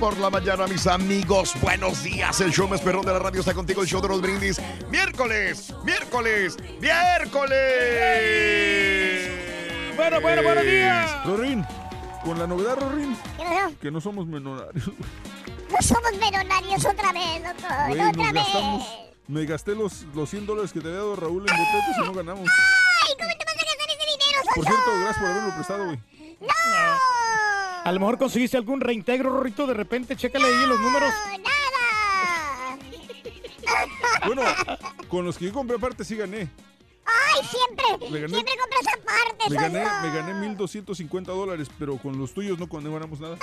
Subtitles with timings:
[0.00, 1.54] Por la mañana, mis amigos.
[1.60, 2.40] Buenos días.
[2.40, 3.82] El show más perrón de la radio está contigo.
[3.82, 4.58] El show de los brindis.
[4.90, 7.60] Miércoles, miércoles, miércoles.
[9.94, 11.26] Bueno, bueno, buenos días.
[11.26, 11.66] Rorín,
[12.24, 13.14] con la novedad, Rorín,
[13.80, 14.90] que no somos menonarios.
[15.70, 17.70] No somos menonarios otra vez, doctor.
[17.88, 18.42] Güey, otra vez.
[18.42, 18.88] gastamos,
[19.28, 22.14] me gasté los, los 100 dólares que te había dado Raúl en boletos y no
[22.14, 22.48] ganamos.
[22.48, 23.12] ¡Ay!
[23.18, 26.00] ¿Cómo te vas a gastar ese dinero, Por cierto, gracias por haberlo prestado, güey.
[27.84, 31.12] A lo mejor conseguiste algún reintegro, Rorrito, de repente, chécale ahí los números.
[34.26, 34.42] Bueno,
[35.08, 36.50] con los que yo compré aparte sí gané.
[37.06, 37.84] ¡Ay, siempre!
[38.20, 42.68] Gané- Siempre compras aparte, Me gané, me gané 1250 dólares, pero con los tuyos no,
[42.68, 43.38] cuando ganamos nada.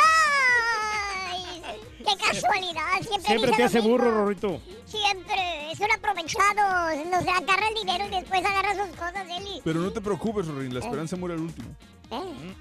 [1.25, 1.61] ¡Ay!
[1.97, 2.81] ¡Qué casualidad!
[3.25, 3.91] Siempre, te hace mismo.
[3.97, 4.61] burro, Rorrito.
[4.85, 5.71] Siempre.
[5.71, 7.05] Es un aprovechado.
[7.05, 9.61] Nos agarra el dinero y después agarra sus cosas, Eli.
[9.63, 11.69] Pero no te preocupes, Rorín, la esperanza muere al último.
[12.11, 12.53] ¿Eh?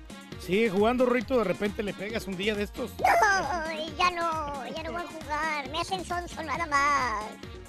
[0.47, 2.91] Sigue jugando, Rorrito, de repente le pegas un día de estos.
[3.37, 4.67] No, ya no.
[4.75, 5.71] Ya no voy a jugar.
[5.71, 7.25] Me hacen sonso nada más.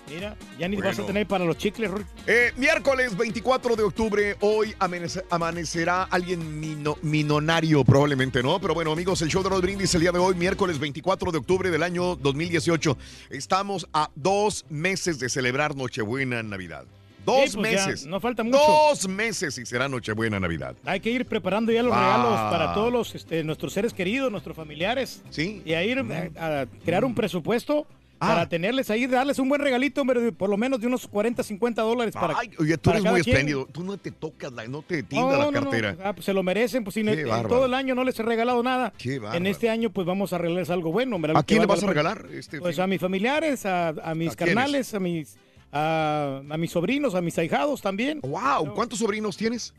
[0.09, 0.91] Mira, ya ni Bueno.
[0.91, 2.09] vas a tener para los chicles, Rorrito.
[2.25, 8.59] Eh, miércoles 24 de octubre, hoy amanece- amanecerá alguien mino- minonario probablemente, ¿no?
[8.61, 11.39] Pero bueno, amigos, el show de los brindis el día de hoy, miércoles 24 de
[11.39, 12.97] octubre del año 2018.
[13.29, 16.85] Estamos a dos meses de celebrar Nochebuena en Navidad.
[17.27, 18.05] Dos Sí, pues ya, meses.
[18.07, 18.57] no falta mucho.
[18.57, 20.75] Dos meses y será Nochebuena Navidad.
[20.85, 21.99] Hay que ir preparando ya los Ah.
[21.99, 25.21] regalos para todos los, este, nuestros seres queridos, nuestros familiares.
[25.29, 25.61] Sí.
[25.65, 27.85] Y a ir a, a crear un presupuesto
[28.19, 28.29] Ah.
[28.29, 31.83] para tenerles ahí, darles un buen regalito, de por lo menos de unos 40, 50
[31.83, 33.67] dólares para Ay, oye, tú eres muy espléndido.
[33.71, 35.61] Tú no te tocas, la, no te No, tienda la no, no.
[35.61, 35.95] cartera.
[36.03, 38.91] Ah, pues se lo merecen, pues si todo el año no les he regalado nada.
[38.97, 39.21] Qué.
[39.33, 41.17] En este año pues vamos a regalarles algo bueno.
[41.17, 42.25] hombre, ¿A quién le vas a regalar?
[42.31, 42.83] Este Pues fin?
[42.85, 45.35] a mis familiares, a, a mis ¿A carnales, a mis
[45.71, 48.19] a, a mis sobrinos, a mis ahijados también.
[48.21, 49.73] Wow, ¿cuántos sobrinos tienes?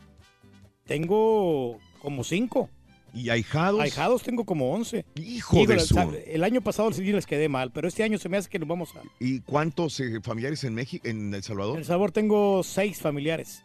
[0.85, 2.71] Tengo como cinco.
[3.15, 3.81] ¿Y ahijados?
[3.81, 5.05] Ahijados tengo como once.
[5.17, 8.37] Hijo de su- El año pasado sí les quedé mal, pero este año se me
[8.37, 9.01] hace que nos vamos a...
[9.19, 11.75] ¿Y cuántos eh, familiares en México, en El Salvador?
[11.77, 13.65] En El Sabor tengo seis familiares.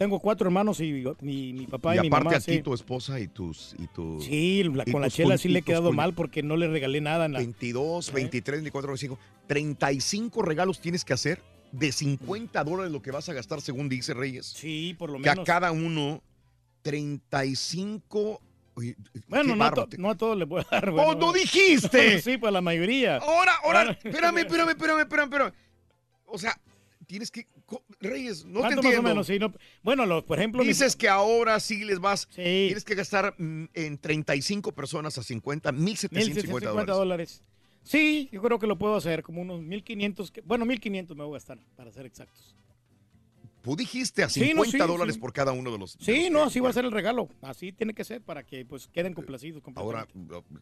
[0.00, 2.36] Tengo cuatro hermanos y mi, mi papá y, y mi aparte mamá.
[2.38, 2.62] a ti, sí.
[2.62, 3.74] tu esposa y tus...
[3.78, 6.42] Y tu, Sí, la- y con la chela sí y le he quedado mal porque
[6.42, 7.26] no le regalé nada.
[7.26, 7.40] En la...
[7.40, 9.18] 22, 23, 24, 25.
[9.46, 11.42] 35 regalos tienes que hacer
[11.72, 14.46] de 50 dólares lo que vas a gastar según dice Reyes.
[14.46, 15.44] Sí, por lo Que a menos.
[15.44, 16.22] cada uno
[16.80, 18.40] 35...
[18.76, 18.96] Oye,
[19.28, 20.88] Bueno, no a, to- no a todos les voy a dar.
[20.88, 21.14] ¡Oh, bueno.
[21.26, 22.22] no dijiste!
[22.22, 23.18] sí, pues la mayoría.
[23.18, 25.52] Ahora, ahora, espérame, espérame, espérame, espérame, espérame.
[26.24, 26.58] O sea,
[27.06, 27.46] tienes que...
[28.00, 29.02] Reyes, no te ¿Cuánto más o entiendo.
[29.08, 29.26] menos?
[29.26, 29.52] Sí, no-
[29.82, 30.62] Bueno, lo- por ejemplo...
[30.62, 32.26] Dices que ahora sí les vas...
[32.28, 36.86] Tienes que gastar mm, en 35 personas a 50, 1.750 1.750 dólares.
[36.96, 37.42] dólares.
[37.82, 41.30] Sí, yo creo que lo puedo hacer, como unos 1.500, que- bueno, 1.500 me voy
[41.30, 42.54] a gastar, para ser exactos.
[43.62, 45.20] Tú dijiste a Sí, 50 no, sí, dólares sí.
[45.20, 45.98] por cada uno de los.
[45.98, 47.28] de Sí, los no, que- así va a ser el regalo.
[47.42, 49.62] Así tiene que ser para que pues queden complacidos.
[49.74, 50.06] Ahora,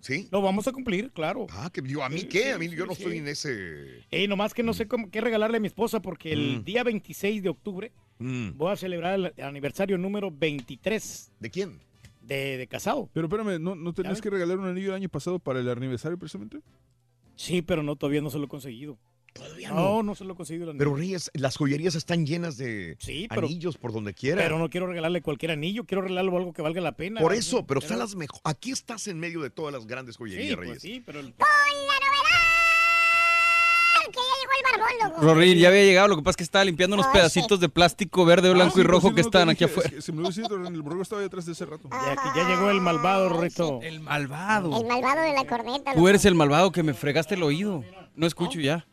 [0.01, 0.29] ¿sí?
[0.33, 1.47] Lo vamos a cumplir, claro.
[1.51, 2.43] Ah, que yo, ¿a mí Sí, qué?
[2.45, 3.03] sí, A mí yo no sí.
[3.03, 4.05] estoy en ese.
[4.11, 6.65] Ey, nomás que no sé cómo, qué regalarle a mi esposa porque el Mm.
[6.65, 8.57] día 26 de octubre Mm.
[8.57, 11.31] voy a celebrar el aniversario número 23.
[11.39, 11.79] ¿De quién?
[12.21, 13.09] De, de casado.
[13.15, 16.19] Pero espérame, ¿no, no tenías que regalar un anillo el año pasado para el aniversario
[16.19, 16.59] precisamente?
[17.37, 18.99] Sí, pero no, todavía no se lo he conseguido.
[19.39, 20.79] Todavía No, no se lo he conseguido el anillo.
[20.85, 24.43] Pero Reyes, las joyerías están llenas de Sí, pero- anillos por donde quiera.
[24.43, 27.21] Pero no quiero regalarle cualquier anillo, quiero regalarle algo que valga la pena.
[27.21, 28.41] por eso, pero están las mejores.
[28.45, 30.83] Aquí estás en medio de todas las grandes Sí, joyerías, pues Reyes.
[30.83, 31.35] sí, pero el-
[34.11, 36.95] Que ya llegó el barbón, ya había llegado, lo que pasa es que estaba limpiando
[36.97, 39.91] unos pedacitos de plástico verde, blanco y rojo que estaban aquí afuera.
[40.01, 41.89] Se me lo decía, el borrego estaba detrás de ese rato.
[41.91, 43.81] Ya, que ya llegó el malvado, Rorrito.
[43.83, 44.81] El malvado.
[44.81, 45.95] El malvado de la corneta.
[45.95, 47.85] Tú eres el malvado que me fregaste el oído.
[48.17, 48.87] No escucho ya.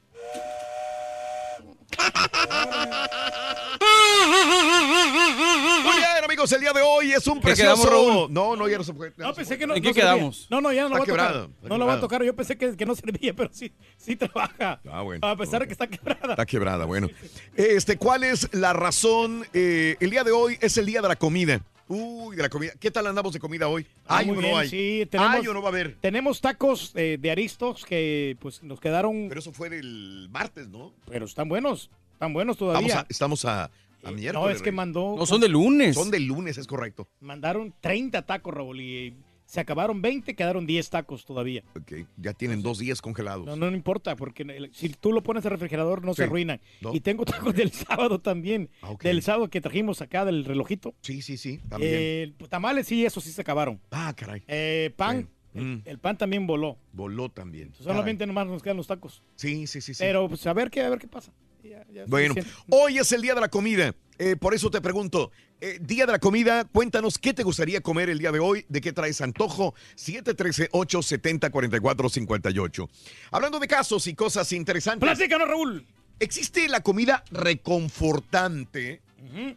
[5.83, 7.89] Muy bien, amigos, el día de hoy es un ¿Qué quedamos, precioso.
[7.89, 8.33] Raúl?
[8.33, 9.13] No, no, ya no se puede.
[9.17, 9.75] No, pensé que no.
[9.75, 10.13] ¿En qué no servía.
[10.13, 10.47] quedamos?
[10.49, 11.27] No, no, ya no lo Está voy a tocar.
[11.27, 12.23] quebrado, está no lo voy a tocar.
[12.23, 14.79] Yo pensé que, que no servía, pero sí, sí trabaja.
[14.89, 15.27] Ah, bueno.
[15.27, 16.29] A pesar de que está quebrada.
[16.33, 17.09] Está quebrada, bueno.
[17.55, 19.45] Este, ¿cuál es la razón?
[19.53, 21.61] Eh, el día de hoy es el día de la comida.
[21.87, 22.71] Uy, de la comida.
[22.79, 23.85] ¿Qué tal andamos de comida hoy?
[24.07, 24.69] Ah, ¿Hay muy o no bien, hay?
[24.69, 25.95] Sí, tenemos, ¿Hay o no va a haber?
[26.01, 30.93] Tenemos tacos eh, de aristos que pues nos quedaron, Pero eso fue del martes, ¿no?
[31.07, 33.05] pero están buenos, están buenos todavía.
[33.07, 33.63] Estamos a, estamos a,
[34.03, 34.33] a miércoles.
[34.33, 35.93] no, es que mandó, No, son de lunes.
[35.95, 37.07] Son de lunes, es correcto.
[37.19, 39.13] mandaron 30 tacos, Raúl, y
[39.45, 41.63] se acabaron 20, quedaron 10 tacos todavía.
[41.75, 43.45] Ok, ya tienen dos días congelados.
[43.45, 46.59] No, no, no importa, porque el- si tú lo pones al refrigerador no se arruinan.
[46.81, 46.93] No.
[46.93, 49.03] Y tengo tacos del sábado también, Ah, ok.
[49.03, 50.95] del sábado que trajimos acá del relojito.
[51.01, 51.91] Sí, sí, sí, también.
[51.93, 53.79] Eh, tamales sí, eso sí se acabaron.
[53.91, 54.43] ah, caray.
[54.47, 55.27] Eh, pan, Sí.
[55.61, 56.77] Mm, el pan también voló.
[56.91, 57.71] voló también.
[57.79, 59.21] Solamente nomás nos quedan los tacos.
[59.35, 59.93] Sí, sí, sí.
[59.93, 60.03] sí.
[60.03, 61.31] Pero pues a ver qué, a ver qué pasa.
[61.63, 62.35] Ya- ya es Bueno,
[62.69, 63.95] hoy es el día de la comida.
[64.19, 68.09] Eh, por eso te pregunto, eh, día de la comida, cuéntanos qué te gustaría comer
[68.09, 72.89] el día de hoy, de qué traes antojo, 713-870-4458.
[73.31, 75.07] Hablando de casos y cosas interesantes.
[75.07, 75.85] Platícanos, Raúl.
[76.19, 79.01] Existe la comida reconfortante.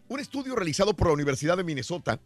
[0.08, 2.18] Un estudio realizado por la Universidad de Minnesota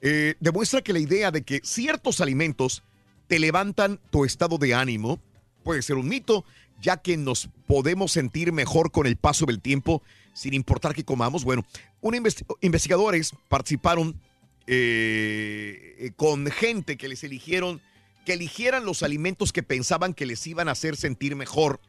[0.00, 2.82] eh, demuestra que la idea de que ciertos alimentos
[3.26, 5.18] te levantan tu estado de ánimo
[5.62, 6.44] puede ser un mito,
[6.82, 10.02] ya que nos podemos sentir mejor con el paso del tiempo
[10.34, 11.42] sin importar qué comamos.
[11.44, 11.64] Bueno,
[12.02, 14.20] investi- investigadores participaron
[14.66, 17.80] eh, con gente que les eligieron,
[18.26, 21.80] que eligieran los alimentos que pensaban que les iban a hacer sentir mejor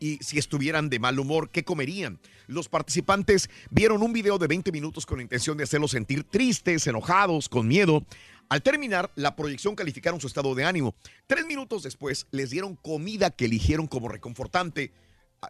[0.00, 2.20] y si estuvieran de mal humor, ¿qué comerían?
[2.46, 6.86] Los participantes vieron un video de 20 minutos con la intención de hacerlos sentir tristes,
[6.86, 8.04] enojados, con miedo.
[8.48, 10.94] Al terminar, la proyección calificaron su estado de ánimo.
[11.26, 14.92] Tres minutos después, les dieron comida que eligieron como reconfortante.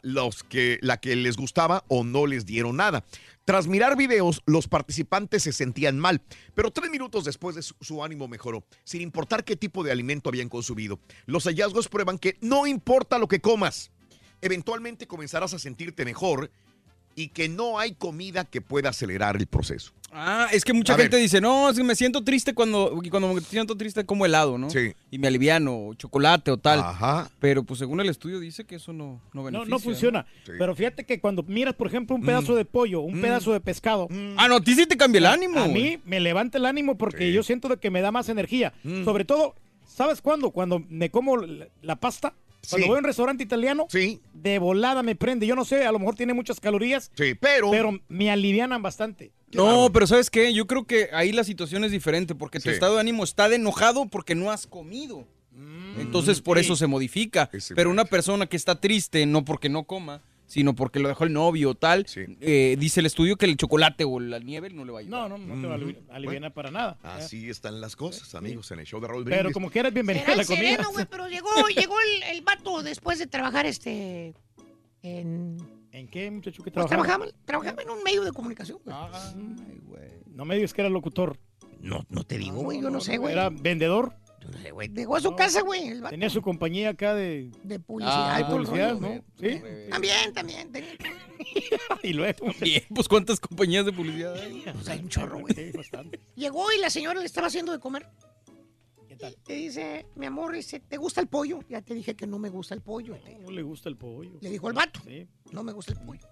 [0.03, 3.06] Los que, la que les gustaba o no les dieron nada.
[3.47, 6.21] Tras mirar videos, los participantes se sentían mal,
[6.55, 10.29] pero tres minutos después de su, su ánimo mejoró, sin importar qué tipo de alimento
[10.29, 11.00] habían consumido.
[11.25, 13.91] Los hallazgos prueban que no importa lo que comas,
[14.43, 16.50] eventualmente comenzarás a sentirte mejor
[17.15, 19.93] y que no hay comida que pueda acelerar el proceso.
[20.10, 21.22] Ah, es que mucha A gente ver.
[21.22, 24.56] dice, no, es que me siento triste cuando, y cuando me siento triste como helado,
[24.56, 24.70] ¿no?
[24.70, 24.93] Sí.
[25.10, 26.81] Y me aliviano, o chocolate o tal.
[26.81, 27.31] Ajá.
[27.40, 29.70] Pero pues según el estudio dice que eso no, no No, beneficia.
[29.70, 30.26] no funciona.
[30.46, 30.52] Sí.
[30.58, 34.08] Pero fíjate que cuando miras, por ejemplo, un pedazo de pollo, un pedazo de pescado,
[34.38, 35.60] Ah, no, a ti sí te cambia el ánimo.
[35.60, 37.32] a mí me levanta el ánimo porque Sí.
[37.34, 38.72] yo siento de que me da más energía.
[38.84, 39.04] Mm.
[39.04, 39.56] Sobre todo,
[39.87, 40.50] ¿sabes cuándo?
[40.52, 42.32] Cuando me como la, la pasta.
[42.69, 42.88] Cuando Sí.
[42.88, 45.47] voy a un restaurante italiano, Sí, de volada me prende.
[45.47, 47.71] Yo no sé, a lo mejor tiene muchas calorías, sí, pero...
[47.71, 49.33] pero me alivianan bastante.
[49.52, 50.52] No, pero ¿sabes qué?
[50.52, 53.56] Yo creo que ahí la situación es diferente porque tu estado de ánimo está de
[53.56, 55.26] enojado porque no has comido.
[55.99, 56.64] Entonces por sí.
[56.64, 57.50] eso se modifica.
[57.75, 61.33] Pero una persona que está triste, no porque no coma, sino porque lo dejó el
[61.33, 62.23] novio o tal, Sí.
[62.40, 65.31] eh, dice el estudio que el chocolate o la nieve no le va a ayudar.
[65.31, 66.99] No, no, no te va a alivi- aliviar para nada.
[67.05, 69.55] Así están las cosas, amigos, en el show de Raúl Pero Brindis.
[69.55, 70.71] como quieras, bienvenido Será a la el comida.
[70.71, 74.35] sereno, pero llegó, llegó el, el vato después de trabajar este
[75.02, 75.57] en
[75.93, 77.25] ¿En qué, muchacho, que pues, trabajaba?
[77.25, 78.78] trabajaba, trabajaba en un medio de comunicación.
[78.85, 78.95] güey.
[78.99, 80.09] Ay, güey.
[80.26, 81.38] No me digas que era locutor.
[81.81, 83.33] No, no te digo, güey, yo no sé, güey.
[83.33, 84.14] Era vendedor.
[84.40, 84.88] Yo no sé, güey.
[84.88, 88.30] Llegó a su casa, güey, el vato Tenía su compañía acá de, de publicidad.
[88.35, 89.25] Ah, y todo el publicidad, rollo, ¿no?
[89.40, 89.61] Sí.
[89.90, 90.73] También, también.
[90.73, 90.90] tenía-
[92.02, 92.47] Y luego.
[92.61, 94.62] Bien, pues cuántas compañías de publicidad hay.
[94.73, 95.54] Pues hay un chorro, güey.
[95.54, 96.21] Sí, bastante.
[96.37, 98.07] Llegó y la señora le estaba haciendo de comer.
[99.09, 99.37] ¿Qué tal?
[99.49, 101.61] Le dice, mi amor, dice, ¿te gusta el pollo?
[101.68, 103.16] Ya te dije que no me gusta el pollo.
[103.16, 104.38] te- No le gusta el pollo.
[104.40, 105.26] Le dijo el vato, Sí.
[105.50, 106.28] no me gusta el pollo.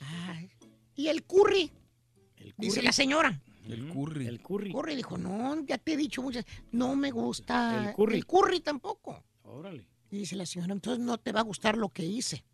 [0.00, 0.50] Ay.
[0.96, 1.70] Y el curry,
[2.36, 2.86] El dice curry.
[2.86, 3.40] la señora.
[3.68, 4.26] El curry.
[4.26, 4.72] El curry.
[4.72, 8.16] Curry dijo, no, ya te he dicho muchas, no me gusta El curry.
[8.16, 9.24] el curry tampoco.
[9.44, 9.86] Órale.
[10.10, 12.44] Y dice la señora, entonces no te va a gustar lo que hice.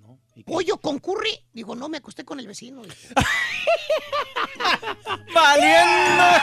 [0.00, 0.18] No.
[0.34, 1.38] ¿Y pollo con curry.
[1.52, 2.82] Digo, no, me acosté con el vecino.
[5.34, 6.24] ¡Valiendo!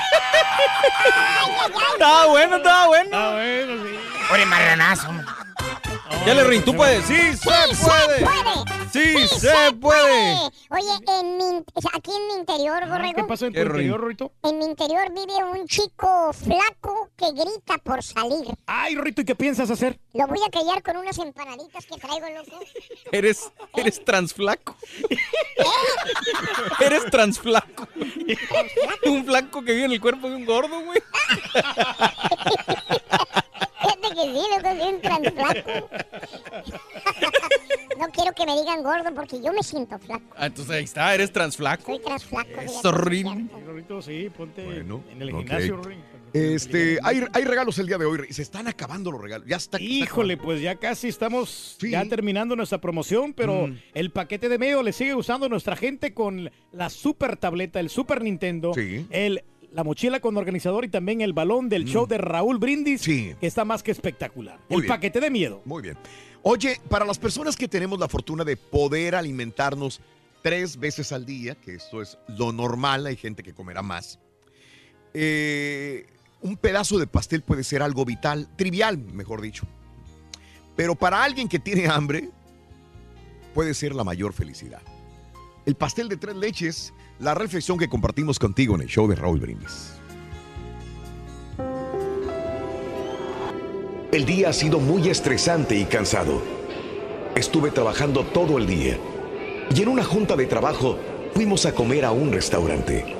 [1.94, 3.06] Estaba bueno, estaba bueno.
[3.06, 3.90] Está bueno, sí.
[4.32, 5.10] Ore marranazo.
[6.26, 7.06] Ya le rin, tú puedes.
[7.06, 7.50] Sí, se
[7.84, 8.26] puede.
[8.92, 10.36] Sí, se puede.
[10.70, 11.64] Oye, en mi,
[11.94, 13.16] aquí en mi interior, Borrego.
[13.16, 14.32] ¿Qué pasa en tu interior, Rito?
[14.44, 18.48] En mi interior vive un chico flaco que grita por salir.
[18.66, 20.00] Ay, Rito, ¿y qué piensas hacer?
[20.14, 22.60] Lo voy a callar con unas empanaditas que traigo, loco.
[23.12, 24.76] Eres, eres transflaco.
[26.80, 27.88] Eres transflaco.
[29.06, 31.02] Un flaco que vive en el cuerpo de un gordo, güey.
[34.20, 35.90] Que sí, loco, soy un transflaco.
[38.00, 40.24] no quiero que me digan gordo porque yo me siento flaco.
[40.36, 41.84] Ah, entonces ahí está, eres transflaco.
[41.86, 42.62] Soy transflaco.
[42.62, 43.50] Eso, Rin.
[44.02, 45.40] Sí, ponte Bueno, en el ok.
[45.40, 46.00] gimnasio, Rin.
[46.32, 48.32] Este, hay, hay regalos el día de hoy.
[48.32, 49.48] Se están acabando los regalos.
[49.48, 49.82] Ya está.
[49.82, 53.78] Híjole, pues ya casi estamos ya terminando nuestra promoción, pero Mm.
[53.96, 58.22] el paquete de medio le sigue usando nuestra gente con la super tableta, el Super
[58.22, 59.08] Nintendo, Sí.
[59.10, 63.36] el, la mochila con organizador y también el balón del show de Raúl Brindis, Sí.
[63.40, 64.60] que está más que espectacular.
[64.70, 64.88] Muy el bien.
[64.96, 65.62] paquete de miedo.
[65.66, 65.98] Muy bien.
[66.42, 70.02] Oye, para las personas que tenemos la fortuna de poder alimentarnos
[70.42, 74.20] tres veces al día, que esto es lo normal, hay gente que comerá más,
[75.14, 76.06] eh,
[76.42, 79.68] un pedazo de pastel puede ser algo vital, trivial, mejor dicho.
[80.76, 82.30] Pero para alguien que tiene hambre,
[83.54, 84.82] puede ser la mayor felicidad.
[85.66, 89.40] El pastel de tres leches, la reflexión que compartimos contigo en el show de Raúl
[89.40, 89.94] Brindis.
[94.12, 96.42] El día ha sido muy estresante y cansado.
[97.36, 98.98] Estuve trabajando todo el día.
[99.76, 100.98] Y en una junta de trabajo
[101.36, 103.16] fuimos a comer a un restaurante.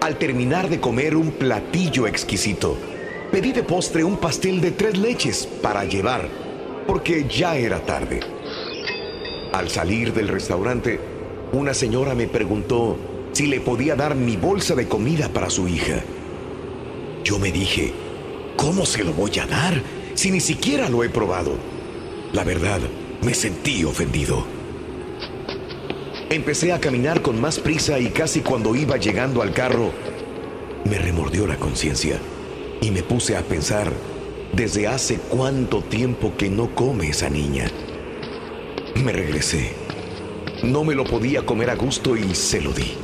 [0.00, 2.76] Al terminar de comer un platillo exquisito,
[3.30, 6.28] pedí de postre un pastel de tres leches para llevar,
[6.86, 8.20] porque ya era tarde.
[9.52, 10.98] Al salir del restaurante,
[11.52, 12.96] una señora me preguntó
[13.32, 16.02] si le podía dar mi bolsa de comida para su hija.
[17.24, 17.92] Yo me dije,
[18.56, 19.82] ¿cómo se lo voy a dar
[20.14, 21.56] si ni siquiera lo he probado?
[22.32, 22.80] La verdad,
[23.22, 24.44] me sentí ofendido.
[26.30, 29.92] Empecé a caminar con más prisa y casi cuando iba llegando al carro,
[30.84, 32.18] me remordió la conciencia
[32.80, 33.92] y me puse a pensar
[34.52, 37.70] desde hace cuánto tiempo que no come esa niña.
[39.04, 39.72] Me regresé.
[40.62, 43.01] No me lo podía comer a gusto y se lo di.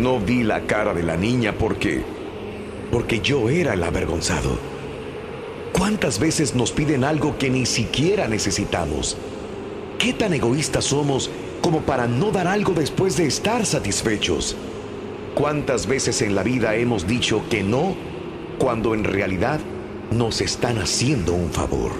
[0.00, 2.02] No vi la cara de la niña porque...
[2.90, 4.58] porque yo era el avergonzado.
[5.74, 9.18] ¿Cuántas veces nos piden algo que ni siquiera necesitamos?
[9.98, 11.30] ¿Qué tan egoístas somos
[11.60, 14.56] como para no dar algo después de estar satisfechos?
[15.34, 17.94] ¿Cuántas veces en la vida hemos dicho que no
[18.58, 19.60] cuando en realidad
[20.12, 21.92] nos están haciendo un favor?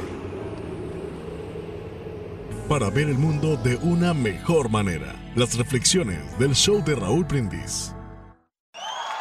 [2.66, 5.19] Para ver el mundo de una mejor manera.
[5.36, 7.94] Las reflexiones del show de Raúl Brindis.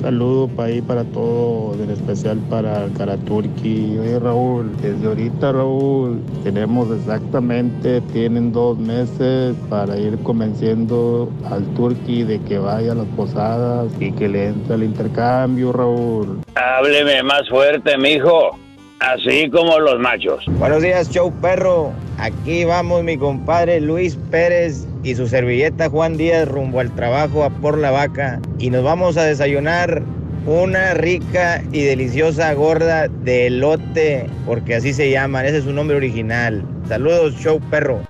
[0.00, 3.98] Saludo para ahí para todo, en especial para Karaturki.
[3.98, 12.22] Oye Raúl, desde ahorita Raúl, tenemos exactamente, tienen dos meses para ir convenciendo al Turki
[12.22, 16.40] de que vaya a las posadas y que le entre al intercambio, Raúl.
[16.54, 18.58] Hábleme más fuerte, mijo.
[19.00, 20.44] Así como los machos.
[20.58, 21.92] Buenos días, show perro.
[22.18, 27.48] Aquí vamos mi compadre Luis Pérez y su servilleta Juan Díaz rumbo al trabajo a
[27.48, 30.02] por la vaca y nos vamos a desayunar
[30.44, 35.96] una rica y deliciosa gorda de elote, porque así se llaman, ese es su nombre
[35.96, 36.62] original.
[36.86, 38.02] Saludos, show perro.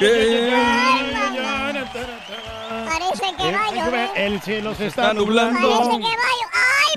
[0.00, 0.37] Parece
[4.18, 5.60] El cielo se está Está nublando.
[5.70, 6.18] Parece que va a llover.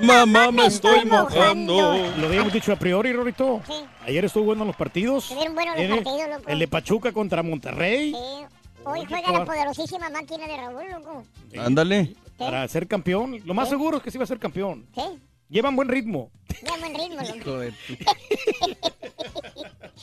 [0.00, 1.94] ¡Ay, Mamá, me estoy mojando.
[2.18, 3.60] Lo habíamos dicho a priori, Rorito.
[4.04, 5.24] Ayer estuvo bueno los partidos.
[5.24, 6.42] Estuvieron buenos los partidos, loco.
[6.48, 8.12] El de Pachuca contra Monterrey.
[8.84, 11.22] Hoy juega la poderosísima máquina de Raúl, loco.
[11.58, 12.14] Ándale.
[12.36, 13.38] Para ser campeón.
[13.44, 13.74] Lo más Sí.
[13.74, 14.86] seguro es que sí va a ser campeón.
[14.94, 15.02] Sí,
[15.48, 16.30] Llevan buen ritmo.
[16.62, 17.36] ya buen ritmo, loco.
[17.36, 17.72] Hijo de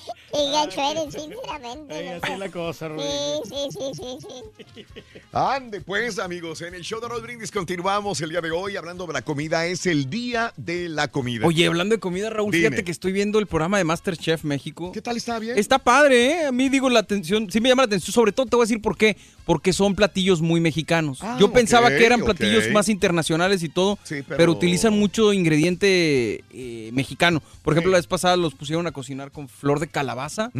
[0.31, 1.91] Y gacho eres, sinceramente.
[1.95, 2.19] Ay, loco.
[2.23, 3.07] así es la cosa, Rubén.
[3.45, 4.85] Sí, sí, sí, sí, sí.
[5.31, 9.07] Ande pues, amigos, en el show de Raúl Brindis continuamos el día de hoy hablando
[9.07, 9.65] de la comida.
[9.65, 11.47] Es el día de la comida.
[11.47, 12.67] Oye, hablando de comida, Raúl, Dime.
[12.67, 14.91] fíjate que estoy viendo el programa de Masterchef México.
[14.91, 15.57] ¿Qué tal está bien?
[15.57, 16.45] Está padre, ¿eh?
[16.45, 18.67] A mí digo la atención, sí me llama la atención, sobre todo te voy a
[18.67, 21.19] decir por qué, porque son platillos muy mexicanos.
[21.23, 24.37] Ah, Yo pensaba que eran platillos más internacionales y todo, Sí, pero...
[24.37, 27.41] pero- utilizan mucho ingrediente eh, mexicano.
[27.63, 30.51] Por ejemplo, la vez pasada los pusieron a cocinar con flor de calabaza.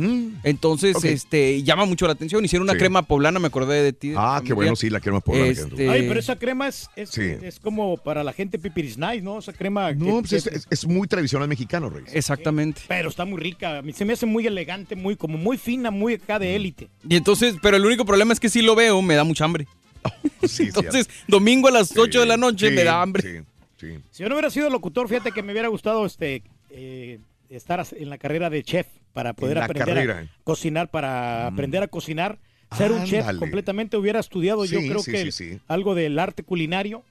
[0.43, 1.05] Entonces, Ok.
[1.05, 2.43] este, llama mucho la atención.
[2.43, 2.79] Hicieron una Sí.
[2.79, 4.13] crema poblana, me acordé de ti.
[4.15, 5.47] Ah, qué bueno, sí, la crema poblana.
[5.47, 7.21] Este- Ay, pero esa crema es, es, Sí.
[7.41, 9.39] es como para la gente pipiris nice, ¿no?
[9.39, 9.91] Esa crema.
[9.93, 12.13] No, que- pues es, que- es- es muy tradicional mexicano, Reyes.
[12.13, 12.81] Exactamente.
[12.87, 13.77] Pero está muy rica.
[13.77, 16.89] A mí se me hace muy elegante, muy como muy fina, muy acá de élite.
[17.07, 19.67] Y entonces, pero el único problema es que si lo veo, me da mucha hambre.
[20.59, 23.43] entonces, domingo a las 8 de la noche sí, me da hambre.
[23.77, 28.09] Si yo no hubiera sido locutor, fíjate que me hubiera gustado este eh, estar en
[28.09, 32.39] la carrera de chef para poder aprender a cocinar, para aprender a cocinar,
[32.77, 33.97] ser un chef completamente.
[33.97, 37.03] Hubiera estudiado yo creo sí, que sí, algo del arte culinario.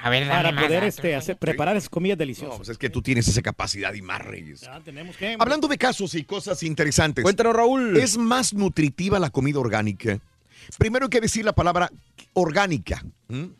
[0.00, 2.56] A ver, para más poder este, hacer, preparar esas comidas No, deliciosas.
[2.56, 4.60] pues es que tú tienes esa capacidad y más, Reyes.
[4.60, 5.36] Ya tenemos que.
[5.38, 7.24] Hablando de casos y cosas interesantes.
[7.24, 7.96] Cuéntanos, Raúl.
[7.96, 10.20] ¿Es más nutritiva la comida orgánica?
[10.78, 11.90] Primero hay que decir la palabra
[12.34, 13.04] orgánica.
[13.28, 13.50] ¿m?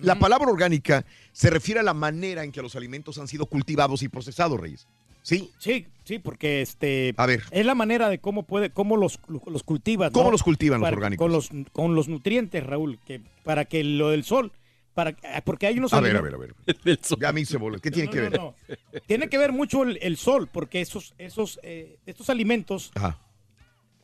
[0.00, 4.02] La palabra orgánica se refiere a la manera en que los alimentos han sido cultivados
[4.02, 4.86] y procesados, Reyes.
[5.22, 5.50] ¿Sí?
[5.58, 7.42] Sí, sí, porque este A ver.
[7.50, 10.12] es la manera de cómo puede, cómo los, los cultivas.
[10.12, 10.30] ¿Cómo ¿no?
[10.30, 11.24] los cultivan los orgánicos?
[11.24, 14.52] Con los, con los nutrientes, Raúl, que para que lo del sol,
[14.94, 16.54] para porque hay unos A ver, a ver, a ver.
[17.20, 17.80] Ya me hice bolas.
[17.80, 19.02] ¿Qué tiene No, que no, ver?
[19.06, 23.18] Tiene que ver mucho el, el sol, porque esos, esos, eh, estos alimentos Ajá.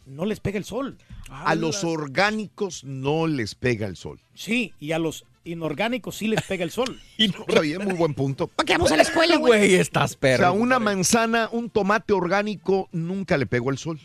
[0.06, 0.98] no les pega el sol.
[1.30, 4.20] A los orgánicos no les pega el sol.
[4.34, 7.00] Sí, y a los inorgánicos sí les pega el sol.
[7.18, 8.46] Está bien, muy buen punto.
[8.48, 9.58] ¿Para qué vamos a la escuela, güey?
[9.60, 10.38] Güey, estás O perro.
[10.44, 13.98] sea, una manzana, un tomate orgánico nunca le pegó el sol.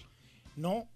[0.55, 0.87] No.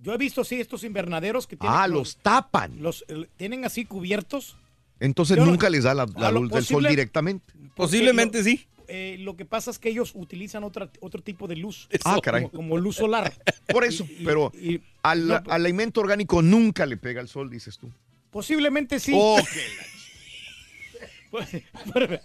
[0.00, 2.82] Yo he visto sí estos invernaderos que tienen Ah, los tapan.
[2.82, 4.56] los eh, tienen así cubiertos.
[5.00, 7.52] Entonces Yo nunca les da la, luz del sol directamente.
[7.74, 8.66] Posiblemente lo- sí.
[8.86, 11.88] eh, lo que pasa es que ellos utilizan otra, otro tipo de luz.
[12.04, 12.42] Ah, caray.
[12.44, 13.32] Como, como luz solar.
[13.66, 17.28] Por eso, Y- y- pero y- al, no, al alimento orgánico nunca le pega el
[17.28, 17.90] sol, dices tú.
[18.34, 19.14] Posiblemente sí.
[21.40, 22.20] Espérate,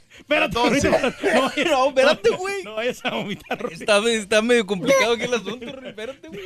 [0.57, 0.99] Entonces- no,
[1.65, 2.63] No, espérate, güey.
[2.63, 3.75] No vayas a vomitar, Rosy.
[3.75, 6.39] Está, está medio complicado aquí el asunto, Rey, espérate, güey.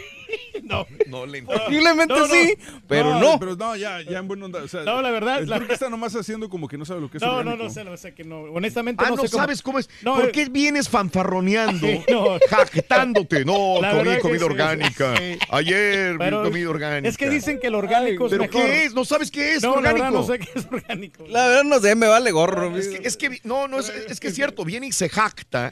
[0.64, 2.34] No, no le Posiblemente No, no.
[2.34, 2.56] sí,
[2.88, 3.40] pero no.
[3.40, 4.64] Pero no, ya, ya en buena onda.
[4.64, 7.02] O sea, No, la verdad, El la- truco está nomás haciendo como que no sabe
[7.02, 7.64] lo que es no, no, orgánico.
[7.66, 8.42] no sé, no sé que no.
[8.44, 9.90] Honestamente Ah, no, no, sé cómo- sabes cómo es.
[10.02, 12.38] No, ¿Por eh, qué vienes fanfarroneando, No.
[12.50, 13.44] jactándote?
[13.46, 15.16] No, La comí comida sí, orgánica.
[15.18, 15.38] sí.
[15.50, 17.10] Ayer Pero vi comida orgánica.
[17.10, 18.62] Es que dicen que el orgánico es ¿Pero mejor.
[18.62, 18.94] qué es?
[18.94, 20.04] ¿No sabes qué es No, la orgánico?
[20.06, 21.26] verdad no sé qué es orgánico.
[21.28, 22.53] La verdad no sé, me vale gorro.
[22.80, 25.72] Es que, es que no, no, es, es que es cierto, viene y se jacta.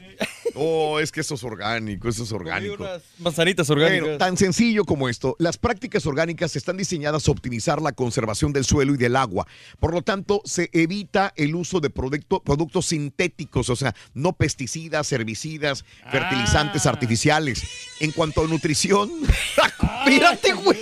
[0.54, 2.86] Oh, es que eso es orgánico, eso es orgánico.
[3.18, 4.18] Manzanitas orgánicas.
[4.18, 8.94] tan sencillo como esto, las prácticas orgánicas están diseñadas a optimizar la conservación del suelo
[8.94, 9.46] y del agua.
[9.80, 15.10] Por lo tanto, se evita el uso de producto- productos sintéticos, o sea, no pesticidas,
[15.12, 17.62] herbicidas, fertilizantes artificiales.
[18.00, 19.10] En cuanto a nutrición,
[20.06, 20.78] mírate, güey.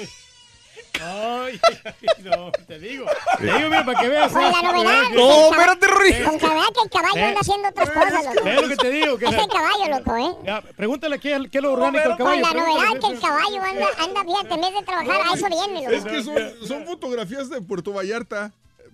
[1.02, 1.60] Ay,
[2.24, 3.06] no, te digo.
[3.38, 4.32] Te digo, mira, para que veas.
[4.32, 5.02] Con la novedad.
[5.14, 6.12] No, espérate, Rui.
[6.24, 8.44] Con que el caballo anda haciendo otras cosas, loco.
[8.44, 9.18] ¿Ves lo que te digo?
[9.18, 10.62] Que Es la- el caballo, loco, ¿eh?
[10.76, 12.42] Pregúntale qué, es- es lo orgánico del Con caballo.
[12.42, 12.76] la pregúntale.
[12.84, 15.90] novedad que el caballo anda, anda, fíjate, en vez de trabajar, a eso viene, loco.
[15.96, 18.52] Es que son, son fotografías de Puerto Vallarta,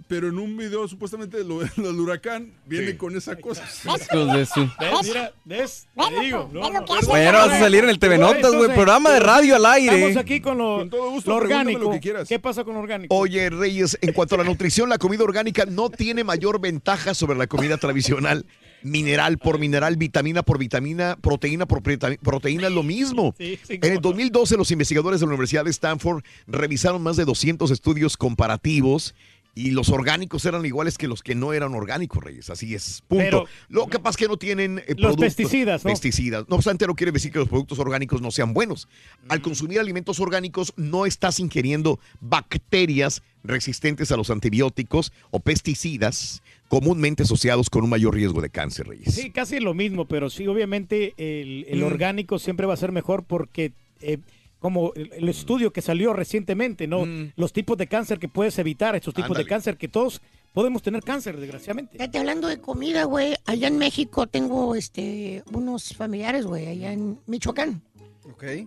[0.09, 3.64] pero en un video supuestamente lo, del huracán viene con esa cosa.
[3.85, 5.05] Hijos de su- ¿Ves?
[5.05, 5.87] Mira, ¿ves?
[5.97, 6.49] Te digo.
[6.53, 8.73] No, no, Mañana vas a salir en el TV Notas, güey.
[8.75, 9.95] Programa de radio al aire.
[9.97, 11.79] Estamos aquí con lo, Con todo gusto, lo orgánico.
[11.79, 12.29] lo que quieras.
[12.29, 13.14] ¿Qué pasa con lo orgánico?
[13.14, 17.37] Oye, Reyes, en cuanto a la nutrición, la comida orgánica no tiene mayor ventaja sobre
[17.38, 18.47] la comida tradicional.
[18.83, 23.35] Mineral por mineral, vitamina por vitamina, proteína por proteína es lo mismo.
[23.37, 24.19] Sí, sí, En el cómo no.
[24.19, 29.14] 2012, los investigadores de la Universidad de Stanford revisaron más de 200 estudios comparativos
[29.59, 32.51] y los orgánicos eran iguales que los que no eran orgánicos, Reyes.
[32.51, 33.47] Así es, punto.
[33.71, 35.90] Pero- pasa es que no tienen eh, Los productos- pesticidas, ¿no?
[35.90, 36.45] Pesticidas.
[36.49, 38.87] No obstante, no quiere decir que los productos orgánicos no sean buenos.
[39.25, 39.33] Mm.
[39.33, 47.23] Al consumir alimentos orgánicos, no estás ingiriendo bacterias resistentes a los antibióticos o pesticidas comúnmente
[47.23, 49.14] asociados con un mayor riesgo de cáncer, Reyes.
[49.14, 51.85] Sí, casi lo mismo, pero sí, obviamente el, el Mm.
[51.85, 54.19] orgánico siempre va a ser mejor porque, eh,
[54.66, 57.05] como el, el estudio que salió recientemente, ¿no?
[57.37, 59.33] Los tipos de cáncer que puedes evitar, estos tipos Mm.
[59.33, 59.44] Ándale.
[59.44, 60.20] de cáncer que todos
[60.52, 61.98] podemos tener cáncer, desgraciadamente.
[61.98, 67.20] Fíjate, hablando de comida, güey, allá en México tengo este unos familiares, güey, allá en
[67.26, 67.81] Michoacán.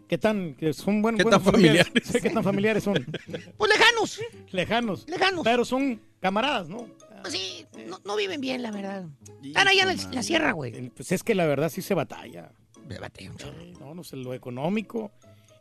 [0.07, 1.91] ¿Qué tan, que son buen- ¿Qué buenos tan familiares?
[2.23, 2.93] ¿Qué tan familiares son?
[3.57, 4.19] Pues lejanos.
[4.51, 5.05] Lejanos.
[5.09, 5.41] Lejanos.
[5.43, 6.88] Pero son camaradas, ¿no?
[7.21, 9.05] Pues sí, no, no viven bien, la verdad.
[9.43, 10.89] Están allá en la sierra, güey.
[10.91, 12.51] Pues es que la verdad sí se batalla.
[12.88, 13.57] Me batalla un chorro.
[13.79, 15.12] No, no sé, lo económico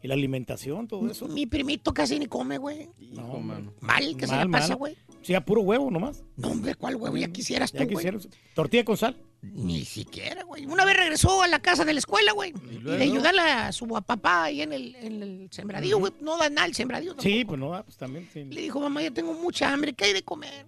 [0.02, 1.26] y la alimentación, todo eso.
[1.28, 2.88] Mi primito casi ni come, güey.
[2.98, 3.72] No, mano.
[3.80, 4.96] Mal que se le pasa, güey.
[5.22, 6.22] Sí, a puro huevo nomás.
[6.36, 7.16] No, hombre, ¿cuál huevo?
[7.16, 7.96] Ya quisieras Ya tú, güey.
[7.96, 8.28] quisieras.
[8.54, 9.16] Tortilla con sal.
[9.42, 10.66] Ni siquiera, güey.
[10.66, 12.54] Una vez regresó a la casa de la escuela, güey.
[12.70, 16.12] Y, de ayudarle a su papá ahí en el, en el sembradío, güey.
[16.20, 17.14] No da nada el sembradío.
[17.18, 17.48] Sí, tampoco.
[17.48, 18.28] pues no, ah, pues también.
[18.32, 18.44] sí.
[18.44, 19.92] Le dijo, mamá, ya tengo mucha hambre.
[19.92, 20.66] ¿Qué hay de comer?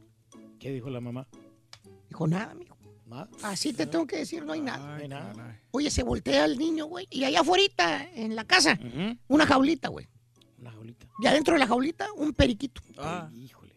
[0.58, 1.26] ¿Qué dijo la mamá?
[2.08, 2.69] Dijo, nada, mijo.
[3.42, 4.86] Así te tengo que decir, no hay nada.
[4.86, 5.60] No hay nada.
[5.72, 7.06] Oye, se voltea el niño, güey.
[7.10, 8.78] Y allá afuera, en la casa,
[9.28, 10.08] una jaulita, güey.
[10.58, 11.06] Una jaulita.
[11.22, 12.80] Y adentro de la jaulita, un periquito.
[12.98, 13.30] Ah.
[13.34, 13.74] Híjole.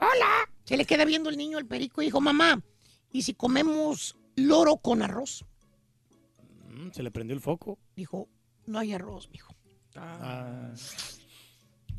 [0.00, 0.48] ¡Hola!
[0.64, 2.62] Se le queda viendo el niño al perico y dijo, mamá,
[3.10, 5.44] ¿y si comemos loro con arroz?
[6.68, 7.78] Mm, se le prendió el foco.
[7.96, 8.28] Dijo,
[8.66, 9.54] no hay arroz, mijo.
[9.96, 10.72] Ah.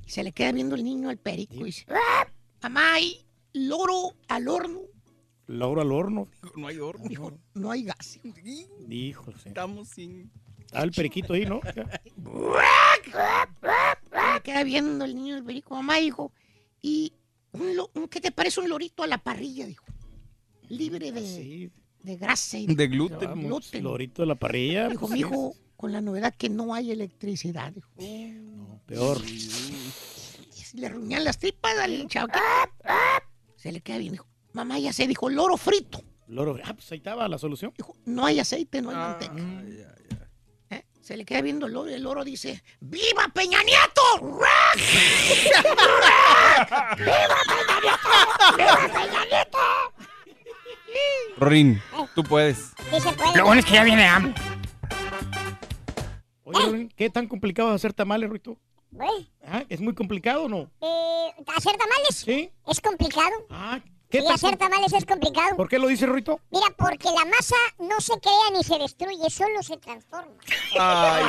[0.06, 2.28] Y se le queda viendo el niño al perico y dice, "Ah,
[2.62, 4.82] mamá, ¿hay loro al horno?
[5.48, 6.28] Logro al horno.
[6.56, 7.06] No hay horno.
[7.10, 8.20] Dijo, no hay gas.
[8.90, 9.38] Híjole.
[9.42, 9.48] sí.
[9.50, 10.32] Estamos sin.
[10.60, 11.60] Estaba el periquito ahí, ¿no?
[14.44, 16.32] Queda viendo el niño al perico, mamá, dijo,
[16.82, 17.14] ¿y
[17.52, 19.66] un lo- un- qué te parece un lorito a la parrilla?
[19.66, 19.86] Dijo,
[20.70, 21.72] libre de, Sí.
[22.04, 23.30] de grasa y De gluten.
[23.30, 23.84] Vamos, gluten.
[23.84, 24.88] Lorito de la parrilla.
[24.90, 27.74] Dijo, pues, mi hijo, con la novedad que no hay electricidad.
[27.74, 29.18] Dijo, no, peor.
[29.28, 32.32] Y le ruñan las tripas al chavo.
[33.60, 34.14] Se le queda bien.
[34.14, 35.06] Dijo, mamá, ya sé.
[35.08, 36.02] Dijo, loro frito.
[36.28, 36.58] Loro.
[36.64, 37.74] Ah, pues ahí estaba la solución.
[37.76, 39.34] Dijo, no hay aceite, no hay Ah, manteca.
[40.70, 40.86] ¿Eh?
[41.02, 44.02] Se le queda viendo el loro y el loro dice, ¡Viva Peña Nieto!
[44.22, 44.48] ¡Viva
[46.96, 48.56] Peña Nieto!
[48.58, 49.58] ¡Viva Peña Nieto!
[51.38, 51.82] Rin,
[52.16, 52.74] tú puedes.
[52.92, 53.38] Sí se puede.
[53.38, 54.34] Lo bueno es que ya viene AMLO.
[56.44, 58.58] Oye, Lorin, ¿qué tan complicado es hacer tamales, Rito?
[59.46, 60.70] Ah, ¿Es muy complicado o no?
[60.82, 62.16] eh, ¿Hacer tamales?
[62.26, 62.52] Sí.
[62.68, 63.30] Es complicado.
[63.50, 65.56] Ah, ¿qué tan hacer tamales es complicado.
[65.56, 66.40] ¿Por qué lo dice Rito?
[66.52, 70.34] Mira, porque la masa no se crea ni se destruye, solo se transforma.
[70.80, 71.24] Ay,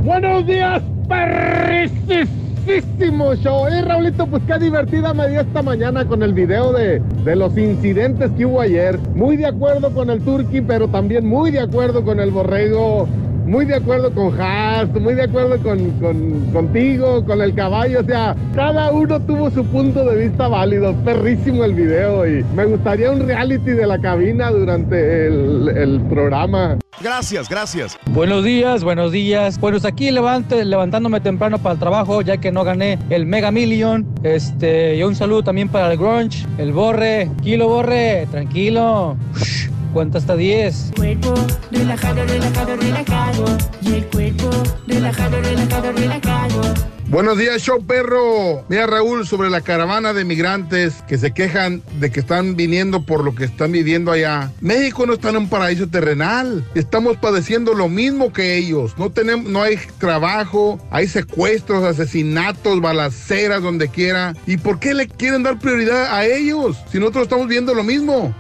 [0.04, 3.68] Buenos días, perricísimo show.
[3.72, 7.56] Hey, Raulito, pues qué divertida me dio esta mañana con el video de, de los
[7.56, 8.98] incidentes que hubo ayer.
[9.14, 13.08] Muy de acuerdo con el Turqui, pero también muy de acuerdo con el Borrego.
[13.52, 18.00] Muy de acuerdo con Haas, muy de acuerdo con, con- contigo, con el caballo.
[18.00, 20.96] O sea, cada uno tuvo su punto de vista válido.
[21.04, 26.78] Perrísimo el video y me gustaría un reality de la cabina durante el, el programa.
[27.02, 27.98] Gracias, gracias.
[28.12, 29.60] Buenos días, buenos días.
[29.60, 34.08] Pues aquí levante, levantándome temprano para el trabajo, ya que no gané el Mega Million.
[34.24, 37.30] Este, y un saludo también para el Grunge, el Borre.
[37.42, 39.18] Kilo Borre, tranquilo.
[39.36, 40.94] Shh, Cuenta hasta 10.
[40.96, 41.34] cuerpo
[41.70, 43.58] relajado, relajado, relajado.
[43.82, 44.50] Y el cuerpo
[44.88, 46.62] relajado, relajado, relajado.
[47.08, 48.64] Buenos días, show perro.
[48.70, 53.26] Mira, Raúl, sobre la caravana de migrantes que se quejan de que están viniendo por
[53.26, 54.50] lo que están viviendo allá.
[54.62, 56.66] México no está en un paraíso terrenal.
[56.74, 58.98] Estamos padeciendo lo mismo que ellos.
[58.98, 64.34] No tenemos, no hay trabajo, hay secuestros, asesinatos, balaceras donde quiera.
[64.48, 68.34] ¿Y por qué le quieren dar prioridad a ellos si nosotros estamos viendo lo mismo?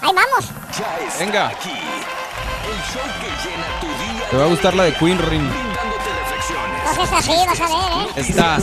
[0.00, 0.44] Ahí vamos.
[0.78, 1.48] Ya está Venga.
[1.48, 1.70] aquí.
[1.70, 4.24] El show que llena tu día.
[4.30, 5.48] Te va a gustar la de Queen Ring.
[5.48, 6.80] Brindándote reflexiones.
[6.90, 8.10] Entonces así vas a ver, ¿eh?
[8.16, 8.56] Está.
[8.56, 8.60] Eh,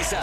[0.00, 0.20] está.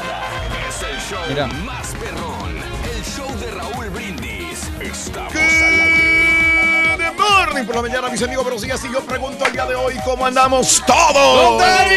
[0.97, 1.47] Es show Mira.
[1.47, 2.57] más perrón.
[2.95, 4.69] El show de Raúl Brindis.
[4.79, 6.97] Estamos al aire.
[6.97, 8.43] Good morning por la mañana, mis amigos.
[8.43, 8.83] Buenos días.
[8.85, 11.53] Y yo pregunto el día de hoy, ¿cómo andamos todos?
[11.55, 11.89] ¡Buenos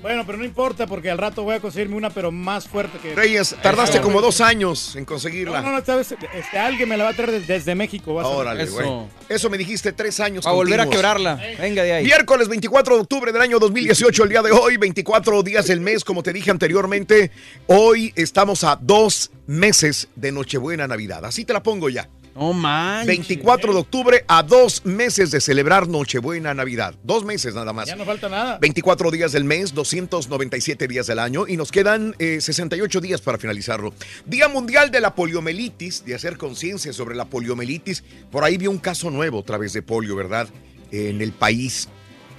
[0.00, 3.16] Bueno, pero no importa porque al rato voy a conseguirme una, pero más fuerte que.
[3.16, 5.60] Reyes, tardaste como dos años en No, conseguirla.
[5.60, 8.14] no, no, esta vez, este, alguien me la va a traer desde, desde México.
[8.14, 8.38] vas a ver.
[8.38, 8.88] Órale, güey.
[9.28, 9.50] Eso.
[9.50, 10.46] me dijiste tres años.
[10.46, 11.40] A volver a quebrarla.
[11.58, 12.04] Venga de ahí.
[12.04, 16.04] Miércoles 24 de octubre del año 2018, el día de hoy, 24 días del mes,
[16.04, 17.32] como te dije anteriormente.
[17.66, 21.24] Hoy estamos a dos meses de Nochebuena Navidad.
[21.24, 22.08] Así te la pongo ya.
[22.38, 23.06] No manches.
[23.08, 26.94] 24 de octubre a dos meses de celebrar Nochebuena Navidad.
[27.02, 27.88] Dos meses nada más.
[27.88, 28.58] Ya no falta nada.
[28.58, 33.38] 24 días del mes, 297 días del año y nos quedan eh, 68 días para
[33.38, 33.92] finalizarlo.
[34.24, 38.04] Día Mundial de la Poliomelitis, de hacer conciencia sobre la poliomelitis.
[38.30, 40.48] Por ahí vi un caso nuevo otra vez de polio, ¿verdad?
[40.92, 41.88] En el país,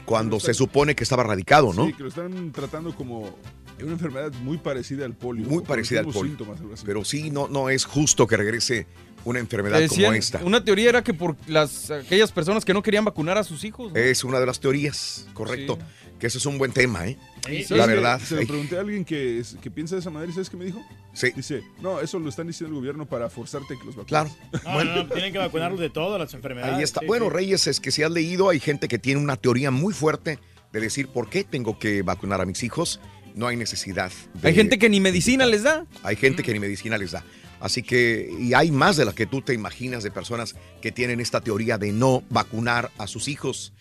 [0.06, 1.88] cuando se supone que estaba radicado, ¿no?
[1.88, 3.36] Sí, que lo están tratando como
[3.84, 5.46] una enfermedad muy parecida al polio.
[5.48, 6.38] Muy parecida al polio.
[6.38, 6.60] síntomas.
[6.86, 8.88] Pero sí, no, no es justo que regrese
[9.26, 10.44] una enfermedad Decían, como esta.
[10.44, 13.92] Una teoría era que por las aquellas personas que no querían vacunar a sus hijos.
[13.92, 13.98] ¿no?
[14.00, 15.78] Es una de las teorías, correcto.
[16.20, 17.18] Que eso es un buen tema, ¿eh?
[17.48, 18.20] Sí, La verdad.
[18.20, 20.66] Se lo pregunté a alguien que, que piensa de esa manera y ¿sabes qué me
[20.66, 20.84] dijo?
[21.14, 21.32] Sí.
[21.34, 24.08] Dice, no, eso lo están diciendo el gobierno para forzarte a que los vacunes.
[24.08, 24.30] Claro.
[24.66, 26.76] No, no, no, tienen que vacunarlos de todas las enfermedades.
[26.76, 27.00] Ahí está.
[27.00, 27.32] sí, bueno, sí.
[27.32, 30.40] Reyes, es que si has leído, hay gente que tiene una teoría muy fuerte
[30.74, 33.00] de decir por qué tengo que vacunar a mis hijos.
[33.36, 34.12] No hay necesidad.
[34.34, 35.86] de- Hay gente que ni medicina les da.
[36.04, 37.24] Hay gente que ni medicina les da.
[37.60, 41.20] Así que, y hay más de las que tú te imaginas de personas que tienen
[41.20, 43.74] esta teoría de no vacunar a sus hijos.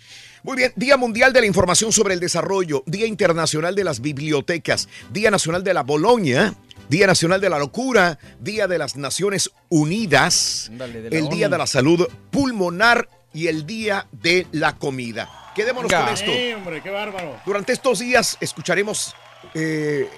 [0.43, 4.89] Muy bien, Día Mundial de la Información sobre el Desarrollo, Día Internacional de las Bibliotecas,
[5.13, 6.55] Día Nacional de la Boloña,
[6.89, 11.51] Día Nacional de la Locura, Día de las Naciones Unidas, la el Día ONU.
[11.51, 15.29] de la Salud Pulmonar y el Día de la Comida.
[15.55, 16.05] Quedémonos Venga.
[16.05, 16.33] con esto.
[16.33, 17.41] Sí, hombre, qué bárbaro.
[17.45, 19.15] Durante estos días escucharemos
[19.55, 20.09] eh,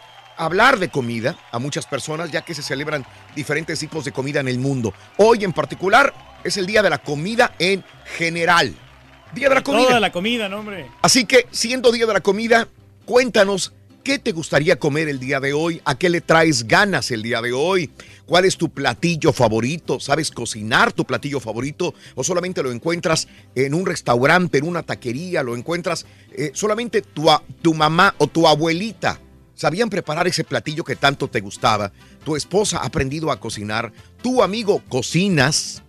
[0.41, 3.05] hablar de comida a muchas personas, ya que se celebran
[3.37, 4.95] diferentes tipos de comida en el mundo.
[5.19, 7.85] Hoy en particular es el Día de la Comida en
[8.17, 8.75] general.
[9.35, 9.89] Día de la Comida.
[9.89, 10.87] Toda la comida, no, hombre.
[11.03, 12.67] Así que, siendo Día de la Comida,
[13.05, 13.73] cuéntanos
[14.03, 17.43] qué te gustaría comer el día de hoy, a qué le traes ganas el día
[17.43, 17.91] de hoy,
[18.25, 23.75] cuál es tu platillo favorito, sabes cocinar tu platillo favorito o solamente lo encuentras en
[23.75, 27.29] un restaurante, en una taquería, lo encuentras eh, solamente tu,
[27.61, 29.21] tu mamá o tu abuelita.
[29.61, 31.93] Sabían preparar ese platillo que tanto te gustaba.
[32.25, 33.93] Tu esposa ha aprendido a cocinar.
[34.23, 35.83] Tu amigo cocinas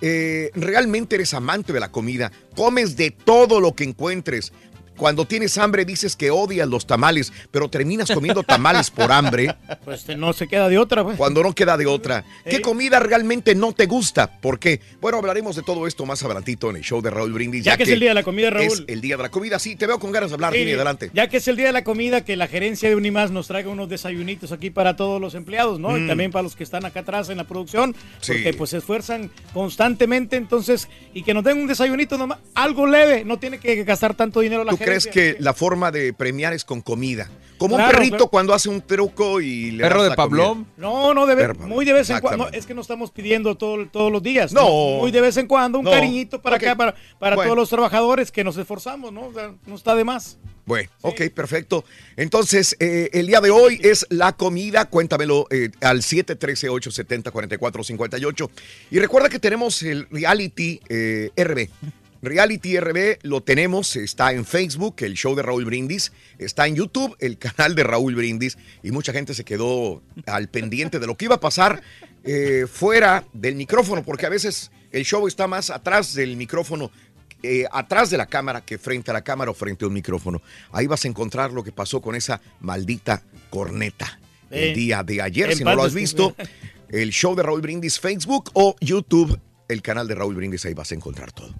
[0.00, 4.54] eh, realmente eres amante de la comida, comes de todo lo que encuentres.
[4.98, 9.54] Cuando tienes hambre dices que odias los tamales, pero terminas comiendo tamales por hambre.
[9.84, 11.16] Pues te- no se queda de otra, pues.
[11.16, 12.24] Cuando no queda de otra.
[12.44, 14.38] ¿Qué comida realmente no te gusta?
[14.40, 14.80] ¿Por qué?
[15.00, 17.64] Bueno, hablaremos de todo esto más adelantito en el show de Raúl Brindis.
[17.64, 18.66] Ya que es el día de la comida, Raúl.
[18.66, 21.10] Es el día de la comida, sí, te veo con ganas de hablar, Sí, adelante.
[21.14, 23.70] Ya que es el día de la comida, que la gerencia de Unimás nos traiga
[23.70, 25.90] unos desayunitos aquí para todos los empleados, ¿no?
[25.90, 26.04] Mm.
[26.04, 28.32] Y también para los que están acá atrás en la producción, Sí.
[28.32, 33.24] porque pues se esfuerzan constantemente, entonces, y que nos den un desayunito nomás, algo leve,
[33.24, 36.64] no tiene que gastar tanto dinero la ¿Tú crees que la forma de premiar es
[36.64, 37.28] con comida?
[37.58, 38.28] Como un perrito claro.
[38.28, 40.54] cuando hace un truco y le Perro de comida.
[40.76, 42.48] No, no, de vez- Perro, muy de vez en cuando.
[42.52, 44.52] Es que no estamos pidiendo todo, todos los días.
[44.52, 44.68] No.
[45.00, 45.90] Muy de vez en cuando, un No.
[45.90, 46.62] cariñito para Ok.
[46.62, 47.48] acá, para, para Bueno.
[47.48, 49.22] todos los trabajadores que nos esforzamos, ¿no?
[49.26, 50.38] O sea, no está de más.
[50.66, 51.84] Bueno, ok, perfecto.
[52.16, 54.84] Entonces, eh, el día de hoy es la comida.
[54.84, 58.50] Cuéntamelo eh, al 713-870-4458.
[58.90, 61.68] Y recuerda que tenemos el reality eh, RB.
[62.22, 67.16] Reality RB lo tenemos, está en Facebook, el show de Raúl Brindis, está en YouTube,
[67.20, 71.26] el canal de Raúl Brindis, y mucha gente se quedó al pendiente de lo que
[71.26, 71.80] iba a pasar
[72.24, 76.90] eh, fuera del micrófono, porque a veces el show está más atrás del micrófono
[77.44, 80.42] eh, atrás de la cámara que frente a la cámara o frente a un micrófono.
[80.72, 84.18] Ahí vas a encontrar lo que pasó con esa maldita corneta
[84.50, 85.54] el Eh, día de ayer.
[85.54, 86.34] Si no lo has visto,
[86.88, 90.90] el show de Raúl Brindis Facebook o YouTube, el canal de Raúl Brindis, ahí vas
[90.90, 91.54] a encontrar todo.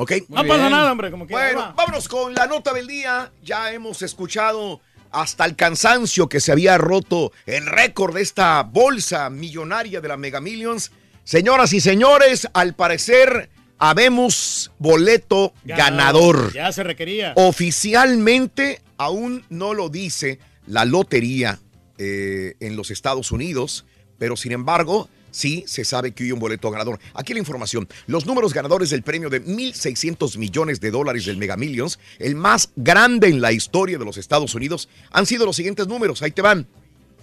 [0.00, 0.12] ¿Ok?
[0.30, 3.32] No pasa nada, hombre, como que Bueno, vámonos con la nota del día.
[3.42, 9.28] Ya hemos escuchado hasta el cansancio que se había roto el récord de esta bolsa
[9.28, 10.90] millonaria de la Mega Millions.
[11.22, 16.50] Señoras y señores, al parecer habemos boleto ganador.
[16.54, 17.34] Ya se requería.
[17.36, 21.58] Oficialmente aún no lo dice la lotería
[21.98, 23.84] eh, en los Estados Unidos,
[24.16, 26.98] pero sin embargo sí se sabe que hay un boleto ganador.
[27.14, 27.88] Aquí la información.
[28.06, 32.70] Los números ganadores del premio de 1.600 millones de dólares del Mega Millions, el más
[32.76, 36.22] grande en la historia de los Estados Unidos, han sido los siguientes números.
[36.22, 36.66] Ahí te van.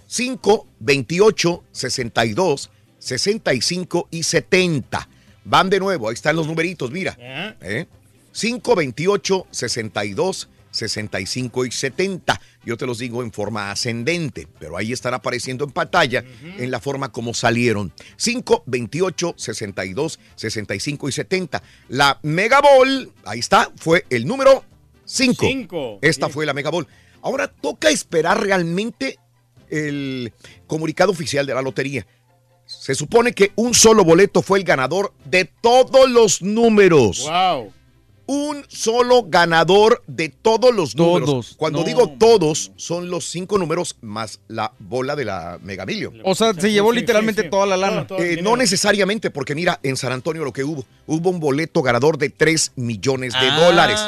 [0.06, 5.08] 5, 28, 62, 65 y 70.
[5.44, 7.16] Van de nuevo, ahí están los numeritos, mira.
[7.60, 7.86] ¿Eh?
[8.32, 12.40] 5, 28, 62, 65 y 70.
[12.64, 16.24] Yo te los digo en forma ascendente, pero ahí están apareciendo en pantalla
[16.58, 17.92] en la forma como salieron.
[18.16, 21.62] 5, 28, 62, 65 y 70.
[21.88, 24.64] La Mega Ball, ahí está, fue el número
[25.04, 25.46] 5.
[25.46, 25.98] Cinco.
[26.02, 26.86] Esta fue la Mega Ball.
[27.22, 29.18] Ahora toca esperar realmente
[29.70, 30.32] el
[30.66, 32.06] comunicado oficial de la lotería.
[32.64, 37.26] Se supone que un solo boleto fue el ganador de todos los números.
[37.26, 37.72] Wow.
[38.30, 41.26] Un solo ganador de todos los números.
[41.30, 41.84] Todos, Cuando no.
[41.86, 46.20] digo todos, son los cinco números más la bola de la Mega Million.
[46.24, 48.06] O sea, se llevó literalmente toda la lana.
[48.18, 52.18] Eh, no necesariamente, porque mira, en San Antonio lo que hubo, hubo un boleto ganador
[52.18, 53.98] de 3 millones de Ah, dólares.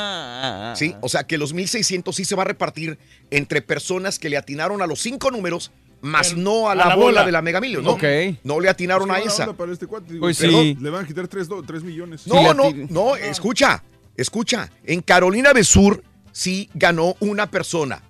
[0.42, 0.76] Ah, ah.
[0.76, 2.98] Sí, o sea que los 1.600 sí se va a repartir
[3.30, 5.70] entre personas que le atinaron a los cinco números,
[6.02, 7.06] más no a la, a la bola.
[7.06, 7.26] bola.
[7.26, 7.90] de la Mega Million, ¿no?
[7.92, 8.04] Ok.
[8.44, 9.52] No le atinaron Pues a esa.
[9.52, 10.76] para este cuate, digo, Pues sí.
[10.80, 11.48] Le van a quitar 3
[11.82, 12.26] millones.
[12.26, 13.82] No, no, no, escucha,
[14.16, 14.70] escucha.
[14.84, 18.02] En Carolina del Sur sí ganó una persona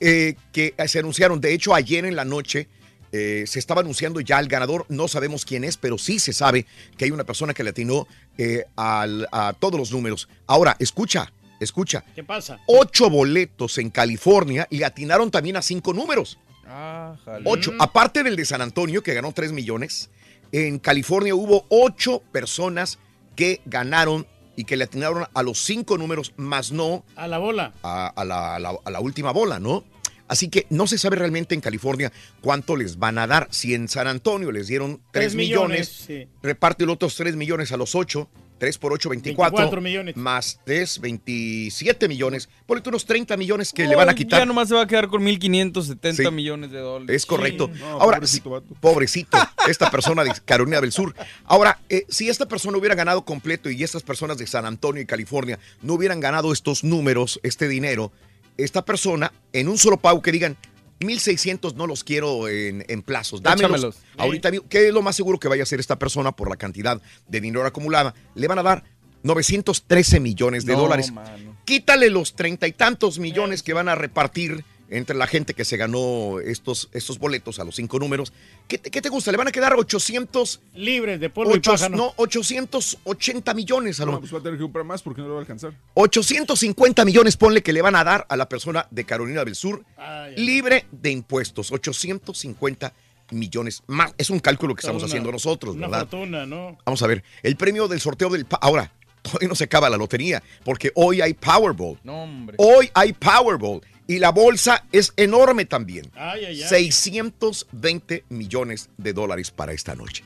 [0.00, 1.40] eh, que se anunciaron.
[1.40, 2.68] De hecho, ayer en la noche
[3.12, 4.84] eh, se estaba anunciando ya el ganador.
[4.88, 6.66] No sabemos quién es, pero sí se sabe
[6.98, 8.06] que hay una persona que le atinó
[8.38, 10.28] eh, al- a todos los números.
[10.48, 12.04] Ahora, escucha, escucha.
[12.14, 12.58] ¿Qué pasa?
[12.66, 16.38] Ocho boletos en California y atinaron también a cinco números.
[16.66, 17.44] Ah, jale.
[17.46, 17.72] Ocho.
[17.78, 20.10] Aparte del de San Antonio, que ganó 3 millones,
[20.52, 22.98] en California hubo ocho personas
[23.34, 27.72] que ganaron y que le atinaron a los cinco números, más no A la bola.
[27.82, 29.84] a, a la, a la- a la última bola, ¿no?
[30.28, 33.46] Así que no se sabe realmente en California cuánto les van a dar.
[33.52, 36.26] Si en San Antonio les dieron 3 Tres millones, sí.
[36.42, 38.28] reparte los otros 3 millones a los 8.
[38.58, 39.56] 3 por 8, 24.
[39.56, 40.16] 24 millones.
[40.16, 42.48] Más 3, 27 millones.
[42.66, 44.40] Ponle unos 30 millones que le van a quitar.
[44.40, 46.30] Ya nomás se va a quedar con 1.570 Sí.
[46.30, 47.14] millones de dólares.
[47.14, 47.68] Es correcto.
[47.78, 49.38] No, Ahora, pobrecito sí, pobrecito,
[49.68, 51.14] esta persona de Carolina del Sur.
[51.44, 55.06] Ahora, eh, si esta persona hubiera ganado completo y estas personas de San Antonio y
[55.06, 58.12] California no hubieran ganado estos números, este dinero,
[58.56, 60.56] esta persona, en un solo pago que digan,
[61.00, 63.70] 1600 no los quiero en, en plazos, dámelos.
[63.70, 63.96] Échamelos.
[64.16, 67.00] Ahorita, ¿qué es lo más seguro que vaya a hacer esta persona por la cantidad
[67.28, 68.14] de dinero acumulada?
[68.34, 68.84] Le van a dar
[69.22, 71.12] 913 millones de No, dólares.
[71.12, 71.56] mano.
[71.64, 75.76] Quítale los treinta y tantos millones que van a repartir entre la gente que se
[75.76, 78.32] ganó estos, estos boletos a los cinco números.
[78.68, 79.30] ¿Qué te, qué te gusta?
[79.32, 81.96] Le van a quedar 800, Libres de polvo y ocho- pájaro.
[81.96, 84.00] no, 880 millones.
[84.00, 85.40] A lo No, pues va a tener que comprar más porque no le va a
[85.40, 85.72] alcanzar.
[85.94, 89.84] 850 millones, ponle que le van a dar a la persona de Carolina del Sur
[89.96, 91.72] Ay, libre de impuestos.
[91.72, 92.92] 850
[93.30, 94.14] millones más.
[94.18, 96.08] Es un cálculo que estamos Una- haciendo nosotros, Una ¿verdad?
[96.08, 96.78] fortuna, ¿no?
[96.84, 98.44] Vamos a ver, el premio del sorteo del...
[98.46, 101.98] pa- Ahora, todavía no se acaba la lotería, porque hoy hay Powerball.
[102.04, 102.54] No, hombre.
[102.58, 106.10] Hoy hay Powerball y la bolsa es enorme también.
[106.14, 106.68] Ay, ay, ay.
[106.68, 110.24] 620 millones de dólares para esta noche.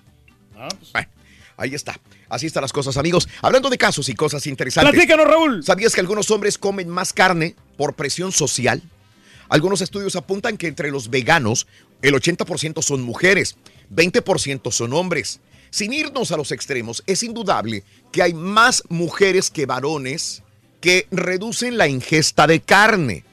[0.56, 1.08] Ah, pues, Bueno,
[1.56, 1.98] ahí está.
[2.28, 3.28] Así están las cosas, amigos.
[3.42, 4.92] Hablando de casos y cosas interesantes.
[4.92, 5.64] Platícanos, Raúl.
[5.64, 8.82] ¿Sabías que algunos hombres comen más carne por presión social?
[9.48, 11.66] Algunos estudios apuntan que entre los veganos,
[12.02, 13.56] el 80% son mujeres,
[13.92, 15.40] 20% son hombres.
[15.70, 20.42] Sin irnos a los extremos, es indudable que hay más mujeres que varones
[20.80, 23.24] que reducen la ingesta de carne.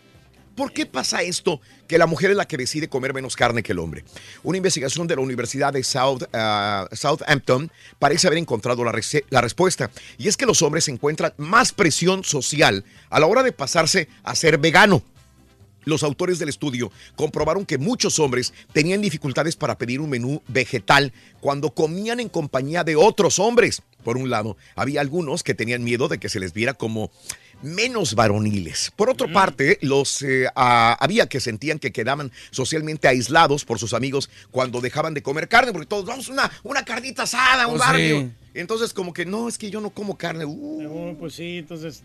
[0.57, 1.61] ¿Por qué pasa esto?
[1.87, 4.03] Que la mujer es la que decide comer menos carne que el hombre.
[4.41, 8.91] Una investigación de la Universidad de South, ah, Southampton parece haber encontrado la,
[9.29, 9.91] la respuesta.
[10.17, 14.33] Y es que los hombres encuentran más presión social a la hora de pasarse a
[14.33, 15.03] ser vegano.
[15.85, 21.13] Los autores del estudio comprobaron que muchos hombres tenían dificultades para pedir un menú vegetal
[21.39, 23.83] cuando comían en compañía de otros hombres.
[24.03, 27.11] Por un lado, había algunos que tenían miedo de que se les viera como
[27.61, 28.91] menos varoniles.
[28.95, 33.93] Por otra parte, los eh, ah, había que sentían que quedaban socialmente aislados por sus
[33.93, 37.79] amigos cuando dejaban de comer carne, porque todos vamos una, una carnita asada, un sí.
[37.79, 38.31] barrio.
[38.53, 40.45] Entonces, como que no, es que yo no como carne.
[40.45, 42.03] Uh, Oh, pues sí, entonces.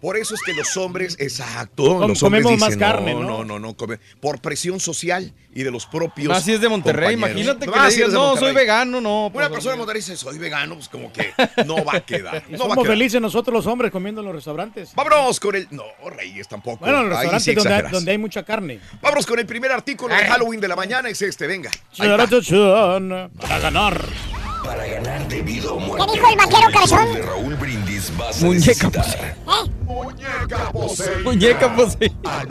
[0.00, 3.20] Por eso es que los hombres, exacto, Com- los hombres comemos dicen, más carne, no,
[3.22, 3.28] ¿no?
[3.28, 6.68] no, no, no, come- por presión social y de los propios Más si es de
[6.68, 7.42] Monterrey, compañeros.
[7.42, 8.46] imagínate que Más le digas, no, Monterrey".
[8.48, 9.26] soy vegano, no.
[9.26, 11.32] Una pues, persona de Monterrey dice, soy vegano, pues como que
[11.64, 12.42] no va a quedar.
[12.48, 12.86] No va a Somos quedar.
[12.96, 14.94] felices nosotros los hombres comiendo en los restaurantes.
[14.94, 15.66] Vámonos con el...
[15.70, 16.78] No, Reyes tampoco.
[16.84, 18.80] Bueno, en los restaurantes sí donde, hay, donde hay mucha carne.
[19.00, 21.70] Vámonos con el primer artículo de Halloween de la mañana, es este, venga.
[21.96, 24.04] Para ganar.
[24.66, 26.06] Para ganar debido a ¿Qué muerte.
[26.14, 27.14] dijo el vaquero cabezón?
[27.14, 28.90] De Raúl Brindis vas a Muñeca.
[29.86, 31.22] Muñeca poseída.
[31.24, 32.46] Muñeca poseída.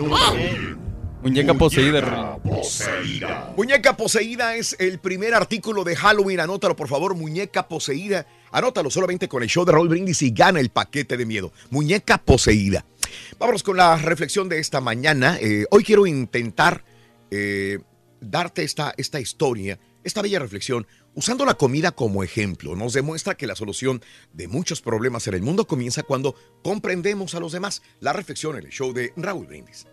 [1.22, 2.02] Muñeca poseída.
[2.02, 3.54] Rey.
[3.58, 6.40] Muñeca poseída es el primer artículo de Halloween.
[6.40, 7.16] Anótalo, por favor.
[7.16, 8.26] Muñeca poseída.
[8.52, 11.52] Anótalo solamente con el show de Raúl Brindis y gana el paquete de miedo.
[11.72, 12.86] Muñeca poseída.
[13.40, 15.38] Vámonos con la reflexión de esta mañana.
[15.42, 16.84] Eh, hoy quiero intentar
[17.32, 17.80] eh,
[18.22, 20.86] darte esta, esta historia, esta bella reflexión,
[21.16, 22.76] usando la comida como ejemplo.
[22.76, 24.02] Nos demuestra que la solución
[24.34, 27.82] de muchos problemas en el mundo comienza cuando comprendemos a los demás.
[28.00, 29.88] La reflexión en el show de Raúl Brindis.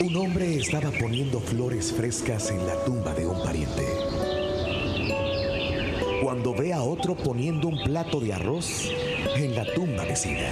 [0.00, 3.84] Un hombre estaba poniendo flores frescas en la tumba de un pariente.
[6.22, 8.90] Cuando ve a otro poniendo un plato de arroz
[9.36, 10.50] en la tumba vecina.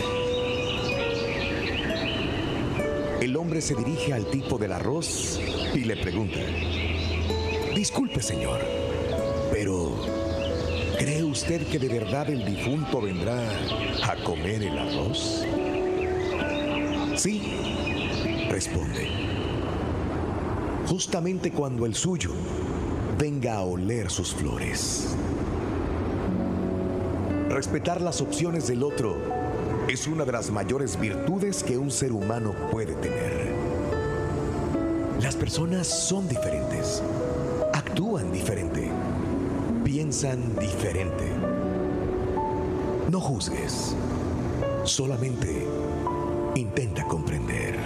[3.20, 5.40] El hombre se dirige al tipo del arroz
[5.74, 6.38] y le pregunta,
[7.74, 8.60] disculpe señor,
[9.50, 9.96] pero
[10.98, 13.40] ¿cree usted que de verdad el difunto vendrá
[14.04, 15.44] a comer el arroz?
[17.16, 19.08] Sí, responde.
[20.86, 22.32] Justamente cuando el suyo
[23.18, 25.16] venga a oler sus flores.
[27.48, 29.35] Respetar las opciones del otro
[29.88, 33.54] es una de las mayores virtudes que un ser humano puede tener.
[35.22, 37.02] Las personas son diferentes,
[37.72, 38.90] actúan diferente,
[39.84, 41.30] piensan diferente.
[43.10, 43.94] No juzgues,
[44.82, 45.64] solamente
[46.56, 47.76] intenta comprender.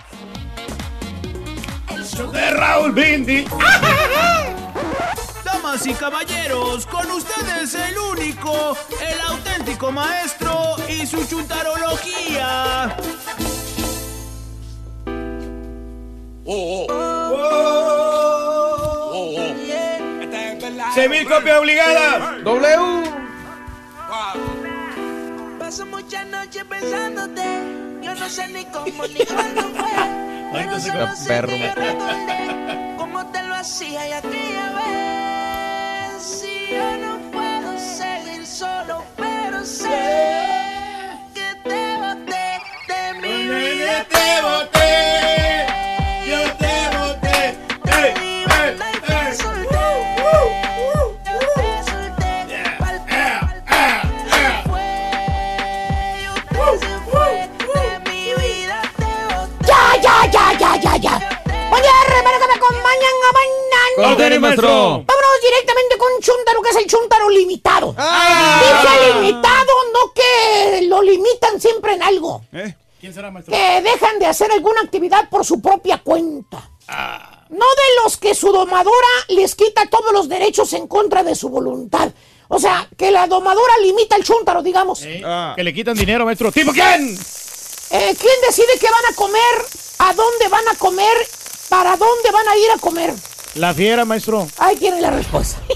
[2.31, 3.49] De Raúl Brindis.
[5.43, 12.95] Damas y caballeros, con ustedes el único, el auténtico maestro y su chuntarología.
[20.97, 22.37] Semil copia obligada.
[22.43, 23.03] W.
[25.59, 27.43] Paso muchas noches pensándote.
[28.01, 29.91] Yo no sé ni cómo ni cuándo fue.
[30.53, 36.23] Pero solo perro, que me- recordé cómo te lo hacía y aquella vez.
[36.23, 39.99] Si yo no puedo seguir solo, pero sé
[41.35, 44.03] que te boté de mi vida.
[44.09, 44.76] Te boté.
[65.07, 67.95] Vámonos directamente con Chuntaro, que es el Chuntaro limitado.
[67.97, 68.61] Ah.
[68.61, 72.43] Dije limitado, no que lo limitan siempre en algo.
[72.99, 73.53] ¿Quién será, maestro?
[73.53, 76.69] Que dejan de hacer alguna actividad por su propia cuenta.
[76.87, 77.45] Ah.
[77.49, 81.49] No de los que su domadora les quita todos los derechos en contra de su
[81.49, 82.09] voluntad.
[82.49, 85.01] O sea, que la domadora limita el chúntaro, digamos.
[85.01, 86.51] Que le quitan dinero, maestro.
[86.51, 87.17] ¿Tipo quién?
[87.89, 89.65] Eh, ¿Quién decide qué van a comer?
[89.99, 91.17] ¿A dónde van a comer?
[91.69, 93.13] ¿Para dónde van a ir a comer?
[93.57, 94.47] La fiera, maestro.
[94.57, 95.59] Ahí tiene la respuesta.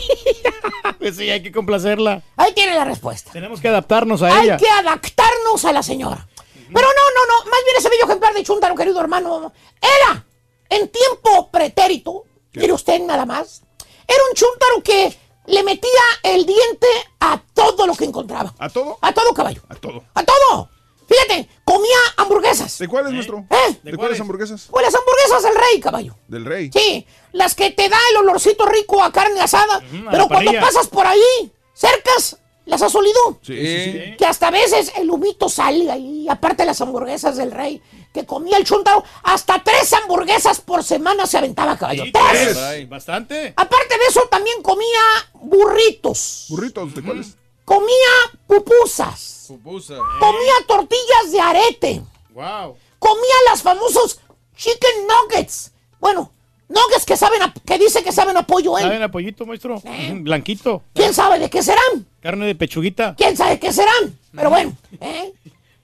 [0.97, 2.21] Pues sí, hay que complacerla.
[2.37, 3.31] Ahí tiene la respuesta.
[3.31, 4.57] Tenemos que adaptarnos a Hay ella.
[4.57, 6.27] que adaptarnos a la señora.
[6.53, 7.49] Pero no, no, no.
[7.49, 9.51] Más bien ese bello ejemplar de Chuntaro, querido hermano,
[9.81, 10.23] era
[10.69, 12.25] en tiempo pretérito.
[12.53, 13.63] Mire usted nada más.
[14.07, 15.17] Era un Chuntaro que
[15.47, 15.89] le metía
[16.21, 16.87] el diente
[17.19, 18.53] a todo lo que encontraba.
[18.59, 18.99] ¿A todo?
[19.01, 19.61] A todo caballo.
[19.69, 20.03] A todo.
[20.13, 20.69] ¡A todo!
[21.11, 22.77] Fíjate, comía hamburguesas.
[22.77, 23.45] ¿De cuáles, maestro?
[23.49, 23.75] ¿Eh?
[23.83, 24.67] ¿De, cuáles hamburguesas?
[24.71, 26.15] Pues las hamburguesas del rey, caballo.
[26.29, 26.71] Del rey.
[26.73, 29.81] Sí, las que te da el olorcito rico a carne asada.
[30.09, 33.39] pero cuando pasas por ahí, cercas, las has olido.
[33.41, 34.15] Sí, sí, sí.
[34.17, 37.81] Que hasta a veces el humito sale ahí, aparte las hamburguesas del rey,
[38.13, 42.05] que comía el chuntaro, hasta tres hamburguesas por semana se aventaba, caballo.
[42.13, 42.87] ¡Tres!
[42.87, 43.53] Bastante.
[43.57, 45.01] Aparte de eso, también comía
[45.33, 46.45] burritos.
[46.47, 46.95] ¿Burritos?
[46.95, 47.35] ¿De cuáles?
[47.71, 49.45] Comía pupusas.
[49.47, 49.95] Pupusa.
[50.19, 52.01] Comía tortillas de arete.
[52.33, 52.75] Wow.
[52.99, 54.19] Comía las famosos
[54.57, 55.71] chicken nuggets.
[55.99, 56.33] Bueno,
[56.67, 58.81] Nuggets que saben a- que dice que saben a pollo, ¿eh?
[58.81, 59.81] ¿Saben a pollito, maestro?
[60.15, 60.83] Blanquito.
[60.93, 62.05] ¿Quién sabe de qué serán?
[62.21, 63.15] Carne de pechuguita.
[63.17, 64.17] ¿Quién sabe qué serán?
[64.35, 65.33] Pero bueno, ¿eh?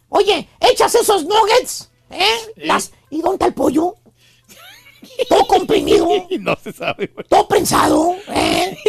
[0.10, 2.38] Oye, echas esos nuggets, ¿eh?
[2.58, 2.92] Las...
[3.10, 3.96] ¿Y dónde está el pollo?
[5.30, 6.08] Todo comprimido.
[6.40, 7.26] No se sabe, güey.
[7.30, 8.78] Todo prensado, ¿eh?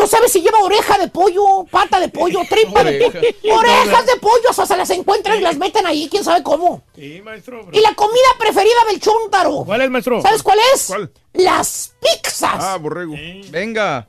[0.00, 3.20] No sabes si lleva oreja de pollo, pata de pollo, tripa de pollo.
[3.54, 6.82] Orejas de pollo, hasta se las encuentran y las meten ahí, quién sabe cómo.
[6.96, 7.68] Sí, maestro.
[7.70, 9.62] Y la comida preferida del chúntaro.
[9.66, 10.22] ¿Cuál es, maestro?
[10.22, 10.86] ¿Sabes cuál es?
[10.86, 11.12] ¿Cuál?
[11.34, 12.64] Las pizzas.
[12.64, 13.14] Ah, borrego.
[13.50, 14.08] Venga.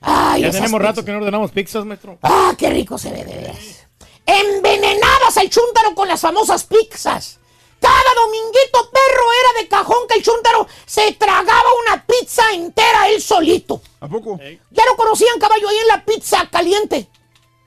[0.00, 2.18] Ay, ya tenemos rato que no ordenamos pizzas, maestro.
[2.22, 3.86] Ah, qué rico se ve de veras.
[4.24, 7.38] Envenenadas al chúntaro con las famosas pizzas.
[7.82, 13.20] Cada dominguito perro era de cajón que el chúntaro se tragaba una pizza entera él
[13.20, 13.82] solito.
[13.98, 14.38] ¿A poco?
[14.70, 17.08] Ya lo conocían caballo ahí en la pizza caliente.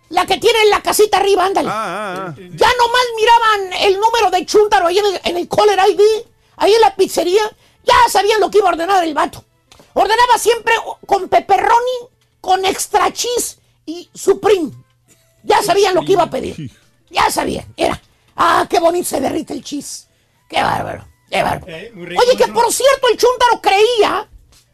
[0.07, 1.68] La que tiene en la casita arriba, ándale.
[1.70, 2.36] Ah, ah, ah.
[2.38, 6.01] Ya nomás miraban el número de chúntaro ahí en el, en el caller ID,
[6.55, 7.43] ahí en la pizzería.
[7.84, 9.43] Ya sabían lo que iba a ordenar el vato.
[9.95, 10.74] Ordenaba siempre
[11.05, 11.97] con pepperoni,
[12.39, 14.72] con extra cheese y supreme.
[15.43, 16.72] Ya sabían lo que iba a pedir.
[17.09, 17.66] Ya sabían.
[17.76, 18.01] Era.
[18.38, 20.05] Ah, qué bonito se derrite el cheese.
[20.50, 21.06] Qué bárbaro.
[21.30, 21.66] Qué bárbaro.
[21.68, 24.28] Oye, que por cierto, el chúntaro creía,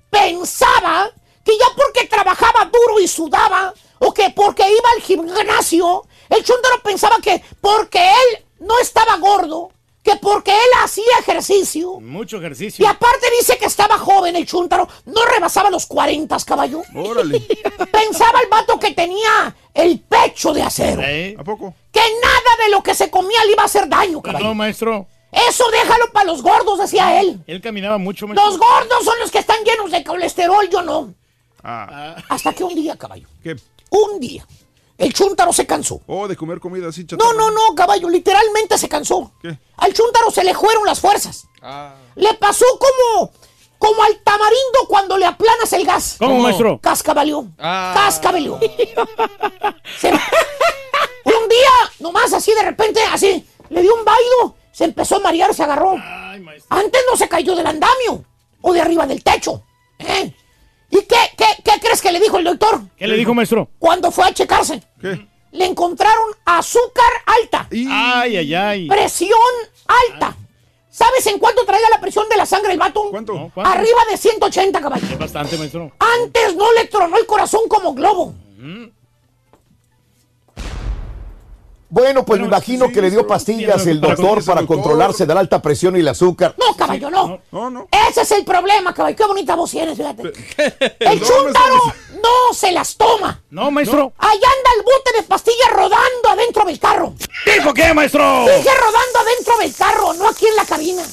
[0.10, 1.10] pensaba,
[1.44, 6.82] que ya porque trabajaba duro y sudaba, o que porque iba al gimnasio, el chúntaro
[6.84, 9.72] pensaba que porque él no estaba gordo,
[10.04, 12.88] que porque él hacía ejercicio, Mucho y ejercicio.
[12.90, 16.82] aparte dice que estaba joven el chúntaro, no rebasaba los 40, caballo.
[16.96, 17.40] Órale.
[17.92, 21.02] Pensaba el vato que tenía el pecho de acero.
[21.40, 21.76] ¿A poco?
[21.92, 24.46] Que nada de lo que se comía le iba a hacer daño, caballo.
[24.46, 25.08] No, maestro.
[25.32, 27.42] Eso déjalo para los gordos, decía él.
[27.48, 28.46] Él caminaba mucho, maestro.
[28.50, 31.14] Los gordos son los que están llenos de colesterol, yo no.
[31.64, 32.16] Ah.
[32.30, 33.56] Hasta que un día, caballo, ¿Qué?
[33.92, 34.46] un día,
[34.98, 36.02] el chúntaro se cansó.
[36.08, 37.34] Oh, de comer comida así, No, chatarra.
[37.34, 39.32] no, no, caballo, literalmente se cansó.
[39.42, 39.58] ¿Qué?
[39.78, 41.46] Al chúntaro se le fueron las fuerzas.
[42.16, 43.32] Le pasó como,
[43.78, 46.16] como al tamarindo cuando le aplanas el gas.
[46.20, 46.80] ¿Cómo, maestro?
[46.80, 47.46] Cascabeleó.
[47.60, 47.94] Ah.
[47.96, 48.60] Cascabeleó.
[50.00, 50.12] Se-
[51.26, 55.54] un día, nomás así de repente, así, le dio un bailo, se empezó a marear,
[55.54, 55.96] se agarró.
[56.70, 58.24] Antes no se cayó del andamio
[58.62, 59.64] o de arriba del techo.
[60.00, 60.34] ¿eh?
[60.90, 62.82] ¿Y qué, qué, qué crees que le dijo el doctor?
[62.98, 63.70] ¿Qué le dijo, maestro?
[63.80, 64.82] Cuando fue a checarse.
[65.00, 65.28] ¿Qué?
[65.52, 68.88] Le encontraron azúcar alta, Ay, ay, ay.
[68.88, 69.38] presión
[69.86, 70.36] alta.
[70.90, 73.10] ¿Sabes en cuánto traía la presión de la sangre el vato?
[73.12, 73.34] ¿Cuánto?
[73.34, 73.70] No, ¿cuánto?
[73.72, 75.06] Arriba de 180, caballo.
[75.10, 75.92] Es bastante, maestro.
[76.00, 78.34] Antes no le tronó el corazón como globo.
[81.92, 85.42] Bueno, pues me imagino sí, que le dio pastillas el doctor para controlarse de la
[85.42, 86.56] alta presión y el azúcar.
[86.58, 87.42] No, caballo, no.
[87.52, 87.90] No, no.
[88.10, 89.14] Ese es el problema, caballo.
[89.14, 90.22] Qué bonita voz tienes, fíjate.
[90.24, 90.34] El
[90.98, 92.22] Perdón, chúntaro maestro.
[92.24, 93.42] no se las toma.
[93.50, 94.14] No, maestro.
[94.18, 97.14] Allá anda el bote de pastillas rodando adentro del carro.
[97.46, 98.46] ¿Dijo qué, maestro?
[98.46, 101.04] Dije rodando adentro del carro, no aquí en la cabina.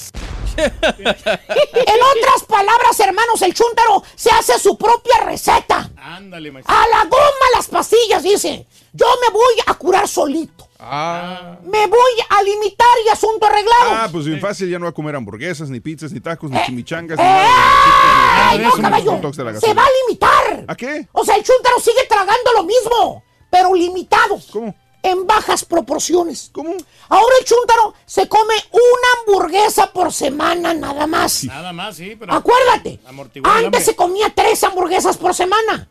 [0.58, 5.90] en otras palabras, hermanos, el chúntaro se hace su propia receta.
[5.96, 6.72] Ándale, maestro.
[6.72, 8.64] A la goma las pastillas, dice.
[8.92, 10.67] Yo me voy a curar solito.
[10.80, 11.58] Ah.
[11.64, 13.90] Me voy a limitar y asunto arreglado.
[13.90, 16.56] Ah, pues bien fácil, ya no va a comer hamburguesas, ni pizzas, ni tacos, ni
[16.56, 17.26] Eh, chimichangas, ni ¡Eh!
[17.26, 18.50] nada.
[18.50, 19.32] ¡Ay, de no, caballo!
[19.32, 20.64] Se va a limitar.
[20.68, 21.08] ¿A qué?
[21.12, 24.38] O sea, el chúntaro sigue tragando lo mismo, pero limitado.
[24.52, 24.74] ¿Cómo?
[25.02, 26.50] En bajas proporciones.
[26.52, 26.74] ¿Cómo?
[27.08, 31.44] Ahora el chúntaro se come una hamburguesa por semana nada más.
[31.44, 32.32] Nada más, sí, pero.
[32.32, 33.00] Acuérdate,
[33.44, 35.88] antes se comía tres hamburguesas por semana.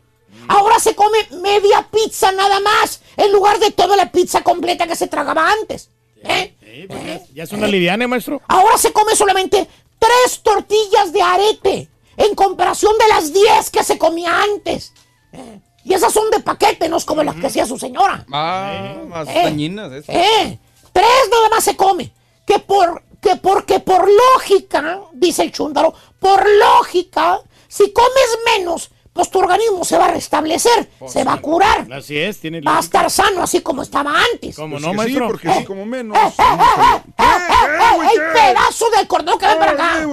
[0.48, 4.96] Ahora se come media pizza nada más, en lugar de toda la pizza completa que
[4.96, 5.90] se tragaba antes.
[6.22, 6.54] ¿Eh?
[6.60, 8.40] Sí, pues ya, ya es una liviana, maestro.
[8.48, 9.68] Ahora se come solamente
[9.98, 14.92] tres tortillas de arete, en comparación de las diez que se comía antes.
[15.32, 15.60] ¿Eh?
[15.84, 18.26] Y esas son de paquete, no es como las que hacía su señora.
[18.32, 19.40] Ah, más Eh.
[19.44, 19.92] dañinas.
[19.92, 20.10] eso.
[20.12, 20.58] ¿Eh?
[20.92, 22.12] Tres nada más se come.
[22.46, 29.30] Que por, que porque por lógica, dice el chúndaro, por lógica, si comes menos, pues
[29.30, 32.60] tu organismo se va a restablecer, se va a curar, Así es, tiene.
[32.60, 34.54] va a estar sano así como estaba antes.
[34.54, 35.24] ¿Cómo Pues no, maestro?
[35.26, 36.16] Sí, porque sí, como menos.
[36.16, 40.06] ¡Eh, eh, eh, eh, eh, eh, ¡El pedazo del cordón que ven para acá!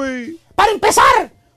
[0.55, 1.03] Para empezar,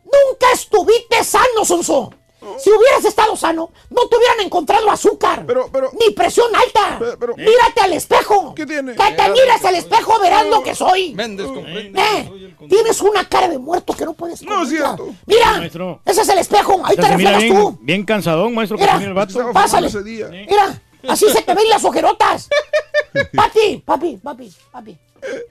[0.05, 2.13] nunca estuviste sano, Sonso.
[2.59, 5.45] Si hubieras estado sano, no te hubieran encontrado azúcar.
[5.47, 6.97] Pero, pero- Ni presión alta.
[6.99, 8.55] Pero- pero- Mírate al espejo.
[8.55, 8.93] ¿Qué tiene?
[8.95, 11.14] Que te mires al espejo, verás lo que soy.
[11.14, 12.01] Méndez comprende.
[12.01, 15.09] Eh, Tienes una cara de muerto que no puedes No es cierto.
[15.26, 16.01] Mira, Maestro.
[16.05, 16.80] ese es el espejo.
[16.84, 17.78] Ahí te refieres bien, tú.
[17.80, 19.53] bien cansadón, maestro, Mira, el vato.
[19.53, 19.86] Pásale.
[19.89, 20.28] ese día.
[20.28, 22.49] Mira, así se te ven las ojerotas.
[23.34, 24.99] Papi, papi, papi, papi,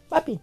[0.10, 0.40] papi.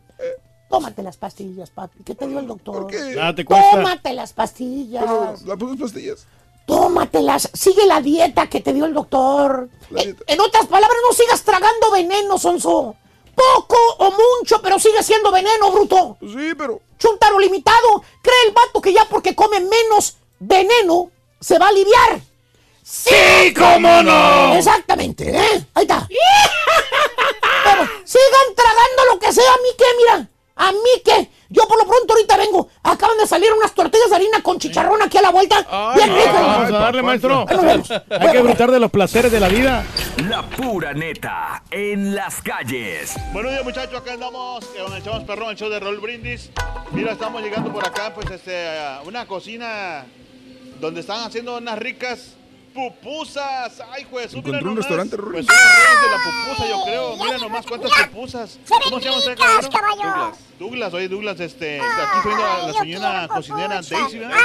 [0.75, 2.03] Tómate las pastillas, papi.
[2.05, 2.83] ¿Qué te dio el doctor?
[2.83, 2.99] ¿Por qué?
[3.15, 3.71] Nada te cuesta.
[3.71, 5.05] Tómate las pastillas.
[5.05, 6.27] Pero, ¿La pones pastillas?
[6.67, 7.49] Tómatelas.
[7.55, 9.69] Sigue la dieta que te dio el doctor.
[9.97, 10.17] Eh.
[10.27, 12.97] En otras palabras, no sigas tragando veneno, Sonso.
[13.37, 16.17] poco o mucho, pero sigue siendo veneno, bruto.
[16.21, 16.81] Sí, pero.
[16.99, 18.03] Chuntaro limitado.
[18.21, 22.21] Cree el vato que ya porque come menos veneno se va a aliviar.
[22.83, 24.57] ¡Sí, cómo no!
[24.57, 25.67] Exactamente, ¿eh?
[25.75, 26.09] Ahí está.
[27.65, 30.29] Pero sigan tragando lo que sea, a mí qué, mira.
[30.57, 31.31] A mí qué.
[31.49, 32.69] Yo por lo pronto ahorita vengo.
[32.83, 35.67] Acaban de salir unas tortillas de harina con chicharrón aquí a la vuelta.
[35.95, 36.33] Bien rico.
[36.33, 37.45] Vamos a darle, maestro.
[37.47, 37.91] Vemos.
[37.91, 39.85] Hay que disfrutar de los placeres de la vida.
[40.29, 43.15] La pura neta en las calles.
[43.33, 46.51] Buenos días muchachos, acá andamos con el Chavos Perrón, el show de Roll Brindis.
[46.93, 50.07] Mira, estamos llegando por acá, pues este, a una cocina
[50.81, 52.37] donde están haciendo unas ricas
[52.75, 53.81] pupusas.
[53.91, 55.45] Ay, juez, Encontré un restaurante, Rory.
[55.45, 57.17] Pues son los reyes de la pupusa, yo creo.
[57.17, 58.59] Mira nomás cuántas pupusas.
[58.69, 59.71] ¿Cómo se llama usted, caballero?
[59.71, 60.37] caballo.
[60.59, 64.37] Douglas, oye Douglas, este, aquí estoy viendo a la señora cocinera Daisy, ¿verdad?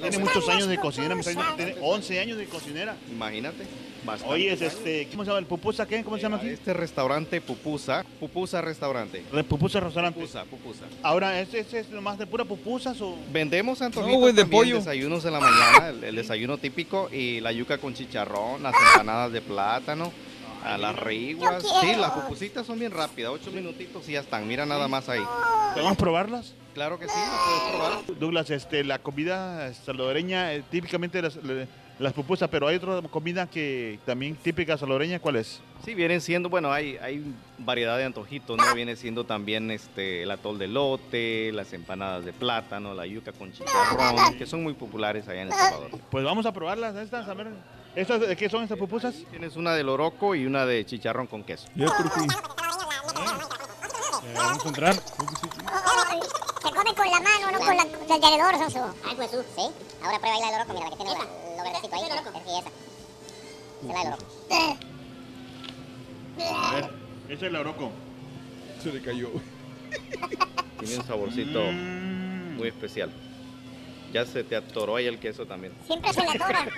[0.00, 1.16] Tiene muchos años de cocinera,
[1.56, 2.96] tiene 11 años de cocinera.
[3.10, 3.64] Imagínate.
[4.26, 5.86] Oye, es este, ¿cómo se llama el pupusa?
[5.86, 6.02] ¿Qué?
[6.02, 6.48] ¿Cómo se llama aquí?
[6.48, 9.22] Este restaurante Pupusa, Pupusa Restaurante.
[9.32, 10.18] Re- Pupusa restaurante.
[10.18, 10.86] Pupusa, Pupusa.
[11.04, 13.16] Ahora, ¿este, este es nomás de pura pupusas o...?
[13.32, 14.76] Vendemos antojitos No, de también, pollo.
[14.78, 19.30] desayunos en la mañana, el, el desayuno típico y la yuca con chicharrón, las empanadas
[19.30, 20.12] de plátano,
[20.64, 21.64] a las riguas.
[21.80, 24.46] Sí, las pupusitas son bien rápidas, ocho minutitos y ya están.
[24.46, 25.22] Mira nada más ahí.
[25.74, 26.54] ¿Podemos probarlas?
[26.74, 28.18] Claro que sí, las puedes probar.
[28.18, 31.20] Douglas, este, la comida salvadoreña, eh, típicamente
[31.98, 35.60] las pupusas, pero hay otra comida que también típica salvadoreña, ¿cuál es?
[35.84, 37.22] Sí, vienen siendo, bueno, hay, hay
[37.58, 38.74] variedad de antojitos, ¿no?
[38.74, 43.52] Viene siendo también este, el atol de lote, las empanadas de plátano, la yuca con
[43.52, 45.90] chicharrón, que son muy populares allá en El Salvador.
[46.10, 47.48] Pues vamos a probarlas, estas, a ver.
[47.94, 49.14] ¿Estas, de ¿Qué son estas pupusas?
[49.30, 51.68] Tienes una de loroco y una de chicharrón con queso.
[54.34, 54.94] Vamos a entrar.
[54.94, 58.94] Se come con la mano, no con la, el tenedor, Soso.
[59.04, 59.62] Ay, pues tú, sí.
[60.02, 62.02] Ahora prueba ahí la de loroco, mira, la que tiene la- lo verdecito ahí.
[62.02, 62.70] Es que esa.
[63.82, 64.24] Es la de loroco.
[66.70, 66.84] A ver,
[67.26, 67.90] ese es el oroco.
[68.82, 69.28] Se le cayó.
[70.80, 72.56] Tiene un saborcito Mm.
[72.56, 73.12] muy especial.
[74.12, 75.72] Ya se te atoró ahí el queso también.
[75.86, 76.68] Siempre se la atora.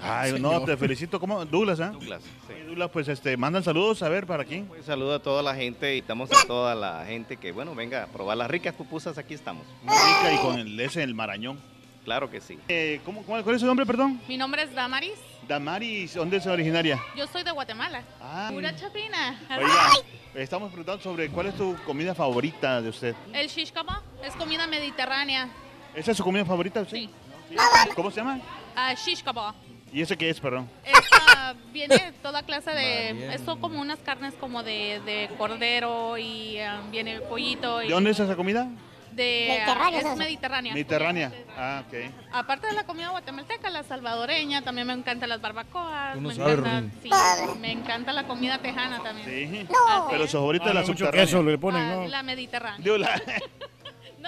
[0.00, 1.18] Ay, no, te felicito.
[1.18, 1.44] ¿Cómo?
[1.44, 1.90] Douglas, ¿eh?
[1.92, 2.54] Douglas, sí.
[2.66, 4.68] Douglas, pues este, mandan saludos, a ver, ¿para quién?
[4.70, 8.04] Un saludo a toda la gente y estamos a toda la gente que, bueno, venga
[8.04, 9.66] a probar las ricas pupusas, aquí estamos.
[9.82, 11.58] Muy rica y con el ese, el marañón.
[12.04, 12.58] Claro que sí.
[12.68, 14.20] Eh, ¿cómo, cuál, cuál es su nombre, perdón?
[14.28, 15.18] Mi nombre es Damaris.
[15.46, 16.98] Damaris, ¿dónde es originaria?
[17.16, 18.02] Yo soy de Guatemala.
[18.20, 18.50] Ah.
[18.52, 19.38] Pura chapina.
[19.50, 19.90] Oiga,
[20.34, 23.14] estamos preguntando sobre cuál es tu comida favorita de usted.
[23.32, 25.48] El shish kebab es comida mediterránea.
[25.94, 26.84] ¿Esa es su comida favorita?
[26.84, 27.10] Sí.
[27.48, 27.56] Sí.
[27.94, 28.40] ¿Cómo se llama?
[28.76, 29.54] Ah, shish kebab.
[29.92, 30.68] ¿Y ese qué es, perdón?
[30.84, 33.14] Esta viene toda clase de...
[33.14, 33.34] María.
[33.34, 37.82] Es son como unas carnes como de, de cordero y ah, viene pollito.
[37.82, 38.68] Y ¿De dónde es esa comida?
[39.12, 40.72] De, Mediterránea, es mediterránea.
[40.74, 41.32] Mediterránea.
[41.56, 41.94] Ah, ok.
[42.32, 46.14] Aparte de la comida guatemalteca, la salvadoreña, también me encantan las barbacoas.
[46.16, 47.10] No me, sabes, encanta, sí,
[47.58, 49.26] me encanta la comida tejana también.
[49.26, 49.66] Sí.
[49.88, 50.30] Así Pero es.
[50.30, 51.24] su favorita Ah, es la no, subterránea.
[51.24, 52.06] queso le ponen, Ah, ¿no?
[52.08, 52.84] La mediterránea.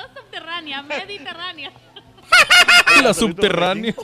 [0.00, 1.72] No subterránea, mediterránea.
[3.02, 3.94] La subterránea.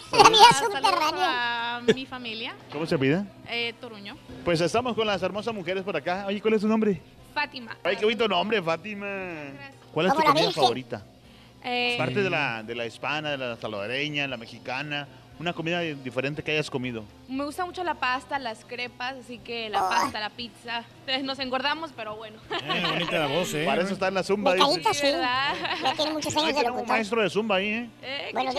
[1.77, 3.25] A mi familia, ¿Cómo se pide?
[3.49, 4.17] eh, Toruño.
[4.45, 6.25] Pues estamos con las hermosas mujeres por acá.
[6.27, 7.01] Oye, ¿cuál es tu nombre?
[7.35, 7.77] Fátima.
[7.85, 9.07] Ay, qué bonito nombre, Fátima.
[9.93, 10.63] ¿Cuál es tu Como la comida Virgen.
[10.63, 11.05] favorita?
[11.63, 15.07] Eh, Aparte de la, de la hispana, de la salvadoreña, la mexicana,
[15.39, 17.05] una comida diferente que hayas comido.
[17.29, 20.85] Me gusta mucho la pasta, las crepas, así que la pasta, la pizza.
[21.01, 22.39] Entonces nos engordamos, pero bueno.
[22.51, 23.65] Eh, bonita la voz, ¿eh?
[23.67, 24.55] Para eso está en la zumba.
[24.55, 25.03] Sí.
[25.03, 25.55] ¿Verdad?
[25.83, 26.89] Ya tiene muchos años de tenemos un locutor.
[26.89, 27.89] maestro de zumba ahí, ¿eh?
[28.03, 28.51] Eh, Bueno,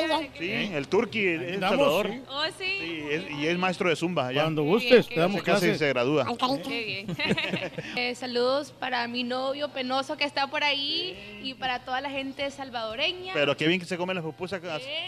[0.78, 2.08] el turqui andamos, Salvador.
[2.12, 2.22] sí.
[2.30, 2.78] Oh, sí.
[2.80, 4.32] Sí, es- y es maestro de zumba.
[4.32, 4.44] Ya.
[4.44, 6.24] Cuando gustes, te damos Se gradúa.
[6.24, 6.70] Al carito.
[6.70, 7.18] Qué bien.
[7.98, 12.50] Eh, saludos para mi novio penoso que está por ahí y para toda la gente
[12.52, 13.34] salvadoreña.
[13.34, 14.62] Pero qué bien que se comen las pupusas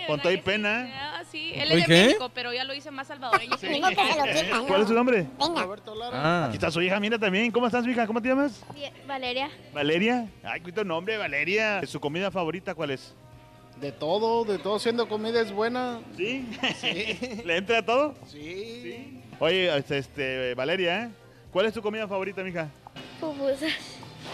[0.08, 0.88] con- toda y pena.
[0.88, 0.94] ¿eh?
[0.96, 2.06] Ah, sí, él ¿Oye, es de qué?
[2.06, 3.58] México, pero ya lo hice más salvadoreño.
[3.58, 5.28] que se lo ¿Cuál es tu nombre?
[5.40, 5.68] Venga.
[6.14, 6.46] Ah.
[6.48, 7.52] Aquí está su hija, mira también.
[7.52, 8.08] ¿Cómo estás, hija?
[8.08, 8.64] ¿Cómo te llamas?
[9.08, 9.50] Valeria.
[9.74, 10.28] Valeria.
[10.44, 11.82] Ay, cuánto nombre, Valeria.
[11.86, 13.14] ¿Su comida favorita cuál es?
[13.80, 16.02] De todo, de todo, siendo comida es buena.
[16.18, 16.46] ¿Sí?
[17.46, 18.16] ¿Le entra todo?
[18.28, 19.22] Sí.
[19.40, 21.10] Oye, este, este, Valeria, ¿eh?
[21.52, 22.70] ¿Cuál es tu comida favorita, mija?
[23.20, 23.72] Pupusas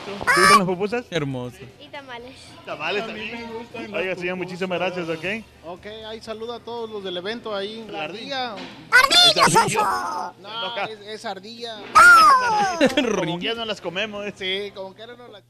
[0.06, 1.06] ¿Te gustan las pupusas?
[1.10, 1.58] Hermoso.
[1.80, 2.34] y tamales.
[2.66, 3.50] Tamales también.
[3.94, 5.26] Oiga, señor, muchísimas gracias, ¿ok?
[5.66, 7.86] Ok, ahí saluda a todos los del evento ahí.
[7.90, 8.52] La ardilla.
[8.54, 10.34] ¡Ardilla, Soso!
[10.42, 11.78] No, es, es ardilla.
[13.16, 14.26] Como que ya no las comemos.
[14.26, 14.34] ¿eh?
[14.36, 15.42] Sí, como que no la...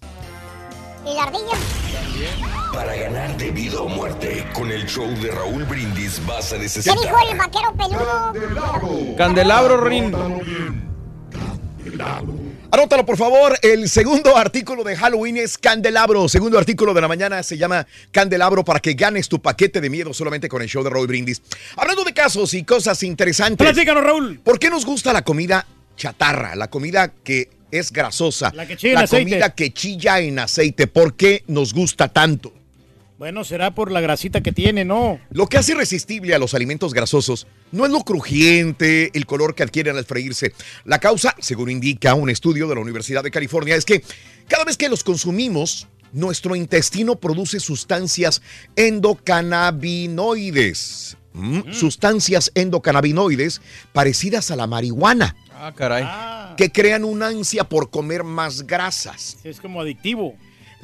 [1.09, 1.57] ¿Y la ardilla?
[2.73, 6.63] Para ganar de vida o muerte, con el show de Raúl Brindis vas a ¿Qué
[6.63, 6.97] necesitar.
[6.97, 9.15] dijo el vaquero peludo?
[9.17, 10.11] Candelabro, Rin.
[12.76, 13.57] Anótalo, por favor.
[13.61, 16.28] El segundo artículo de Halloween es Candelabro.
[16.28, 20.13] Segundo artículo de la mañana se llama Candelabro para que ganes tu paquete de miedo
[20.13, 21.41] solamente con el show de Raúl Brindis.
[21.78, 23.65] Hablando de casos y cosas interesantes.
[23.65, 24.41] Platícanos, Raúl.
[24.43, 25.65] ¿Por qué nos gusta la comida
[25.95, 29.23] chatarra, la comida que es grasosa, La que chilla en aceite.
[29.23, 30.88] comida que chilla en aceite.
[30.88, 32.51] ¿Por qué nos gusta tanto?
[33.18, 35.22] Bueno, será por la grasita que tiene, ¿no?
[35.30, 39.63] Lo que hace irresistible a los alimentos grasosos no es lo crujiente, el color que
[39.63, 40.51] adquieren al freírse.
[40.84, 44.03] La causa, según indica un estudio de la Universidad de California, es que
[44.49, 48.41] cada vez que los consumimos, nuestro intestino produce sustancias
[48.76, 51.18] endocannabinoides.
[51.34, 53.61] Mm, Sustancias endocannabinoides
[53.91, 56.05] parecidas a la marihuana, Ah, caray.
[56.57, 59.38] que crean una ansia por comer más grasas.
[59.43, 60.36] Es como adictivo.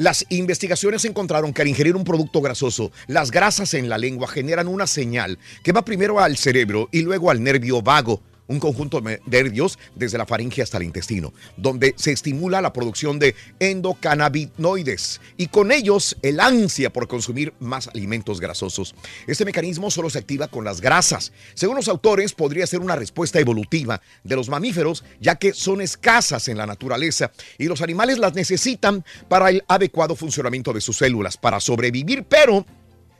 [0.01, 4.67] Las investigaciones encontraron que al ingerir un producto grasoso, las grasas en la lengua generan
[4.67, 8.19] una señal que va primero al cerebro y luego al nervio vago,
[8.51, 13.17] un conjunto de nervios desde la faringe hasta el intestino, donde se estimula la producción
[13.17, 18.93] de endocannabinoides y con ellos el ansia por consumir más alimentos grasosos.
[19.25, 21.31] Este mecanismo solo se activa con las grasas.
[21.53, 26.47] Según los autores, podría ser una respuesta evolutiva de los mamíferos, ya que son escasas
[26.47, 31.37] en la naturaleza y los animales las necesitan para el adecuado funcionamiento de sus células,
[31.37, 32.65] para sobrevivir, pero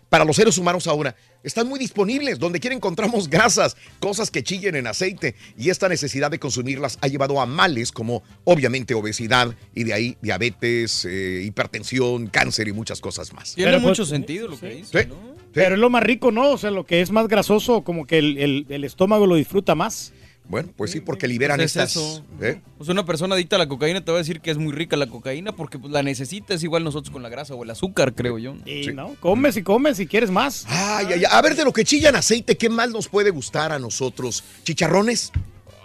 [0.09, 2.39] para los seres humanos ahora están muy disponibles.
[2.39, 5.35] Donde quiera encontramos grasas, cosas que chillen en aceite.
[5.57, 10.17] Y esta necesidad de consumirlas ha llevado a males como obviamente obesidad y de ahí
[10.21, 13.55] diabetes, eh, hipertensión, cáncer y muchas cosas más.
[13.55, 15.03] Tiene Pero, mucho pues, sentido lo que dice.
[15.03, 15.09] Sí.
[15.53, 16.51] Pero es lo más rico, ¿no?
[16.51, 19.75] O sea, lo que es más grasoso, como que el, el- el estómago lo disfruta
[19.75, 20.13] más.
[20.47, 21.91] Bueno, pues sí, porque liberan Pues es estas.
[21.91, 22.25] eso.
[22.41, 22.61] ¿eh?
[22.77, 24.73] O sea, una persona adicta a la cocaína te va a decir que es muy
[24.73, 28.13] rica la cocaína porque pues, la necesitas igual nosotros con la grasa o el azúcar,
[28.13, 28.55] creo yo.
[28.65, 30.65] Y no, comes y comes si quieres más.
[30.67, 31.23] Ay, ay, ay.
[31.29, 34.43] A ver, de lo que chilla en aceite, ¿qué más nos puede gustar a nosotros?
[34.63, 35.31] ¿Chicharrones?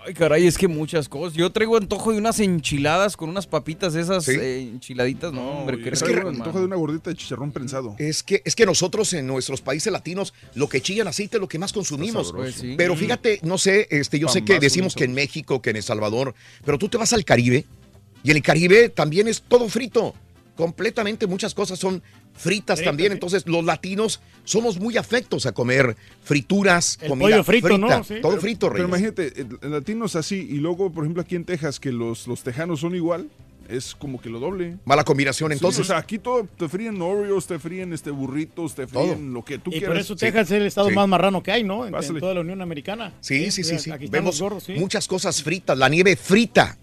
[0.06, 1.36] Ay, caray, es que muchas cosas.
[1.36, 5.32] Yo traigo antojo de unas enchiladas con unas papitas esas eh, enchiladitas.
[5.32, 7.96] No, hombre, qué Es que antoja de una gordita de chicharrón prensado.
[7.98, 11.40] Es que, es que nosotros en nuestros países latinos lo que chilla en aceite es
[11.40, 12.28] lo que más consumimos.
[12.28, 12.36] sabroso.
[12.36, 12.74] Pues sí.
[12.78, 15.82] Pero fíjate, no sé, este, yo sé que decimos que en México, que en El
[15.82, 17.64] Salvador, pero tú te vas al Caribe
[18.22, 20.14] y en el Caribe también es todo frito.
[20.56, 22.02] Completamente muchas cosas son
[22.34, 23.12] fritas también.
[23.12, 28.04] Entonces los latinos somos muy afectos a comer frituras, El comida pollo frito, frita, ¿no?
[28.04, 28.14] Sí.
[28.20, 28.88] todo Pero- frito, Pero Reyes.
[28.88, 32.26] imagínate, el- el latino es así, y luego, por ejemplo, aquí en Texas, que los,
[32.26, 33.28] los tejanos son igual,
[33.68, 34.76] es como que lo doble.
[34.84, 35.80] Mala combinación, Sí, entonces.
[35.80, 39.58] o sea, aquí todo, te fríen Oreos, te fríen este burritos, te fríen lo que
[39.58, 39.88] tú Y quieras.
[39.88, 40.94] por eso Texas es el estado Sí.
[40.94, 41.84] más marrano que hay, ¿no?
[41.86, 43.12] En, toda la Unión Americana.
[43.20, 43.90] Sí, sí, sí, sí.
[43.90, 44.74] Aquí Vemos gordos, sí.
[44.74, 46.78] muchas cosas fritas, la nieve frita.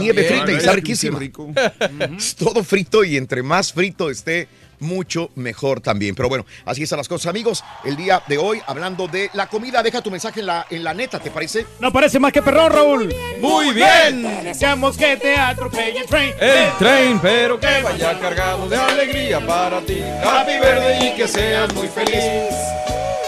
[0.00, 0.42] Nieve También.
[0.44, 1.18] frita y está riquísima.
[1.18, 1.52] rico.
[2.18, 4.48] Es todo frito y entre más frito esté,
[4.80, 6.14] mucho mejor también.
[6.14, 7.64] Pero bueno, así están las cosas, amigos.
[7.84, 10.92] El día de hoy, hablando de la comida, deja tu mensaje en la, en la
[10.94, 11.66] neta, ¿te parece?
[11.80, 13.14] No parece más que perrón, Raúl.
[13.40, 14.22] Muy bien.
[14.44, 16.34] Deseamos que te atropelle el tren.
[16.40, 19.98] El tren, pero que vaya cargado de alegría para ti.
[20.22, 22.54] Happy birthday y que seas muy feliz.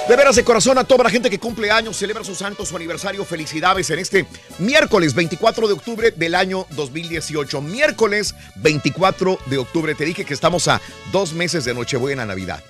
[0.09, 2.77] De veras de corazón a toda la gente que cumple años, celebra su santo, su
[2.77, 3.25] aniversario.
[3.25, 4.25] Felicidades en este
[4.61, 7.61] miércoles 24 de octubre del año 2018.
[7.61, 9.97] Miércoles 24 de octubre.
[9.97, 10.81] Te dije que estamos a
[11.11, 12.63] dos meses de Nochebuena Navidad.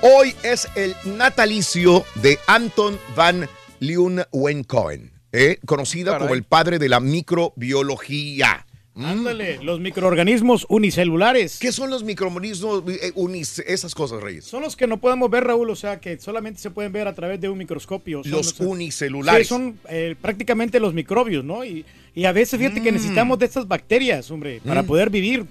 [0.00, 5.60] Hoy es el natalicio de Anton van Leeuwenhoek, ¿eh?
[5.64, 8.66] conocida como el padre de la microbiología.
[8.94, 9.04] Mm.
[9.06, 11.58] Ándale, los microorganismos unicelulares.
[11.58, 14.44] ¿Qué son los microorganismos, eh, unis- esas cosas, Reyes?
[14.44, 17.14] Son los que no podemos ver, Raúl, o sea, que solamente se pueden ver a
[17.14, 18.22] través de un microscopio.
[18.22, 19.46] Son Los unicelulares.
[19.46, 21.64] Sí, son eh, prácticamente los microbios, ¿no?
[21.64, 22.94] Y, y a veces fíjate que Mm.
[22.94, 24.86] necesitamos de estas bacterias, hombre, para Mm.
[24.86, 25.46] poder vivir.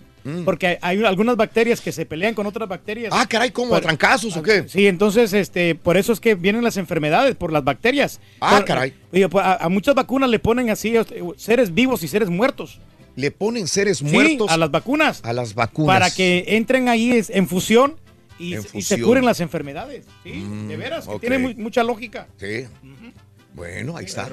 [0.46, 3.12] Porque hay algunas bacterias que se pelean con otras bacterias.
[3.12, 3.74] Ah, caray, ¿cómo?
[3.74, 4.66] ¿A trancazos o qué?
[4.70, 8.20] Sí, entonces, este, por eso es que vienen las enfermedades, por las bacterias.
[8.40, 8.94] Ah, Por- caray.
[9.10, 12.80] pues, a, a muchas vacunas le ponen así este, seres vivos y seres muertos.
[13.16, 15.22] Le ponen seres Sí, muertos a las vacunas.
[15.24, 15.88] a las vacunas.
[15.94, 17.96] Para que entren ahí es- en fusión
[18.40, 20.06] y, se curen las enfermedades.
[20.24, 21.22] Sí, Mm, de veras, que ok.
[21.22, 22.28] tiene mu- mucha lógica.
[22.38, 22.66] Sí.
[23.54, 24.30] Bueno, ahí está.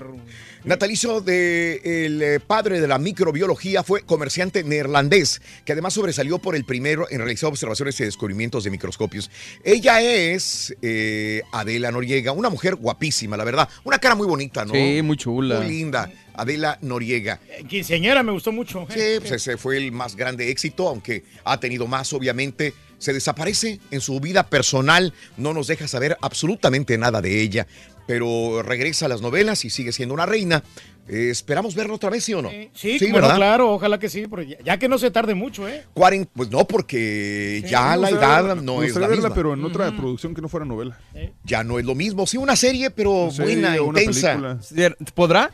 [0.64, 6.54] Natalicio de el eh, padre de la microbiología fue comerciante neerlandés, que además sobresalió por
[6.54, 9.30] el primero en realizar observaciones y descubrimientos de microscopios.
[9.64, 13.68] Ella es eh, Adela Noriega, una mujer guapísima, la verdad.
[13.84, 14.74] Una cara muy bonita, ¿no?
[14.74, 15.60] Sí, muy chula.
[15.60, 16.10] Muy linda.
[16.34, 17.40] Adela Noriega.
[17.48, 18.86] Eh, Quinceañera me gustó mucho.
[18.90, 22.74] Sí, pues ese fue el más grande éxito, aunque ha tenido más, obviamente.
[22.98, 27.66] Se desaparece en su vida personal, no nos deja saber absolutamente nada de ella,
[28.06, 30.62] pero regresa a las novelas y sigue siendo una reina.
[31.10, 32.50] Eh, esperamos verla otra vez, ¿sí o no?
[32.74, 35.84] Sí, no, claro, ojalá que sí, pero ya, ya que no se tarde mucho, ¿eh?
[35.94, 39.34] Cuaren- pues no, porque Sí, ya la edad verla- no es la verla, misma.
[39.34, 40.98] pero en otra producción que no fuera novela.
[41.44, 42.26] Ya no es lo mismo.
[42.26, 44.58] Sí, una serie, pero buena, intensa.
[44.68, 44.96] película.
[45.14, 45.50] ¿Podrá?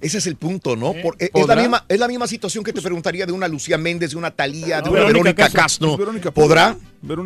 [0.00, 0.92] Ese es el punto, ¿no?
[1.02, 4.10] Por- es, la misma, es la misma situación que te preguntaría de una Lucía Méndez,
[4.10, 5.60] de una Talía, de No, una Verónica Verónica Castro.
[5.62, 5.88] Castro.
[5.88, 6.76] Pues Verónica ¿Podrá?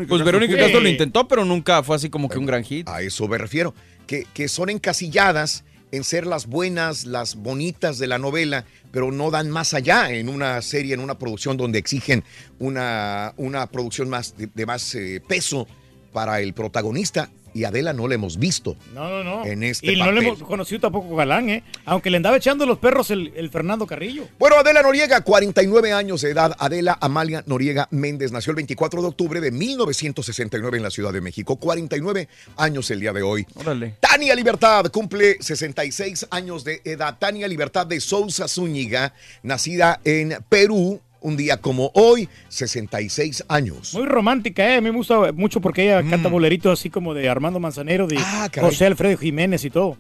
[0.09, 2.89] Pues Verónica Castro lo intentó, pero nunca fue así como que un gran hit.
[2.89, 3.75] A eso me refiero.
[4.07, 9.31] Que, que son encasilladas en ser las buenas, las bonitas de la novela, pero no
[9.31, 12.25] dan más allá en una serie, en una producción donde exigen
[12.59, 15.69] una, una producción más de, de más eh, peso
[16.13, 17.31] para el protagonista.
[17.55, 18.77] Y Adela no la hemos visto.
[18.95, 19.45] No, no, no.
[19.45, 21.65] En este y no le hemos conocido tampoco Galán, ¿eh?
[21.85, 24.27] Aunque le andaba echando los perros el, el Fernando Carrillo.
[24.39, 26.57] Bueno, Adela Noriega, 49 años de edad.
[26.59, 31.21] Adela Amalia Noriega Méndez nació el 24 de octubre de 1969 en la Ciudad de
[31.21, 31.57] México.
[31.57, 33.47] 49 años el día de hoy.
[33.55, 33.97] Órale.
[34.01, 37.17] Tania Libertad cumple 66 años de edad.
[37.19, 41.01] Tania Libertad de Sousa Zúñiga, nacida en Perú.
[41.23, 43.95] Un día como hoy, 66 años.
[43.95, 44.77] Muy romántica, ¿eh?
[44.77, 48.17] A mí me gusta mucho porque ella canta boleritos así como de Armando Manzanero, de
[48.17, 48.23] Mm.
[48.25, 48.49] Ah.
[48.61, 49.97] José Alfredo Jiménez y todo.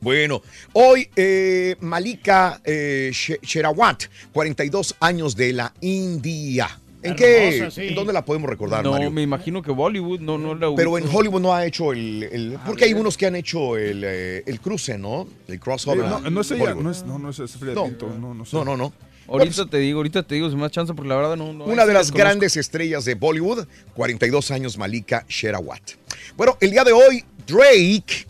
[0.00, 0.42] Bueno,
[0.72, 6.68] hoy eh, Malika eh, She- Sherawat, 42 años de la India.
[7.02, 7.56] ¿En qué?
[7.58, 7.88] Hermosa, sí.
[7.88, 9.10] ¿En dónde la podemos recordar, No, Mario?
[9.12, 12.24] me imagino que Bollywood no, no la Pero en Hollywood no ha hecho el...
[12.24, 15.26] el- porque hay unos que han hecho el, eh, el cruce, ¿no?
[15.46, 16.04] El crossover.
[16.04, 16.82] Eh, no, no es ella, Hollywood.
[16.82, 17.84] no es, no, no es esa Frida No.
[17.84, 18.56] Pinto, no, no sé.
[18.56, 18.92] No, no, no.
[19.28, 21.52] Ahorita te digo, ahorita te digo, me da chance, porque la verdad no.
[21.52, 22.16] no Una de las desconozco.
[22.18, 25.82] grandes estrellas de Bollywood, 42 años, Malika Sherawat.
[26.36, 28.26] Bueno, el día de hoy, Drake,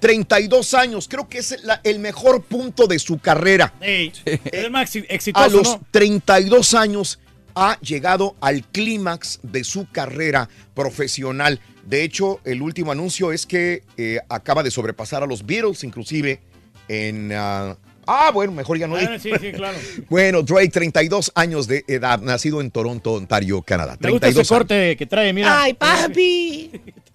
[0.00, 3.74] 32 años, creo que es la- el mejor punto de su carrera.
[3.80, 5.82] Ey, es el más exi- exitoso, A los ¿no?
[5.90, 7.18] 32 años
[7.54, 11.60] ha llegado al clímax de su carrera profesional.
[11.84, 16.40] De hecho, el último anuncio es que eh, acaba de sobrepasar a los Beatles, inclusive
[16.88, 17.32] en...
[17.34, 17.76] ah,
[18.10, 18.96] ah, bueno, mejor ya no.
[18.96, 19.78] Ah, sí, sí, claro.
[20.08, 23.96] Bueno, Drake, 32 años de edad, nacido en Toronto, Ontario, Canadá.
[24.00, 24.48] Me gusta ese 32 años.
[24.48, 25.62] corte que trae, mira.
[25.62, 26.70] Ay, papi.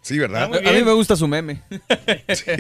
[0.06, 0.44] Sí, ¿verdad?
[0.44, 1.64] A mí me gusta su meme.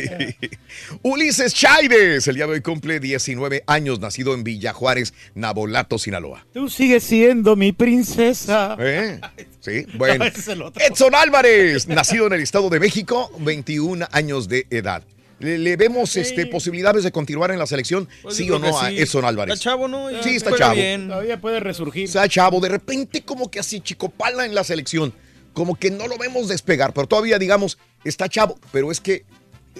[1.03, 6.47] Ulises Chávez, el día de hoy cumple 19 años, nacido en Villa Juárez, Nabolato, Sinaloa.
[6.53, 8.75] Tú sigues siendo mi princesa.
[8.79, 9.21] ¿Eh?
[9.59, 10.15] Sí, bueno.
[10.25, 10.83] No, ese es el otro.
[10.83, 15.03] Edson Álvarez, nacido en el Estado de México, 21 años de edad.
[15.39, 18.07] ¿Le, le vemos este, posibilidades de continuar en la selección?
[18.23, 18.99] Pues sí o no que a sí.
[18.99, 19.53] Edson Álvarez.
[19.55, 20.07] Está chavo, ¿no?
[20.23, 20.75] Sí, está chavo.
[20.75, 21.07] bien.
[21.09, 22.05] Todavía puede resurgir.
[22.05, 25.13] Está chavo, de repente como que así chicopala en la selección,
[25.53, 29.25] como que no lo vemos despegar, pero todavía digamos, está chavo, pero es que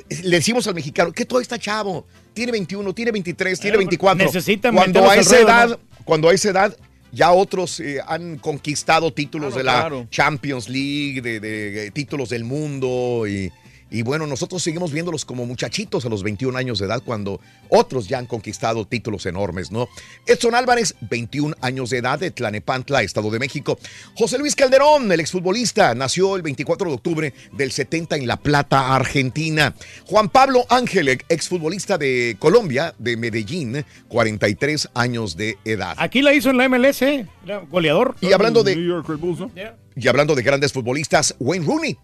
[0.10, 3.90] eh, le decimos al mexicano que todavía está chavo, tiene 21, tiene 23, tiene Bueno,
[3.90, 4.26] 24.
[4.26, 5.80] necesitan cuando a esa ruedo, edad, ¿no?
[6.04, 6.78] cuando a esa edad
[7.14, 10.08] ya otros eh, han conquistado títulos Claro, de la claro.
[10.12, 13.54] Champions League, de, de- de títulos del mundo y,
[13.90, 18.08] y bueno, nosotros seguimos viéndolos como muchachitos a los 21 años de edad cuando otros
[18.08, 19.88] ya han conquistado títulos enormes, ¿no?
[20.26, 23.78] Edson Álvarez, 21 años de edad de Tlanepantla, Estado de México.
[24.16, 28.96] José Luis Calderón, el exfutbolista, nació el 24 de octubre del 70 en La Plata,
[28.96, 29.76] Argentina.
[30.06, 35.96] Juan Pablo Ángel, exfutbolista de Colombia, de Medellín, 43 años de edad.
[35.98, 37.28] Aquí la hizo en la MLS, ¿eh?
[37.70, 38.16] Goleador.
[38.22, 38.76] Y hablando de-.
[39.96, 41.98] Y hablando de grandes futbolistas, Wayne Rooney,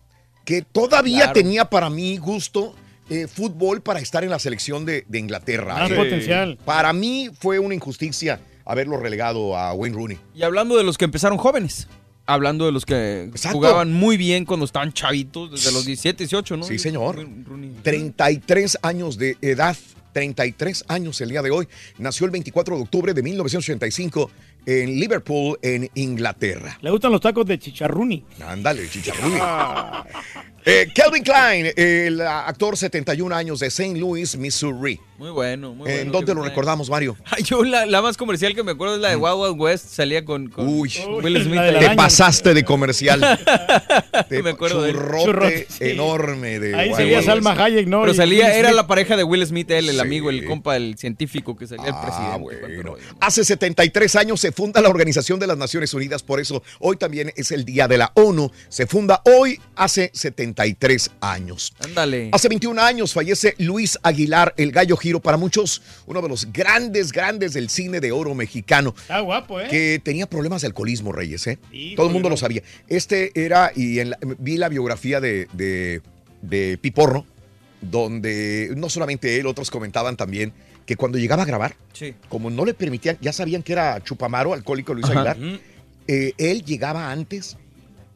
[0.45, 1.33] que todavía Claro.
[1.33, 2.75] tenía para mí gusto
[3.09, 5.75] eh, fútbol para estar en la selección de, de Inglaterra.
[5.75, 5.95] Más eh.
[5.95, 6.57] potencial.
[6.63, 10.17] Para mí fue una injusticia haberlo relegado a Wayne Rooney.
[10.35, 11.87] Y hablando de los que empezaron jóvenes.
[12.27, 13.57] Hablando de los que Exacto.
[13.57, 16.63] jugaban muy bien cuando estaban chavitos, desde los 17, 18, ¿no?
[16.63, 17.15] Sí, señor.
[17.45, 17.71] Rooney.
[17.83, 19.75] 33 años de edad.
[20.13, 21.67] 33 años el día de hoy.
[21.97, 24.31] Nació el 24 de octubre de 1985
[24.65, 26.77] en Liverpool, en Inglaterra.
[26.81, 28.23] Le gustan los tacos de chicharruni.
[28.45, 29.39] Ándale, chicharruni.
[30.63, 33.97] Eh, Calvin Klein, el actor 71 años de St.
[33.97, 34.99] Louis, Missouri.
[35.17, 36.11] Muy bueno, muy ¿En bueno.
[36.11, 37.17] dónde Kevin lo recordamos, Mario?
[37.25, 39.87] Ay, yo la, la más comercial que me acuerdo es la de Wild Wild West.
[39.87, 40.93] Salía con, con Uy,
[41.23, 41.59] Will Smith.
[41.61, 41.71] de.
[41.71, 41.95] Te araña.
[41.95, 43.21] pasaste de comercial.
[44.29, 44.95] Te- Me acuerdo de él.
[44.97, 45.83] churrote Churrote, sí.
[45.89, 47.61] enorme de Ahí Wild salía Wild Salma West.
[47.61, 48.01] Hayek, ¿no?
[48.01, 50.07] Pero salía, era la pareja de Will Smith, él, el Sí.
[50.07, 52.39] amigo, el compa, el científico que el Ah, presidente.
[52.39, 52.95] bueno.
[53.19, 57.31] Hace 73 años se funda la Organización de las Naciones Unidas, por eso hoy también
[57.35, 58.51] es el Día de la ONU.
[58.69, 61.73] Se funda hoy hace 73 años.
[61.83, 62.29] Ándale.
[62.33, 67.11] Hace 21 años fallece Luis Aguilar, el gallo giro, para muchos uno de los grandes,
[67.11, 68.93] grandes del cine de oro mexicano.
[68.97, 69.67] Está guapo, ¿eh?
[69.69, 71.59] que tenía problemas de alcoholismo, Reyes, ¿eh?
[71.95, 72.61] Todo el mundo lo sabía.
[72.87, 76.01] Este era, y en la- vi la biografía de, de,
[76.41, 77.25] de Piporro,
[77.81, 80.53] donde no solamente él, otros comentaban también
[80.85, 82.13] que cuando llegaba a grabar, Sí.
[82.29, 85.05] como no le permitían, ya sabían que era chupamaro, alcohólico Luis.
[85.07, 85.37] Aguilar,
[86.07, 87.57] eh, él llegaba antes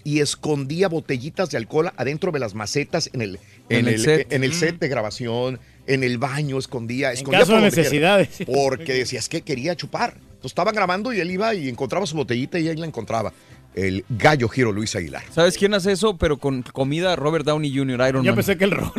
[0.03, 3.39] y escondía botellitas de alcohol adentro de las macetas en el,
[3.69, 4.31] en En el el, set.
[4.33, 4.53] en el Mm.
[4.53, 8.29] set de grabación, en el baño, escondía, En escondía caso por de necesidades.
[8.45, 10.13] Porque decías que quería chupar.
[10.15, 13.33] Entonces estaban grabando y él iba y encontraba su botellita y ahí la encontraba.
[13.75, 15.23] El gallo giro Luis Aguilar.
[15.31, 16.17] ¿Sabes quién hace eso?
[16.17, 18.35] Pero con comida, Robert Downey Jr., Iron Yo Man.
[18.35, 18.91] pensé que el rol.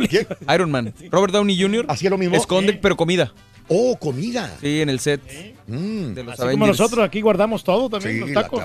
[0.53, 0.93] Iron Man.
[1.11, 1.85] Robert Downey Jr.
[1.89, 2.35] ¿Hacía lo mismo?
[2.35, 3.33] Esconde, pero comida.
[3.69, 4.55] Oh, comida.
[4.61, 5.19] Sí, en el set
[5.67, 6.13] Mm.
[6.13, 8.63] de los Así como nosotros aquí guardamos todo también, Sí, los tacos.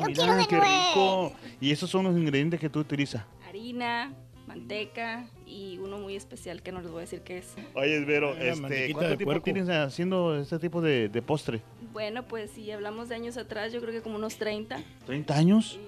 [0.05, 1.34] Mira, qué rico.
[1.59, 3.24] Y esos son los ingredientes que tú utilizas.
[3.47, 4.13] Harina,
[4.50, 7.54] manteca y uno muy especial que no les voy a decir qué es.
[7.76, 9.43] Oye, Vero, la este, mantequita ¿cuánto de tiempo puerco.
[9.43, 11.62] tienes haciendo este tipo de, de postre?
[11.93, 14.80] Bueno, pues si hablamos de años atrás, yo creo que como unos 30.
[15.08, 15.80] ¿30 años?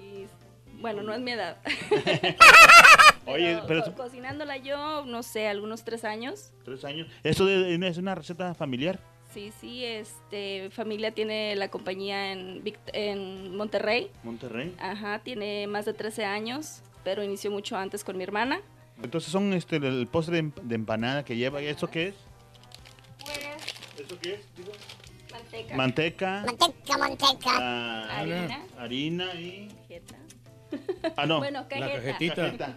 [0.80, 1.58] Bueno, no es mi edad.
[3.26, 6.52] Oye, pero Co- cocinándola yo, no sé, algunos tres años.
[6.64, 7.08] tres años.
[7.22, 8.98] ¿Eso de- es una receta familiar?
[9.32, 14.10] Sí, sí, este, familia tiene la compañía en, en Monterrey.
[14.24, 14.74] Monterrey.
[14.78, 18.60] Ajá, tiene más de 13 años, pero inició mucho antes con mi hermana.
[19.02, 21.60] Entonces son este el postre de, emp- de empanada que lleva.
[21.62, 22.14] ¿Y ¿Eso qué es?
[23.98, 24.40] ¿Eso qué es?
[25.32, 25.76] Manteca.
[25.76, 26.42] Manteca.
[26.46, 27.50] Manteca, manteca.
[27.52, 28.62] ah, Harina.
[28.78, 29.68] Harina y.
[29.88, 30.16] Cajeta.
[31.16, 31.38] Ah, no.
[31.38, 32.34] Bueno, cajeta.
[32.34, 32.76] Cajeta.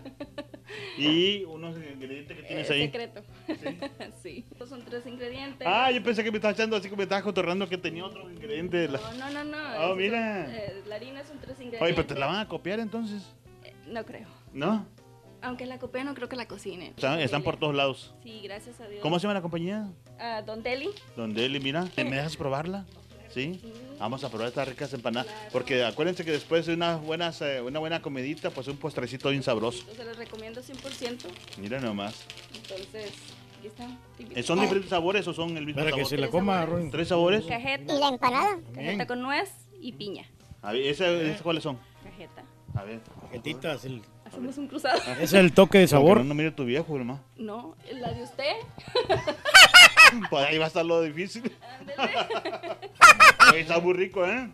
[0.98, 2.82] Y unos ingredientes que tienes Es ahí.
[2.86, 3.24] secreto.
[4.24, 4.46] Sí.
[4.52, 5.66] Estos son tres ingredientes.
[5.70, 8.32] Ah, yo pensé que me estabas echando así como me estabas cotorrando que tenía otros
[8.32, 8.90] ingredientes.
[8.92, 9.58] No, no, no, no.
[9.58, 10.56] Oh, esos son, mira.
[10.56, 11.82] eh, la harina son tres ingredientes.
[11.82, 13.24] Oye, pero te la van a copiar entonces.
[13.88, 14.28] No creo.
[14.54, 14.86] ¿No?
[15.42, 16.90] Aunque la copia no creo que la cocinen.
[16.96, 18.14] Están, están por todos lados.
[18.24, 19.02] Sí, gracias a Dios.
[19.02, 19.88] ¿Cómo se llama la compañía?
[20.20, 20.90] Ah, Don Deli.
[21.16, 21.88] Don Deli, mira.
[21.98, 22.86] ¿Me dejas probarla?
[23.30, 23.60] Sí.
[24.00, 25.32] Vamos a probar estas ricas empanadas.
[25.52, 29.44] Porque acuérdense que después de unas buenas, eh, una buena comidita, pues un postrecito bien
[29.44, 29.84] sabroso.
[29.96, 31.28] Se los recomiendo 100%.
[31.58, 32.24] Mira nomás.
[32.56, 33.12] Entonces,
[33.60, 34.00] aquí están.
[34.36, 36.04] Eh, ¿Son diferentes sabores o son el mismo Para sabor?
[36.06, 36.90] que se la coma, Roy.
[36.90, 37.44] ¿Tres sabores?
[37.46, 37.94] Cajeta.
[37.94, 38.58] ¿Y la empanada?
[38.74, 40.26] Cajeta con nuez y piña.
[40.62, 41.78] A ver, ¿ese- ese ¿cuáles son?
[42.76, 43.00] A ver.
[43.32, 45.00] El- Hacemos un cruzado.
[45.22, 46.18] Es el toque de sabor.
[46.20, 47.22] No, no mire tu viejo, hermano.
[47.38, 48.54] No, la de usted.
[50.30, 51.52] Pues ahí va a estar lo difícil.
[53.52, 54.48] Oye, está muy rico, ¿eh?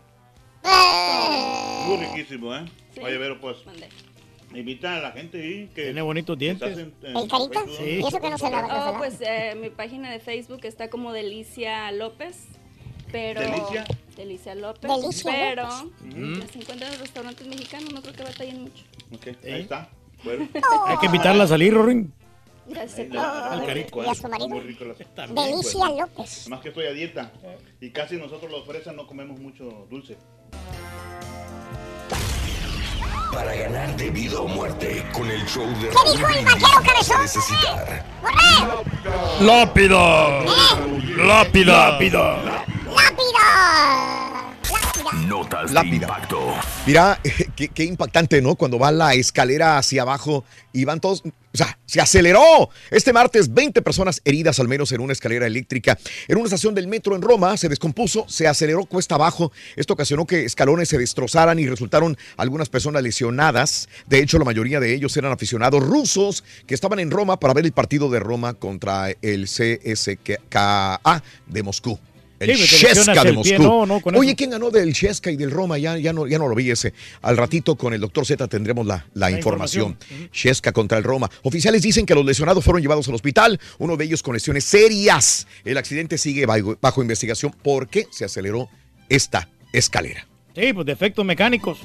[1.86, 2.64] Muy riquísimo, ¿eh?
[2.94, 3.00] Sí.
[3.00, 3.88] Oye, pero pues, Mandé.
[4.54, 5.84] invita a la gente ahí que...
[5.84, 6.70] Tiene bonitos dientes.
[6.70, 7.60] estás en- en ¿El carita?
[7.76, 7.84] Sí.
[7.84, 8.90] ¿Y eso que no se lava?
[8.90, 12.46] Oh, pues eh, mi página de Facebook está como Delicia López.
[13.12, 13.40] Pero.
[13.42, 13.84] ¿Delicia?
[14.16, 14.90] Delicia López.
[14.90, 15.62] Delicia pero.
[15.68, 16.38] López.
[16.38, 18.84] Las encuentran en restaurantes mexicanos, no creo que batallen mucho.
[19.14, 19.88] Ok, ahí está.
[20.24, 20.48] Bueno.
[20.86, 22.12] Hay que invitarla a salir, Rorín.
[22.66, 23.08] Gracias.
[23.74, 24.14] Rico, ¿Y a ¿eh?
[24.14, 24.48] su marido?
[24.48, 24.98] Muy rico las-
[25.34, 26.48] Delicia López.
[26.48, 27.32] Más que estoy a dieta.
[27.80, 30.16] Y casi nosotros los fresas no comemos mucho dulce.
[33.32, 37.22] Para ganar de vida o muerte con el show de ¿Qué dijo el vaquero cabezón?
[37.22, 38.04] necesitar
[39.40, 40.44] ¡Lápida!
[41.16, 41.90] ¡Lápida!
[41.90, 42.36] ¡Lápida!
[42.94, 44.41] ¡Lápida!
[45.26, 46.54] Notas de impacto.
[46.86, 47.20] Mira,
[47.56, 48.54] qué, qué impactante, ¿no?
[48.54, 51.22] Cuando va la escalera hacia abajo y van todos.
[51.24, 52.70] O sea, se aceleró.
[52.90, 55.98] Este martes, 20 personas heridas al menos en una escalera eléctrica.
[56.28, 59.52] En una estación del metro en Roma se descompuso, se aceleró cuesta abajo.
[59.76, 63.88] Esto ocasionó que escalones se destrozaran y resultaron algunas personas lesionadas.
[64.06, 67.66] De hecho, la mayoría de ellos eran aficionados rusos que estaban en Roma para ver
[67.66, 71.98] el partido de Roma contra el CSKA de Moscú.
[72.42, 73.62] El Sí, lesionas Cheska de Moscú.
[73.62, 74.34] no, no, con Oye.
[74.34, 75.78] ¿quién ganó del Cheska y del Roma?
[75.78, 76.92] Ya, ya, no, ya no lo vi ese.
[77.22, 79.96] Al ratito con el doctor Z tendremos la, la, información.
[80.32, 81.30] Cheska contra el Roma.
[81.42, 85.46] Oficiales dicen que los lesionados fueron llevados al hospital, uno de ellos con lesiones serias.
[85.64, 88.68] El accidente sigue bajo, bajo investigación porque se aceleró
[89.08, 90.26] esta escalera.
[90.54, 91.78] Sí, pues defectos mecánicos.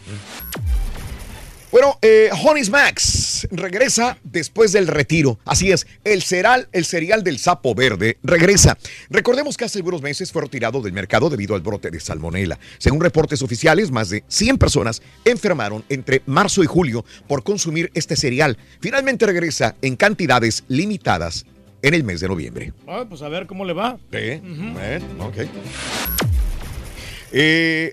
[1.72, 5.38] Bueno, eh, Honey's Max regresa después del retiro.
[5.44, 8.78] Así es, el cereal, el cereal del sapo verde regresa.
[9.10, 12.58] Recordemos que hace algunos meses fue retirado del mercado debido al brote de salmonela.
[12.78, 18.16] Según reportes oficiales, más de 100 personas enfermaron entre marzo y julio por consumir este
[18.16, 18.58] cereal.
[18.80, 21.46] Finalmente regresa en cantidades limitadas
[21.82, 22.74] en el mes de noviembre.
[22.88, 23.98] Ah, pues a ver cómo le va.
[24.12, 24.42] Eh,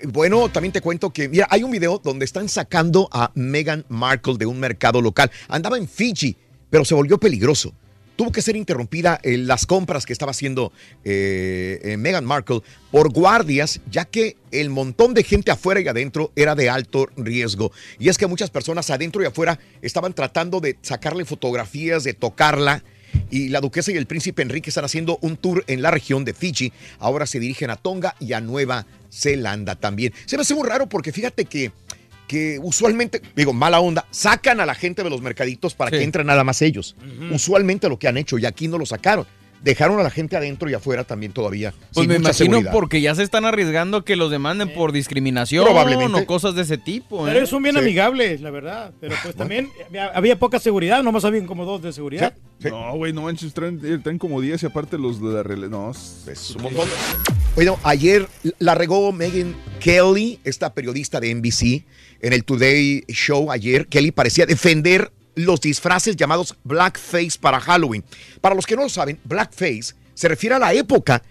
[0.09, 4.47] bueno, también te cuento que, hay un video donde están sacando a Meghan Markle de
[4.47, 5.31] un mercado local.
[5.49, 6.37] Andaba en Fiji,
[6.71, 7.73] pero se volvió peligroso.
[8.17, 10.73] Tuvo que ser interrumpida en las compras que estaba haciendo
[11.05, 12.61] eh, eh, Meghan Markle
[12.93, 17.73] por guardias, ya que el montón de gente afuera y adentro era de alto riesgo.
[17.99, 22.85] Y es que muchas personas adentro y afuera estaban tratando de sacarle fotografías, de tocarla
[23.31, 26.35] y la duquesa y el príncipe Enrique están haciendo un tour en la región de
[26.35, 26.73] Fiji.
[26.99, 30.13] Ahora se dirigen a Tonga y a Nueva Zelanda también.
[30.27, 31.73] Se me hace muy raro porque fíjate que,
[32.27, 35.99] que usualmente, digo, mala onda, sacan a la gente de los mercaditos para Sí.
[35.99, 36.97] que entren nada más ellos.
[37.33, 39.27] Usualmente lo que han hecho y aquí no lo sacaron.
[39.65, 41.73] Dejaron a la gente adentro y afuera también todavía.
[41.73, 42.73] Pues sin me mucha imagino seguridad.
[42.73, 46.21] porque ya se están arriesgando que los demanden por discriminación Probablemente.
[46.21, 47.25] o cosas de ese tipo.
[47.25, 47.47] Pero ¿eh?
[47.47, 48.93] son bien amigables, la verdad.
[49.01, 52.35] Pero pues también había, había poca seguridad, nomás habían como dos de seguridad.
[52.61, 55.69] No, güey, no manches, traen, eh, traen como 10 y aparte los de la rele.
[55.69, 56.89] No, es un montón.
[57.55, 61.85] Bueno, ayer la regó Megan Kelly, esta periodista de NBC,
[62.21, 63.87] en el Today Show ayer.
[63.87, 68.05] Kelly parecía defender los disfraces llamados blackface para Halloween.
[68.41, 71.23] Para los que no lo saben, blackface se refiere a la época,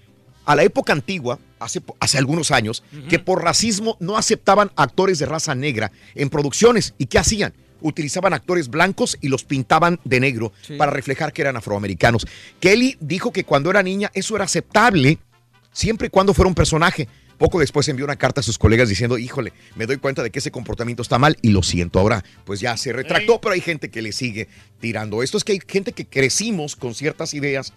[0.45, 5.25] a la época antigua, hace, hace algunos años, que por racismo no aceptaban actores de
[5.25, 6.93] raza negra en producciones.
[6.97, 7.53] ¿Y qué hacían?
[7.81, 10.75] Utilizaban actores blancos y los pintaban de negro Sí.
[10.75, 12.25] para reflejar que eran afroamericanos.
[12.59, 15.17] Kelly dijo que cuando era niña eso era aceptable
[15.71, 17.07] siempre y cuando fuera un personaje.
[17.37, 20.39] Poco después envió una carta a sus colegas diciendo, híjole, me doy cuenta de que
[20.39, 21.99] ese comportamiento está mal y lo siento.
[21.99, 24.47] Ahora, pues ya se retractó, pero hay gente que le sigue
[24.79, 25.23] tirando.
[25.23, 27.73] Esto es que hay gente que crecimos con ciertas ideas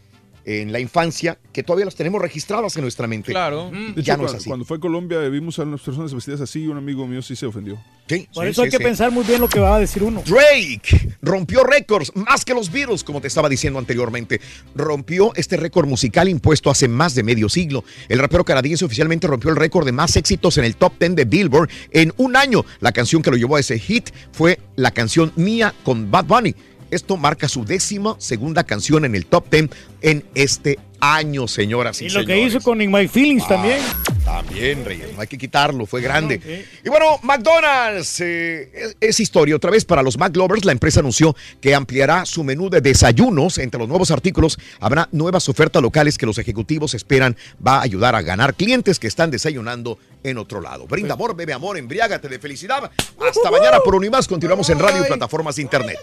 [0.48, 3.32] en la infancia que todavía las tenemos registradas en nuestra mente.
[3.32, 3.68] Claro.
[3.70, 4.48] De Ya hecho, no es así.
[4.48, 7.34] cuando fue a Colombia vimos a unas personas vestidas así y un amigo mío sí
[7.34, 7.76] se ofendió.
[8.08, 10.04] Sí, Por sí, eso hay sí, que pensar muy bien lo que va a decir
[10.04, 10.22] uno.
[10.24, 14.40] Drake rompió récords más que los Beatles, como te estaba diciendo anteriormente.
[14.76, 17.82] Rompió este récord musical impuesto hace más de medio siglo.
[18.08, 21.24] El rapero canadiense oficialmente rompió el récord de más éxitos en el top 10 de
[21.24, 22.64] Billboard en un año.
[22.78, 26.54] La canción que lo llevó a ese hit fue la canción Mía con Bad Bunny.
[26.90, 29.70] Esto marca su décima segunda canción en el top 10
[30.02, 33.80] en este año, señoras y, Y lo que hizo con In My Feelings Ah, también.
[34.24, 36.66] También, Reyes, no hay que quitarlo, fue grande.
[36.84, 40.64] Y bueno, McDonald's, eh, es, es historia otra vez para los McLovers.
[40.64, 43.58] La empresa anunció que ampliará su menú de desayunos.
[43.58, 48.16] Entre los nuevos artículos habrá nuevas ofertas locales que los ejecutivos esperan va a ayudar
[48.16, 49.98] a ganar clientes que están desayunando
[50.30, 50.86] en otro lado.
[50.86, 52.90] Brinda amor, bebe amor, embriágate de felicidad.
[53.20, 54.26] Hasta mañana por uno y más.
[54.26, 55.98] Continuamos en radio y plataformas de internet.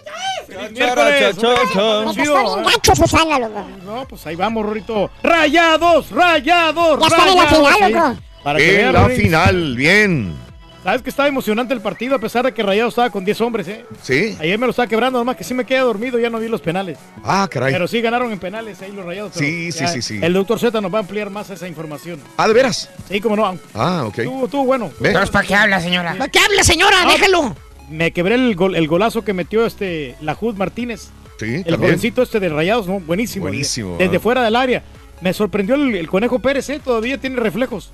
[3.84, 5.10] No, pues ahí vamos, Rorito.
[5.22, 6.10] ¡Rayados!
[6.10, 7.00] ¡Rayados!
[7.00, 8.16] Ya están en la final, loco.
[8.58, 10.43] En la final, bien.
[10.84, 13.66] Sabes que estaba emocionante el partido a pesar de que Rayados estaba con 10 hombres,
[13.68, 13.86] ¿eh?
[14.02, 14.36] Sí.
[14.38, 16.60] Ayer me lo estaba quebrando, nomás que sí me quedé dormido, ya no vi los
[16.60, 16.98] penales.
[17.24, 17.72] Ah, caray.
[17.72, 19.32] Pero sí ganaron en penales ahí los Rayados.
[19.34, 20.18] Sí, sí, sí, sí.
[20.20, 22.20] El doctor Z nos va a ampliar más esa información.
[22.36, 22.90] Ah, ¿de veras?
[23.08, 23.58] Sí, cómo no.
[23.72, 24.18] Ah, ok.
[24.18, 24.90] Estuvo, estuvo bueno.
[25.00, 26.12] Entonces, ¿para qué habla, señora?
[26.18, 26.96] ¿Para qué habla, señora?
[27.02, 27.56] Ah, Déjalo.
[27.88, 31.08] Me quebré el, gol- el golazo que metió este Lajud Martínez.
[31.40, 31.80] Sí, El también.
[31.80, 33.00] jovencito este de Rayados, ¿no?
[33.00, 33.46] Buenísimo.
[33.46, 34.20] Buenísimo, Desde ah.
[34.20, 34.82] fuera del área.
[35.22, 36.80] Me sorprendió el, el Conejo Pérez, ¿eh?
[36.84, 37.90] Todavía tiene reflejos.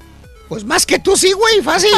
[0.51, 1.89] Pues más que tú sí, güey, fácil.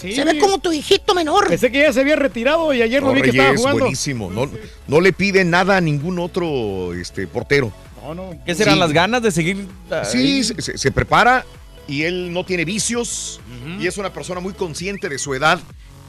[0.00, 0.12] Sí.
[0.14, 1.48] Se ve como tu hijito menor.
[1.48, 3.80] Pensé que ya se había retirado y ayer No, lo vi que estaba jugando.
[3.80, 4.30] buenísimo.
[4.30, 4.48] No,
[4.86, 7.72] no le pide nada a ningún otro este, portero.
[8.02, 8.30] No, no.
[8.46, 8.80] ¿Qué serán Sí.
[8.80, 9.66] las ganas de seguir?
[10.10, 10.44] Sí, ahí?
[10.44, 11.44] se, se- se prepara
[11.88, 13.40] y él no tiene vicios
[13.80, 15.58] y es una persona muy consciente de su edad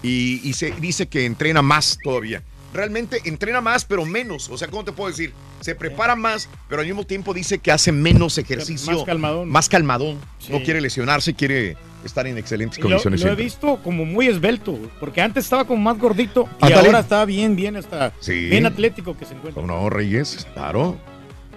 [0.03, 2.43] y, y se dice que entrena más todavía.
[2.73, 4.49] Realmente entrena más, pero menos.
[4.49, 5.33] O sea, ¿cómo te puedo decir?
[5.59, 8.93] Se prepara más, pero al mismo tiempo dice que hace menos ejercicio.
[8.93, 9.49] Más calmadón.
[9.49, 10.19] Más calmadón.
[10.39, 10.51] Sí.
[10.53, 13.21] No quiere lesionarse, quiere estar en excelentes Y Lo, condiciones.
[13.23, 17.25] lo he visto como muy esbelto, porque antes estaba como más gordito y ahora está
[17.25, 18.49] bien, bien, está Sí.
[18.49, 19.61] bien atlético que se encuentra.
[19.61, 20.47] ¿Cómo no, Reyes?
[20.53, 20.97] Claro.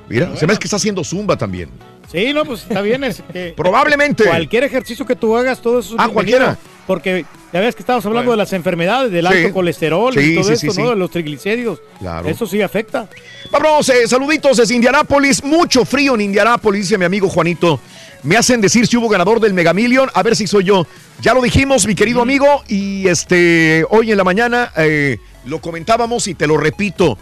[0.08, 1.70] Mira, se me hace que está haciendo zumba también.
[2.12, 3.04] Sí, no, pues está bien.
[3.04, 4.24] Es que Probablemente.
[4.24, 6.58] Cualquier ejercicio que tú hagas, todo eso es Ah, bienvenido, cualquiera.
[6.86, 9.32] Porque ya ves que estábamos hablando de las enfermedades, del Sí.
[9.34, 10.90] alto colesterol Sí, y todo sí, esto, ¿no?
[10.90, 11.80] De los triglicéridos.
[11.98, 12.28] Claro.
[12.28, 13.08] Eso sí afecta.
[13.50, 15.42] Vamos, eh, saluditos desde Indianápolis.
[15.42, 17.80] Mucho frío en Indianápolis, dice mi amigo Juanito.
[18.22, 20.10] Me hacen decir si hubo ganador del Mega Million.
[20.14, 20.86] A ver si soy yo.
[21.22, 22.62] Ya lo dijimos, mi querido amigo.
[22.68, 27.16] Y este hoy en la mañana eh, lo comentábamos y te lo repito.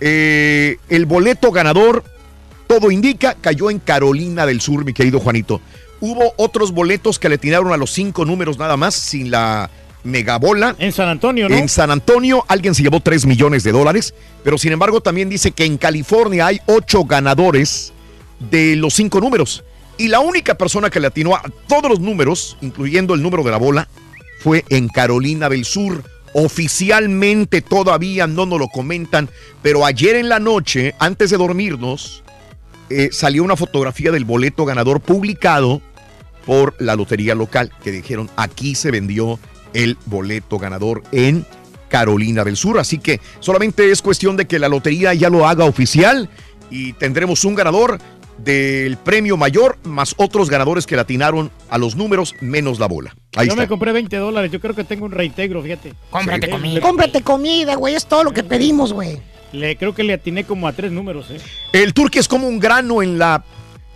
[0.00, 2.04] Eh, el boleto ganador,
[2.66, 5.60] todo indica, cayó en Carolina del Sur, mi querido Juanito.
[6.00, 9.70] Hubo otros boletos que le tiraron a los cinco números nada más, sin la
[10.06, 10.76] megabola.
[10.78, 11.56] En San Antonio, ¿no?
[11.56, 14.14] En San Antonio alguien se llevó 3 millones de dólares,
[14.44, 17.92] pero sin embargo también dice que en California hay 8 ganadores
[18.38, 19.64] de los 5 números.
[19.98, 23.50] Y la única persona que le atinó a todos los números, incluyendo el número de
[23.50, 23.88] la bola,
[24.40, 26.04] fue en Carolina del Sur.
[26.34, 29.30] Oficialmente todavía no nos lo comentan,
[29.62, 32.22] pero ayer en la noche, antes de dormirnos,
[32.90, 35.80] eh, salió una fotografía del boleto ganador publicado
[36.46, 39.38] por la lotería local, que dijeron aquí se vendió
[39.74, 41.44] el boleto ganador en
[41.88, 42.78] Carolina del Sur.
[42.78, 46.30] Así que solamente es cuestión de que la lotería ya lo haga oficial
[46.70, 47.98] y tendremos un ganador
[48.38, 53.14] del premio mayor más otros ganadores que le atinaron a los números menos la bola.
[53.34, 53.62] Ahí yo está.
[53.62, 54.50] me compré 20 dólares.
[54.52, 55.94] Yo creo que tengo un reintegro, fíjate.
[56.10, 56.52] Cómprate Sí.
[56.52, 56.74] comida.
[56.74, 57.94] Le- Cómprate comida, güey.
[57.94, 59.18] Es todo lo que pedimos, güey.
[59.52, 61.38] Le, creo que le atiné como a tres números, ¿eh?
[61.72, 63.42] El turque es como un grano en la...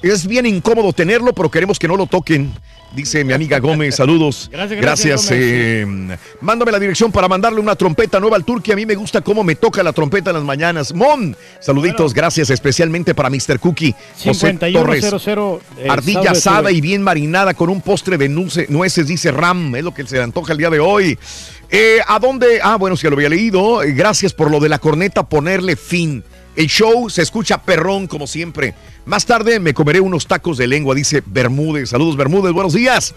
[0.03, 2.53] Es bien incómodo tenerlo, pero queremos que no lo toquen.
[2.93, 4.49] Dice mi amiga Gómez, saludos.
[4.53, 5.41] Gracias, gracias, Gómez.
[5.45, 8.73] eh, mándame la dirección para mandarle una trompeta nueva al turque.
[8.73, 10.93] A mí me gusta cómo me toca la trompeta en las mañanas.
[10.93, 13.61] Mon, saluditos, gracias especialmente para Mr.
[13.61, 13.95] Cookie.
[14.25, 15.05] José Torres.
[15.05, 15.61] 5100.
[15.79, 19.77] eh, Ardilla asada y bien marinada con un postre de nuce- nueces, dice Ram.
[19.77, 21.17] Es lo que se antoja el día de hoy.
[21.71, 22.59] Eh, ¿A dónde?
[22.61, 23.85] Ah, bueno, si ya lo había leído.
[23.85, 26.25] Eh, Gracias por lo de la corneta, ponerle fin.
[26.57, 28.75] El show se escucha perrón como siempre.
[29.05, 31.91] Más tarde me comeré unos tacos de lengua, dice Bermúdez.
[31.91, 33.15] Saludos, Bermúdez, buenos días.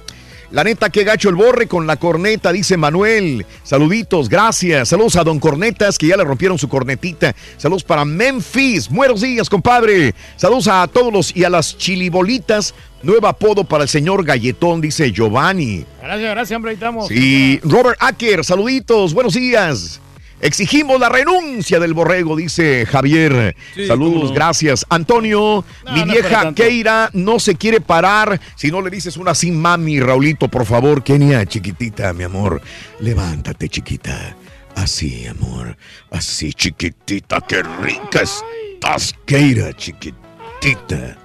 [0.54, 3.44] La neta, qué gacho el borre con la corneta, dice Manuel.
[3.64, 4.90] Saluditos, gracias.
[4.90, 7.36] Saludos a Don Cornetas, que ya le rompieron su cornetita.
[7.58, 8.88] Saludos para Memphis.
[8.88, 10.14] Buenos días, compadre.
[10.36, 12.76] Saludos a todos los y a las chilibolitas.
[13.02, 15.86] Nuevo apodo para el señor Galletón, dice Giovanni.
[16.00, 16.70] Gracias, gracias, hombre.
[16.70, 17.08] Ahí estamos.
[17.08, 20.00] Sí, Robert Acker, saluditos, buenos días.
[20.44, 23.56] Exigimos la renuncia del borrego, dice Javier.
[23.74, 24.36] Sí, Saludos, no.
[24.36, 24.86] gracias.
[24.90, 26.54] Antonio, No, mi vieja.
[26.54, 28.42] Keira no se quiere parar.
[28.56, 31.02] Si no le dices una así, mami, Raulito, por favor.
[31.02, 32.62] Kenia, chiquitita, mi amor.
[33.00, 34.36] Levántate, chiquita.
[34.76, 35.78] Así, amor.
[36.12, 37.40] Así, chiquitita.
[37.48, 41.18] Qué rica estás, Keira, chiquitita.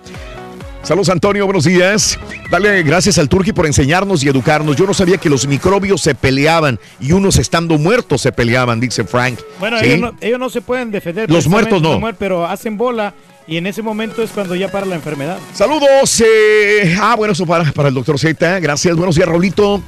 [0.82, 2.18] Saludos Antonio, buenos días.
[2.50, 4.76] Dale gracias al Turqui por enseñarnos y educarnos.
[4.76, 9.04] Yo no sabía que los microbios se peleaban y unos estando muertos se peleaban, dice
[9.04, 9.38] Frank.
[9.60, 9.86] Bueno, ¿Sí?
[9.86, 11.30] ellos, no, ellos no se pueden defender.
[11.30, 12.00] Los muertos no.
[12.18, 13.12] Pero hacen bola
[13.46, 15.38] y en ese momento es cuando ya para la enfermedad.
[15.52, 16.22] Saludos.
[16.24, 18.60] eh, ah, bueno, eso para, para el doctor Z.
[18.60, 18.96] Gracias.
[18.96, 19.82] Buenos días, Raulito.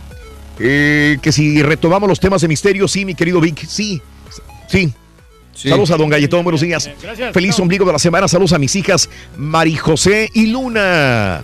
[0.59, 3.67] Eh, que si retomamos los temas de misterio, sí, mi querido Vic.
[3.67, 4.03] Sí,
[4.69, 4.93] sí.
[5.69, 6.91] Saludos a don Galletón, buenos días.
[7.03, 7.33] Gracias.
[7.35, 8.29] Feliz ombligo de la semana.
[8.29, 11.43] Saludos a mis hijas Mari José y Luna.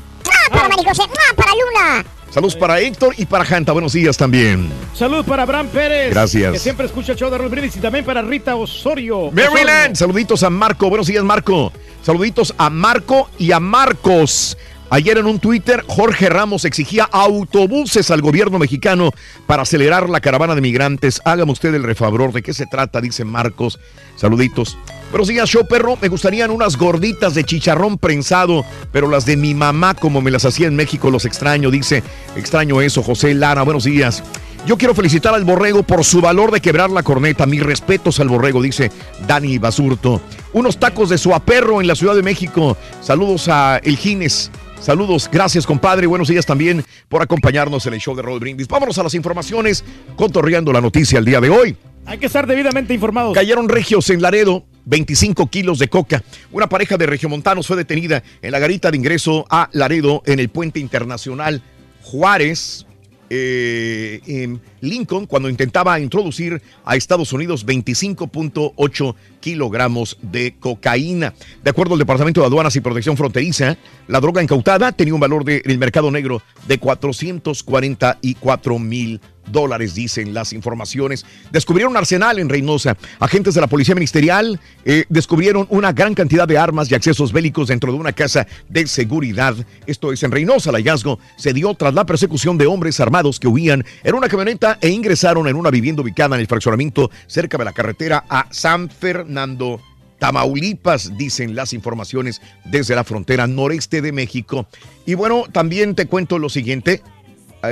[0.51, 1.03] Para Maricose,
[1.37, 2.05] para Luna.
[2.31, 3.73] Saludos para Héctor y para Janta.
[3.73, 4.71] Buenos días también.
[4.95, 6.11] Saludos para Abraham Pérez.
[6.11, 6.53] Gracias.
[6.53, 9.31] Que siempre escucha el show de Raúl Brindis y también para Rita Osorio.
[9.33, 10.89] Maryland, saluditos a Marco.
[10.89, 11.73] Buenos días, Marco.
[12.03, 14.57] Saluditos a Marco y a Marcos.
[14.89, 19.11] Ayer en un Twitter, Jorge Ramos exigía autobuses al gobierno mexicano
[19.47, 21.21] para acelerar la caravana de migrantes.
[21.25, 22.33] Hágame usted el refavor.
[22.33, 23.01] ¿De qué se trata?
[23.01, 23.81] Dice Marcos.
[24.15, 24.79] Saluditos.
[25.11, 25.99] Buenos días, show perro.
[26.01, 30.45] Me gustarían unas gorditas de chicharrón prensado, pero las de mi mamá, como me las
[30.45, 31.73] hacía en México, los extraño.
[31.73, 32.05] Dice,
[32.37, 33.63] extraño eso, José Lara.
[33.63, 34.23] Buenos días.
[34.67, 37.45] Yo quiero felicitar al borrego por su valor de quebrar la corneta.
[37.45, 38.93] Mis respetos al borrego, dice
[39.27, 40.21] Dani Basurto.
[40.53, 42.77] Unos tacos de suaperro en la Ciudad de México.
[43.01, 44.51] Saludos a El Gines.
[44.81, 48.69] Saludos, gracias compadre, buenos días también por acompañarnos en el show de Roll Brindis.
[48.69, 49.85] Vámonos a las informaciones,
[50.17, 51.77] contorreando la noticia el día de hoy.
[52.05, 53.35] Hay que estar debidamente informados.
[53.35, 56.23] Cayeron regios en Laredo, 25 kilos de coca.
[56.53, 60.51] Una pareja de regiomontanos fue detenida en la garita de ingreso a Laredo en el
[60.51, 61.63] puente internacional
[62.03, 62.87] Juárez.
[63.31, 71.35] Eh, Lincoln cuando intentaba introducir a Estados Unidos 25.8 kilogramos de cocaína.
[71.63, 73.77] De acuerdo al Departamento de Aduanas y Protección Fronteriza,
[74.09, 79.95] la droga incautada tenía un valor de- en el mercado negro de 444 mil dólares,
[79.95, 81.25] dicen las informaciones.
[81.51, 82.97] Descubrieron un arsenal en Reynosa.
[83.21, 87.69] Agentes de la Policía Ministerial eh, descubrieron una gran cantidad de armas y accesos bélicos
[87.69, 89.55] dentro de una casa de seguridad.
[89.87, 90.71] Esto es en Reynosa.
[90.71, 94.79] El hallazgo se dio tras la persecución de hombres armados que huían en una camioneta
[94.81, 98.89] e ingresaron en una vivienda ubicada en el fraccionamiento cerca de la carretera a San
[98.89, 99.81] Fernando.
[100.19, 104.67] Tamaulipas, dicen las informaciones desde la frontera noreste de México.
[105.05, 107.03] Y bueno, también te cuento lo siguiente.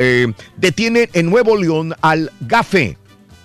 [0.00, 2.98] Eh, detienen en Nuevo León al GAFE.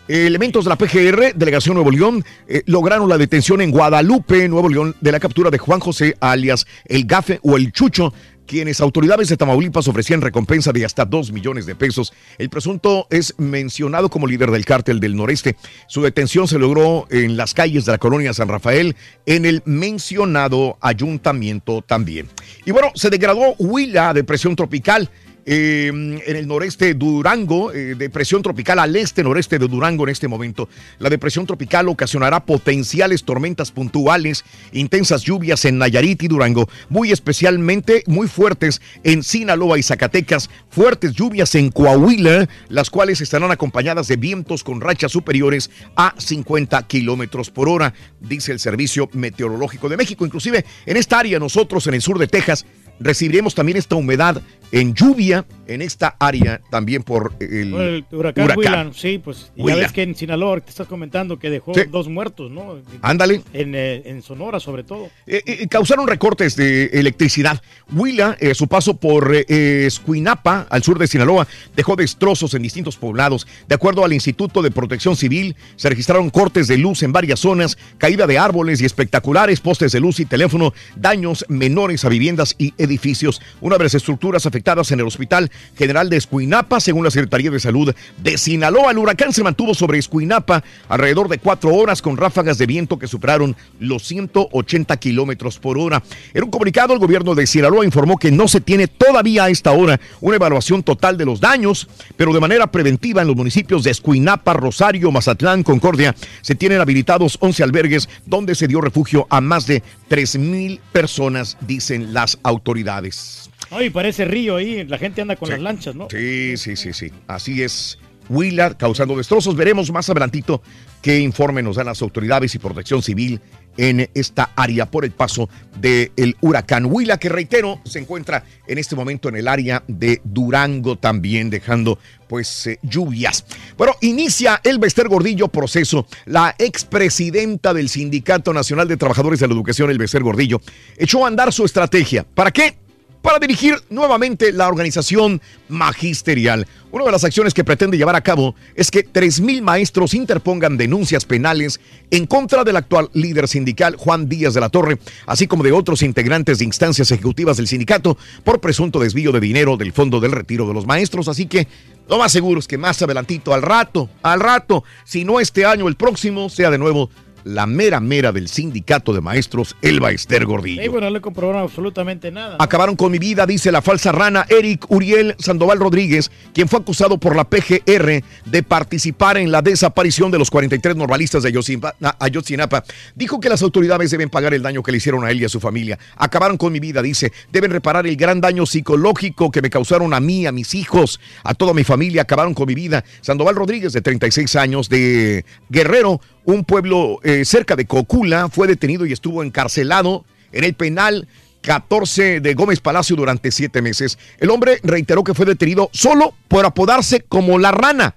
[0.07, 4.95] Elementos de la PGR, Delegación Nuevo León, eh, lograron la detención en Guadalupe, Nuevo León,
[5.01, 8.11] de la captura de Juan José, alias el GAFE o el Chucho,
[8.49, 12.11] quienes autoridades de Tamaulipas ofrecían recompensa de hasta 2 millones de pesos.
[12.39, 15.55] El presunto es mencionado como líder del cártel del noreste.
[15.87, 18.95] Su detención se logró en las calles de la colonia San Rafael,
[19.27, 22.27] en el mencionado ayuntamiento también.
[22.65, 25.11] Y bueno, se degradó Huila a depresión tropical.
[25.45, 30.09] Eh, en el noreste de Durango, eh, depresión tropical al este noreste de Durango en
[30.09, 30.69] este momento.
[30.99, 38.03] La depresión tropical ocasionará potenciales tormentas puntuales, intensas lluvias en Nayarit y Durango, muy especialmente
[38.07, 44.17] muy fuertes en Sinaloa y Zacatecas, fuertes lluvias en Coahuila, las cuales estarán acompañadas de
[44.17, 50.25] vientos con rachas superiores a 50 kilómetros por hora, dice el Servicio Meteorológico de México.
[50.25, 52.65] Inclusive en esta área, nosotros en el sur de Texas,
[52.99, 54.41] recibiremos también esta humedad
[54.71, 58.93] en lluvia en esta área también por el, huracán, huracán.
[58.93, 61.81] Sí, pues ya ves que en Sinaloa te estás comentando que dejó Sí.
[61.91, 62.79] dos muertos, ¿no?
[63.01, 63.41] Ándale.
[63.53, 65.09] En, eh, en Sonora, sobre todo.
[65.27, 67.61] Eh, eh, causaron recortes de electricidad.
[67.93, 73.47] Huila, eh, su paso por Escuinapa, al sur de Sinaloa, dejó destrozos en distintos poblados.
[73.67, 77.77] De acuerdo al Instituto de Protección Civil, se registraron cortes de luz en varias zonas,
[77.97, 82.73] caída de árboles y espectaculares postes de luz y teléfono, daños menores a viviendas y
[82.77, 83.41] edificios.
[83.61, 84.58] Una de las estructuras afectadas
[84.91, 88.91] en el Hospital General de Escuinapa, según la Secretaría de Salud de Sinaloa.
[88.91, 93.07] El huracán se mantuvo sobre Escuinapa alrededor de cuatro horas con ráfagas de viento que
[93.07, 96.03] superaron los 180 kilómetros por hora.
[96.33, 99.71] En un comunicado, el gobierno de Sinaloa informó que no se tiene todavía a esta
[99.71, 103.91] hora una evaluación total de los daños, pero de manera preventiva en los municipios de
[103.91, 109.65] Escuinapa, Rosario, Mazatlán, Concordia, se tienen habilitados 11 albergues donde se dio refugio a más
[109.65, 113.48] de 3 mil personas, dicen las autoridades.
[113.71, 116.07] Ay, parece río ahí, la gente anda con las lanchas, ¿no?
[116.09, 117.11] Sí, sí, sí, sí.
[117.27, 117.99] Así es.
[118.29, 119.55] Huila causando destrozos.
[119.55, 120.61] Veremos más adelantito
[121.01, 123.41] qué informe nos dan las autoridades y protección civil
[123.77, 128.95] en esta área por el paso del huracán Huila, que reitero, se encuentra en este
[128.95, 131.97] momento en el área de Durango también, dejando
[132.27, 133.45] pues eh, lluvias.
[133.77, 136.07] Bueno, inicia el Bester Gordillo proceso.
[136.25, 140.61] La expresidenta del Sindicato Nacional de Trabajadores de la Educación, el Bester Gordillo,
[140.97, 142.25] echó a andar su estrategia.
[142.25, 142.75] ¿Para qué?
[143.21, 146.67] Para dirigir nuevamente la organización magisterial.
[146.91, 151.25] Una de las acciones que pretende llevar a cabo es que 3.000 maestros interpongan denuncias
[151.25, 151.79] penales
[152.09, 154.97] en contra del actual líder sindical Juan Díaz de la Torre,
[155.27, 159.77] así como de otros integrantes de instancias ejecutivas del sindicato por presunto desvío de dinero
[159.77, 161.27] del Fondo del Retiro de los Maestros.
[161.27, 161.67] Así que
[162.07, 165.87] lo más seguro es que más adelantito, al rato, al rato, si no este año,
[165.87, 167.11] el próximo, sea de nuevo
[167.43, 170.81] la mera mera del sindicato de maestros, Elba Ester Gordillo.
[170.81, 172.57] Sí, bueno, no le comprobaron absolutamente nada.
[172.59, 177.17] Acabaron con mi vida, dice la falsa rana Eric Uriel Sandoval Rodríguez, quien fue acusado
[177.17, 182.83] por la PGR de participar en la desaparición de los 43 normalistas de Ayotzinapa- Ayotzinapa.
[183.15, 185.49] Dijo que las autoridades deben pagar el daño que le hicieron a él y a
[185.49, 185.97] su familia.
[186.17, 187.31] Acabaron con mi vida, dice.
[187.51, 191.53] Deben reparar el gran daño psicológico que me causaron a mí, a mis hijos, a
[191.53, 192.23] toda mi familia.
[192.23, 193.03] Acabaron con mi vida.
[193.21, 196.21] Sandoval Rodríguez, de 36 años, de Guerrero,
[196.53, 201.27] un pueblo eh, cerca de Cocula, fue detenido y estuvo encarcelado en el penal
[201.61, 204.17] 14 de Gómez Palacio durante siete meses.
[204.39, 208.15] El hombre reiteró que fue detenido solo por apodarse como la rana.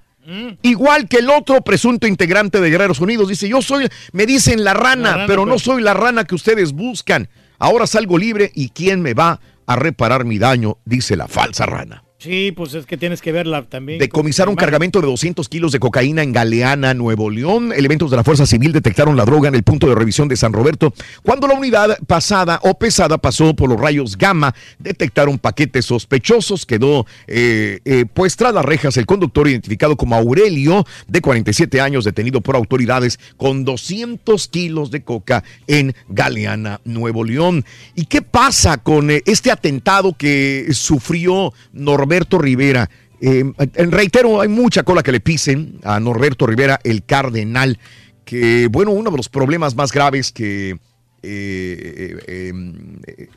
[0.62, 3.28] Igual que el otro presunto integrante de Guerreros Unidos.
[3.28, 5.62] Dice, yo soy, me dicen la rana, La rana, pero no pues.
[5.62, 7.28] soy la rana que ustedes buscan.
[7.59, 10.78] Ahora salgo libre y ¿quién me va a reparar mi daño?
[10.84, 12.04] Dice la falsa rana.
[12.22, 13.98] Sí, pues es que tienes que verla también.
[13.98, 17.72] Decomisaron cargamento de 200 kilos de cocaína en Galeana, Nuevo León.
[17.72, 20.52] Elementos de la Fuerza Civil detectaron la droga en el punto de revisión de San
[20.52, 20.94] Roberto.
[21.24, 26.64] Cuando la unidad pasada o pesada pasó por los rayos gamma, detectaron paquetes sospechosos.
[26.64, 32.04] Quedó eh, eh, pues tras las rejas el conductor identificado como Aurelio, de 47 años,
[32.04, 37.64] detenido por autoridades con 200 kilos de coca en Galeana, Nuevo León.
[37.96, 42.89] ¿Y qué pasa con eh, este atentado que sufrió Norberto Rivera?
[43.20, 43.44] Eh,
[43.90, 47.78] reitero, hay mucha cola que le pisen a Norberto Rivera, el cardenal,
[48.24, 50.78] que, bueno, uno de los problemas más graves que
[51.22, 53.28] eh, eh,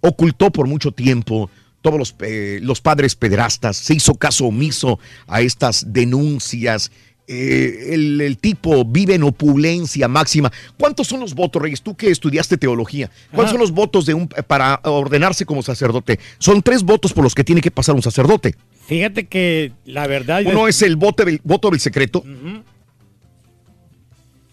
[0.00, 1.50] ocultó por mucho tiempo
[1.80, 2.14] todos los,
[2.60, 6.92] los padres pederastas, se hizo caso omiso a estas denuncias.
[7.34, 10.52] Eh, el, el tipo vive en opulencia máxima.
[10.78, 11.80] ¿Cuántos son los votos, Reyes?
[11.80, 13.52] Tú que estudiaste teología, ¿cuántos Ajá.
[13.52, 16.18] son los votos de un, para ordenarse como sacerdote?
[16.38, 18.54] Son tres votos por los que tiene que pasar un sacerdote.
[18.86, 20.42] Fíjate que la verdad.
[20.44, 22.22] Uno es el voto del, voto del secreto.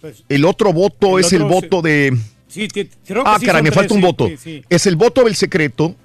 [0.02, 2.18] Pues, El otro voto El es el voto de.
[2.48, 4.30] sí, ti- creo que Ah, sí caray, me tres, falta un voto.
[4.70, 5.96] Es el voto del secreto.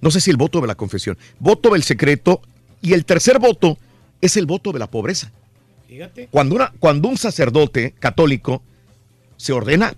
[0.00, 1.16] No sé si el voto de la confesión.
[1.40, 2.40] Voto del secreto.
[2.82, 3.78] Y el tercer voto
[4.20, 5.32] es el voto de la pobreza.
[5.88, 6.28] Fíjate.
[6.30, 8.62] Cuando, una, cuando un sacerdote católico
[9.36, 9.94] se ordena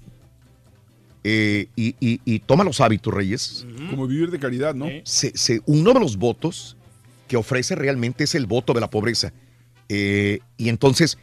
[1.25, 4.87] eh, y, y- y toma los hábitos, Reyes, Como vivir de caridad, ¿no?
[5.05, 6.77] se- se- uno de los votos
[7.29, 9.33] que ofrece realmente es el voto de la pobreza.
[9.89, 11.19] Eh, y entonces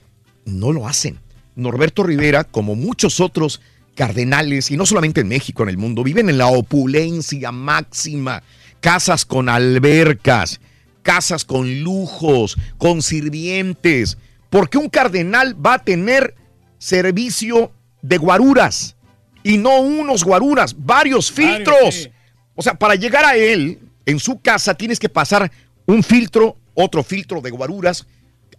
[0.45, 1.19] no lo hacen.
[1.55, 3.61] Norberto Rivera, como muchos otros
[3.95, 8.43] cardenales, y no solamente en México, en el mundo, viven en la opulencia máxima.
[8.81, 10.59] casas con albercas,
[11.03, 14.17] casas con lujos, con sirvientes.
[14.53, 16.35] Porque un cardenal va a tener
[16.77, 17.71] servicio
[18.03, 18.95] de guaruras
[19.41, 22.11] y no unos guaruras, varios filtros.
[22.53, 25.51] O sea, para llegar a él, en su casa tienes que pasar
[25.87, 28.05] un filtro, otro filtro de guaruras.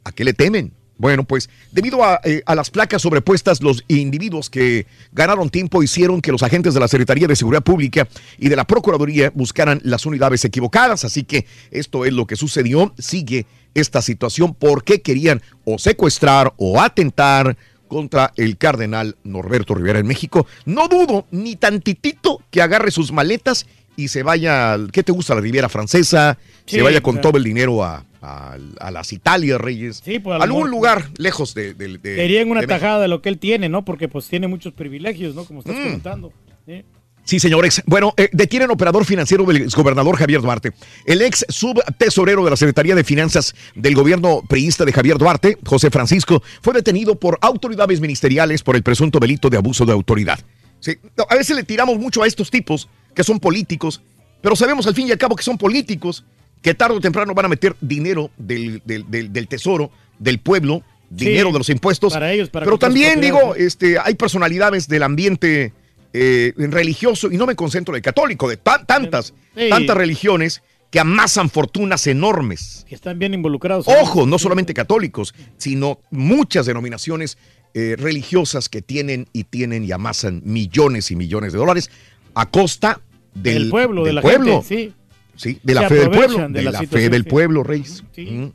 [0.03, 0.73] ¿A qué le temen?
[0.99, 6.21] Bueno, pues debido a, eh, a, las placas sobrepuestas, los individuos que ganaron tiempo hicieron
[6.21, 10.07] que los agentes de la Secretaría de Seguridad Pública y de la Procuraduría buscaran las
[10.07, 11.05] unidades equivocadas.
[11.05, 12.93] Así que esto es lo que sucedió.
[12.99, 17.57] Sigue esta situación porque querían o secuestrar o atentar
[17.89, 20.47] contra el cardenal Norberto Rivera en México.
[20.65, 25.35] No dudo ni tantitito que agarre sus maletas y se vaya, ¿qué te gusta?
[25.35, 27.29] La Riviera Francesa, Sí, se vaya con claro.
[27.29, 30.01] todo el dinero a, a- a las Italias, Reyes.
[30.05, 31.75] Sí, pues, algún mejor- lugar lejos de...
[31.75, 33.85] de, de- Querían una de tajada de lo que él tiene, ¿no?
[33.85, 35.45] Porque pues tiene muchos privilegios, ¿no?
[35.45, 35.83] Como estás Mm.
[35.85, 36.33] comentando.
[36.67, 36.83] ¿sí?
[37.25, 37.83] Sí, señores.
[37.87, 40.73] Bueno, eh, detienen operador financiero del exgobernador Javier Duarte.
[41.07, 45.91] El ex subtesorero de la Secretaría de Finanzas del gobierno priista de Javier Duarte, José
[45.91, 50.39] Francisco, fue detenido por autoridades ministeriales por el presunto delito de abuso de autoridad.
[50.81, 54.03] Sí, no, a veces le tiramos mucho a estos tipos que son políticos,
[54.43, 56.25] pero sabemos al fin y al cabo que son políticos,
[56.61, 60.83] que tarde o temprano van a meter dinero del, del- del- del tesoro, del pueblo,
[61.17, 62.13] Sí, dinero de los impuestos.
[62.13, 65.73] para ellos, para pero también digo, este, hay personalidades del ambiente
[66.15, 69.69] eh, religioso, y no me concentro en el católico, de ta- tantas, Sí.
[69.69, 72.87] tantas religiones que amasan fortunas enormes.
[72.89, 73.87] Que están bien involucrados.
[73.89, 77.37] Ojo, no solamente católicos, sino muchas denominaciones
[77.77, 81.91] eh, religiosas que tienen y tienen y amasan millones y millones de dólares
[82.35, 83.01] a costa
[83.35, 84.63] del, pueblo, de del la pueblo.
[84.63, 84.93] gente, sí.
[85.37, 86.39] Sí, de Se la fe del pueblo.
[86.39, 88.05] De, de la la, fe del pueblo, Reyes.
[88.15, 88.23] Sí.
[88.27, 88.53] Mm.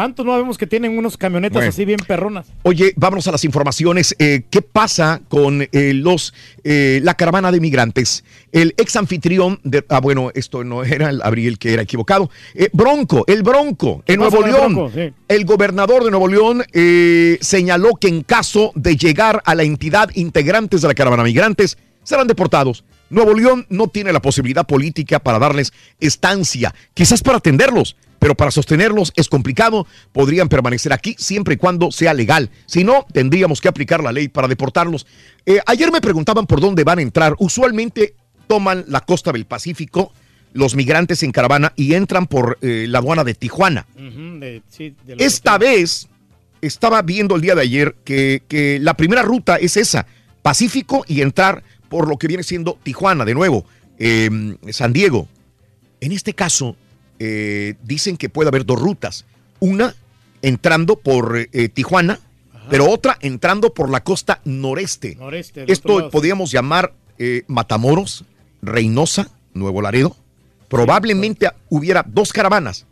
[0.00, 1.68] ¿Cuántos no vemos que tienen unos camionetas Bueno.
[1.68, 2.46] así bien perronas?
[2.62, 4.16] Oye, vámonos a las informaciones.
[4.18, 6.32] Eh, ¿Qué pasa con eh, los
[6.64, 8.24] eh, la caravana de migrantes?
[8.50, 9.84] El ex anfitrión de.
[9.90, 12.30] Ah, bueno, esto no era el Abril que era equivocado.
[12.54, 14.74] Eh, Bronco, el Bronco, en Nuevo el León.
[14.74, 14.90] Bronco?
[14.94, 15.12] Sí.
[15.28, 16.64] El gobernador de Nuevo León
[17.42, 22.26] señaló que en caso de llegar a la entidad integrantes de la caravana migrantes, serán
[22.26, 22.84] deportados.
[23.10, 28.50] Nuevo León no tiene la posibilidad política para darles estancia, quizás para atenderlos, pero para
[28.50, 29.86] sostenerlos es complicado.
[30.12, 32.50] Podrían permanecer aquí siempre y cuando sea legal.
[32.66, 35.06] Si no, tendríamos que aplicar la ley para deportarlos.
[35.46, 37.34] Eh, ayer me preguntaban por dónde van a entrar.
[37.38, 38.14] Usualmente
[38.46, 40.12] toman la costa del Pacífico
[40.52, 43.86] los migrantes en caravana y entran por eh, la aduana de Tijuana.
[43.94, 46.08] Ujú, de- sí, de los Esta vez
[46.60, 50.06] estaba viendo el día de ayer que, que la primera ruta es esa,
[50.42, 53.66] Pacífico y entrar por lo que viene siendo Tijuana, de nuevo,
[53.98, 54.30] eh,
[54.70, 55.28] San Diego.
[56.00, 56.76] En este caso,
[57.18, 59.26] eh, dicen que puede haber dos rutas.
[59.58, 59.94] Una
[60.40, 62.18] entrando por eh, Tijuana,
[62.70, 65.16] pero otra entrando por la costa noreste.
[65.70, 68.24] Esto podríamos llamar eh, Matamoros,
[68.62, 70.16] Reynosa, Nuevo Laredo.
[70.68, 72.86] Probablemente hubiera dos caravanas,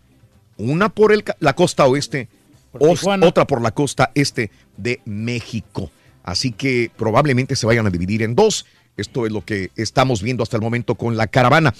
[0.56, 2.28] una por el la costa oeste,
[2.72, 5.90] os- otra por la costa este de México.
[6.24, 8.66] Así que probablemente se vayan a dividir en dos.
[8.98, 11.72] Esto es lo que estamos viendo hasta el momento con la caravana.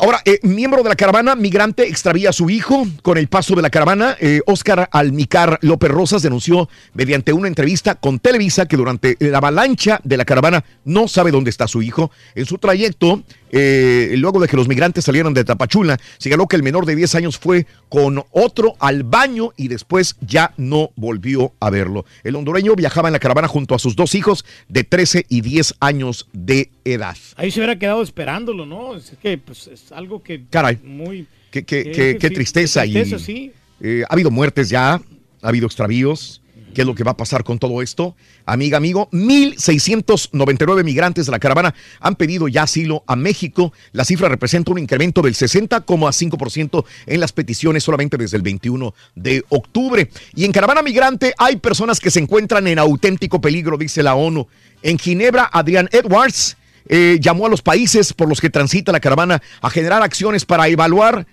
[0.00, 2.86] Ahora, eh, miembro de la caravana migrante extravía a su hijo.
[3.02, 7.96] Con el paso de la caravana, eh, Óscar Almicar López Rosas denunció mediante una entrevista
[7.96, 12.12] con Televisa que durante la avalancha de la caravana no sabe dónde está su hijo.
[12.36, 16.62] En su trayecto, eh, luego de que los migrantes salieron de Tapachula, señaló que el
[16.62, 21.70] menor de 10 años fue con otro al baño y después ya no volvió a
[21.70, 22.04] verlo.
[22.22, 25.74] El hondureño viajaba en la caravana junto a sus dos hijos de 13 y 10
[25.80, 27.16] años de edad.
[27.36, 28.94] Ahí se hubiera quedado esperándolo, ¿no?
[28.94, 30.78] Es que pues, es algo que Caray.
[30.82, 31.26] muy...
[31.50, 32.82] Qué, tristeza.
[32.82, 33.52] qué y, tristeza, sí.
[33.80, 35.00] eh, ha habido muertes ya, ha
[35.48, 36.42] habido extravíos.
[36.74, 38.14] ¿Qué es lo que va a pasar con todo esto?
[38.44, 43.72] Amiga, amigo, 1.699 migrantes de la caravana han pedido ya asilo a México.
[43.92, 49.44] La cifra representa un incremento del 60,5% en las peticiones solamente desde el 21 de
[49.48, 50.10] octubre.
[50.34, 54.46] Y en caravana migrante hay personas que se encuentran en auténtico peligro, dice la ONU.
[54.82, 56.56] En Ginebra, Adrián Edwards
[56.88, 60.68] eh, llamó a los países por los que transita la caravana a generar acciones para
[60.68, 61.26] evaluar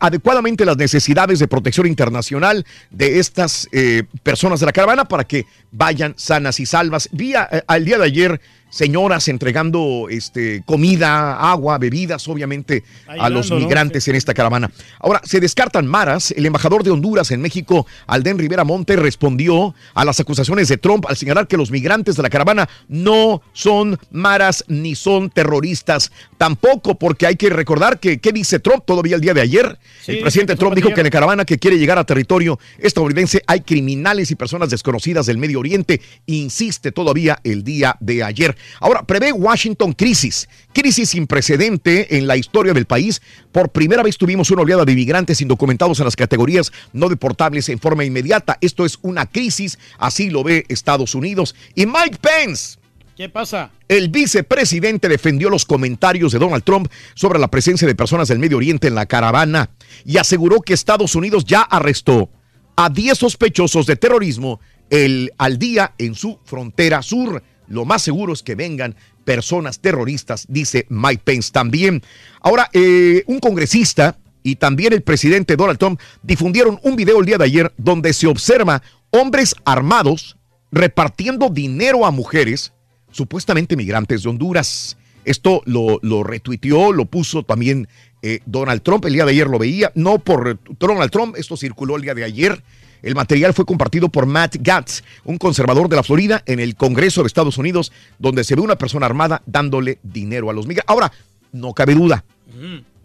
[0.00, 5.46] adecuadamente las necesidades de protección internacional de estas eh, personas de la caravana para que
[5.70, 7.08] vayan sanas y salvas.
[7.12, 8.40] Vi a- eh, al día de ayer
[8.72, 13.58] señoras entregando este, comida, agua, bebidas, obviamente, a los ¿no?
[13.58, 14.70] migrantes en esta caravana.
[14.98, 16.32] Ahora, se descartan maras.
[16.32, 21.04] El embajador de Honduras en México, Alden Rivera Monte, respondió a las acusaciones de Trump
[21.06, 26.10] al señalar que los migrantes de la caravana no son maras ni son terroristas.
[26.38, 29.78] Tampoco, porque hay que recordar que, ¿qué dice Trump todavía el día de ayer?
[30.00, 33.42] Sí, el presidente Trump dijo que en la caravana que quiere llegar a territorio estadounidense
[33.46, 36.00] hay criminales y personas desconocidas del Medio Oriente.
[36.24, 38.56] Insiste todavía el día de ayer.
[38.80, 43.22] Ahora, prevé Washington crisis, crisis sin precedente en la historia del país.
[43.50, 47.78] Por primera vez tuvimos una oleada de inmigrantes indocumentados en las categorías no deportables en
[47.78, 48.58] forma inmediata.
[48.60, 51.54] Esto es una crisis, así lo ve Estados Unidos.
[51.74, 52.78] Y Mike Pence.
[53.16, 53.70] ¿Qué pasa?
[53.88, 58.56] El vicepresidente defendió los comentarios de Donald Trump sobre la presencia de personas del Medio
[58.56, 59.70] Oriente en la caravana
[60.04, 62.30] y aseguró que Estados Unidos ya arrestó
[62.74, 67.42] a 10 sospechosos de terrorismo el, al día en su frontera sur.
[67.72, 72.02] Lo más seguro es que vengan personas terroristas, dice Mike Pence también.
[72.42, 77.38] Ahora, eh, un congresista y también el presidente Donald Trump difundieron un video el día
[77.38, 80.36] de ayer donde se observa hombres armados
[80.70, 82.74] repartiendo dinero a mujeres,
[83.10, 84.98] supuestamente migrantes de Honduras.
[85.24, 87.88] Esto lo, lo retuiteó, lo puso también
[88.20, 89.06] eh, Donald Trump.
[89.06, 92.24] El día de ayer lo veía, no por Donald Trump, esto circuló el día de
[92.24, 92.62] ayer.
[93.02, 97.22] El material fue compartido por Matt Gatz, un conservador de la Florida, en el Congreso
[97.22, 100.88] de Estados Unidos, donde se ve una persona armada dándole dinero a los migrantes.
[100.88, 101.12] Ahora,
[101.52, 102.24] no cabe duda,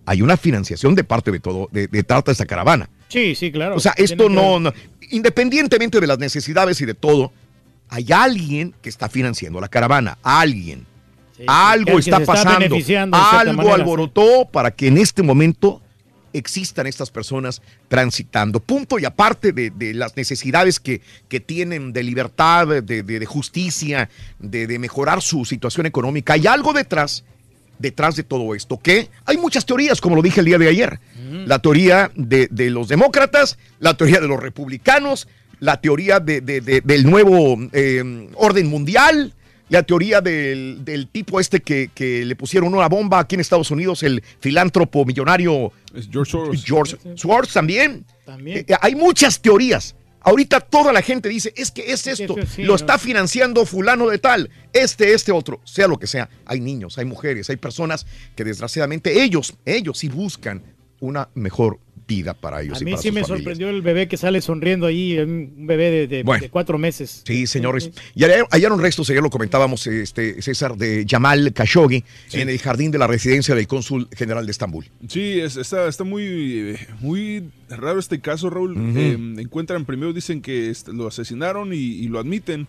[0.06, 2.90] hay una financiación de parte de todo, de, de trata de esta caravana.
[3.10, 3.76] Sí, sí, claro.
[3.76, 4.72] O sea, esto no, no,
[5.10, 7.32] independientemente de las necesidades y de todo,
[7.90, 10.86] hay alguien que está financiando la caravana, alguien.
[11.48, 12.76] algo está pasando,
[13.12, 15.82] algo alborotó para que en este momento
[16.40, 18.60] existan estas personas transitando.
[18.60, 24.10] Punto y aparte de, de las necesidades que, que tienen de libertad, de, justicia,
[24.40, 27.24] de, mejorar su situación económica, hay algo detrás
[27.80, 28.80] detrás de todo esto?
[28.80, 31.00] Que hay muchas teorías, como lo dije el día de ayer.
[31.46, 35.28] La teoría de, de los demócratas, la teoría de los republicanos,
[35.60, 39.34] la teoría de- de- de- del nuevo eh, orden mundial,
[39.70, 43.72] la teoría del, del tipo este que, que le pusieron una bomba aquí en Estados
[43.72, 45.72] Unidos, el filántropo millonario
[46.12, 46.64] George Soros.
[46.64, 48.06] George Soros también.
[48.26, 48.66] También.
[48.68, 49.96] Eh, hay muchas teorías.
[50.22, 52.76] Ahorita toda la gente dice, es que es esto, sí, lo ¿no?
[52.76, 56.30] está financiando fulano de tal, este, este otro, sea lo que sea.
[56.46, 60.64] Hay niños, hay mujeres, hay personas que desgraciadamente ellos, ellos sí buscan
[61.00, 62.78] una mejor vida para ellos.
[62.78, 63.38] A y mí para sí sus me familias.
[63.40, 66.42] sorprendió el bebé que sale sonriendo ahí, un bebé de, de- Bueno.
[66.42, 67.22] de cuatro meses.
[67.26, 67.92] Sí, señores.
[68.16, 72.98] Y hallaron, restos, ayer lo comentábamos, este, César, de Jamal Khashoggi en el jardín de
[72.98, 74.86] la residencia del cónsul general de Estambul.
[75.10, 78.78] Sí, es- está, está muy, muy raro este caso, Raúl.
[78.96, 82.68] Eh, encuentran, primero dicen que lo asesinaron y, y lo admiten,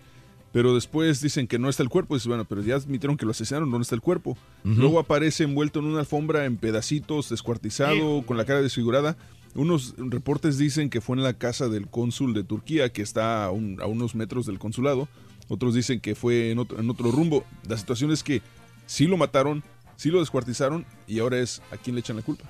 [0.52, 2.14] pero después dicen que no está el cuerpo.
[2.14, 4.36] Dices, bueno, pero ya admitieron que lo asesinaron, ¿dónde está el cuerpo?
[4.64, 9.16] Luego aparece envuelto en una alfombra en pedacitos, descuartizado, con la cara desfigurada.
[9.54, 13.50] Unos reportes dicen que fue en la casa del cónsul de Turquía, que está a,
[13.50, 15.08] un- a unos metros del consulado.
[15.48, 17.44] Otros dicen que fue en otro, en otro rumbo.
[17.66, 18.42] La situación es que
[18.86, 19.64] sí lo mataron,
[19.98, 22.44] sí lo descuartizaron y ahora es a quién le echan la culpa.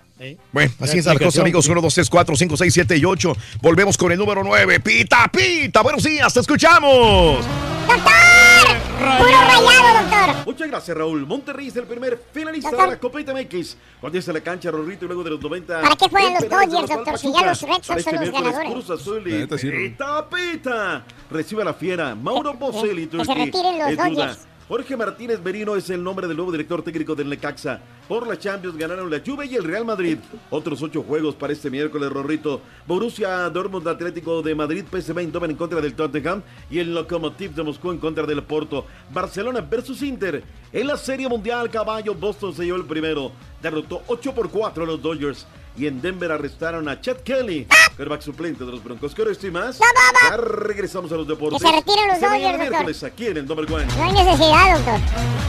[0.53, 1.67] Bueno, así es la cosa, amigos.
[1.67, 3.37] 1, 2, 3, 4, 5, 6, 7 y 8.
[3.63, 4.81] Volvemos con el número 9.
[4.81, 5.81] Pita, pita.
[5.83, 7.45] Buenos días, te escuchamos.
[7.87, 10.47] ¡Puro rayado, doctor!
[10.47, 11.25] Muchas gracias, Raúl.
[11.25, 12.89] Monterrey es el primer finalista Doctor.
[12.91, 13.77] de la Copa MX.
[14.01, 15.81] Cuando la cancha, Rorrito, y luego de los 90.
[15.81, 17.19] ¿Para qué en los Dodgers, doctor?
[17.19, 18.73] Si ya los Red Sox son este los ganadores.
[18.73, 21.05] Cruz Azul y pita, pita.
[21.31, 22.15] Recibe a la fiera.
[22.15, 23.97] Mauro Boselli, que se retiren los.
[23.97, 24.39] Dodgers.
[24.69, 27.81] Jorge Martínez Merino es el nombre del nuevo director técnico del Necaxa.
[28.07, 30.19] Por la Champions ganaron la Juve y el Real Madrid.
[30.51, 32.61] Otros ocho juegos para este miércoles, Rorrito.
[32.87, 37.63] Borussia Dortmund Atlético de Madrid, PSV Eindhoven en contra del Tottenham y el Lokomotiv de
[37.63, 38.85] Moscú en contra del Porto.
[39.11, 40.45] Barcelona versus Inter.
[40.71, 43.33] En la Serie Mundial, caballo, Boston se llevó el primero.
[43.63, 45.47] Derrotó 8 por 4 a los Dodgers.
[45.79, 49.15] Y en Denver arrestaron a Chad Kelly, quarterback suplente de los Broncos.
[49.15, 49.79] ¿Qué hora estoy más?
[49.79, 51.63] Ya regresamos a los deportes.
[51.63, 52.69] Que se retiren los Dodgers, doctor.
[52.69, 53.87] miércoles aquí en el Number One.
[53.87, 55.01] No hay necesidad, doctor.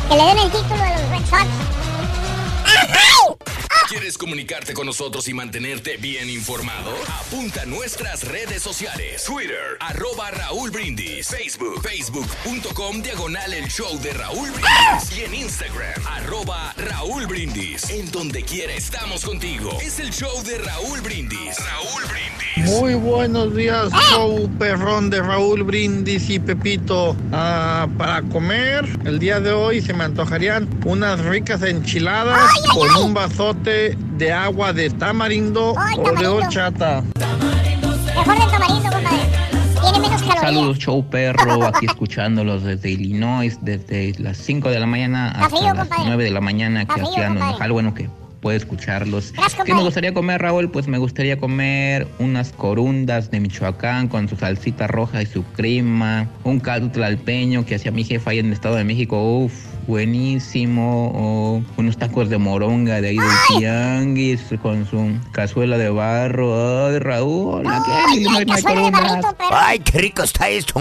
[0.08, 1.48] Que le den el título a los Red Sox.
[3.88, 6.92] ¿Quieres comunicarte con nosotros y mantenerte bien informado?
[7.08, 9.24] Apunta a nuestras redes sociales.
[9.24, 11.28] Twitter, arroba Raúl Brindis.
[11.28, 15.18] Facebook, facebook.com, diagonal el show de Raúl Brindis.
[15.18, 17.90] Y en Instagram, arroba Raúl Brindis.
[17.90, 19.78] En donde quiera estamos contigo.
[19.82, 21.58] Es el show de Raúl Brindis.
[21.58, 22.80] Raúl Brindis.
[22.80, 27.16] Muy buenos días, show perrón de Raúl Brindis y Pepito.
[27.32, 33.14] Ah, para comer, el día de hoy se me antojarían unas ricas enchiladas con un
[33.70, 37.04] de agua de tamarindo o de horchata.
[38.16, 39.18] Mejor del tamarindo, compadre.
[39.82, 40.42] Tiene menos calorías.
[40.42, 45.74] Saludos, show perro, aquí escuchándolos desde Illinois, desde las 5 de la mañana hasta frío,
[45.74, 46.04] las compadre.
[46.08, 47.56] 9 de la mañana, que Está aquí frío, ando en compadre.
[47.56, 48.10] Ojal, bueno, que
[48.42, 49.34] puede escucharlos.
[49.34, 50.70] Gracias, ¿Qué me gustaría comer, Raúl?
[50.70, 56.28] Pues me gustaría comer unas corundas de Michoacán con su salsita roja y su crema,
[56.44, 59.54] un caldo tlalpeño que hacía mi jefa ahí en el Estado de México, uff,
[59.90, 66.86] buenísimo, o unos tacos de moronga de ahí del tianguis con su cazuela de barro.
[66.86, 69.26] Ay, Raúl, no hay coronas.
[69.52, 70.80] Ay, qué rico está esto.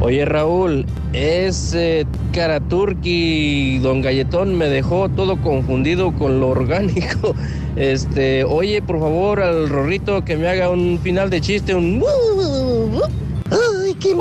[0.00, 7.34] Oye Raúl, ese cara turqui, don Galletón me dejó todo confundido con lo orgánico.
[7.76, 12.02] Este, oye, por favor, al Rorrito que me haga un final de chiste, un
[13.48, 14.14] Ay, qué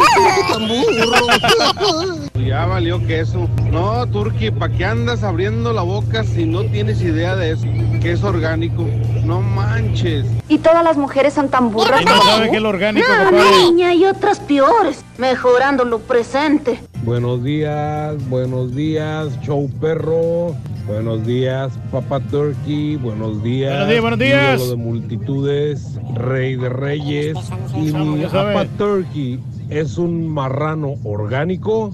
[0.51, 0.67] tan
[2.49, 3.47] Ya valió queso.
[3.71, 7.67] No, Turki, ¿para qué andas abriendo la boca si no tienes idea de eso?
[8.01, 8.87] Que es orgánico.
[9.23, 10.25] No manches.
[10.47, 12.01] Y todas las mujeres son tan burras.
[12.01, 13.51] Y no sabe que es lo orgánico, Ah, compadre.
[13.65, 16.79] niña, y otras peores, mejorando lo presente.
[17.03, 20.55] Buenos días, buenos días, show perro.
[20.87, 22.95] Buenos días, Papá Turkey.
[22.95, 23.69] Buenos días.
[23.73, 24.55] Buenos días, buenos días.
[24.59, 27.37] ídolo de multitudes, rey de reyes.
[27.75, 27.91] Y.
[27.91, 29.39] Papá Turkey
[29.69, 31.93] es un marrano orgánico.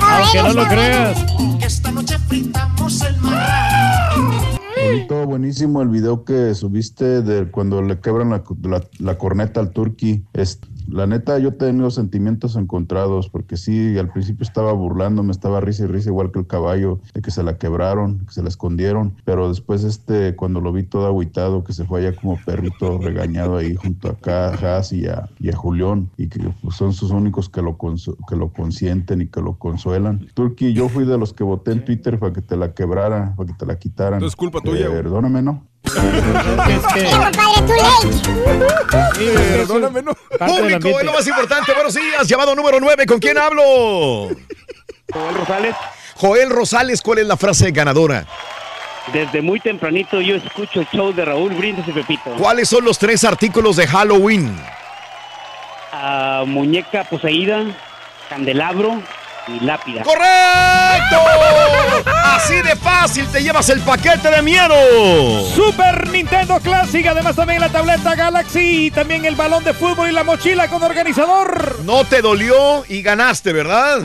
[0.00, 1.24] Aunque no lo creas.
[1.60, 3.14] Esta noche fritamos el
[4.90, 9.70] Bonito, buenísimo el video que subiste de cuando le quebran la, la- la corneta al
[9.72, 10.24] turqui.
[10.32, 10.58] Es,
[10.90, 15.60] la neta, yo he tenido sentimientos encontrados porque sí, al principio estaba burlando, me estaba
[15.60, 18.48] risa y risa igual que el caballo, de que se la quebraron, que se la
[18.48, 22.98] escondieron, pero después este, cuando lo vi todo agüitado, que se fue allá como perrito
[22.98, 27.10] regañado ahí junto a Cajas y a, y a Julián, y que pues, son sus
[27.10, 30.26] únicos que lo, que lo consienten y que lo consuelan.
[30.34, 33.46] Turqui, yo fui de los que voté en Twitter para que te la quebrara, para
[33.48, 34.14] que te la quitaran.
[34.14, 34.90] Entonces, culpa tuya.
[34.90, 35.64] Perdóname, ¿no?
[39.52, 40.14] Perdóname, no.
[40.14, 41.72] Público, es lo más importante.
[41.72, 42.26] Buenos días.
[42.28, 43.06] Llamado número 9.
[43.06, 44.28] ¿Con quién hablo?
[45.12, 45.76] Joel Rosales.
[46.16, 48.26] Joel Rosales, ¿cuál es la frase ganadora?
[49.12, 52.30] Desde muy tempranito yo escucho el show de Raúl Brindis y Pepito.
[52.38, 54.54] ¿Cuáles son los tres artículos de Halloween?
[55.92, 57.64] Ah, muñeca poseída,
[58.28, 59.02] candelabro
[59.48, 60.02] y lápida.
[60.02, 61.16] ¡Correcto!
[62.24, 64.74] Así de fácil te llevas el paquete de miedo.
[65.54, 70.12] Super Nintendo Classic, además también la tableta Galaxy y también el balón de fútbol y
[70.12, 71.80] la mochila con organizador.
[71.84, 74.02] No te dolió y ganaste, ¿verdad?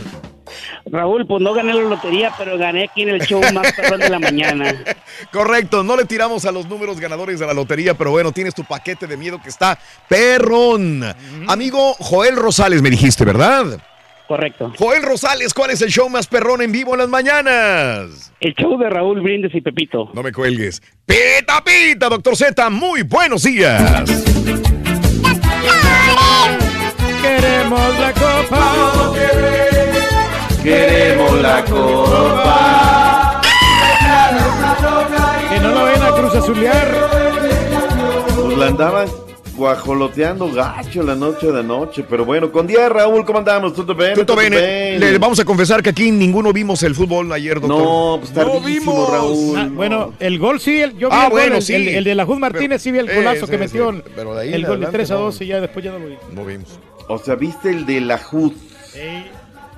[0.86, 4.10] Raúl, pues no gané la lotería, pero gané aquí en el show más perrón de
[4.10, 4.84] la mañana.
[5.32, 8.64] Correcto, no le tiramos a los números ganadores de la lotería, pero bueno, tienes tu
[8.64, 11.04] paquete de miedo que está perrón.
[11.48, 13.80] Amigo Joel Rosales, me dijiste, ¿verdad?
[14.28, 14.74] Correcto.
[14.78, 18.32] Joel Rosales, ¿cuál es el show más perrón en vivo en las mañanas?
[18.40, 20.10] El show de Raúl Brindis y Pepito.
[20.14, 20.82] No me cuelgues.
[21.06, 24.10] Pita, pita, doctor Z, muy buenos días.
[27.22, 29.14] Queremos la copa.
[30.64, 33.42] Queremos la copa.
[35.50, 37.10] Que no a cruz azulear.
[38.36, 39.25] Pues la andaban
[39.56, 42.04] guajoloteando gacho la noche de anoche.
[42.10, 43.74] Pero bueno, con día Raúl, ¿cómo andamos?
[43.74, 44.14] ¿Todo bien?
[44.14, 45.00] Tutto bene.
[45.00, 47.82] Le vamos a confesar que aquí ninguno vimos el fútbol ayer, doctor.
[47.82, 49.58] No, pues tardísimo, Raúl.
[49.58, 51.74] Ah, bueno, el gol sí, el- yo vi Ah, el gol, bueno, sí.
[51.74, 53.92] el- el de la Juz Martínez sí vi el Eh, golazo sí, que sí, metió
[53.92, 54.02] sí.
[54.16, 55.20] Pero de ahí el gol de adelante 3 a no.
[55.22, 56.16] 2 y ya después ya no lo vi.
[56.34, 56.80] No vimos.
[57.08, 58.52] O sea, ¿viste el de la HUD?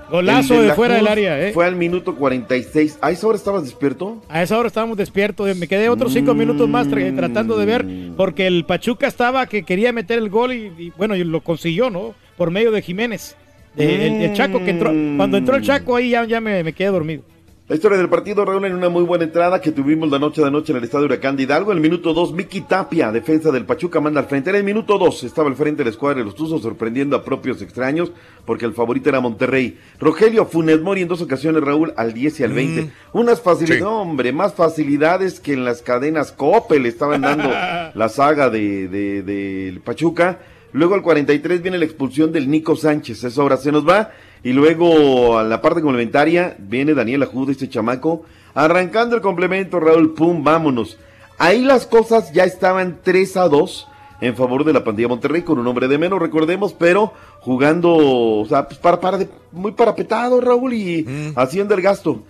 [0.09, 1.51] Golazo de fuera del área, ¿eh?
[1.53, 2.99] Fue al minuto 46.
[3.01, 4.21] ¿A esa hora estabas despierto?
[4.29, 7.85] A esa hora estábamos despiertos, me quedé otros cinco minutos más tra- tratando de ver,
[8.15, 11.89] porque el Pachuca estaba que quería meter el gol y, y, bueno, y lo consiguió,
[11.89, 12.13] ¿no?
[12.37, 13.35] Por medio de Jiménez,
[13.75, 16.73] de- el, el Chaco que entró, cuando entró el Chaco ahí ya, ya me, me
[16.73, 17.23] quedé dormido.
[17.69, 20.47] La historia del partido, Raúl, en una muy buena entrada que tuvimos la noche de
[20.47, 21.73] anoche en el estadio Huracán de Hidalgo.
[21.73, 24.51] El minuto 2, Miki Tapia, defensa del Pachuca, manda al frente.
[24.51, 27.25] En el minuto 2 estaba al frente de la escuadra de los Tuzos, sorprendiendo a
[27.25, 28.13] propios extraños,
[28.45, 29.77] porque el favorito era Monterrey.
[29.99, 32.81] Rogelio Funes Mori en dos ocasiones, Raúl, al 10 y al 20.
[32.83, 32.89] Mm.
[33.11, 33.83] Unas facilidades, Sí.
[33.83, 37.49] no, hombre, más facilidades que en las cadenas Coppel estaban dando
[37.93, 40.39] la saga de, de, del Pachuca.
[40.71, 44.11] Luego al 43 viene la expulsión del Nico Sánchez, esa hora se nos va.
[44.47, 50.13] Y luego a la parte complementaria viene Daniel Ajud, este chamaco, arrancando el complemento, Raúl,
[50.13, 50.97] pum, vámonos.
[51.37, 53.87] Ahí las cosas ya estaban 3 a 2
[54.21, 57.11] en favor de la pandilla Monterrey con un hombre de menos, recordemos, pero
[57.41, 61.05] jugando, o sea, pues para, para de- muy parapetado, Raúl, y
[61.35, 62.23] haciendo el gasto.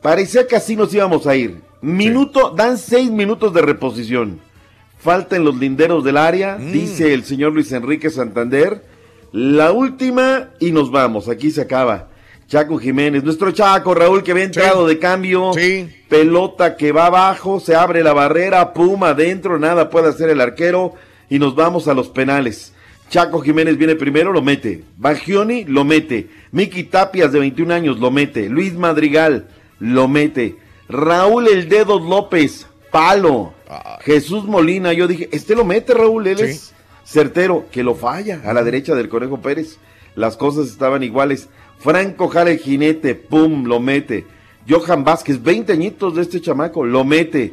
[0.00, 1.60] Parecía que así nos íbamos a ir.
[1.82, 4.38] Minuto, dan seis minutos de reposición.
[4.98, 8.82] Falta en los linderos del área, dice el señor Luis Enrique Santander.
[9.32, 12.08] La última y nos vamos, aquí se acaba.
[12.48, 15.50] Chaco Jiménez, nuestro Chaco, Raúl, que había entrado de cambio.
[16.08, 20.94] Pelota que va abajo, se abre la barrera, puma adentro, nada puede hacer el arquero
[21.28, 22.72] y nos vamos a los penales.
[23.10, 24.84] Chaco Jiménez viene primero, lo mete.
[24.96, 26.28] Bagioni lo mete.
[26.52, 28.48] Miki Tapias de 21 años lo mete.
[28.48, 29.48] Luis Madrigal
[29.80, 30.56] lo mete.
[30.88, 33.54] Raúl El Dedos López, palo.
[34.02, 36.75] Jesús Molina, yo dije, este lo mete Raúl, él es
[37.06, 39.78] certero, que lo falla a la derecha del Conejo Pérez.
[40.16, 41.48] las cosas estaban iguales.
[41.78, 44.26] Franco jala el jinete, pum, lo mete.
[44.68, 47.52] Johan Vázquez, 20 añitos de este chamaco, lo mete.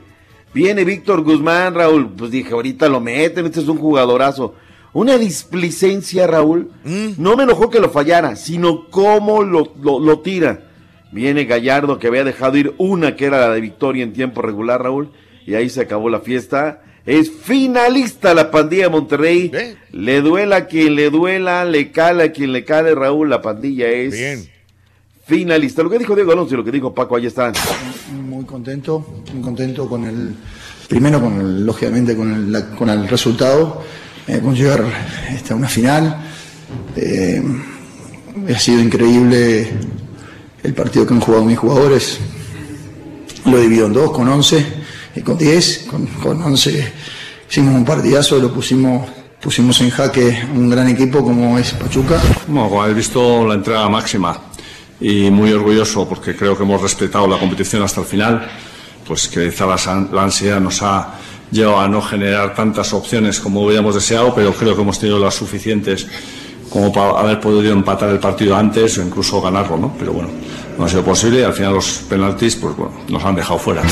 [0.54, 4.56] Viene Víctor Guzmán, Raúl, pues dije, ahorita lo meten, este es un jugadorazo.
[4.94, 6.72] Una displicencia, Raúl.
[7.18, 10.68] No me enojó que lo fallara, sino cómo lo, lo, lo tira.
[11.12, 14.82] Viene Gallardo, que había dejado ir una que era la de victoria en tiempo regular,
[14.82, 15.12] Raúl.
[15.46, 16.82] Y ahí se acabó la fiesta.
[17.06, 19.52] Es finalista la pandilla de Monterrey.
[19.92, 23.30] Le duela a quien le duela, le cala a quien le cale, Raúl.
[23.30, 24.14] La pandilla es
[25.26, 25.84] finalista.
[25.84, 27.54] Lo que dijo Diego Alonso y lo que dijo Paco, ahí están.
[28.26, 30.34] muy contento, muy contento con el,
[30.88, 33.82] primero con el, lógicamente con el, la- con el resultado,
[34.28, 34.84] eh, con llegar
[35.30, 36.24] este, a una final.
[36.96, 37.42] Eh,
[38.54, 39.68] ha sido increíble
[40.64, 42.20] el partido que han jugado mis jugadores.
[43.46, 44.83] Lo divido en dos, con 11
[45.16, 45.88] y con 10.
[45.90, 46.94] Con, con 11
[47.50, 49.08] hicimos un partidazo, lo pusimos,
[49.42, 52.20] pusimos en jaque un gran equipo como es Pachuca.
[52.48, 54.38] Bueno, como habéis visto, la entrega máxima
[55.00, 58.48] y muy orgulloso porque creo que hemos respetado la competición hasta el final.
[59.08, 61.16] Pues quizá la ansiedad nos ha
[61.52, 65.36] llevado a no generar tantas opciones como hubiéramos deseado, pero creo que hemos tenido las
[65.36, 66.08] suficientes
[66.70, 69.94] como para haber podido empatar el partido antes o incluso ganarlo, ¿no?
[70.00, 70.30] Pero bueno,
[70.78, 73.84] no ha sido posible y al final los penaltis, pues bueno, nos han dejado fuera.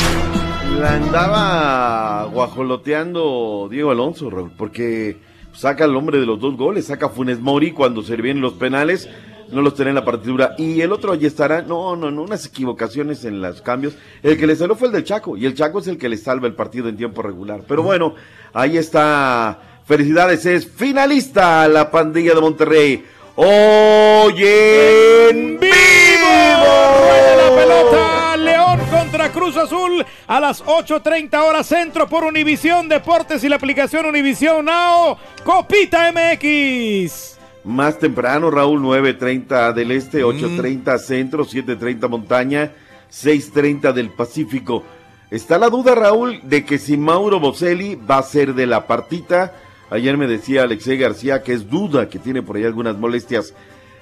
[0.79, 5.17] La andaba guajoloteando Diego Alonso, Raúl, porque
[5.53, 8.53] saca al hombre de los dos goles, saca a Funes Mori cuando se vienen los
[8.53, 9.07] penales,
[9.51, 10.55] no los tenía en la partidura.
[10.57, 13.93] Y el otro allí estará, no, no, no, unas equivocaciones en los cambios.
[14.23, 16.17] El que le salió fue el del Chaco, y el Chaco es el que le
[16.17, 17.61] salva el partido en tiempo regular.
[17.67, 18.15] Pero bueno,
[18.53, 19.59] ahí está.
[19.85, 23.03] Felicidades, es finalista la pandilla de Monterrey.
[23.35, 32.23] Hoy en Rueda la pelota, León contra Cruz Azul a las 8.30 horas centro por
[32.23, 35.17] Univisión Deportes y la aplicación Univisión Now.
[35.43, 37.37] Copita MX.
[37.65, 42.71] Más temprano, Raúl, 9.30 del este, 8.30 centro, 7.30 montaña,
[43.11, 44.83] 6.30 del Pacífico.
[45.29, 49.53] Está la duda, Raúl, de que si Mauro Boselli va a ser de la partita.
[49.89, 53.53] Ayer me decía Alexei García que es duda, que tiene por ahí algunas molestias.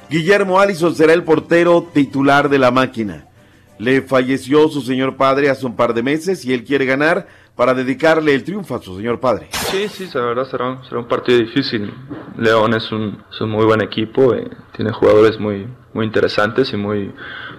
[0.09, 3.28] Guillermo Allison será el portero titular de la máquina.
[3.79, 7.73] Le falleció su señor padre hace un par de meses y él quiere ganar para
[7.73, 9.47] dedicarle el triunfo a su señor padre.
[9.51, 11.93] Sí, sí, la verdad será un, será un partido difícil.
[12.37, 16.77] León es un, es un muy buen equipo, eh, tiene jugadores muy, muy interesantes y
[16.77, 17.11] muy,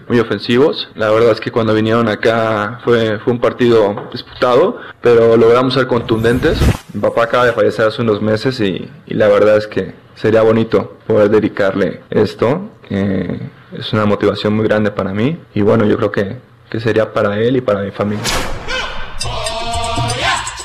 [0.08, 0.90] muy ofensivos.
[0.94, 5.86] La verdad es que cuando vinieron acá fue, fue un partido disputado, pero logramos ser
[5.86, 6.58] contundentes.
[6.94, 10.42] Mi papá acaba de fallecer hace unos meses y, y la verdad es que sería
[10.42, 12.70] bonito poder dedicarle esto.
[12.88, 13.38] eh,
[13.72, 16.36] es una motivación muy grande para mí y bueno, yo creo que,
[16.70, 18.24] que sería para él y para mi familia.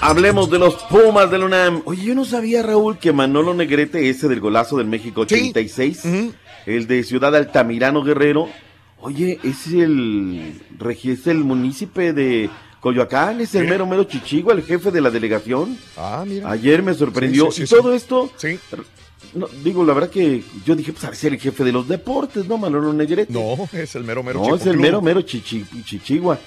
[0.02, 1.82] Hablemos de los Pumas del UNAM.
[1.86, 6.04] Oye, yo no sabía, Raúl, que Manolo Negrete, ese del golazo del México 86,
[6.68, 8.48] el de Ciudad Altamirano Guerrero,
[9.00, 10.62] oye, es el,
[11.04, 12.52] es el munícipe de
[12.82, 15.76] Coyoacán, es el mero mero Chichigua, el jefe de la delegación.
[15.98, 16.52] Ah, mira.
[16.52, 17.46] Ayer me sorprendió.
[17.50, 17.98] Sí, sí, y sí, todo sí.
[17.98, 18.60] esto, Sí.
[19.36, 22.48] No, digo, la verdad que yo dije, pues a ser el jefe de los deportes,
[22.48, 23.32] ¿no, Manolo Negrete?
[23.32, 26.40] No, es el mero mero No, es el mero mero chichi, chichigua.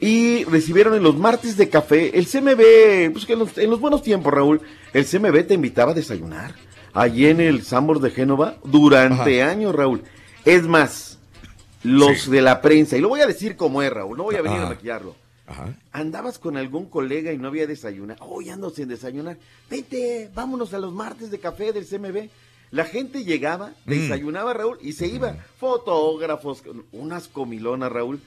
[0.00, 3.80] Y recibieron en los martes de café el CMB, pues que en los, en los
[3.80, 4.60] buenos tiempos, Raúl,
[4.92, 6.54] el CMB te invitaba a desayunar.
[6.92, 10.02] Allí en el Sambor de Génova, durante años, Raúl.
[10.44, 11.18] Es más,
[11.84, 14.42] los de la prensa, y lo voy a decir como es, Raúl, no voy a
[14.42, 14.68] venir a
[15.52, 15.76] Ajá.
[15.92, 18.24] Andabas con algún colega y no había desayunado.
[18.24, 19.36] Hoy ando sin desayunar.
[19.68, 22.30] Vete, vámonos a los martes de café del CMB.
[22.70, 25.34] La gente llegaba, desayunaba Raúl y se iba.
[25.58, 26.62] Fotógrafos,
[26.92, 28.18] unas comilonas Raúl.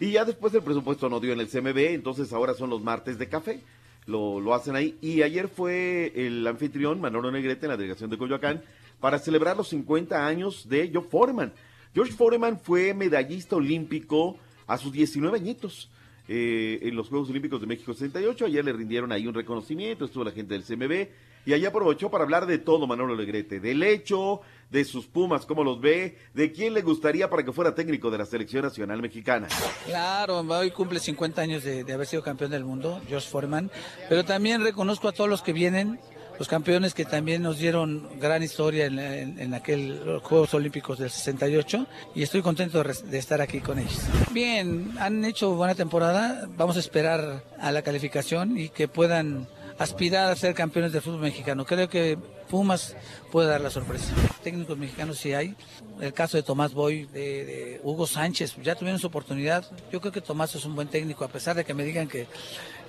[0.00, 3.16] Y ya después el presupuesto no dio en el CMB, entonces ahora son los martes
[3.16, 3.60] de café.
[4.06, 4.98] Lo, lo hacen ahí.
[5.00, 8.60] Y ayer fue el anfitrión Manolo Negrete en la delegación de Coyoacán
[8.98, 11.52] para celebrar los 50 años de George Foreman.
[11.94, 14.36] George Foreman fue medallista olímpico
[14.66, 15.91] a sus 19 añitos
[16.34, 18.46] eh, en los Juegos Olímpicos de México 68.
[18.46, 21.08] Ayer le rindieron ahí un reconocimiento, estuvo la gente del CMB
[21.44, 24.40] y allá aprovechó para hablar de todo Manolo Negrete, del hecho,
[24.70, 28.16] de sus Pumas, cómo los ve, de quién le gustaría para que fuera técnico de
[28.16, 29.46] la selección nacional mexicana.
[29.84, 33.70] Claro, hoy cumple 50 años de, de haber sido campeón del mundo, George Foreman,
[34.08, 36.00] pero también reconozco a todos los que vienen,
[36.42, 41.08] los campeones que también nos dieron gran historia en, en, aquel los Juegos Olímpicos del
[41.08, 41.86] 68
[42.16, 44.00] y estoy contento de, de estar aquí con ellos.
[44.32, 49.46] Bien, han hecho buena temporada, vamos a esperar a la calificación y que puedan
[49.78, 51.64] aspirar a ser campeones del fútbol mexicano.
[51.64, 52.18] Creo que
[52.50, 52.96] Pumas
[53.30, 54.12] puede dar la sorpresa.
[54.42, 55.54] Técnicos mexicanos sí hay.
[56.00, 59.64] El caso de Tomás Boy, de, de Hugo Sánchez, ya tuvieron su oportunidad.
[59.92, 62.26] Yo creo que Tomás es un buen técnico, a pesar de que me digan que,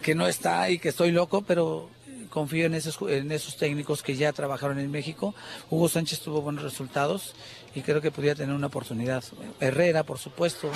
[0.02, 1.88] que no está y que estoy loco, pero
[2.34, 5.36] confío en esos, ju- en esos técnicos que ya trabajaron en México.
[5.70, 7.36] Hugo Sánchez tuvo buenos resultados
[7.76, 9.24] y creo que podría tener una oportunidad.
[9.60, 10.70] Herrera, por supuesto.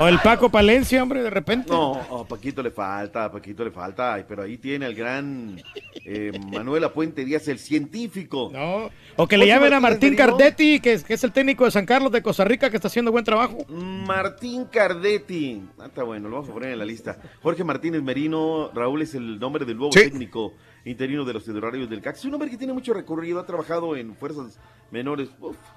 [0.00, 1.70] O el Paco Palencia, hombre, de repente.
[1.70, 5.60] No, a Paquito le falta, a Paquito le falta, ay, pero ahí tiene al gran
[6.04, 8.50] eh, Manuel Apuente Díaz, el científico.
[8.52, 8.90] No.
[9.16, 11.86] O que le llamen a Martín Cardetti, que es, que es el técnico de San
[11.86, 13.58] Carlos de Costa Rica, que está haciendo buen trabajo.
[13.68, 15.62] Martín Cardetti.
[15.78, 17.18] Ah, está bueno, lo vamos a poner en la lista.
[17.42, 20.52] Jorge Martínez Merino, Raúl es el nombre del nuevo técnico
[20.84, 22.24] interino de los Hidrorarios del CAC.
[22.24, 24.58] Un hombre que tiene mucho recorrido, ha trabajado en fuerzas
[24.90, 25.30] menores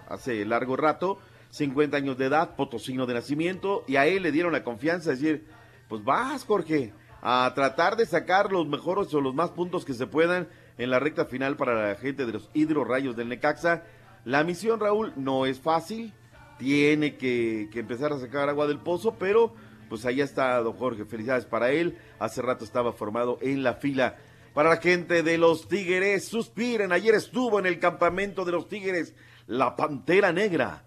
[0.10, 1.20] hace largo rato,
[1.52, 5.16] 50 años de edad, potosino de nacimiento, y a él le dieron la confianza de
[5.16, 5.48] decir,
[5.88, 10.08] pues vas, Jorge, a tratar de sacar los mejores o los más puntos que se
[10.08, 10.48] puedan
[10.78, 13.84] en la recta final para la gente de los Hidrorayos del Necaxa.
[14.26, 16.14] La misión, Raúl, no es fácil,
[16.60, 19.54] tiene que, que empezar a sacar agua del pozo, pero
[19.90, 24.18] pues ahí está don Jorge, felicidades para él, hace rato estaba formado en la fila.
[24.58, 29.14] Para la gente de los Tigres, suspiren, ayer estuvo en el campamento de los Tigres
[29.46, 30.84] la Pantera Negra,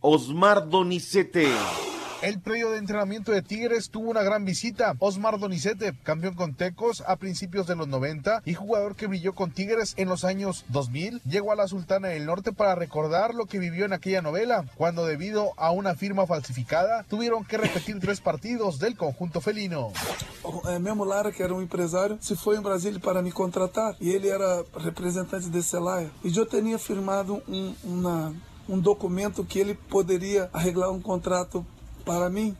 [0.00, 1.46] Osmar Donizete.
[2.22, 4.94] El predio de entrenamiento de Tigres tuvo una gran visita.
[5.00, 9.50] Osmar Donizete, campeón con Tecos a principios de los 90 y jugador que brilló con
[9.50, 13.58] Tigres en los años 2000, llegó a la Sultana del Norte para recordar lo que
[13.58, 18.78] vivió en aquella novela, cuando debido a una firma falsificada tuvieron que repetir tres partidos
[18.78, 19.90] del conjunto felino.
[20.68, 24.10] É, mesmo Lara, que era um empresário, se foi em Brasília para me contratar e
[24.10, 26.10] ele era representante de Celaya.
[26.22, 28.32] E eu tinha firmado um, uma,
[28.68, 31.66] um documento que ele poderia arreglar um contrato
[32.04, 32.56] para mim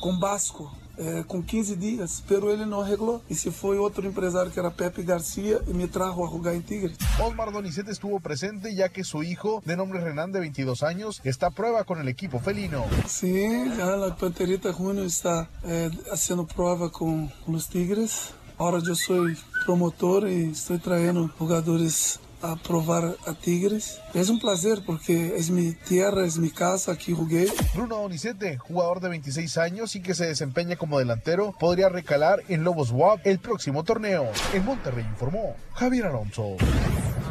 [0.00, 0.80] com Basco.
[1.00, 3.22] é, com 15 dias, pero ele não arreglou.
[3.28, 6.60] E se foi outro empresário que era Pepe Garcia e me trajo a jugar em
[6.60, 6.98] Tigres.
[7.18, 11.46] Osmar Donizete estuvo presente ya que su hijo, de nombre Renan de 22 años, está
[11.48, 12.84] a prueba con el equipo felino.
[13.06, 18.34] Sim, já a Panterita Júnior está é, fazendo prova com, com os Tigres.
[18.58, 19.24] Agora eu sou
[19.64, 24.00] promotor e estou trazendo jogadores a provar a Tigres.
[24.14, 27.46] Es un placer porque es mi tierra, es mi casa, aquí jugué.
[27.74, 32.64] Bruno Donizete, jugador de 26 años y que se desempeña como delantero, podría recalar en
[32.64, 34.30] Lobos WAP el próximo torneo.
[34.54, 36.56] En Monterrey informó Javier Alonso.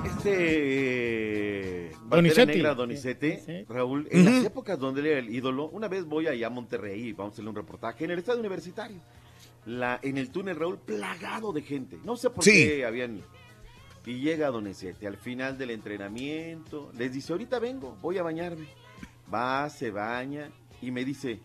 [0.05, 2.53] Este Donizetti.
[2.57, 3.65] Negra Donizete, Sí.
[3.69, 7.13] Raúl, en las épocas donde era el ídolo, una vez voy allá a Monterrey y
[7.13, 8.97] vamos a hacerle un reportaje en el estadio universitario.
[9.65, 11.97] La, en el túnel, Raúl, plagado de gente.
[12.03, 12.51] No sé por Sí.
[12.51, 13.21] qué habían.
[14.09, 16.91] Y llega Donizete al final del entrenamiento.
[16.97, 18.65] Les dice, ahorita vengo, voy a bañarme.
[19.31, 20.49] Va, se baña
[20.81, 21.39] y me dice,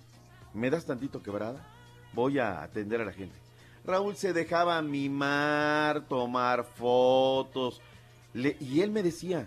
[0.55, 1.66] ¿me das tantito quebrada?
[2.15, 3.36] Voy a atender a la gente.
[3.85, 7.82] Raúl se dejaba mimar, tomar fotos.
[8.32, 9.47] Le- y él me decía,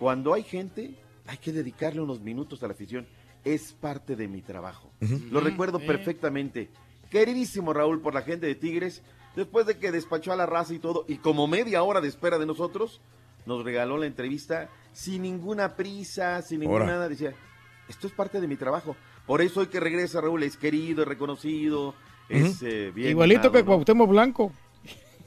[0.00, 0.96] cuando hay gente,
[1.28, 3.06] hay que dedicarle unos minutos a la afición.
[3.44, 4.90] Es parte de mi trabajo.
[5.30, 6.68] Lo recuerdo perfectamente.
[7.10, 9.02] Queridísimo Raúl por la gente de Tigres,
[9.36, 12.38] después de que despachó a la raza y todo, y como media hora de espera
[12.38, 13.00] de nosotros,
[13.46, 16.92] nos regaló la entrevista sin ninguna prisa, sin ninguna Ahora.
[16.94, 17.08] nada.
[17.08, 17.34] Decía,
[17.88, 18.96] esto es parte de mi trabajo.
[19.26, 21.94] Por eso hoy que regresa Raúl es querido, es reconocido,
[22.28, 23.10] es eh, bien.
[23.10, 23.66] Igualito que ¿no?
[23.66, 24.52] Cuauhtémoc Blanco.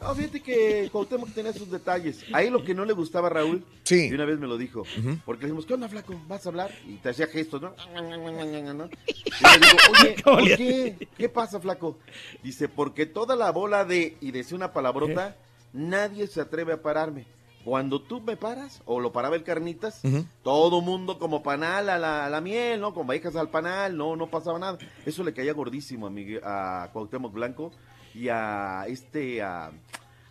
[0.01, 2.23] No, fíjate que Cuauhtémoc tenía sus detalles.
[2.33, 4.09] Ahí lo que no le gustaba a Raúl, Sí.
[4.09, 4.83] y una vez me lo dijo,
[5.25, 6.13] porque le dijimos, ¿qué onda, flaco?
[6.27, 6.71] ¿Vas a hablar?
[6.87, 7.73] Y te hacía gestos, ¿no?
[7.95, 11.07] Y le digo, oye, ¿Cómo ¿por qué?
[11.17, 11.97] ¿Qué pasa, flaco?
[12.43, 15.35] Dice, porque toda la bola de, y decía una palabrota,
[15.71, 17.25] nadie se atreve a pararme.
[17.63, 20.01] Cuando tú me paras, o lo paraba el Carnitas,
[20.43, 22.93] todo mundo como panal a la, a la miel, ¿no?
[22.93, 24.77] Como vallejas al panal, no, no pasaba nada.
[25.05, 27.71] Eso le caía gordísimo a, Miguel- a Cuauhtémoc Blanco
[28.13, 29.71] y a este, a,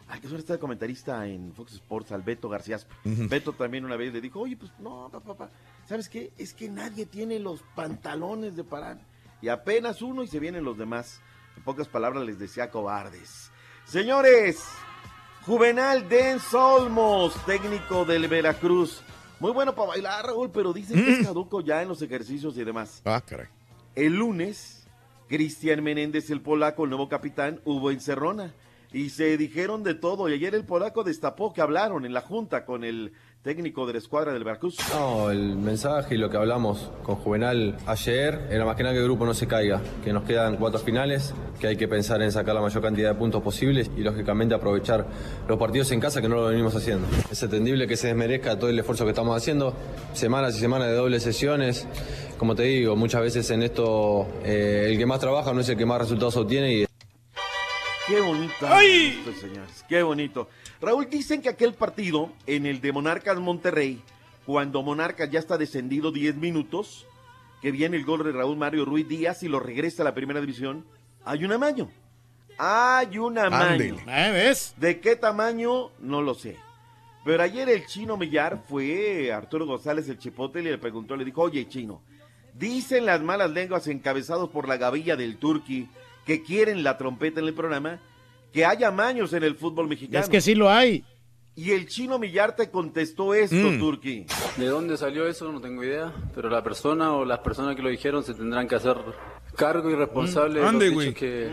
[0.09, 2.79] al que suele estar de comentarista en Fox Sports, al Beto García.
[3.05, 3.29] Ujú.
[3.29, 5.51] Beto también una vez le dijo, oye, pues no, papá, papá,
[5.87, 6.33] ¿sabes qué?
[6.39, 8.99] Es que nadie tiene los pantalones de parar.
[9.41, 11.21] Y apenas uno y se vienen los demás.
[11.57, 13.51] En pocas palabras les decía cobardes.
[13.85, 14.65] Señores,
[15.45, 19.03] Juvenal Denz Olmos, técnico del Veracruz.
[19.41, 22.63] Muy bueno para bailar, Raúl, pero dicen que es caduco ya en los ejercicios y
[22.63, 23.03] demás.
[23.05, 23.49] Ah, caray.
[23.97, 24.82] El lunes,
[25.33, 28.53] Cristian Menéndez, el polaco, el nuevo capitán, hubo encerrona.
[28.93, 30.29] Y se dijeron de todo.
[30.29, 33.99] Y ayer el polaco destapó que hablaron en la junta con el técnico de la
[33.99, 34.77] escuadra del Veracruz.
[34.93, 39.01] No, el mensaje y lo que hablamos con Juvenal ayer era más que nada que
[39.01, 42.31] el grupo no se caiga, que nos quedan cuatro finales, que hay que pensar en
[42.31, 45.07] sacar la mayor cantidad de puntos posibles y lógicamente aprovechar
[45.49, 47.09] los partidos en casa que no lo venimos haciendo.
[47.31, 49.75] Es entendible que se desmerezca todo el esfuerzo que estamos haciendo,
[50.13, 51.89] semanas y semanas de dobles sesiones.
[52.43, 55.77] Como te digo, muchas veces en esto eh, el que más trabaja no es el
[55.77, 56.87] que más resultados obtiene y
[58.09, 58.53] Qué bonito.
[58.81, 59.85] esto, señores.
[59.89, 60.49] Qué bonito.
[60.81, 64.03] Raúl, dicen que aquel partido en el de Monarcas Monterrey,
[64.45, 67.07] cuando Monarcas ya está descendido 10 minutos,
[67.61, 70.41] que viene el gol de Raúl Mario Ruiz Díaz y lo regresa a la primera
[70.41, 70.85] división,
[71.25, 71.93] hay un amaño.
[72.59, 73.99] Hay un amaño.
[74.05, 74.33] Ándele.
[74.33, 74.75] ¿Ves?
[74.79, 75.91] ¿De qué tamaño?
[76.01, 76.57] No lo sé.
[77.25, 81.43] Pero ayer el chino Millar fue Arturo González el Chipote y le preguntó, le dijo,
[81.43, 82.03] oye chino,
[82.55, 85.89] dicen las malas lenguas encabezados por la gavilla del Turqui
[86.27, 87.99] que quieren la trompeta en el programa,
[88.53, 90.23] que haya maños en el fútbol mexicano.
[90.23, 91.05] Es que sí lo hay.
[91.55, 93.79] Y el chino Millar te contestó esto, Mm.
[93.79, 94.27] Turqui.
[94.57, 95.51] ¿De dónde salió eso?
[95.53, 96.13] No tengo idea.
[96.35, 98.97] Pero la persona o las personas que lo dijeron se tendrán que hacer
[99.57, 101.15] cargo y responsable de Ande, los güey.
[101.15, 101.49] que.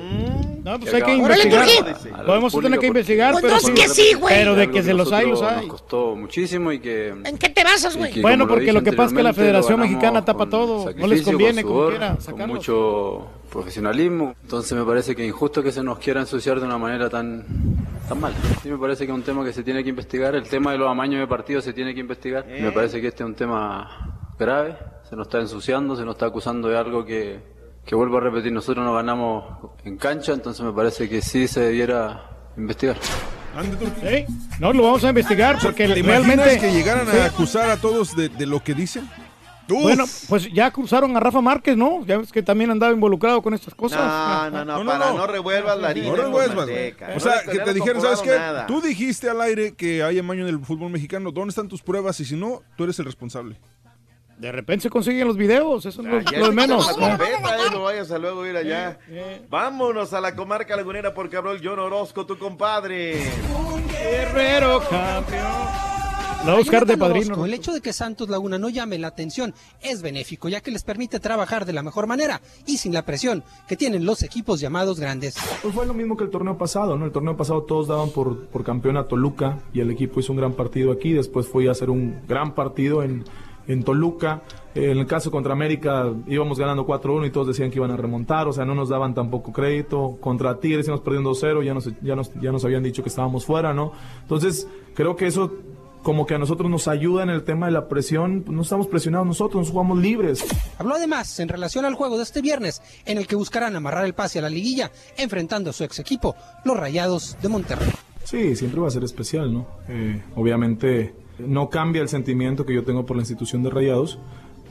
[0.63, 1.67] No, pues que hay que investigar.
[2.13, 4.35] A Podemos tener que investigar, pero sí- algo sí, güey.
[4.35, 5.67] pero de que se los hay, los hay.
[5.67, 7.09] Nos costó muchísimo y que.
[7.09, 8.11] ¿En qué te basas, güey?
[8.11, 10.93] que, Bueno, como porque lo que pasa es que la Federación Mexicana tapa con todo.
[10.93, 12.53] No les conviene con como sudor, quiera con sacarlo.
[12.55, 14.35] mucho profesionalismo.
[14.43, 17.45] Entonces me parece que es injusto que se nos quiera ensuciar de una manera tan
[18.07, 18.33] tan mal.
[18.63, 20.35] Sí me parece que es un tema que se tiene que investigar.
[20.35, 22.45] El tema de los amaños de partidos se tiene que investigar.
[22.47, 22.61] Eh.
[22.61, 24.75] Me parece que este es un tema grave.
[25.09, 27.39] Se nos está ensuciando, se nos está acusando de algo que,
[27.89, 29.45] que vuelvo a repetir, nosotros no ganamos
[29.83, 32.97] en cancha, entonces me parece que sí se debiera investigar.
[33.99, 34.25] Sí,
[34.59, 36.59] No, lo vamos a investigar porque ¿Te realmente.
[36.59, 39.09] que llegaran a acusar a todos de, de lo que dicen?
[39.67, 42.05] Bueno, pues ya acusaron a Rafa Márquez, ¿no?
[42.05, 43.99] Ya ves que también andaba involucrado con estas cosas.
[44.51, 46.07] No, no, no, para no, revuelvas la harina.
[46.09, 47.07] No revuelvas, manteca.
[47.09, 48.29] O No sea, que te dijeron, ¿sabes qué?
[48.37, 48.65] nada.
[48.67, 51.31] Tú dijiste al aire que hay amaño en el fútbol mexicano.
[51.31, 52.19] ¿Dónde están tus pruebas?
[52.19, 53.59] Y si no, tú eres el responsable.
[54.39, 56.87] De repente se consiguen los videos, eso es lo, Ah, de menos.
[56.87, 58.97] la trompeta, eh, no vayas a luego ir allá.
[59.49, 63.21] Vámonos a la comarca lagunera porque habló el John Orozco, tu compadre.
[63.91, 65.89] Guerrero campeón.
[66.45, 67.25] La Oscar de padrino.
[67.33, 70.71] Orozco, El hecho de que Santos Laguna no llame la atención es benéfico, ya que
[70.71, 74.61] les permite trabajar de la mejor manera y sin la presión que tienen los equipos
[74.61, 75.35] llamados grandes.
[75.61, 77.05] Pues fue lo mismo que el torneo pasado, ¿no?
[77.05, 80.37] El torneo pasado todos daban por, por campeón a Toluca y el equipo hizo un
[80.37, 81.11] gran partido aquí.
[81.11, 83.25] Después fue a hacer un gran partido en,
[83.69, 84.41] en Toluca.
[84.75, 87.97] Eh, En el caso contra América íbamos ganando 4-1 y todos decían que iban a
[87.97, 90.17] remontar, o sea, no nos daban tampoco crédito.
[90.19, 93.45] Contra Tigres íbamos perdiendo 2-0, ya nos, ya, nos, ya nos habían dicho que estábamos
[93.45, 93.93] fuera, ¿no?
[94.23, 95.53] Entonces, creo que eso
[96.03, 98.45] como que a nosotros nos ayuda en el tema de la presión.
[98.47, 100.45] No estamos presionados nosotros, nos jugamos libres.
[100.77, 104.13] Habló además en relación al juego de este viernes, en el que buscarán amarrar el
[104.13, 107.89] pase a la liguilla, enfrentando a su ex equipo, los Rayados de Monterrey.
[108.23, 109.67] Sí, siempre va a ser especial, ¿no?
[109.89, 114.19] Eh, obviamente no cambia el sentimiento que yo tengo por la institución de Rayados,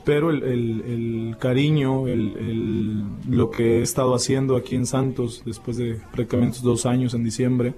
[0.05, 2.05] pero el, cariño,
[3.27, 7.73] lo que he estado haciendo aquí en Santos después de prácticamente dos años en diciembre,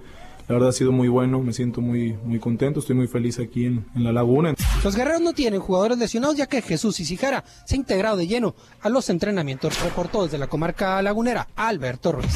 [0.48, 3.66] la verdad ha sido muy bueno, me siento muy, muy contento, estoy muy feliz aquí
[3.66, 4.54] en, en La Laguna.
[4.84, 8.56] Los guerreros no tienen jugadores lesionados ya que Jesús Isijara se ha integrado de lleno
[8.82, 9.82] a los entrenamientos.
[9.84, 12.34] Reportó desde la comarca lagunera Alberto Ruiz.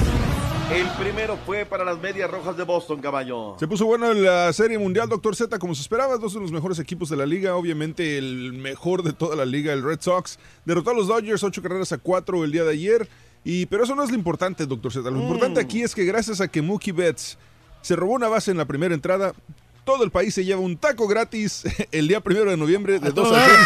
[0.72, 3.56] El primero fue para las medias rojas de Boston, caballo.
[3.60, 6.80] Se puso bueno la Serie Mundial, Doctor Z, como se esperaba, dos de los mejores
[6.80, 10.90] equipos de la liga, obviamente el mejor de toda la liga, el Red Sox, derrotó
[10.90, 13.08] a los Dodgers ocho carreras a cuatro el día de ayer,
[13.44, 16.42] y, pero eso no es lo importante, Doctor Z, lo importante aquí es que gracias
[16.42, 17.38] a que Mookie Betts
[17.82, 19.34] se robó una base en la primera entrada,
[19.86, 23.32] todo el país se lleva un taco gratis el día primero de noviembre de 2
[23.32, 23.57] a 6.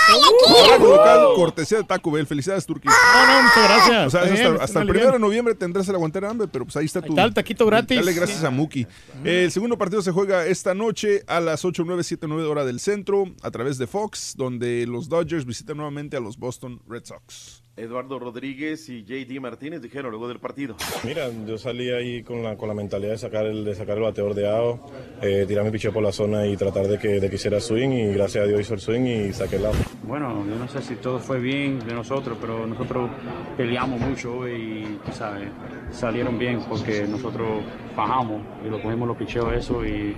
[0.49, 2.27] Horario local, cortesía de Taco Bell.
[2.27, 2.91] Felicidades, Turquía.
[2.91, 4.07] No, no, muchas gracias.
[4.07, 6.75] O sea, Está hasta, el está primero de noviembre tendrás el aguantar hambre, pero pues
[6.75, 7.13] ahí está tu.
[7.13, 7.97] está el taquito gratis.
[7.97, 8.85] Dale gracias a Muki.
[9.23, 12.79] El segundo partido se juega esta noche a las 8, 9, 7, 9 hora del
[12.79, 17.58] centro a través de Fox, donde los Dodgers visitan nuevamente a los Boston Red Sox.
[17.79, 20.75] Eduardo Rodríguez y JD Martínez dijeron luego del partido.
[21.03, 24.03] Mira, yo salí ahí con la, con la mentalidad de sacar el, de sacar el
[24.03, 24.79] bateador de AO,
[25.21, 27.89] eh, tirar mi picheo por la zona y tratar de que, de que hiciera swing
[27.89, 29.75] y gracias a Dios hizo el swing y saqué el lado.
[30.03, 33.09] Bueno, yo no sé si todo fue bien de nosotros, pero nosotros
[33.55, 35.49] peleamos mucho y, ¿sabes?
[35.91, 37.63] Salieron bien porque nosotros
[37.95, 40.15] bajamos y lo cogimos los picheos eso y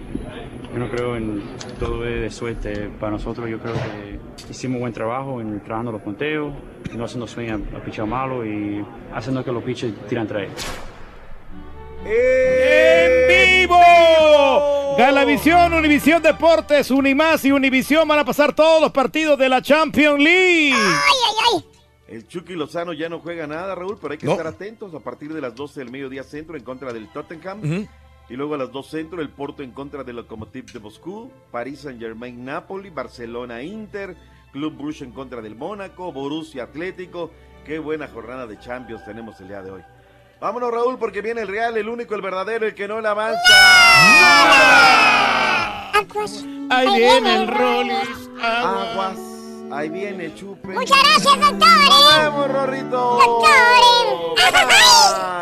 [0.74, 1.42] yo no creo en
[1.80, 3.50] todo es de suerte para nosotros.
[3.50, 4.20] Yo creo que
[4.50, 6.54] hicimos buen trabajo en trabajando los ponteos,
[6.94, 10.50] no haciendo swing a, a picheo malo y haciendo que los piches tiran tres.
[12.06, 13.78] ¡En vivo!
[14.98, 20.20] Galavisión, Univisión Deportes, Unimás y Univisión van a pasar todos los partidos de la Champions
[20.20, 20.76] League.
[22.08, 24.34] El Chucky Lozano ya no juega nada, Raúl, pero hay que No.
[24.34, 27.88] estar atentos a partir de las 12 del mediodía centro en contra del Tottenham.
[28.30, 31.80] Y luego a las 2 centro el Porto en contra del Lokomotiv de Moscú, París
[31.82, 34.16] Saint Germain Napoli, Barcelona Inter,
[34.52, 37.32] Club Brugge en contra del Mónaco, Borussia Atlético.
[37.66, 39.82] Qué buena jornada de Champions tenemos el día de hoy.
[40.40, 43.40] Vámonos Raúl porque viene el Real, el único, el verdadero, el que no le avanza.
[46.70, 48.30] Ahí viene el Rollis.
[48.42, 49.18] Aguas.
[49.72, 50.70] Ahí viene Chupe.
[50.70, 51.60] Muchas gracias, doctor.
[51.60, 53.20] Nos vemos, Rorrito.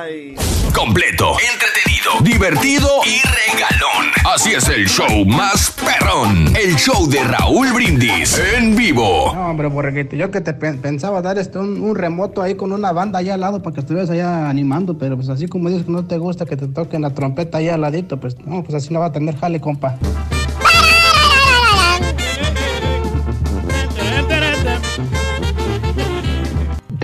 [0.06, 0.36] Bye.
[0.74, 1.89] Completo, entretenido,
[2.22, 4.12] divertido y regalón.
[4.34, 6.56] Así es el show más perrón.
[6.56, 9.34] El show de Raúl Brindis en vivo.
[9.34, 12.72] No, hombre, borreguito, yo que te pen- pensaba dar este un, un remoto ahí con
[12.72, 15.86] una banda allá al lado para que estuvieras allá animando, pero pues así como dices
[15.86, 18.76] que no te gusta que te toquen la trompeta allá al ladito, pues no, pues
[18.76, 19.98] así no va a tener jale, compa.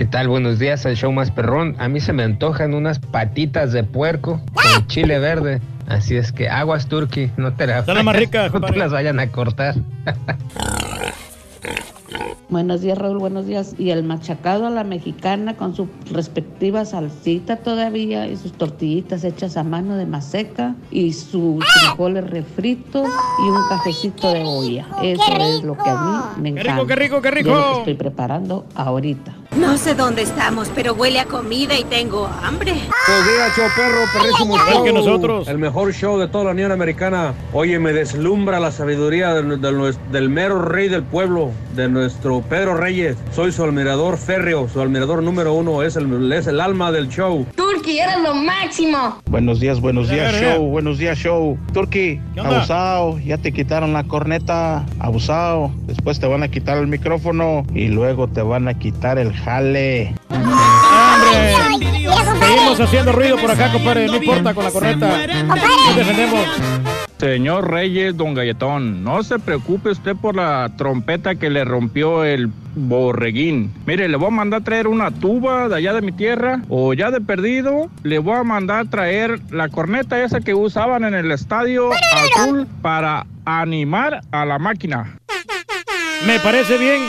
[0.06, 0.28] Tal?
[0.28, 1.76] Buenos días al show más perrón.
[1.78, 5.60] A mí se me antojan unas patitas de puerco con chile verde.
[5.86, 9.28] Así es que aguas turkey, no te, las más ricas, no te las vayan a
[9.28, 9.74] cortar.
[12.48, 13.74] Buenos días, Raúl, buenos días.
[13.76, 19.56] Y el machacado a la mexicana con su respectiva salsita todavía y sus tortillitas hechas
[19.56, 23.08] a mano de maseca y sus frijoles refritos
[23.44, 24.86] y un cafecito de olla.
[25.02, 25.96] Eso es lo que a
[26.36, 26.82] mí me Qué encanta.
[26.82, 27.50] rico, qué rico, qué rico.
[27.50, 29.34] Lo que estoy preparando ahorita.
[29.58, 32.72] No sé dónde estamos, pero huele a comida y tengo hambre.
[33.06, 34.84] Buenos días, show perro, perrísimo show.
[34.84, 35.48] que nosotros.
[35.48, 37.32] El mejor show de toda la Unión Americana.
[37.54, 42.42] Oye, me deslumbra la sabiduría del, del nues- del mero rey del pueblo, de nuestro
[42.42, 43.16] Pedro Reyes.
[43.32, 45.82] Soy su admirador férreo, su admirador número uno.
[45.82, 47.46] Es el, es el alma del show.
[47.56, 49.22] Turkey, eres lo máximo.
[49.30, 50.66] Buenos días, buenos días, show.
[50.68, 51.56] Buenos días, show.
[51.72, 53.18] Turki, abusado.
[53.20, 54.84] Ya te quitaron la corneta.
[54.98, 55.70] Abusado.
[55.86, 60.12] Después te van a quitar el micrófono y luego te van a quitar el jale.
[62.40, 64.06] Seguimos haciendo ruido por acá, compadre.
[64.08, 65.26] No importa con la corneta.
[65.46, 66.46] Nos defendemos.
[67.18, 72.50] Señor Reyes, don Galletón, no se preocupe usted por la trompeta que le rompió el
[72.74, 73.72] borreguín.
[73.86, 77.10] Mire, le voy a mandar traer una tuba de allá de mi tierra o ya
[77.10, 81.90] de perdido, le voy a mandar traer la corneta esa que usaban en el estadio
[82.12, 85.18] azul para animar a la máquina.
[86.26, 87.00] Me parece bien.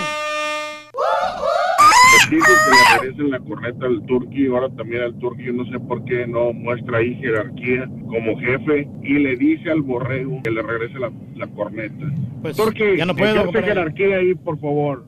[2.29, 5.79] Dice que le regresen la corneta al Turqui, ahora también al Turqui, yo no sé
[5.79, 10.61] por qué no muestra ahí jerarquía como jefe y le dice al borrego que le
[10.61, 12.05] regrese la, la corneta.
[12.41, 13.67] Pues Turqui, ya no puedo, compadre.
[13.67, 15.05] jerarquía ahí, por favor.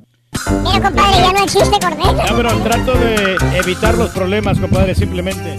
[0.63, 2.25] Mira, compadre, ya no existe corneta.
[2.25, 5.57] Ya, pero trato de evitar los problemas, compadre, simplemente.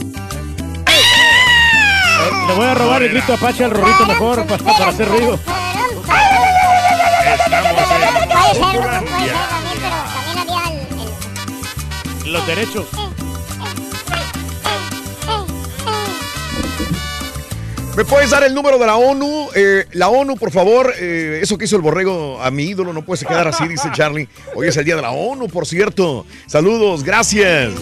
[2.49, 5.39] Le voy a robar el grito Apache al Rorrito mejor pa- para, hacer ruido.
[5.39, 5.55] Puede
[7.85, 9.70] ser, puede ser
[12.31, 12.87] Los derechos.
[17.97, 19.49] ¿Me puedes dar el número de la ONU?
[19.55, 20.95] Eh, la ONU, por favor.
[20.97, 24.29] eh, eso que hizo el borrego a mi ídolo no puede quedar así, dice Charlie.
[24.55, 26.25] Hoy es el día de la ONU, por cierto.
[26.47, 27.73] Saludos, gracias.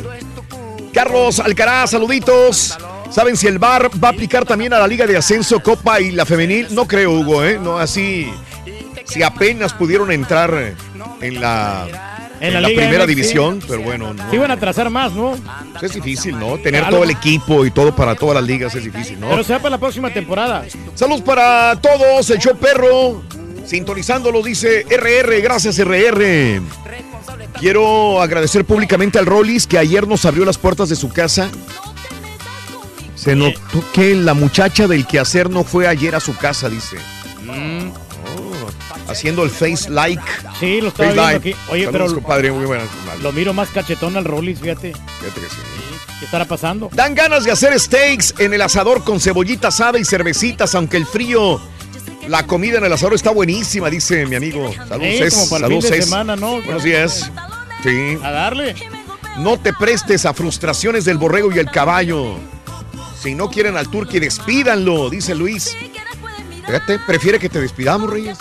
[0.95, 2.79] Carlos Alcaraz, saluditos.
[3.11, 6.11] ¿Saben si el VAR va a aplicar también a la Liga de Ascenso, Copa y
[6.11, 6.75] la Femenil?
[6.75, 7.59] No creo, Hugo, ¿eh?
[7.63, 8.33] No, así.
[9.05, 10.75] Si apenas pudieron entrar
[11.21, 11.87] en la,
[12.41, 14.31] En la la, Liga primera MX, división, pero bueno, no.
[14.31, 15.37] Se iban a trazar más, ¿no?
[15.83, 16.59] Es difícil, ¿no?
[16.59, 16.97] Tener Algo.
[16.99, 19.31] todo el equipo y todo para todas las ligas es difícil, ¿no?
[19.31, 20.65] Pero sea para la próxima temporada.
[20.95, 23.23] Saludos para todos, el show perro.
[23.65, 26.63] Sintonizándolo, dice RR, gracias RR.
[27.59, 31.51] Quiero agradecer públicamente al Rollis que ayer nos abrió las puertas de su casa.
[33.15, 36.97] Se notó que la muchacha del quehacer no fue ayer a su casa, dice.
[37.49, 38.08] Oh,
[39.09, 40.23] haciendo el face like.
[40.61, 41.37] Sí, lo estaba Face viendo like.
[41.51, 41.59] aquí.
[41.71, 42.89] Oye, Saludos, pero compadre, muy buenas.
[43.23, 44.93] lo miro más cachetón al Rollis, fíjate.
[44.93, 45.57] Fíjate que sí.
[46.19, 46.91] ¿Qué estará pasando?
[46.93, 51.07] Dan ganas de hacer steaks en el asador con cebollita asada y cervecitas, aunque el
[51.07, 51.61] frío,
[52.27, 54.73] la comida en el asador está buenísima, dice mi amigo.
[54.89, 55.35] Saludos, Sí, Cés.
[55.35, 56.05] como para el Saludos, fin de Cés.
[56.07, 56.61] semana, ¿no?
[56.63, 57.31] Buenos días.
[57.85, 58.19] Sí.
[58.25, 58.75] A darle.
[59.39, 62.35] No te prestes a frustraciones del borrego y el caballo.
[63.23, 65.77] Si no quieren al turqui, despídanlo, dice Luis.
[66.67, 68.39] Fíjate, prefiere que te despidamos, Reyes.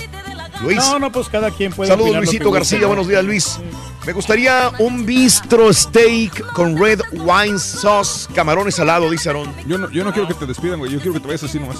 [0.61, 0.77] Luis.
[0.77, 1.89] No, no, pues cada quien puede.
[1.89, 2.79] Saludos, Luisito García.
[2.79, 2.87] ¿no?
[2.87, 3.59] Buenos días, Luis.
[4.05, 9.53] Me gustaría un bistro steak con red wine sauce, camarones salado, dice Aaron.
[9.67, 10.91] Yo no, yo no quiero que te despidan, güey.
[10.91, 11.77] Yo quiero que te vayas así nomás.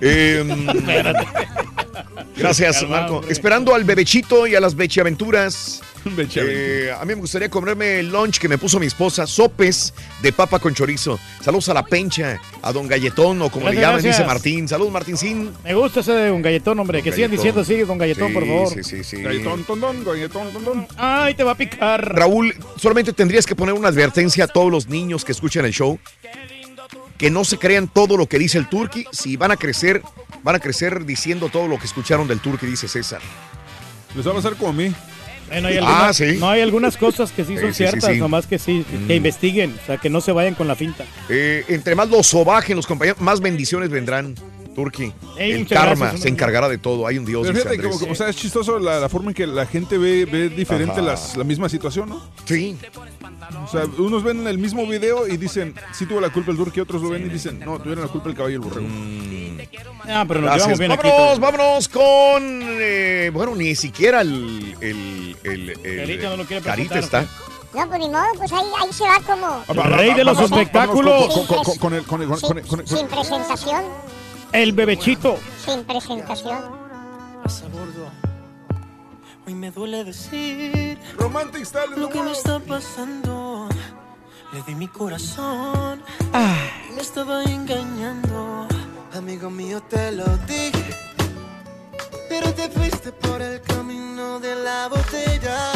[0.00, 0.66] Em,
[2.36, 3.22] gracias, Marco.
[3.28, 5.82] Esperando al bebechito y a las bechiaventuras.
[6.36, 9.92] Eh, a mí me gustaría comerme el lunch que me puso mi esposa, sopes
[10.22, 11.18] de papa con chorizo.
[11.42, 14.26] Saludos a la pencha, a don Galletón o como le Gracias, llaman, dice gracias.
[14.26, 14.68] Martín.
[14.68, 15.52] Saludos, Martín.
[15.64, 17.02] Me gusta ese de un galletón, hombre.
[17.02, 17.36] Que sigan Galletón.
[17.36, 18.68] diciendo así, don galletón, Sí, por favor.
[18.74, 19.22] sí, sí, sí.
[19.22, 20.86] Galletón, tondón, galletón, tondón.
[20.96, 22.14] Ay, te va a picar.
[22.16, 25.98] Raúl, solamente tendrías que poner una advertencia a todos los niños que escuchan el show.
[27.16, 29.04] Que no se crean todo lo que dice el turqui.
[29.12, 30.02] Si van a crecer,
[30.42, 33.20] van a crecer diciendo todo lo que escucharon del turqui, dice César.
[34.14, 34.92] Les va a pasar como a mí.
[35.48, 36.36] Bueno, hay Ah, algunas, sí.
[36.38, 38.18] No hay algunas cosas que sí son sí, ciertas, sí.
[38.18, 39.16] nomás que sí, que Mm.
[39.16, 41.04] investiguen, o sea, que no se vayan con la finta.
[41.28, 44.34] Eh, entre más los sobajen los compañeros, más bendiciones vendrán.
[44.78, 45.12] Turqui.
[45.36, 47.04] Ey, el karma gracias, se encargará de todo.
[47.08, 47.42] Hay un Dios.
[47.42, 48.00] Pero dice fíjate, como, Andrés.
[48.00, 51.02] como, o sea, es chistoso la, la forma en que la gente ve, ve diferente
[51.02, 52.22] las, la misma situación, ¿no?
[52.44, 52.78] Sí.
[53.64, 56.78] O sea, unos ven el mismo video y dicen, sí tuvo la culpa el Turqui,
[56.78, 58.86] otros lo ven y dicen, no, tuvieron la culpa el caballo y el borrego.
[60.06, 62.60] Ah, pero nos llevamos bien vámonos, vámonos con.
[62.80, 64.76] eh, bueno, ni siquiera el.
[64.80, 67.26] el, el, el- Carita no lo quiere Carita está.
[67.74, 69.84] No, pues ni modo, pues ahí, ahí se va como...
[69.96, 71.34] Rey de los espectáculos.
[72.86, 73.82] Sin presentación,
[74.52, 75.38] El bebechito.
[75.64, 76.58] sin presentación.
[79.46, 83.68] Hoy me duele decir Romantic Style lo que me está pasando.
[84.52, 86.02] Le di mi corazón
[86.88, 88.66] y me estaba engañando.
[89.14, 90.94] Amigo mío, te lo dije.
[92.28, 95.72] Pero te fuiste por el camino de la botella.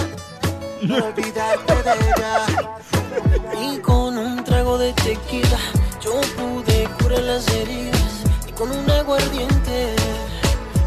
[0.88, 2.46] Para olvidarte de ella.
[3.60, 5.58] Y con un trago de tequila,
[6.02, 8.21] yo pude curar las heridas.
[8.52, 9.94] Y con un aguardiente,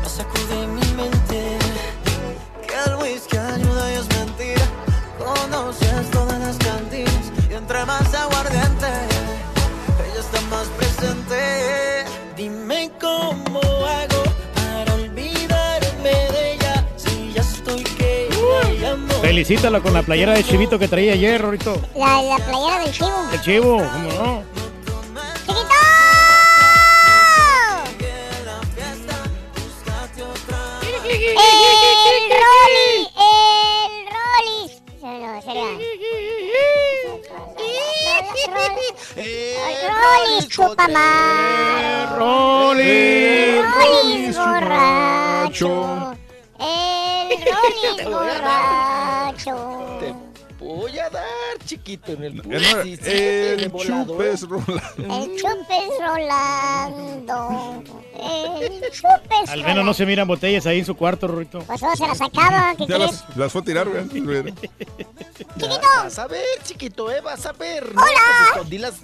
[0.04, 1.58] la saco de mi mente.
[2.68, 4.66] Que el whisky ayuda y es mentira.
[5.18, 8.88] Conoces todas las cantinas y entre más aguardiente,
[10.06, 12.06] ella está más presente.
[12.36, 14.24] Dime cómo hago
[14.56, 18.30] para olvidarme de ella si ya estoy que
[18.64, 19.14] la llamo.
[19.22, 21.80] Felicítalo con la playera de chivito que traía ayer, Rorito.
[21.96, 23.12] La, la playera del chivo.
[23.34, 24.55] El chivo, ¿cómo no?
[31.28, 33.10] ¡El Rolly!
[33.18, 34.62] ¡El Rolly!
[35.02, 35.70] No, sería.
[39.18, 42.16] ¡El chupa más!
[42.18, 43.62] ¡Rolly!
[43.62, 45.72] ¡Rolly borracho!
[46.60, 49.56] ¡El Rolly borracho!
[50.60, 51.24] Voy a dar,
[51.66, 52.44] chiquito, en el no,
[52.84, 54.06] sí, sí, de el volado.
[54.14, 54.84] chupes Rolando.
[54.98, 57.84] El chupes Rolando.
[58.18, 61.60] El chupes Al menos no se miran botellas ahí en su cuarto, Rorito.
[61.60, 63.12] Pues solo se la sacaba, ¿qué Ya crees?
[63.28, 64.06] las, las fue a tirar, güey.
[65.58, 65.68] Ya,
[66.04, 67.94] Vas a ver, chiquito, eh, vas a ver.
[67.94, 68.12] No, ¡Hola!
[68.38, 68.96] pues escondí las,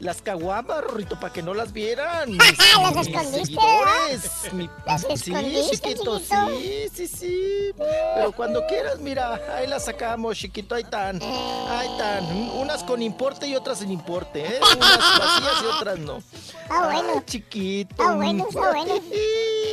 [0.00, 2.30] las caguamas, Rorrito, para que no las vieran.
[2.30, 2.38] Mis,
[2.78, 4.52] ¿Las mis escondiste.
[4.52, 6.48] Mi- ¿Las sí, escondiste, chiquito, chiquito?
[6.48, 7.70] sí, sí, sí.
[8.14, 11.20] Pero cuando quieras, mira, ahí las sacamos, chiquito, ahí están.
[11.22, 12.24] Ahí están.
[12.56, 14.60] Unas con importe y otras sin importe, ¿eh?
[14.76, 16.22] Unas vacías y otras no.
[16.70, 17.12] Ah, bueno.
[17.16, 17.94] Ay, chiquito.
[18.02, 18.94] Ah, bueno, está bueno.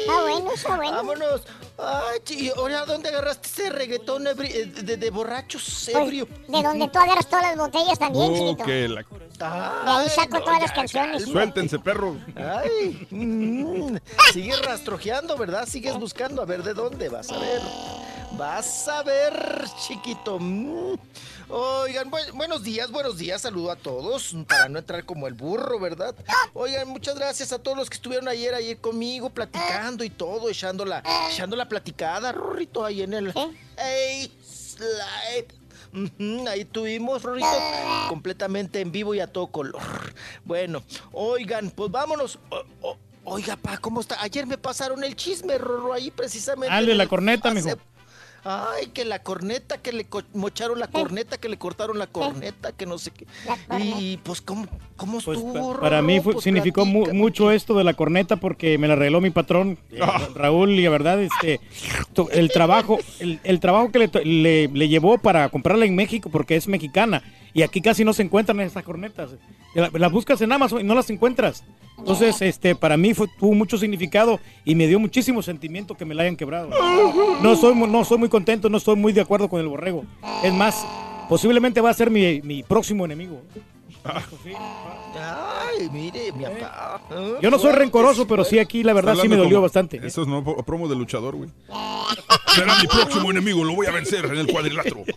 [0.08, 0.92] Ah, bueno, está bueno.
[0.98, 1.42] Vámonos.
[1.78, 6.26] Ay, chi, ahora, ¿dónde agarraste ese reggaetón ebri- eh, de, de borrachos Pues, ebrio?
[6.48, 8.64] de donde tú agarras todas las botellas también, Oh, chiquito.
[8.64, 11.24] que la- De ahí saco todas las canciones.
[11.26, 12.16] Suéltense, perro.
[12.38, 13.98] Ay, mm,
[14.32, 15.68] sigues rastrojeando, ¿verdad?
[15.68, 17.62] Sigues buscando a ver de dónde vas a ver.
[18.38, 20.40] Vas a ver, chiquito.
[20.40, 20.96] Mm.
[21.48, 25.80] Oigan, bu- buenos días, buenos días, saludo a todos, para no entrar como el burro,
[25.80, 26.16] ¿verdad?
[26.54, 30.86] Oigan, muchas gracias a todos los que estuvieron ayer, ayer conmigo, platicando y todo, echando
[30.86, 33.34] la, echando la platicada, Rorrito, ahí en el...
[33.78, 35.54] Hey, slide.
[36.50, 37.48] Ahí tuvimos, Rorrito,
[38.10, 39.82] completamente en vivo y a todo color.
[40.44, 42.40] Bueno, oigan, pues vámonos.
[42.50, 44.20] O- o- oiga, pa, ¿cómo está?
[44.22, 46.74] Ayer me pasaron el chisme, Rorro, ahí precisamente.
[46.74, 47.70] Dale en la corneta, mijo.
[48.48, 52.72] Ay, que la corneta, que le co- mocharon la corneta, que le cortaron la corneta,
[52.74, 53.26] que no sé qué.
[53.80, 57.76] Y pues, ¿cómo, cómo Pues, estuvo, pa- para mí fue- Pues, significó mu- mucho esto
[57.76, 60.00] de la corneta porque me la arregló mi patrón, eh,
[60.36, 61.60] Raúl, y la verdad, este,
[62.34, 66.30] el trabajo, el, el trabajo que le, to- le- le llevó para comprarla en México,
[66.30, 67.24] porque es mexicana,
[67.56, 69.32] y aquí casi no se encuentran estas cornetas.
[69.74, 71.64] La- Las buscas en Amazon y no las encuentras.
[71.98, 76.14] Entonces, este, para mí fue, tuvo mucho significado y me dio muchísimo sentimiento que me
[76.14, 76.70] la hayan quebrado.
[77.42, 80.04] No soy, no soy muy contento, no estoy muy de acuerdo con el borrego.
[80.44, 80.86] Es más,
[81.30, 83.42] posiblemente va a ser mi, mi próximo enemigo.
[85.18, 87.02] Ay, mire, mi papá.
[87.12, 87.34] ¿eh?
[87.42, 89.98] Yo no soy rencoroso, pero sí aquí la verdad sí me dolió como- bastante.
[90.06, 91.50] Eso es no promo de luchador, güey.
[92.54, 95.04] Será mi próximo enemigo, lo voy a vencer en el cuadrilátero.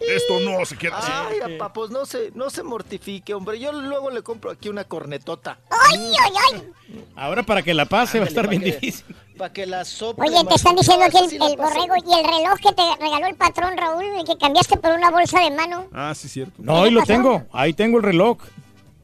[0.00, 1.10] Esto no se queda así.
[1.12, 3.58] Ay, papá, pues no se, no se mortifique, hombre.
[3.60, 5.58] Yo luego le compro aquí una cornetota.
[5.70, 6.72] ¡Ay, ay, ay!
[7.16, 9.14] Ahora para que la pase va a estar bien que- difícil.
[9.38, 10.28] Para que la sople.
[10.28, 13.34] Oye, te están diciendo esa el, sí borrego y el reloj que te regaló el
[13.34, 15.86] patrón Raúl, el que cambiaste por una bolsa de mano.
[15.92, 16.54] Ah, sí, cierto.
[16.58, 17.42] No, ahí lo tengo.
[17.52, 18.38] Ahí tengo el reloj.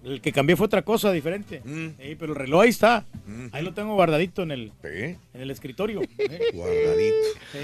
[0.09, 1.61] El que cambié fue otra cosa diferente.
[1.65, 1.87] Mm.
[2.01, 3.05] Sí, pero el reloj ahí está.
[3.53, 6.01] Ahí lo tengo guardadito en el, en el escritorio.
[6.03, 6.41] ¿eh?
[6.55, 7.17] Guardadito.
[7.53, 7.59] Sí.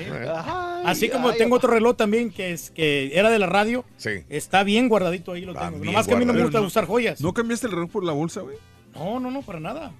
[0.44, 3.84] Ay, Así como ay, tengo otro reloj también que es que era de la radio.
[4.28, 5.78] Está bien guardadito ahí lo tengo.
[5.84, 7.20] Nomás que a mí no me gusta usar joyas.
[7.20, 8.56] ¿No cambiaste el reloj por la bolsa, güey?
[8.94, 9.92] No, no, no, para nada.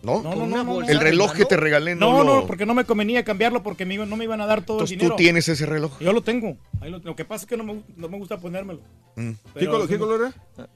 [0.00, 0.22] ¿No?
[0.22, 2.34] No, no, no, no, El reloj que te regalé no, No, lo...
[2.42, 4.76] no, porque no me convenía cambiarlo porque me, iba- no me iban a dar todo
[4.76, 5.16] Entonces el tú dinero.
[5.16, 5.98] tienes ese reloj.
[5.98, 6.56] Yo lo tengo.
[6.80, 8.80] Ahí lo, lo que pasa es que no me, no me gusta ponérmelo.
[9.16, 9.32] Mm.
[9.58, 10.68] ¿Qué color, sí qué color era?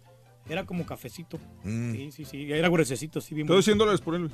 [0.48, 1.38] Era como cafecito.
[1.64, 1.92] Mm.
[1.92, 2.52] Sí, sí, sí.
[2.52, 3.64] Era gruesecito, sí, bien Todo bonito.
[3.64, 4.30] 100 dólares por él.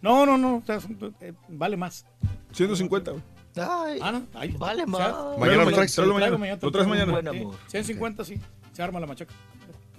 [0.00, 0.56] No, no, no.
[0.56, 2.04] o sea, son- eh, vale más.
[2.52, 3.22] 150, güey.
[3.56, 4.26] Ay, Ah, no.
[4.34, 5.38] ahí- vale o sea, más.
[5.38, 5.94] Mañana lo te traes.
[5.94, 6.36] traigo te mañana.
[6.38, 7.12] traigo Lo traes te traigo.
[7.12, 7.12] mañana.
[7.12, 7.56] Buen Sí, amor.
[7.68, 8.40] 150, sí.
[8.72, 9.34] Se arma la machaca.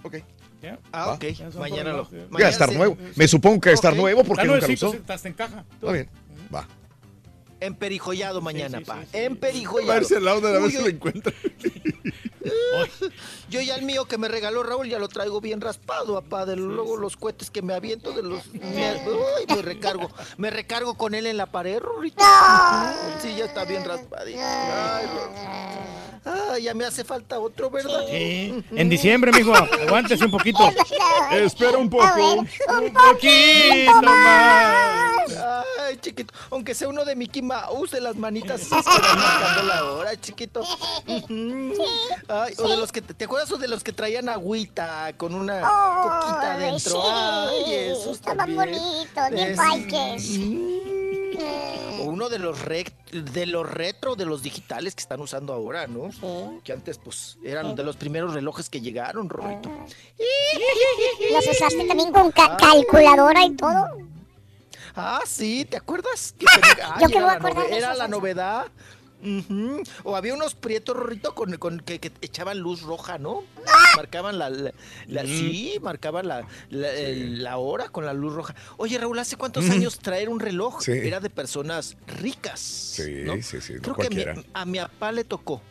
[0.02, 0.16] Ok.
[0.62, 0.80] ¿Ya?
[0.92, 1.24] Ah, ok.
[1.60, 1.98] Mañana lo.
[2.00, 2.98] los- Ya mañana estar nuevo.
[3.16, 4.92] Me supongo que va a estar nuevo porque Está nunca lo usó.
[4.92, 5.66] sí, hasta encaja.
[5.74, 6.10] Está bien.
[6.54, 6.68] Va.
[7.66, 8.96] Emperijollado mañana, sí, pa.
[8.96, 9.18] sí, sí.
[9.18, 9.98] Va a Emperijollado.
[10.02, 11.34] irse al lado de la vez yo- se lo encuentra.
[13.50, 16.46] Yo ya el mío que me regaló Raúl ya lo traigo bien raspado, papá.
[16.46, 18.48] De luego los cohetes que me aviento de los.
[18.54, 20.10] Me, uy, me recargo.
[20.38, 22.24] Me recargo con él en la pared, Rorrito.
[23.22, 24.40] Sí, ya está bien raspadito.
[24.42, 25.06] Ay,
[26.26, 28.06] nada, ya me hace falta otro, ¿verdad?
[28.10, 28.64] Sí.
[28.76, 30.70] En diciembre, mijo, aguántese un poquito.
[31.32, 32.34] Espera un poco.
[32.36, 35.32] Un poquito más.
[36.04, 40.20] Chiquito, aunque sea uno de Mickey Mouse, de las manitas se están marcando la hora,
[40.20, 40.62] chiquito.
[42.28, 45.62] Ay, o de los que, ¿te acuerdas o de los que traían agüita con una
[45.62, 46.92] coquita Ay, adentro?
[47.02, 48.58] sí, Ay, esos estaban también.
[48.60, 50.40] bonitos, bien paiques.
[52.00, 52.58] O uno de los
[53.12, 56.10] de los retro, de los digitales que están usando ahora, ¿no?
[56.64, 59.70] Que antes, pues, eran de los primeros relojes que llegaron, Rorrito.
[61.32, 63.88] ¿Los usaste también con ca- calculadora y todo?
[64.96, 66.34] Ah, sí, ¿te acuerdas?
[66.38, 67.40] Que tenía- Yo ay, que era voy a la
[67.70, 68.68] de Era novedad.
[70.04, 73.44] O había unos prietos, Rorrito, con, con- que, que echaban luz roja, ¿no?
[73.96, 74.50] Marcaban la...
[74.50, 74.74] la-
[75.08, 78.54] la- Sí, marcaban la, la, el- la hora con la luz roja.
[78.78, 80.82] Oye, Raúl, ¿hace cuántos años traer un reloj?
[80.82, 80.92] Sí.
[80.92, 82.60] Era de personas ricas.
[82.60, 83.42] Sí, ¿no?
[83.42, 85.62] sí, sí, no Creo que a mi, a mi papá le tocó.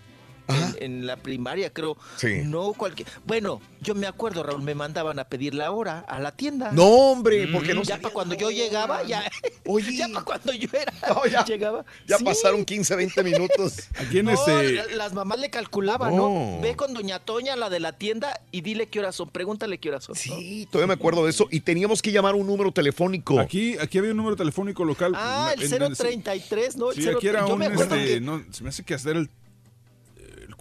[0.48, 1.97] En, en la primaria, creo.
[2.16, 2.43] Sí.
[2.44, 3.09] No cualquier.
[3.24, 6.73] Bueno, yo me acuerdo, Raúl, me mandaban a pedir la hora a la tienda.
[6.73, 9.23] No, hombre, porque no Ya para cuando yo llegaba, ya.
[9.93, 10.93] ya para cuando yo era.
[11.31, 11.85] ya, llegaba.
[12.06, 12.24] Ya Sí.
[12.24, 13.89] pasaron 15, 20 minutos.
[13.98, 14.73] Aquí en No, este.
[14.73, 16.28] la- las mamás le calculaban, No.
[16.56, 16.60] ¿no?
[16.60, 19.31] Ve con doña Toña, la de la tienda, y dile qué horas son.
[19.31, 20.16] Pregúntale qué horas son.
[20.16, 21.47] Sí, todavía me acuerdo de eso.
[21.51, 23.39] Y teníamos que llamar un número telefónico.
[23.40, 25.12] Aquí, aquí había un número telefónico local.
[25.16, 26.90] Ah, el En- en- 033, ¿no?
[26.90, 28.94] El Sí, aquí era yo un, me acuerdo este, que- no, se me hace que
[28.94, 29.31] hacer el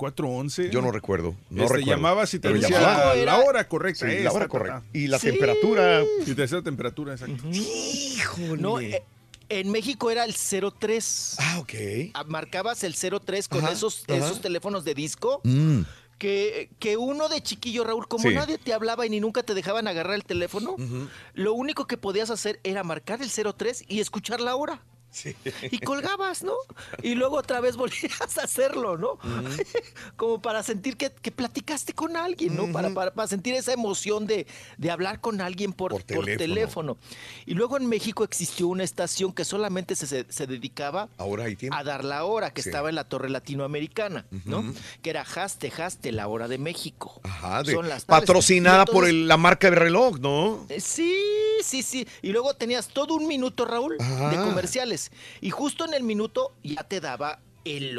[0.01, 0.71] 411.
[0.71, 1.35] Yo no recuerdo.
[1.51, 1.85] No Este, recuerdo.
[1.85, 3.15] llamabas y te Pero decía llamaba.
[3.15, 4.07] la hora correcta.
[4.07, 4.79] Sí, esta, la hora ta, correcta.
[4.81, 4.97] ta.
[4.97, 5.27] Y la Sí.
[5.27, 6.03] temperatura.
[6.21, 7.43] Y te decía la temperatura, exacto.
[7.51, 8.61] Híjole.
[8.61, 9.03] No, eh,
[9.49, 11.35] en México era el 03.
[11.39, 11.73] Ah, ok.
[12.15, 14.17] Ah, Marcabas el 03 con Ajá, esos, ajá.
[14.17, 15.41] esos teléfonos de disco.
[15.43, 15.81] Mm.
[16.17, 18.35] Que, que uno de chiquillo, Raúl, como Sí.
[18.35, 20.75] nadie te hablaba y ni nunca te dejaban agarrar el teléfono,
[21.33, 24.83] lo único que podías hacer era marcar el 03 y escuchar la hora.
[25.71, 26.53] Y colgabas, ¿no?
[27.01, 29.17] Y luego otra vez volvías a hacerlo, ¿no?
[30.15, 32.71] Como para sentir que, platicaste con alguien, ¿no?
[32.71, 34.47] Para, para, para, sentir esa emoción de,
[34.77, 36.97] de hablar con alguien por, por, teléfono.
[37.45, 41.83] Y luego en México existió una estación que solamente se, se, dedicaba Ahora hay a
[41.83, 44.73] dar la hora, que estaba en la Torre Latinoamericana, ¿no?
[45.01, 47.19] Que era Haste, Haste, la hora de México.
[47.23, 50.65] Ajá, de, Son patrocinada por la marca de reloj, ¿no?
[50.69, 51.15] Eh, sí,
[51.63, 52.07] sí, sí.
[52.21, 55.00] Y luego tenías todo un minuto, Raúl, de comerciales.
[55.39, 57.97] Y justo en el minuto ya te daba el,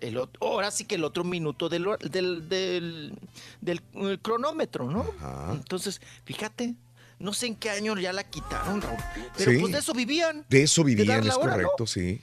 [0.00, 5.06] el, ahora sí que el otro minuto del, del, del, eh, cronómetro, ¿no?
[5.52, 6.74] Entonces, fíjate,
[7.18, 8.98] no sé en qué año ya la quitaron, Raúl.
[9.36, 10.44] Pero pues de eso vivían.
[10.48, 12.00] De eso vivían, es correcto, sí.
[12.00, 12.22] E,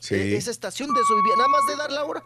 [0.00, 0.14] sí.
[0.14, 2.22] De esa estación de eso vivían, nada más de dar la hora.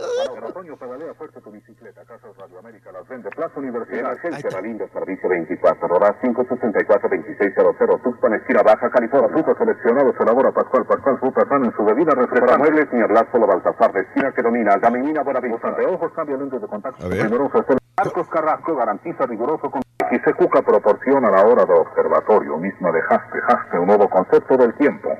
[0.00, 2.02] En otoño pedalea fuerte tu bicicleta.
[2.04, 3.28] Casas Radioamérica las vende.
[3.30, 4.12] Plaza Universidad.
[4.12, 8.02] Agencia Galindo, servicio 24 horas 564-2600.
[8.02, 9.28] Tuxpan, esquina baja, California.
[9.28, 10.14] Frutos seleccionados.
[10.20, 11.18] Elabora Pascual Pascual
[11.48, 12.58] San en su bebida refrescante.
[12.58, 14.76] Muebles, señor Lazo, Baltasar, de esquina que domina.
[14.78, 15.68] Gaminina, Buenavista.
[15.68, 17.08] Anteojos, cambio lentes de contacto.
[17.08, 17.24] Ver.
[17.24, 17.66] Numerosos.
[17.98, 19.82] Marcos Carrasco garantiza riguroso con...
[20.10, 22.56] XC Cuca proporciona la hora de observatorio.
[22.56, 23.40] Misma de Jaste.
[23.42, 25.10] Jaste, un nuevo concepto del tiempo.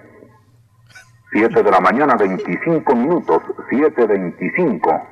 [1.32, 3.42] 7 de la mañana, 25 minutos.
[3.70, 5.08] 7.25.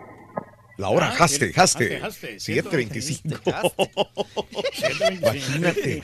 [0.79, 2.01] La hora, jaste, jaste.
[2.01, 3.51] jaste, 725.
[3.51, 5.15] Jaste.
[5.15, 6.03] Imagínate.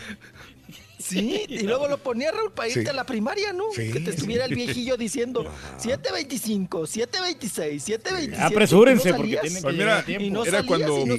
[1.05, 2.89] Sí, y luego lo ponía Raúl para irte Sí.
[2.89, 3.65] a la primaria, ¿no?
[3.75, 4.53] Sí, que te estuviera sí.
[4.53, 5.45] el viejillo diciendo
[5.77, 8.43] 725, 726, 727.
[8.55, 10.25] Apresúrense, no porque tienen que Pues mira, a tiempo.
[10.25, 11.17] Y no era cuando y no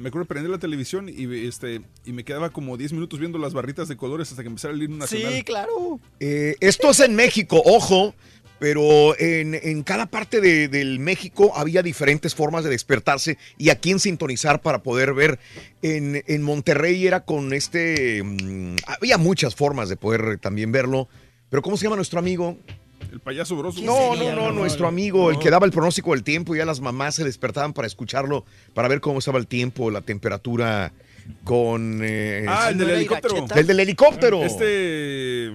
[0.00, 3.54] me acuerdo prender la televisión y este y me quedaba como 10 minutos viendo las
[3.54, 5.32] barritas de colores hasta que empezara el himno nacional.
[5.32, 6.00] Sí, claro.
[6.20, 8.14] Eh, esto es en México, ojo,
[8.64, 13.78] pero en, en cada parte de- del México había diferentes formas de despertarse y a
[13.78, 15.38] quién sintonizar para poder ver.
[15.82, 18.22] En, en Monterrey era con este...
[18.24, 21.10] mm, había muchas formas de poder también verlo,
[21.50, 22.56] pero ¿cómo se llama nuestro amigo?
[23.12, 23.82] El payaso broso.
[23.82, 26.80] No, no, no, nuestro amigo, el que daba el pronóstico del tiempo y ya las
[26.80, 30.90] mamás se despertaban para escucharlo, para ver cómo estaba el tiempo, la temperatura
[31.44, 32.00] con...
[32.02, 33.46] eh, Ah, el del ¿No era helicóptero.
[33.56, 34.42] El del helicóptero.
[34.42, 35.50] Este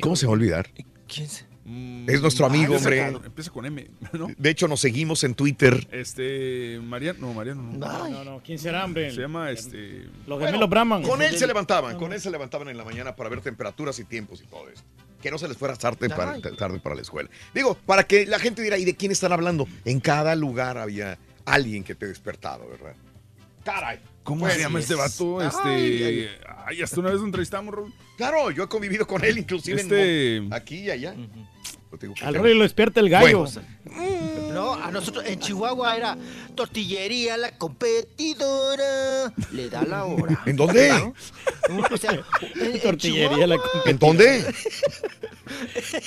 [0.00, 0.68] ¿Cómo se va a olvidar?
[1.06, 3.00] ¿Quién se- Es nuestro amigo, ah, hombre.
[3.02, 4.28] Empieza, empieza con M, ¿no?
[4.36, 5.86] De hecho, nos seguimos en Twitter.
[5.92, 7.78] Este Mariano, no, Mariano no.
[7.78, 8.42] No, no, no.
[8.44, 9.12] ¿Quién será, hombre?
[9.12, 11.02] Se llama este Los gemelos Brahman.
[11.02, 14.04] Con él se levantaban, con él se levantaban en la mañana para ver temperaturas y
[14.04, 14.82] tiempos y todo eso.
[15.22, 17.30] Que no se les fuera tarde para, tarde para la escuela.
[17.54, 19.68] Digo, para que la gente diga, ¿y de quién están hablando?
[19.84, 22.94] En cada lugar había alguien que te despertaba, ¿verdad?
[23.64, 24.00] Caray.
[24.24, 24.84] ¿Cómo Pues, se llama es.
[24.90, 25.38] este vato?
[25.40, 26.28] Ay, Este ay.
[26.66, 27.92] ay, hasta una vez lo entrevistamos, Raúl.
[28.16, 31.12] Claro, yo he convivido con él inclusive en Este- Mon- aquí y allá.
[31.14, 31.18] Te
[32.00, 33.46] digo Al Rolly lo despierta el gallo.
[33.46, 36.16] Bueno, No, a nosotros en Chihuahua era
[36.54, 39.32] tortillería la competidora.
[39.52, 40.42] Le da la hora.
[40.46, 40.88] ¿En dónde?
[40.90, 41.14] ¿No?
[41.92, 42.24] O sea, en-
[42.74, 43.56] en Tortillería la
[43.86, 44.44] ¿En dónde?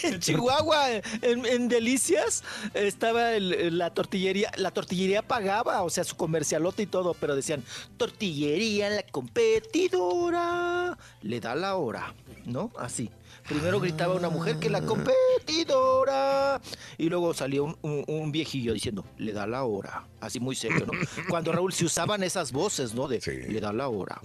[0.04, 0.92] En Chihuahua,
[1.22, 2.44] en, en Delicias,
[2.74, 4.52] estaba el- la tortillería.
[4.58, 7.64] La tortillería pagaba, o sea, su comercialote y todo, pero decían,
[7.98, 12.14] tortillería, la competidora, le da la hora,
[12.46, 12.72] ¿no?
[12.78, 13.10] Así.
[13.48, 16.62] Primero gritaba una mujer que la competidora.
[16.98, 20.06] Y luego salió un, un- un viejillo diciendo, le da la hora.
[20.20, 20.94] Así muy serio, ¿no?
[21.30, 23.08] Cuando Raúl se usaban esas voces, ¿no?
[23.08, 23.20] De,
[23.50, 24.20] le da la hora.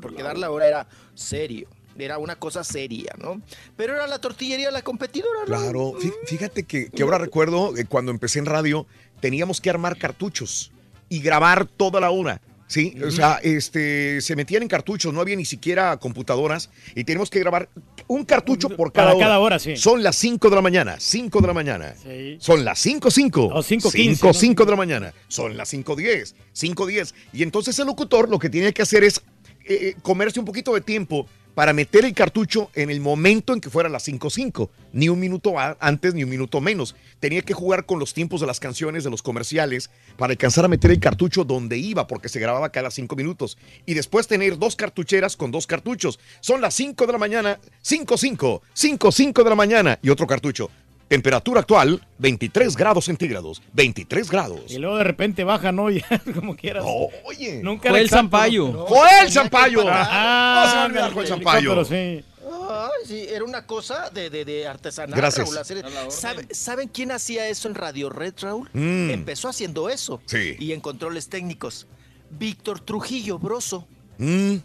[0.00, 1.68] Porque dar la hora era serio.
[1.98, 3.40] Era una cosa seria, ¿no?
[3.76, 5.62] Pero era la tortillería la competidora, Raúl.
[5.62, 8.86] Claro, fí- fíjate que, que ahora recuerdo eh, cuando empecé en radio,
[9.20, 10.72] teníamos que armar cartuchos
[11.08, 12.40] y grabar toda la hora.
[12.68, 17.30] Sí, o sea, este, se metían en cartuchos, no había ni siquiera computadoras y teníamos
[17.30, 17.68] que grabar
[18.08, 19.26] un cartucho por cada Para hora.
[19.26, 19.76] cada hora, sí.
[19.76, 21.94] Son las 5 de la mañana, 5 de la mañana.
[22.02, 22.36] Sí.
[22.40, 23.44] Son las 5, 5.
[23.46, 24.34] O 5:15, 5, ¿no?
[24.34, 25.14] 5 de la mañana.
[25.28, 26.34] Son las 5, 10.
[26.52, 27.14] 5, 10.
[27.32, 29.22] Y entonces el locutor lo que tenía que hacer es
[29.64, 31.26] eh, comerse un poquito de tiempo
[31.56, 34.68] para meter el cartucho en el momento en que fuera las 5.5.
[34.92, 36.94] Ni un minuto antes ni un minuto menos.
[37.18, 39.88] Tenía que jugar con los tiempos de las canciones, de los comerciales,
[40.18, 43.56] para alcanzar a meter el cartucho donde iba, porque se grababa cada 5 minutos.
[43.86, 46.20] Y después tener dos cartucheras con dos cartuchos.
[46.40, 50.68] Son las 5 de la mañana, 5.5, 5.5 de la mañana y otro cartucho.
[51.08, 53.62] Temperatura actual, 23 grados centígrados.
[53.72, 54.60] 23 grados.
[54.72, 55.88] Y luego de repente baja, ¿no?
[55.90, 56.02] Ya,
[56.34, 56.84] como quieras.
[57.24, 57.60] oye.
[57.62, 58.68] Nunca Fue era el exacto, Zampayo.
[58.72, 58.86] ¿no?
[58.86, 59.88] ¡Joel Zampayo!
[59.88, 61.84] Ajá, No se me va a olvidar Joel el Zampayo.
[61.84, 62.24] sí.
[62.68, 65.46] Ay, sí, era una cosa de, de, de artesanal, Gracias.
[65.46, 68.68] Raúl, hacer- ¿Sabe- ¿Saben quién hacía eso en Radio Red, Raúl?
[68.72, 69.10] Mm.
[69.10, 70.20] Empezó haciendo eso.
[70.26, 70.56] Sí.
[70.58, 71.86] Y en controles técnicos.
[72.30, 73.86] Víctor Trujillo Broso.
[74.18, 74.56] Mm,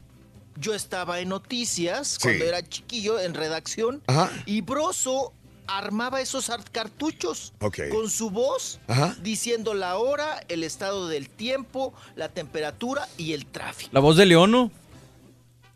[0.57, 2.17] Yo estaba en noticias Sí.
[2.23, 4.01] cuando era chiquillo en redacción.
[4.07, 4.31] Ajá.
[4.47, 5.33] Y Broso
[5.77, 7.53] armaba esos ar- cartuchos
[7.91, 9.15] con su voz Ajá.
[9.21, 13.89] diciendo la hora, el estado del tiempo, la temperatura y el tráfico.
[13.93, 14.71] La voz de Leono.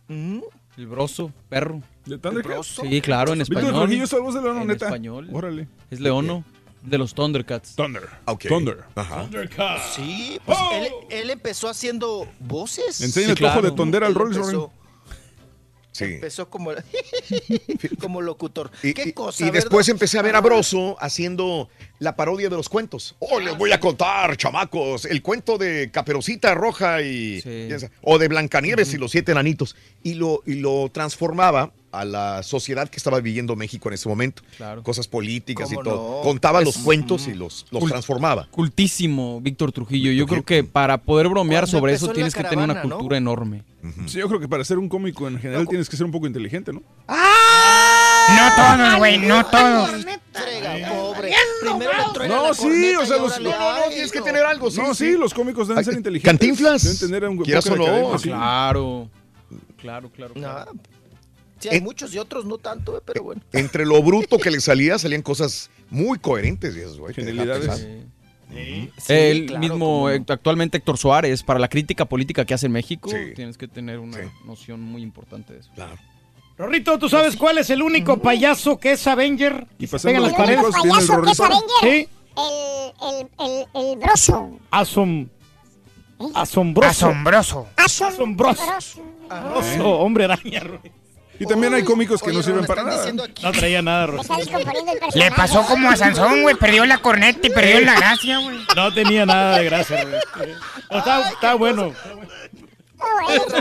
[0.08, 0.40] Mm.
[0.78, 1.82] El broso, perro.
[2.06, 2.68] ¿De Thundercats?
[2.82, 3.82] Sí, claro, en Víctor español.
[3.84, 4.86] Trujillo es la voz de Leono, En neta.
[4.86, 5.30] español.
[5.32, 5.68] Órale.
[5.90, 6.44] Es Leono,
[6.84, 7.76] de los Thundercats.
[7.76, 8.04] Thunder.
[8.26, 8.46] Ok.
[8.48, 8.84] Thunder.
[8.94, 9.28] Ajá.
[9.96, 13.02] Sí, pues él, él empezó haciendo voces.
[13.02, 14.72] Enseña el ojo de tondera al Rolls empezó-
[15.96, 16.04] Sí.
[16.16, 16.72] Empezó como,
[18.02, 18.70] como locutor.
[18.84, 19.46] Y, ¿Qué y- cosa?
[19.46, 21.70] y después empecé a ver a Broso haciendo
[22.00, 23.16] la parodia de los cuentos.
[23.20, 28.18] Oh, les voy a contar, chamacos, el cuento de Caperucita Roja y, y esa- o
[28.18, 29.76] de Blancanieves y los siete enanitos.
[30.04, 34.42] Y lo, y lo transformaba a la sociedad que estaba viviendo México en ese momento.
[34.58, 34.84] Claro.
[34.84, 36.18] Cosas políticas y ¿Cómo todo.
[36.18, 36.22] no?
[36.24, 38.48] Contaba Es- los cuentos y los, los Cult- transformaba.
[38.52, 40.12] Cultísimo, Víctor Trujillo.
[40.12, 42.90] Yo creo que para poder bromear Cuando sobre eso en tienes que tener una ¿no?
[42.98, 43.64] cultura enorme.
[44.08, 46.26] Sí, yo creo que para ser un cómico en general tienes que ser un poco
[46.28, 46.82] inteligente, ¿no?
[47.08, 49.90] No todos, güey, no todos.
[50.90, 51.34] Pobre.
[51.62, 53.40] Primero le truena No, la sí, o sea, los.
[53.40, 55.18] le- Ay, tienes que tener algo, sí, No, sí, sí.
[55.18, 56.32] los cómicos deben ser inteligentes.
[56.32, 57.92] Cantinflas, Deben tener un quieras poco de o no.
[57.94, 58.30] academia, sí.
[58.30, 59.10] Claro.
[59.78, 60.34] Claro, claro.
[60.36, 60.66] No.
[61.60, 63.42] Sí, hay muchos y otros no tanto, eh, pero bueno.
[63.54, 66.76] Entre lo bruto que le salía, salían cosas muy coherentes.
[66.76, 67.44] Y eso, güey, pensando.
[69.08, 73.10] el claro, mismo, eh, actualmente Héctor Suárez, para la crítica política que hace en México,
[73.10, 73.34] Sí.
[73.36, 75.72] tienes que tener una noción muy importante de eso.
[75.76, 75.96] Claro.
[76.58, 79.68] Rorrito, ¿tú sabes cuál es el único payaso que es Avenger?
[79.78, 80.64] Y pasando las paredes.
[80.66, 81.40] el payaso que es.
[81.40, 81.62] Avenger.
[81.82, 84.60] Sí, El, el, el, el broso.
[84.72, 85.28] asom...
[86.34, 86.90] asombroso.
[87.08, 87.68] Asombroso.
[87.76, 88.64] Asombroso.
[89.30, 90.96] Asombroso, hombre araña, Rorrito.
[91.40, 93.12] Y también hay cómicos que Oye, no sirven para nada.
[93.12, 94.52] No traía nada, personaje.
[95.16, 96.56] Le pasó como a Sansón, güey.
[96.56, 98.58] Perdió la corneta y perdió la gracia, güey.
[98.76, 100.06] No tenía nada de gracia.
[100.92, 101.94] No, está, está bueno.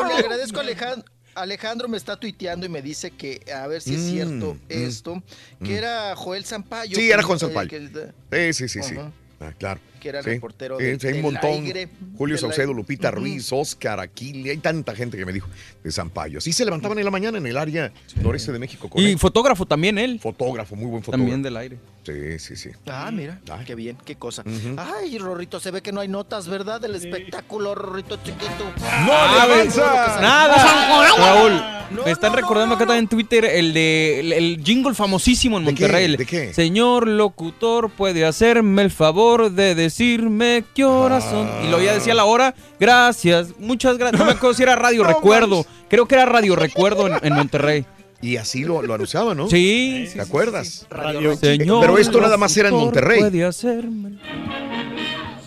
[0.08, 1.04] Le agradezco a Alejandro.
[1.34, 4.58] Alejandro me está tuiteando y me dice que, a ver si es Mm, cierto mm,
[4.68, 5.22] esto,
[5.64, 6.94] que era Joel Sampaio.
[6.94, 7.68] Sí, era Juan Sampaio.
[7.68, 8.94] que- Sí, sí, sí, sí.
[9.40, 9.80] Ah, claro.
[10.00, 10.30] Que era Sí.
[10.30, 11.50] reportero Sí, de- sí, hay un montón.
[11.50, 12.72] aire, Julio Saucedo.
[12.72, 13.10] Lupita.
[13.10, 15.48] Ruiz, Oscar, Aquile, hay tanta gente que me dijo
[15.82, 16.40] de Zampayo.
[16.40, 17.92] Sí se levantaban en la mañana en el área
[18.22, 18.88] noreste de México.
[18.88, 19.18] con Y él.
[19.18, 20.20] fotógrafo también él.
[20.20, 21.22] Fotógrafo, muy buen fotógrafo.
[21.22, 21.78] También del aire.
[22.04, 22.70] Sí, sí, sí.
[22.86, 23.64] Ah, mira, Ay.
[23.64, 24.42] qué bien, qué cosa.
[24.76, 26.80] Ay, Rorrito, se ve que no hay notas, ¿verdad?
[26.80, 28.64] Del espectáculo, Rorrito chiquito.
[29.06, 30.20] ¡No Ah, le ve- avanza!
[30.20, 31.14] Nada.
[31.16, 31.52] Raúl,
[31.90, 35.58] No, me están no, recordando acá también en Twitter el de el, el jingle famosísimo
[35.58, 35.82] en ¿De qué?
[35.84, 36.16] Monterrey.
[36.16, 36.52] ¿De qué?
[36.52, 41.48] Señor locutor, puede hacerme el favor de decirme qué horas son.
[41.64, 42.54] Y lo ya decía la hora.
[42.78, 44.18] Gracias, muchas gracias.
[44.18, 45.64] No me acuerdo si era Radio Recuerdo.
[45.88, 47.86] Creo que era Radio Recuerdo en, en Monterrey.
[48.22, 49.48] Y así lo, lo anunciaba, ¿no?
[49.50, 50.86] Sí, sí, ¿Te acuerdas?
[50.90, 53.20] Radio Señor Pero esto nada más era en Monterrey.
[53.20, 54.18] Puede hacerme el-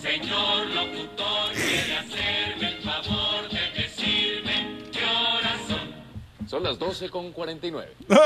[0.00, 6.48] Señor locutor, quiere hacerme el favor de decirme qué horas son.
[6.48, 7.88] Son las 12 con 49.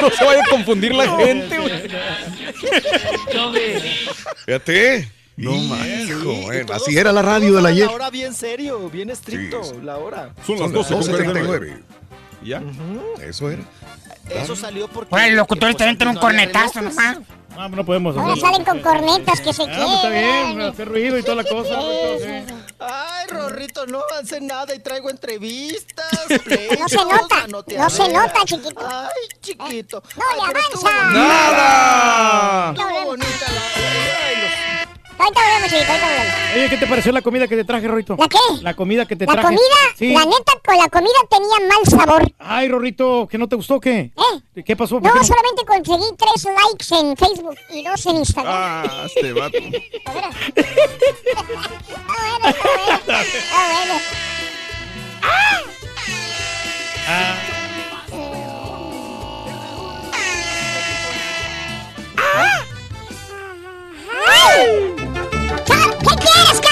[0.00, 1.72] No se vaya a confundir la gente, güey.
[4.44, 5.10] Fíjate.
[5.36, 7.86] No Hijo, bueno, así era la radio de la ayer.
[7.86, 10.32] La hora bien serio, bien estricto, la hora.
[10.46, 11.12] Son las Son 12
[12.40, 12.46] con 12:39.
[12.46, 12.62] ¿Ya?
[13.22, 13.62] Eso era.
[14.30, 15.14] Eso salió porque...
[15.14, 17.18] Ahora el locutor también tiene un pues, no cornetazo nomás.
[17.58, 21.16] Ah, no podemos Ahora salen con cornetas que se Ah, pues está bien, hacer ruido
[21.16, 21.80] y toda la cosa.
[22.18, 22.54] Sí.
[22.78, 26.06] Ay, Rorrito, no hace nada y traigo entrevistas,
[26.78, 28.86] No se nota, no se nota, chiquito.
[28.86, 30.02] Ay, chiquito.
[30.16, 31.12] No Ay, le avanza.
[31.12, 32.70] ¡Nada!
[32.72, 34.15] Estuvo bonita la...
[35.18, 36.34] Ahorita volvemos, chiquito, ahorita volvemos.
[36.54, 38.16] Oye, ¿qué te pareció la comida que te traje, Rorrito?
[38.18, 38.38] ¿La qué?
[38.62, 39.46] La comida que te La traje.
[39.48, 39.60] comida,
[39.96, 40.12] Sí.
[40.12, 42.22] la neta, con la comida tenía mal sabor.
[42.38, 44.12] Ay, Rorrito, ¿que no te gustó o qué?
[44.54, 44.62] ¿Eh?
[44.64, 44.96] ¿Qué pasó?
[45.00, 45.24] ¿Por No, qué no?
[45.24, 48.54] solamente conseguí tres likes en Facebook y dos en Instagram.
[48.56, 49.56] Ah, este vato.
[49.96, 50.28] Está bueno,
[52.48, 52.96] está bueno.
[52.98, 53.66] Está
[64.56, 64.95] bueno.
[65.66, 66.65] ¿Qué quieres, carita?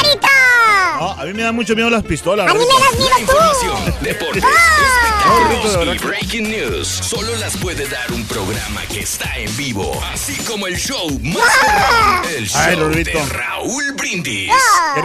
[1.01, 2.49] No, a mí me da mucho miedo las pistolas.
[2.51, 3.21] A mí me das miedo tú.
[3.23, 6.89] Información, deportes, espectáculos y breaking news.
[6.89, 9.93] Solo las puede dar un programa que está en vivo.
[10.13, 14.53] Así como el show más El show de Raúl Brindis.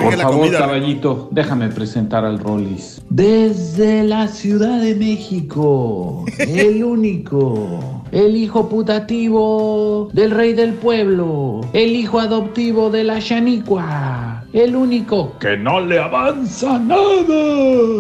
[0.01, 3.01] Por favor, caballito, déjame presentar al Rollis.
[3.09, 11.95] Desde la Ciudad de México, el único, el hijo putativo del rey del pueblo, el
[11.95, 16.95] hijo adoptivo de la Shanicua, el único que no le avanza nada,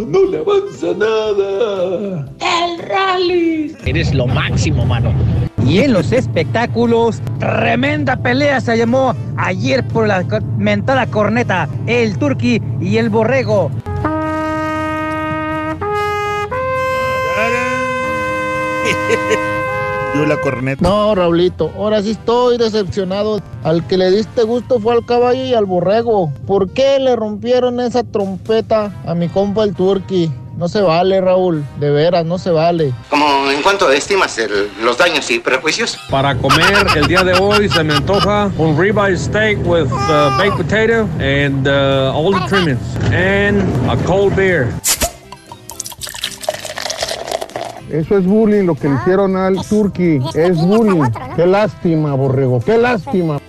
[0.07, 3.75] no le avanza nada, el rally.
[3.85, 5.13] Eres lo máximo, mano.
[5.67, 10.25] Y en los espectáculos, tremenda pelea se llamó ayer por la
[10.57, 13.69] mentada corneta, el turqui y el borrego.
[20.15, 20.81] Yo la corneta.
[20.81, 23.39] No, Raulito, ahora sí estoy decepcionado.
[23.63, 26.31] Al que le diste gusto fue al caballo y al borrego.
[26.47, 30.31] ¿Por qué le rompieron esa trompeta a mi compa el turqui?
[30.57, 31.63] No se vale, Raúl.
[31.79, 32.91] De veras, no se vale.
[33.09, 35.97] Como en cuanto estimas el- los daños y prejuicios.
[36.09, 40.57] Para comer el día de hoy se me antoja un ribeye steak with uh, baked
[40.57, 42.81] potato and uh, all the trimmings
[43.13, 44.67] and a cold beer.
[47.91, 50.19] Eso es bullying lo que le hicieron al turqui.
[50.35, 51.09] Es bullying.
[51.35, 52.59] Qué lástima, borrego.
[52.59, 53.39] Qué lástima.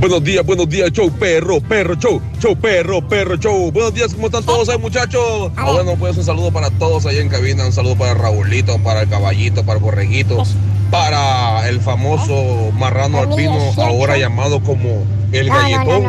[0.00, 3.70] Buenos días, buenos días, show perro, perro, show, show perro, perro, show.
[3.72, 5.50] Buenos días, ¿cómo están todos ahí, muchachos?
[5.56, 9.02] Ah, bueno, pues un saludo para todos ahí en cabina, un saludo para Raulito, para
[9.02, 10.44] el caballito, para el borreguito,
[10.92, 16.04] para el famoso marrano alpino, ahora llamado como el galletón.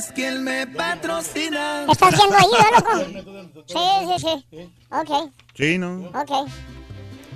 [0.00, 1.82] Es quien me patrocina.
[1.84, 3.62] ¿Qué estás haciendo ahí, ¿no, loco?
[3.66, 4.72] Sí, sí, sí.
[4.90, 6.06] Ok, Sí, no.
[6.08, 6.48] ok.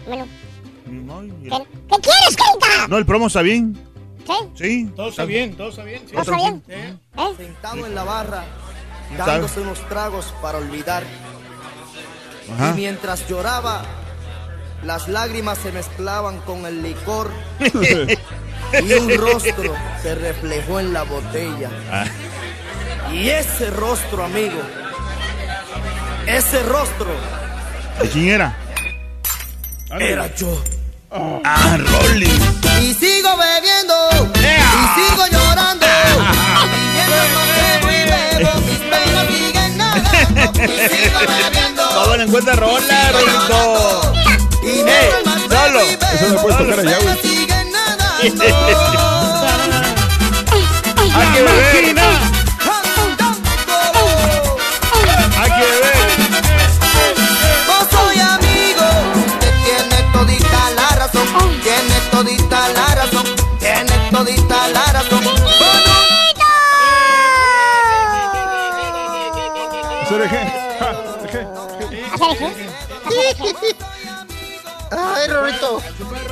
[0.06, 0.26] Bueno,
[0.86, 2.88] No, ¿qué, qué quieres, carita?
[2.88, 3.78] no, el promo está bien.
[4.26, 4.32] ¿Sí?
[4.54, 4.92] Sí.
[4.96, 6.00] Todo está bien, todo está bien.
[6.06, 6.12] sí.
[6.12, 6.62] ¿Todo está bien?
[6.68, 6.96] ¿Eh?
[7.18, 7.34] ¿Eh?
[7.36, 8.44] Sentado en la barra,
[9.18, 11.04] dándose unos tragos para olvidar.
[12.54, 12.70] Ajá.
[12.70, 13.82] Y mientras lloraba,
[14.84, 17.30] las lágrimas se mezclaban con el licor.
[17.60, 21.70] y un rostro se reflejó en la botella.
[23.06, 23.12] Ah.
[23.12, 24.60] Y ese rostro, amigo,
[26.26, 27.10] ese rostro
[28.00, 28.56] ¿De quién era?
[30.00, 30.60] era yo.
[31.44, 32.26] Ah, Rolly.
[32.80, 33.94] Y sigo bebiendo,
[34.34, 34.38] y
[34.96, 35.86] sigo llorando.
[40.64, 41.82] y sigo bebiendo.
[41.88, 44.12] Todo le encuentra rola, Rolito.
[44.62, 45.16] Y bebo
[45.48, 45.80] Solo.
[45.80, 47.16] Eso no puedes tocar allá, güey.
[51.14, 52.33] Hay que beber.
[74.96, 75.80] Ay, Rorrito.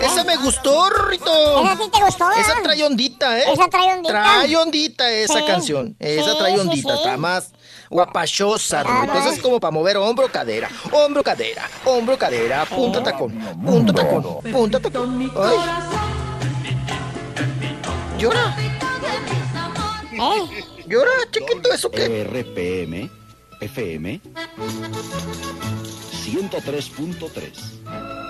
[0.00, 1.64] Esa me gustó, Rorrito.
[1.64, 3.44] ¿Esa sí te gustó, Esa trae ondita, ¿eh?
[3.52, 4.12] Esa trae ondita.
[4.22, 5.44] Trae ondita esa Sí.
[5.46, 5.96] canción.
[5.98, 6.92] Esa Sí, trae ondita.
[6.96, 6.98] sí.
[7.02, 7.50] Está más
[7.90, 9.14] guapachosa, Rorrito.
[9.18, 10.68] Esa es como para mover hombro, cadera.
[10.92, 11.68] Hombro, cadera.
[11.84, 12.64] Hombro, cadera.
[12.66, 13.32] Punta, tacón.
[13.64, 14.22] Punta, tacón.
[14.52, 15.32] Punta, tacón.
[15.36, 15.56] Ay.
[18.18, 18.56] Llora.
[20.12, 20.64] ¿Eh?
[20.86, 21.72] Llora, chiquito.
[21.72, 22.22] ¿Eso qué?
[22.24, 23.10] RPM,
[23.60, 24.20] FM,
[26.24, 28.21] 103.3.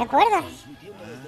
[0.00, 0.44] ¿Te acuerdas?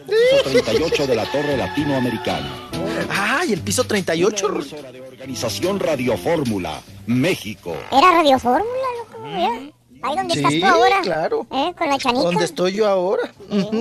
[0.07, 2.71] Piso 38 de la Torre Latinoamericana.
[3.11, 4.47] Ay, el piso 38.
[4.49, 7.77] Emisora de Organización Radio Fórmula, México.
[7.91, 8.65] Era Radio Fórmula,
[8.99, 9.27] loco.
[9.27, 9.73] ¿eh?
[10.03, 11.01] Ahí donde estás Sí, tú ahora.
[11.03, 11.47] claro.
[11.51, 11.73] ¿Eh?
[11.79, 12.25] Con la chanica.
[12.25, 13.33] ¿Dónde estoy yo ahora?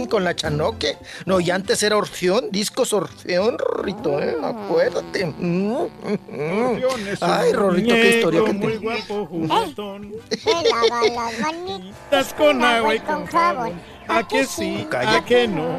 [0.10, 0.98] Con la Chanoque.
[1.26, 4.36] No, y antes era Orfeón, discos Orfeón, Rorrito, ¿eh?
[4.44, 5.26] Acuérdate.
[5.26, 5.88] Mm, mm,
[6.30, 6.82] mm.
[7.22, 8.78] Ay, Rorrito, qué historia que muy te...
[8.80, 10.14] guapo, juguetón.
[10.30, 13.82] Se lava las manitas Estás con agua y con jabón.
[14.08, 14.88] ¿A que sí?
[14.92, 15.78] ¿A que no?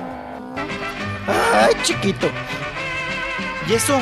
[1.27, 2.29] Ay, chiquito.
[3.69, 4.01] ¿Y eso?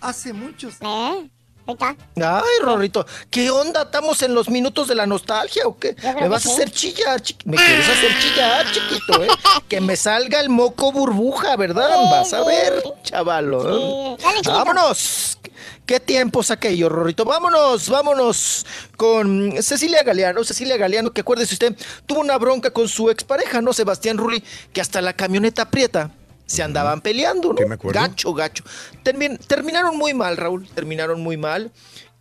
[0.00, 0.76] Hace muchos.
[0.80, 1.30] ¿Eh?
[1.66, 1.96] Ahí está.
[2.16, 3.82] Ay, Rorrito, ¿qué onda?
[3.82, 5.96] ¿Estamos en los minutos de la nostalgia o qué?
[6.20, 9.28] ¿Me vas a hacer chillar, chiqui- ¿Me quieres hacer chillar, chiquito, eh?
[9.68, 11.88] Que me salga el moco burbuja, ¿verdad?
[12.10, 14.14] Vas a ver, chavalo.
[14.14, 14.16] ¿eh?
[14.22, 14.52] Dale, chiquito.
[14.52, 15.38] ¡Vámonos!
[15.86, 17.24] ¿Qué tiempos aquellos, Rorrito?
[17.24, 18.66] Vámonos, vámonos
[18.96, 20.42] con Cecilia Galeano.
[20.42, 21.76] Cecilia Galeano, que acuérdese usted,
[22.06, 23.72] tuvo una bronca con su expareja, ¿no?
[23.72, 26.10] Sebastián Rulli, que hasta la camioneta aprieta.
[26.46, 27.66] Se andaban peleando, ¿no?
[27.66, 28.00] me acuerdo.
[28.00, 28.64] Gacho, gacho.
[29.04, 30.68] Termin- terminaron muy mal, Raúl.
[30.68, 31.72] Terminaron muy mal.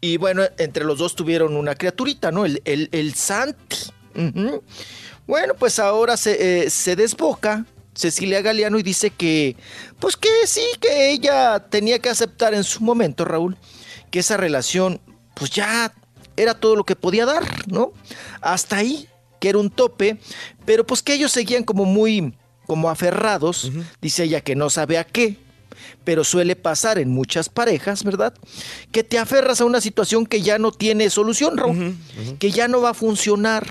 [0.01, 2.45] Y bueno, entre los dos tuvieron una criaturita, ¿no?
[2.45, 3.77] El, el, el Santi.
[5.27, 9.55] Bueno, pues ahora se, eh, se desboca Cecilia Galeano y dice que,
[9.99, 13.57] pues que sí, que ella tenía que aceptar en su momento, Raúl,
[14.11, 15.01] que esa relación,
[15.33, 15.93] pues ya
[16.37, 17.93] era todo lo que podía dar, ¿no?
[18.41, 19.07] Hasta ahí,
[19.39, 20.19] que era un tope,
[20.65, 22.35] pero pues que ellos seguían como muy,
[22.65, 23.71] como aferrados,
[24.01, 25.37] dice ella que no sabe a qué,
[26.03, 28.33] pero suele pasar en muchas parejas, ¿verdad?
[28.91, 31.95] Que te aferras a una situación que ya no tiene solución, Raúl,
[32.39, 33.65] que ya no va a funcionar,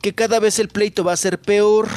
[0.00, 1.88] que cada vez el pleito va a ser peor.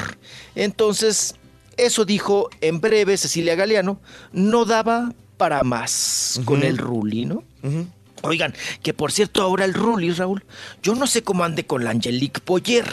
[0.56, 1.36] Entonces,
[1.78, 4.00] eso dijo en breve Cecilia Galeano,
[4.32, 7.44] no daba para más con el Ruli, ¿no?
[8.24, 10.44] Oigan, que por cierto ahora el Ruli, Raúl,
[10.82, 12.92] yo no sé cómo ande con la Angelique Boyer,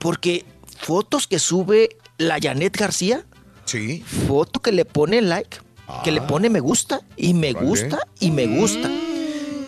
[0.00, 0.44] porque
[0.76, 3.24] fotos que sube la Janet García,
[3.64, 4.02] Sí.
[4.26, 5.58] foto que le pone like,
[6.04, 8.90] que le pone me gusta y me gusta y me gusta.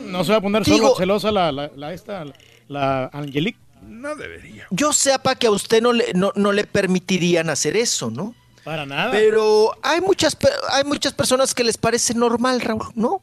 [0.07, 2.35] No se va a poner Digo- solo celosa la, la, la esta, la,
[2.69, 3.59] la Angelique.
[3.87, 4.67] No debería.
[4.71, 8.35] Yo sepa que a usted no le, no, no le permitirían hacer eso, ¿no?
[8.65, 9.11] Para nada.
[9.11, 10.37] Pero hay muchas,
[10.71, 13.23] hay muchas personas que les parece normal, Raúl, ¿no?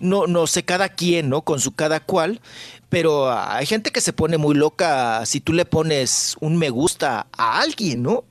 [0.00, 1.42] No, no sé cada quien, ¿no?
[1.42, 2.40] Con su cada cual.
[2.88, 7.26] Pero hay gente que se pone muy loca si tú le pones un me gusta
[7.36, 8.24] a alguien, ¿no?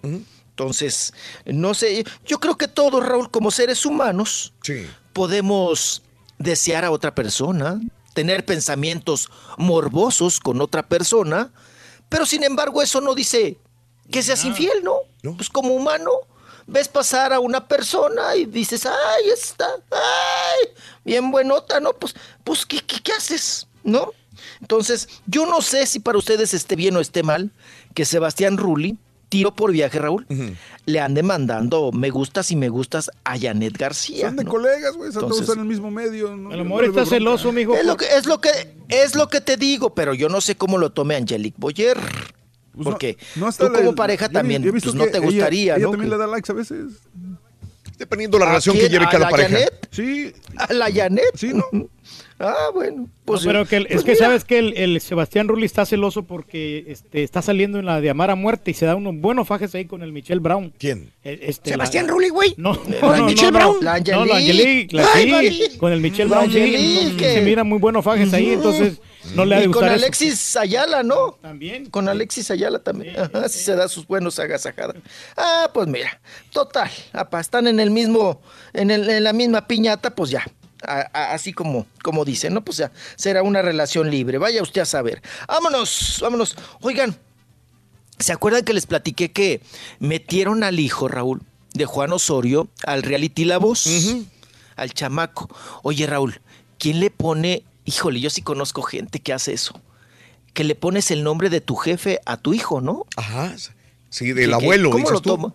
[0.49, 1.13] Entonces,
[1.45, 4.87] no sé, yo creo que todos, Raúl, como seres humanos, Sí.
[5.13, 6.01] podemos
[6.39, 7.79] desear a otra persona,
[8.13, 11.51] tener pensamientos morbosos con otra persona,
[12.09, 13.57] pero sin embargo eso no dice
[14.09, 14.95] que seas infiel, ¿no?
[15.35, 16.09] Pues como humano,
[16.67, 20.69] ves pasar a una persona y dices, ay, está, ay,
[21.03, 21.93] bien buenota, ¿no?
[21.93, 22.13] Pues,
[22.43, 23.67] pues ¿qué, qué, qué haces?
[23.83, 24.11] ¿No?
[24.61, 27.51] Entonces, yo no sé si para ustedes esté bien o esté mal
[27.93, 28.97] que Sebastián Rulli,
[29.29, 30.25] tiro por viaje, Raúl,
[30.85, 34.27] le ande mandando me gustas y me gustas a Janet García.
[34.27, 34.51] Son de ¿no?
[34.51, 35.11] colegas, güey.
[35.11, 36.35] Todos están en el mismo medio.
[36.35, 37.75] No, A lo no mejor está celoso, mijo.
[37.75, 38.49] Es lo que es lo que
[38.89, 41.97] es lo que te digo, pero yo no sé cómo lo tome Angelique Boyer.
[42.77, 45.25] Pues porque no tú la- como pareja yo también yo pues, no que te ella-
[45.25, 45.91] gustaría, ella ¿no?
[45.91, 46.85] también Que- le da likes a veces.
[47.97, 49.49] Dependiendo de la ¿A relación que lleve ¿A cada la pareja.
[49.49, 49.87] Janet?
[49.89, 50.31] Sí.
[50.55, 51.31] ¿A la Janet?
[51.33, 51.63] Sí, ¿no?
[52.39, 53.09] ah, bueno.
[53.25, 55.65] Pues, No, pero que el- pues es que mira, sabes que el, el Sebastián Rulli
[55.65, 58.95] está celoso porque este, está saliendo en la de Amar a Muerte y se da
[58.95, 60.71] unos buenos fajes ahí con el Michelle Brown.
[60.77, 61.11] ¿Quién?
[61.23, 62.53] Eh, Este, Sebastián la- Rulli, güey.
[62.57, 63.75] No, no, no, Michelle no, Brown.
[63.77, 63.81] no.
[63.81, 64.95] La No, Angelique.
[64.95, 68.05] la Angelique, la- Ay, sí, con el Michelle La Brown sí, se mira muy buenos
[68.05, 69.01] fajes ahí, entonces
[69.35, 69.93] no le ha de y con eso.
[69.93, 71.37] Alexis Ayala, ¿no?
[71.41, 71.85] También.
[71.89, 73.19] Con Alexis Ayala también.
[73.19, 74.95] Ajá, sí se da sus buenos agasajadas.
[75.35, 76.19] Ah, pues mira,
[76.51, 78.41] total, apa, están en el mismo,
[78.73, 80.45] en, el- en la misma piñata, pues ya.
[80.83, 82.63] a- a- así como, como dicen, ¿no?
[82.63, 84.37] Pues ya, será una relación libre.
[84.37, 85.23] Vaya usted a saber.
[85.47, 86.55] Vámonos, vámonos.
[86.81, 87.17] Oigan,
[88.19, 89.61] ¿se acuerdan que les platiqué que
[89.99, 91.41] metieron al hijo, Raúl,
[91.73, 93.87] de Juan Osorio al reality La Voz?
[94.75, 95.49] Al chamaco.
[95.81, 96.39] Oye, Raúl,
[96.77, 97.63] ¿quién le pone?
[97.87, 99.79] Híjole, yo sí conozco gente que hace eso.
[100.53, 103.05] Que le pones el nombre de tu jefe a tu hijo, ¿no?
[103.15, 103.55] Ajá.
[104.09, 105.29] Sí, ¿Qué- del abuelo, ¿Cómo dices lo tú.
[105.29, 105.53] toma?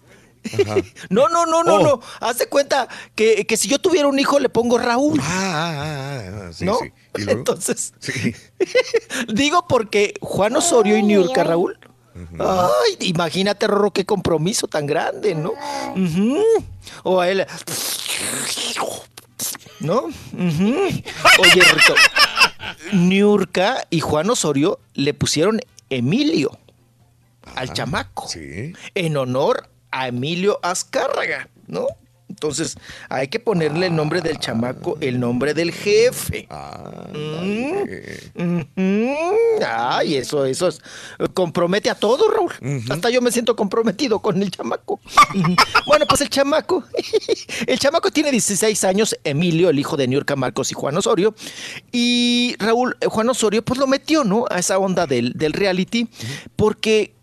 [0.60, 0.76] Ajá.
[1.10, 1.82] No, no, no, no, Oh.
[1.82, 2.00] no.
[2.20, 5.20] Haz de cuenta que, que si yo tuviera un hijo le pongo Raúl.
[5.22, 6.78] Ah, ah, ah, sí, ¿No?
[6.80, 6.90] sí.
[7.18, 7.38] ¿Y luego?
[7.40, 8.34] Entonces, Sí.
[9.32, 11.78] digo porque Juan Osorio y Niurka, Raúl.
[12.38, 15.52] Ay, imagínate, Rorro, qué compromiso tan grande, ¿no?
[17.04, 17.46] O a él.
[19.82, 20.04] ¿No?
[20.04, 21.94] Oye, Rito,
[22.92, 26.58] Niurka y Juan Osorio le pusieron Emilio
[27.56, 28.28] al chamaco.
[28.28, 28.72] Sí.
[28.94, 31.86] En honor a Emilio Azcárraga, ¿no?
[32.42, 32.76] Entonces,
[33.08, 36.48] hay que ponerle el nombre del chamaco, el nombre del jefe.
[38.34, 39.14] Mm, mm,
[39.64, 40.80] Ay, eso, eso es-
[41.34, 42.50] compromete a todo, Raúl.
[42.90, 45.00] Hasta yo me siento comprometido con el chamaco.
[45.86, 46.82] bueno, pues el chamaco,
[47.68, 51.36] el chamaco tiene 16 años, Emilio, el hijo de Niurka Marcos y Juan Osorio.
[51.92, 54.46] Y Raúl, Juan Osorio, pues lo metió, ¿no?
[54.50, 56.08] A esa onda del, del reality,
[56.56, 57.14] porque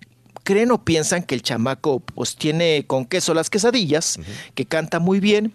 [0.44, 4.18] creen o piensan que el chamaco pues tiene con queso las quesadillas,
[4.56, 5.54] que canta muy bien.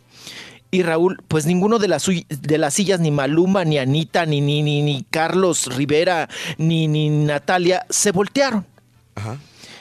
[0.70, 4.60] Y Raúl, pues ninguno de las, de las sillas, ni Maluma, ni Anita, ni, ni,
[4.62, 8.66] ni, ni Carlos Rivera, ni, ni Natalia, se voltearon.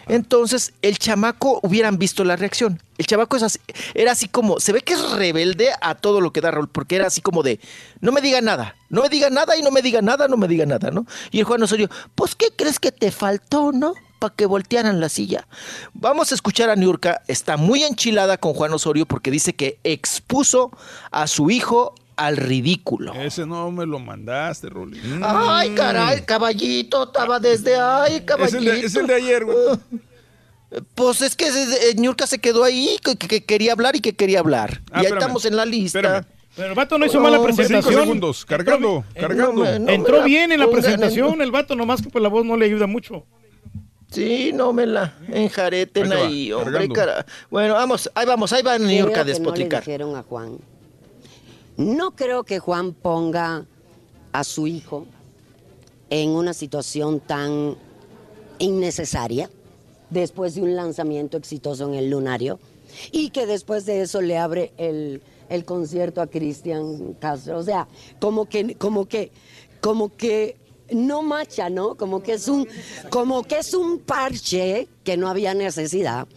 [0.07, 2.79] Entonces, el chamaco hubieran visto la reacción.
[2.97, 3.59] El chamaco es así-
[3.93, 6.97] era así como, se ve que es rebelde a todo lo que da Raúl, porque
[6.97, 7.59] era así como de,
[8.01, 10.47] no me diga nada, no me diga nada y no me diga nada, no me
[10.49, 11.05] diga nada, ¿no?
[11.31, 13.93] Y el Juan Osorio, pues, ¿qué crees que te faltó, no?
[14.23, 15.45] Para que voltearan la silla.
[15.93, 20.71] Vamos a escuchar a Niurka, está muy enchilada con Juan Osorio porque dice que expuso
[21.11, 23.13] a su hijo al ridículo.
[23.15, 24.97] Ese no me lo mandaste, Rolly.
[25.21, 28.57] Ay, caray, caballito, estaba desde ay, Es caballito.
[28.59, 29.57] el, de, es el de ayer, güey.
[30.95, 34.39] Pues es que eh, Niurka se quedó ahí, que, que quería hablar y que quería
[34.39, 34.81] hablar.
[34.91, 35.99] Ah, y ahí espérame, estamos en la lista.
[35.99, 36.25] espérame.
[36.55, 37.93] Pero el vato no hizo mala hombre, presentación.
[37.93, 39.53] Cinco segundos, cargando, cargando.
[39.53, 42.29] no me- no me Entró bien en la presentación el vato, nomás que pues la
[42.29, 43.25] voz no le ayuda mucho.
[44.13, 47.25] Sí, no me la enjareten Ahí va, ahí, hombre, cara.
[47.49, 49.79] Bueno, vamos, ahí vamos, ahí va Creo Niurka a que no le despotricar.
[49.81, 50.57] dijeron a Juan.
[51.77, 53.65] No creo que Juan ponga
[54.31, 55.07] a su hijo
[56.11, 57.75] en una situación tan
[58.59, 59.49] innecesaria
[60.11, 62.59] después de un lanzamiento exitoso en el lunario
[63.11, 67.57] y que después de eso le abre el, el concierto a Cristian Castro.
[67.57, 67.87] O sea,
[68.19, 69.31] como que, como que,
[69.81, 70.55] como que
[70.91, 71.95] no macha, ¿no?
[71.95, 72.67] Como que es un,
[73.09, 76.27] como que es un parche que no había necesidad.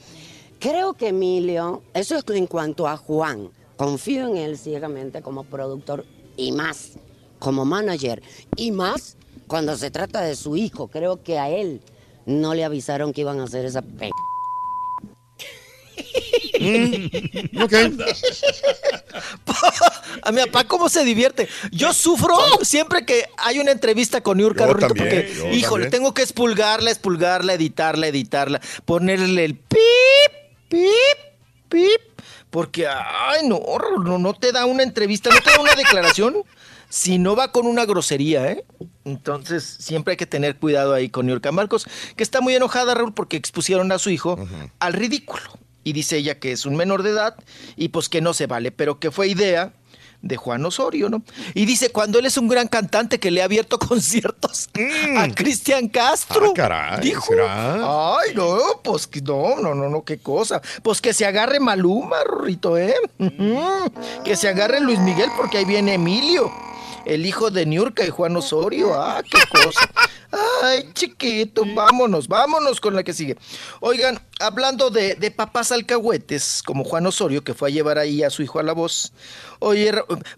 [0.59, 6.07] Creo que Emilio, eso es en cuanto a Juan, confío en él ciegamente como productor
[6.37, 6.93] y más
[7.39, 8.23] como manager
[8.57, 9.17] y más
[9.47, 10.89] cuando se trata de su hijo.
[10.89, 11.83] Creo que a él
[12.25, 13.83] no le avisaron que iban a hacer esa
[16.59, 17.61] pe...
[17.63, 17.73] ok.
[20.23, 21.49] A mi papá, ¿cómo se divierte?
[21.71, 25.91] Yo sufro siempre que hay una entrevista con Rorrito, también, porque, híjole, también.
[25.91, 29.79] tengo que expulgarla, expulgarla, editarla, editarla, ponerle el pip,
[30.69, 31.19] pip,
[31.69, 32.01] pip,
[32.51, 33.61] porque, ay, no,
[34.03, 36.45] no, no te da una entrevista, no te da una declaración
[36.89, 38.65] si no va con una grosería, ¿eh?
[39.05, 41.87] Entonces, siempre hay que tener cuidado ahí con Niurka Marcos,
[42.17, 44.39] que está muy enojada, Raúl, porque expusieron a su hijo
[44.79, 45.43] al ridículo.
[45.87, 47.37] Y dice ella que es un menor de edad
[47.77, 49.73] y pues que no se vale, pero que fue idea
[50.21, 51.23] de Juan Osorio, ¿no?
[51.55, 54.69] Y dice, cuando él es un gran cantante que le ha abierto conciertos
[55.17, 56.49] a Cristian Castro.
[56.49, 57.25] Ah, caray, dijo.
[57.29, 57.75] ¿será?
[58.17, 60.61] Ay, no, pues que no, no, no, no, qué cosa.
[60.83, 62.97] Pues que se agarre Maluma, Rorrito, ¿eh?
[63.21, 63.93] Ujú.
[64.25, 66.51] Que se agarre Luis Miguel porque ahí viene Emilio,
[67.07, 68.93] el hijo de Niurka y Juan Osorio.
[68.95, 69.89] Ah, qué cosa.
[70.63, 73.37] Ay, chiquito, vámonos, vámonos con la que sigue.
[73.81, 78.31] Oigan, hablando de, de papás alcahuetes, como Juan Osorio, que fue a llevar ahí a
[78.31, 79.13] su hijo a la voz.
[79.61, 79.93] Oye,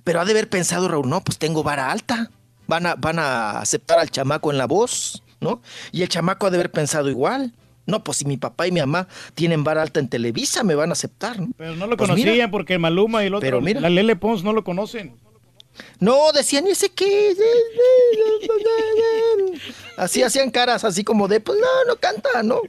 [0.04, 2.30] pero ha de haber pensado, Raúl, no, pues tengo vara alta.
[2.66, 5.62] Van a, van a aceptar al chamaco en la voz, ¿no?
[5.90, 7.54] Y el chamaco ha de haber pensado igual.
[7.86, 10.90] No, pues si mi papá y mi mamá tienen vara alta en Televisa, me van
[10.90, 11.48] a aceptar, ¿no?
[11.56, 12.50] Pero no lo Pues conocían mira.
[12.50, 13.80] porque Maluma y el otro, Pero mira.
[13.80, 15.16] la Lele Pons no lo conocen.
[16.00, 17.34] No, decían ese qué.
[19.96, 22.60] Así hacían caras, así como de, pues no, no canta, ¿no?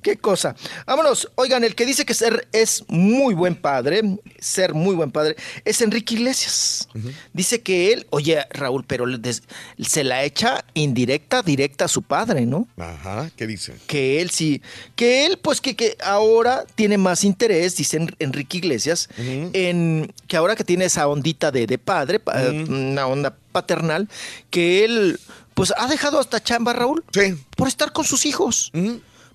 [0.00, 0.56] Qué cosa.
[0.86, 1.30] Vámonos.
[1.34, 4.00] Oigan, el que dice que ser es muy buen padre,
[4.38, 5.36] ser muy buen padre,
[5.66, 6.88] es Enrique Iglesias.
[7.34, 9.04] Dice que él, oye, Raúl, pero
[9.82, 12.66] se la echa indirecta, directa a su padre, ¿no?
[12.78, 13.74] Ajá, ¿qué dice?
[13.86, 14.62] que él sí,
[14.96, 20.36] que él pues que, que ahora tiene más interés, dice En- Enrique Iglesias, en que
[20.38, 22.13] ahora que tiene esa ondita de, de padre,
[22.68, 24.08] una onda paternal,
[24.50, 25.18] que él
[25.54, 27.04] pues ha dejado hasta chamba, Raúl,
[27.56, 28.72] por estar con sus hijos.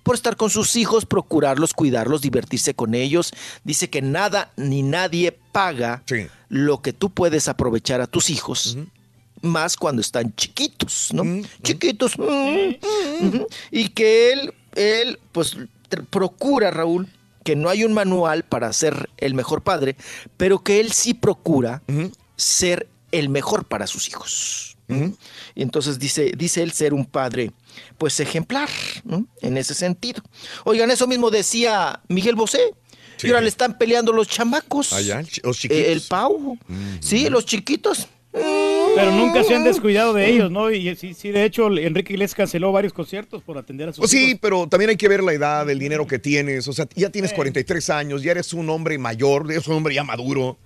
[0.02, 3.32] Por estar con sus hijos, procurarlos, cuidarlos, divertirse con ellos.
[3.64, 6.02] Dice que nada ni nadie paga
[6.48, 8.78] lo que tú puedes aprovechar a tus hijos.
[9.42, 11.42] Más cuando están chiquitos, ¿no?
[11.62, 12.18] Chiquitos.
[12.18, 13.42] mm.
[13.70, 15.56] Y que él, él, pues,
[16.08, 17.06] procura, Raúl,
[17.44, 19.96] que no hay un manual para ser el mejor padre,
[20.36, 21.82] pero que él sí procura
[22.40, 24.66] ser el mejor para sus hijos.
[25.54, 27.52] Y entonces dice, dice él ser un padre,
[27.96, 28.68] pues ejemplar,
[29.04, 29.24] ¿no?
[29.40, 30.20] En ese sentido.
[30.64, 32.74] Oigan, eso mismo decía Miguel Bosé.
[33.22, 34.92] Y ahora le están peleando los chamacos.
[34.92, 36.08] Allá, los Eh, el chiquitos.
[36.08, 36.58] Pau.
[37.00, 38.08] Sí, los chiquitos.
[38.32, 38.38] Mm,
[38.96, 40.70] Pero nunca se han descuidado de ellos, ¿no?
[40.72, 44.10] Y sí, sí, de hecho, Enrique Iglesias canceló varios conciertos por atender a sus Pues
[44.10, 44.38] sí, hijos.
[44.42, 46.66] pero también hay que ver la edad, el dinero que tienes.
[46.66, 50.02] O sea, ya tienes 43 años, ya eres un hombre mayor, eres un hombre ya
[50.02, 50.58] maduro.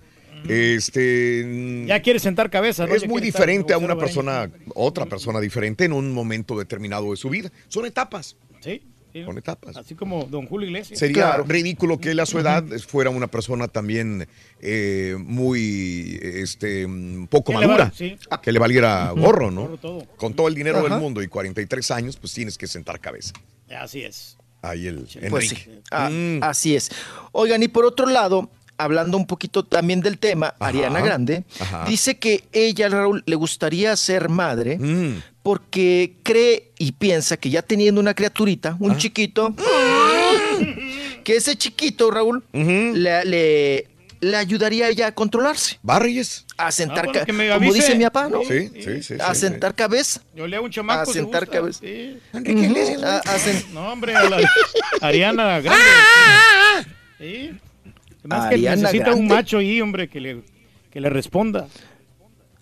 [0.49, 1.85] Este.
[1.87, 2.95] Ya quiere sentar cabeza, ¿no?
[2.95, 7.17] Es Ya muy diferente a una persona, otra persona diferente en un momento determinado de
[7.17, 7.51] su vida.
[7.67, 8.35] Son etapas.
[8.59, 8.81] Sí.
[9.13, 9.23] sí.
[9.23, 9.77] Son etapas.
[9.77, 10.99] Así como don Julio Iglesias.
[10.99, 14.27] Sería ridículo que él a su edad fuera una persona también
[14.61, 17.91] eh, muy este, mm, poco Que le madura.
[17.95, 18.17] sí.
[18.41, 19.61] Que le valiera gorro, ¿no?
[19.61, 20.05] Gorro todo.
[20.17, 20.89] Con todo el dinero Ajá.
[20.89, 23.33] del mundo y 43 años, pues tienes que sentar cabeza.
[23.79, 24.37] Así es.
[24.61, 25.57] Ahí el Pues sí,
[25.91, 26.09] ah,
[26.41, 26.89] así es.
[27.33, 31.85] Oigan, y por otro lado, hablando un poquito también del tema, Ariana Grande ajá.
[31.87, 35.21] dice que ella, Raúl, le gustaría ser madre Mm.
[35.43, 39.53] porque cree y piensa que ya teniendo una criaturita, un chiquito,
[41.23, 43.87] que ese chiquito, Raúl, le, le,
[44.21, 45.79] le ayudaría a ella a controlarse.
[45.83, 46.45] Barries.
[46.57, 48.41] A sentar, Ah, bueno, como dice mi papá, ¿no?
[48.43, 49.13] Sí, sí, sí.
[49.19, 50.21] a sí, sentar cabeza.
[50.35, 51.01] Yo le hago un chamaco.
[51.01, 51.79] A se sentar cabeza.
[51.81, 52.17] Sí.
[52.33, 53.03] Enrique Iglesias.
[53.03, 54.37] A- a sen- No, hombre, a la
[55.01, 55.83] Ariana Grande.
[57.19, 57.51] Sí.
[58.29, 60.41] Además que necesita un macho ahí, hombre, que le,
[60.91, 61.67] que le responda.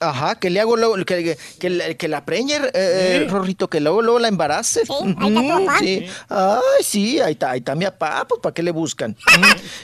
[0.10, 3.28] Ajá, que le hago luego, que, que, que la- preñe, eh, Sí.
[3.30, 4.86] Rorrito, que luego, luego la embarace.
[4.86, 5.80] Sí, ahí está tu papá.
[5.80, 6.06] sí.
[6.30, 9.16] Ay, sí, ahí está, ahí está mi papá, pues ¿para qué le buscan?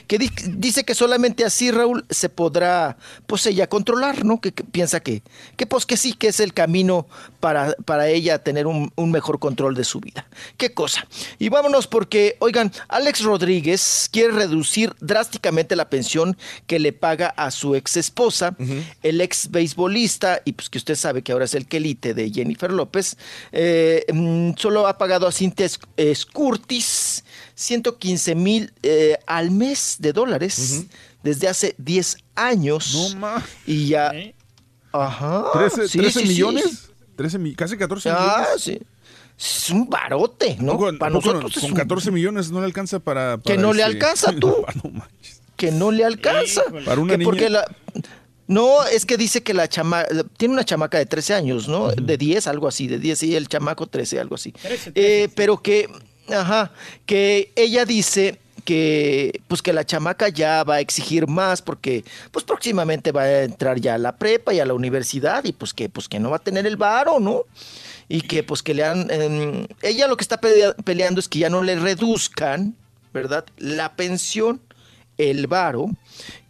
[0.06, 4.40] Que di- dice que solamente así, Raúl, se podrá, pues ella controlar, ¿no?
[4.40, 5.22] Que, que piensa que,
[5.56, 7.06] que pues que sí, que es el camino
[7.40, 10.26] para, para ella tener un, un mejor control de su vida.
[10.56, 11.06] Qué cosa.
[11.38, 17.50] Y vámonos porque, oigan, Alex Rodríguez quiere reducir drásticamente la pensión que le paga a
[17.50, 18.54] su ex esposa,
[19.02, 20.09] el ex beisbolista,
[20.44, 23.16] y pues que usted sabe que ahora es el quelite de Jennifer López,
[23.52, 25.68] eh, mm, solo ha pagado a Cintia
[26.14, 27.24] Scurtis
[27.54, 30.84] 115 mil eh, al mes de dólares
[31.22, 32.94] desde hace 10 años.
[33.12, 33.44] No más.
[33.66, 34.12] Y ya.
[34.92, 35.44] Ajá.
[35.52, 36.32] 13, sí, 13 sí, sí.
[36.32, 36.90] millones.
[37.16, 38.62] 13 mi- casi 14 Ah, millones.
[38.62, 38.80] sí.
[39.38, 40.76] Es un barote, ¿no?
[40.76, 43.38] Con, Para no, con- nosotros con un- 14 millones no le alcanza para.
[43.44, 44.54] Que no le alcanza, tú.
[44.82, 45.40] No manches.
[45.56, 46.62] que no le alcanza.
[46.84, 47.24] Para una Que niña.
[47.30, 47.64] porque la-
[48.50, 50.04] no, es que dice que la chama
[50.36, 51.88] tiene una chamaca de 13 años, ¿no?
[51.92, 54.52] De 10, algo así, de 10 y el chamaco 13, algo así.
[54.94, 55.88] Eh, pero que,
[56.28, 56.72] ajá,
[57.06, 62.44] que ella dice que pues que la chamaca ya va a exigir más porque pues
[62.44, 65.88] próximamente va a entrar ya a la prepa y a la universidad y pues que
[65.88, 67.44] pues que no va a tener el varo, ¿no?
[68.08, 71.38] Y que pues que le han em, ella lo que está pelea- peleando es que
[71.38, 72.74] ya no le reduzcan,
[73.14, 73.44] ¿verdad?
[73.56, 74.60] La pensión
[75.28, 75.90] el varo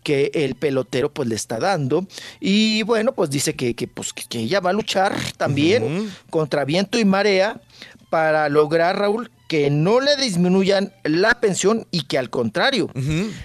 [0.02, 2.06] que el pelotero pues le está dando
[2.40, 6.64] y bueno pues dice que, que, pues que, que ella va a luchar también contra
[6.64, 7.60] viento y marea
[8.08, 12.90] para lograr Raúl que no le disminuyan la pensión y que al contrario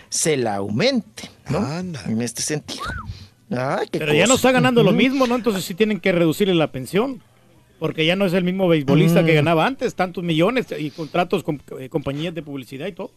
[0.09, 1.67] se la aumente ¿no?
[1.79, 2.85] en este sentido
[3.51, 5.35] Ay, qué Pero ya no está ganando lo mismo, ¿no?
[5.35, 7.21] Entonces sí tienen que reducirle la pensión.
[7.77, 9.25] Porque ya no es el mismo beisbolista Mm.
[9.27, 13.11] que ganaba antes, tantos millones y contratos con eh, compañías de publicidad y todo.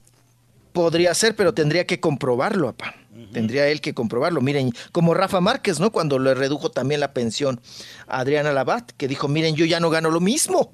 [0.78, 2.94] Podría ser, pero tendría que comprobarlo, papá.
[3.32, 4.40] Tendría él que comprobarlo.
[4.40, 5.90] Miren, como Rafa Márquez, ¿no?
[5.92, 7.60] Cuando le redujo también la pensión
[8.06, 10.70] a Adriana Labat, que dijo, miren, yo ya no gano lo mismo.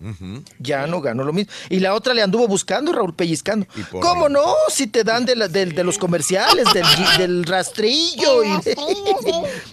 [0.58, 1.52] Ya no gano lo mismo.
[1.70, 3.66] Y la otra le anduvo buscando, Raúl, pellizcando.
[4.00, 4.44] ¿Cómo no?
[4.68, 6.66] Si te dan de, la- del- de los comerciales,
[7.18, 8.44] del, rastrillo.
[8.44, 8.48] Y,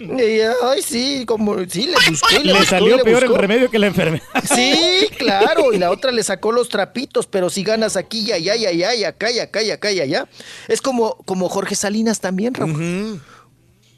[0.00, 3.24] y, ay, sí, como, sí, le buscó y le, Le buscó y salió le peor
[3.24, 4.24] el remedio que la enfermedad.
[4.54, 8.56] Sí, claro, y la otra le sacó los trapitos, pero si ganas aquí y allá
[8.56, 10.26] y allá y acá y acá y acá y allá.
[10.68, 12.54] Es como, como Jorge Salinas también,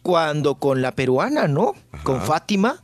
[0.02, 1.72] Cuando con la peruana, ¿no?
[2.02, 2.82] Con Fátima,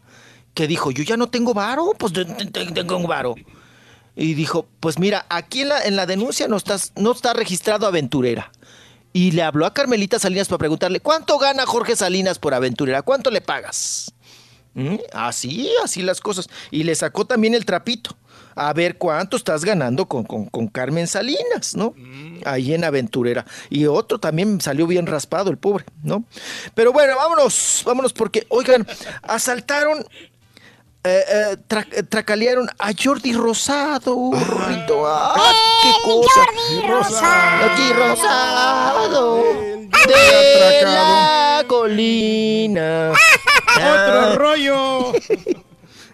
[0.54, 3.34] que dijo, yo ya no tengo varo, pues te- te- te- tengo un varo.
[4.16, 7.86] Y dijo, pues mira, aquí en la, en la denuncia no, estás, no está registrado
[7.86, 8.50] aventurera.
[9.12, 13.02] Y le habló a Carmelita Salinas para preguntarle, ¿cuánto gana Jorge Salinas por aventurera?
[13.02, 14.12] ¿Cuánto le pagas?
[14.74, 14.96] ¿Mm?
[15.12, 16.48] Así, así las cosas.
[16.70, 18.16] Y le sacó también el trapito.
[18.62, 21.94] A ver cuánto estás ganando con, con- con Carmen Salinas, ¿no?
[22.44, 23.46] Ahí en Aventurera.
[23.70, 26.24] Y otro también salió bien raspado, el pobre, ¿no?
[26.74, 28.86] Pero bueno, vámonos, vámonos porque, oigan,
[29.22, 30.00] asaltaron,
[31.04, 34.30] eh, eh, tra- eh, tracalearon a Jordi Rosado.
[34.32, 35.04] Rito.
[35.06, 36.40] ¡Ah, qué cosa!
[36.44, 37.68] Jordi Rosado.
[37.68, 39.42] Jordi Rosado.
[40.06, 43.12] De la colina.
[43.76, 45.12] Otro rollo.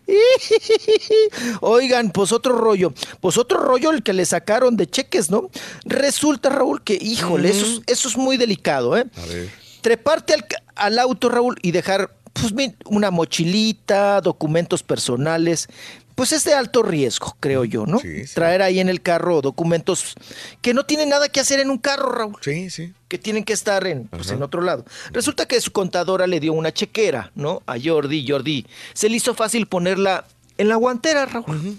[1.61, 2.93] Oigan, pues otro rollo.
[3.21, 5.51] Pues otro rollo el que le sacaron de cheques, ¿no?
[5.85, 9.07] Resulta, Raúl, que, híjole, eso, es, eso es muy delicado, ¿eh?
[9.17, 9.51] A ver.
[9.81, 12.53] Treparte al, al auto, Raúl, y dejar pues,
[12.87, 15.69] una mochilita, documentos personales,
[16.17, 18.01] pues es de alto riesgo, creo yo, ¿no?
[18.35, 20.15] Traer ahí en el carro documentos
[20.63, 22.37] que no tienen nada que hacer en un carro, Raúl.
[22.41, 22.95] Sí, sí.
[23.09, 24.35] Que tienen que estar en, pues, Ajá.
[24.37, 24.85] en otro lado.
[25.13, 27.63] Resulta que su contadora le dio una chequera, ¿no?
[27.67, 28.67] A Jordi, Jordi.
[28.95, 30.27] Se le hizo fácil ponerla
[30.59, 31.79] en la guantera, Raúl.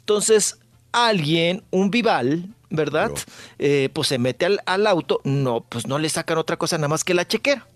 [0.00, 0.56] Entonces,
[0.92, 3.10] alguien, un vival, ¿verdad?
[3.58, 5.20] Eh, pues se mete al, al auto.
[5.24, 7.66] No, pues no le sacan otra cosa nada más que la chequera.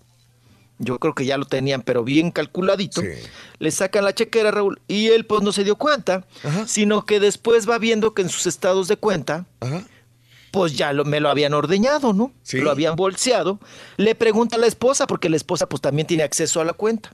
[0.79, 3.03] Yo creo que ya lo tenían, pero bien calculadito.
[3.59, 6.27] Le sacan la chequera, Raúl, y él pues no se dio cuenta,
[6.67, 9.47] sino que después va viendo que en sus estados de cuenta,
[10.53, 12.31] pues ya lo, me lo habían ordeñado, ¿no?
[12.53, 13.59] Lo habían bolseado.
[13.97, 17.11] Le pregunta a la esposa, porque la esposa pues también tiene acceso a la cuenta.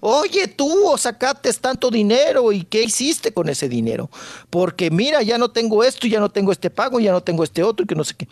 [0.00, 4.08] Oye, tú sacaste tanto dinero y qué hiciste con ese dinero.
[4.48, 7.62] Porque mira, ya no tengo esto, ya no tengo este pago, ya no tengo este
[7.62, 8.26] otro, y que no sé qué.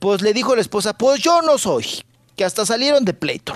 [0.00, 1.86] Pues le dijo la esposa, pues yo no soy.
[2.36, 3.52] Que hasta salieron de pleito,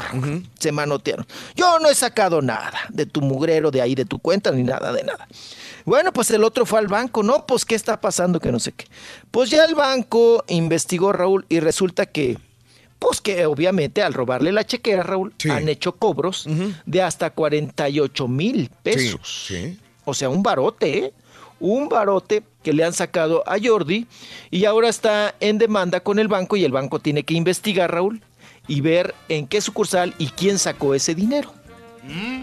[0.59, 1.27] se manotearon.
[1.57, 4.93] Yo no he sacado nada de tu mugrero, de ahí, de tu cuenta, ni nada,
[4.93, 5.27] de nada.
[5.85, 7.45] Bueno, pues el otro fue al banco, ¿no?
[7.45, 8.87] Pues qué está pasando, que no sé qué.
[9.33, 12.39] Pues ya el banco investigó, Raúl, y resulta que,
[13.01, 16.47] pues que obviamente al robarle la chequera, Raúl, han hecho cobros
[16.87, 19.51] de hasta 48 mil pesos.
[20.05, 21.13] O sea, un barote, ¿eh?
[21.59, 24.07] Un barote que le han sacado a Jordi
[24.53, 28.23] y ahora está en demanda con el banco y el banco tiene que investigar, Raúl,
[28.69, 31.53] y ver en qué sucursal y quién sacó ese dinero.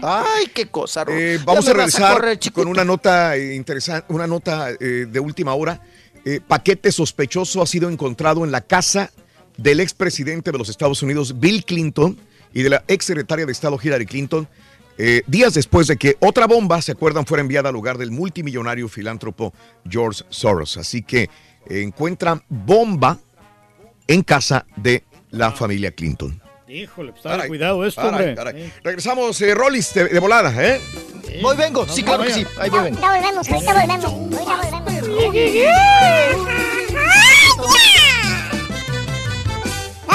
[0.02, 1.04] Ay, qué cosa.
[1.08, 5.80] Eh, vamos a regresar correr, con una nota interesante, una nota eh, de última hora.
[6.24, 9.10] Eh, paquete sospechoso ha sido encontrado en la casa
[9.56, 12.18] del expresidente de los Estados Unidos, Bill Clinton,
[12.52, 14.48] y de la exsecretaria de Estado, Hillary Clinton,
[14.98, 18.88] eh, días después de que otra bomba, se acuerdan, fuera enviada al lugar del multimillonario
[18.88, 19.52] filántropo
[19.88, 20.78] George Soros.
[20.78, 21.24] Así que
[21.68, 23.18] eh, encuentran bomba
[24.06, 26.40] en casa de la familia Clinton.
[26.68, 28.34] Híjole, pues Caray, cuidado esto, caray, hombre.
[28.34, 28.72] caray.
[28.82, 30.80] Regresamos, eh, Rollis, de, de volada, ¿eh?
[31.40, 32.46] Voy, vengo, sí, claro que sí.
[32.58, 32.98] Ahí voy, vengo.
[33.06, 34.04] Ahorita volvemos, ahorita volvemos.
[34.04, 35.16] Ahorita volvemos.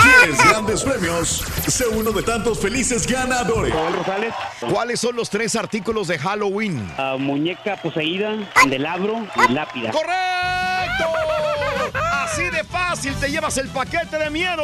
[0.01, 1.43] ¿Quieres grandes premios?
[1.67, 3.73] Sé uno de tantos felices ganadores.
[4.71, 6.91] ¿Cuáles son los tres artículos de Halloween?
[7.19, 9.91] muñeca poseída, candelabro y lápida.
[9.91, 11.05] ¡Correcto!
[12.31, 14.63] Así de fácil te llevas el paquete de miedo.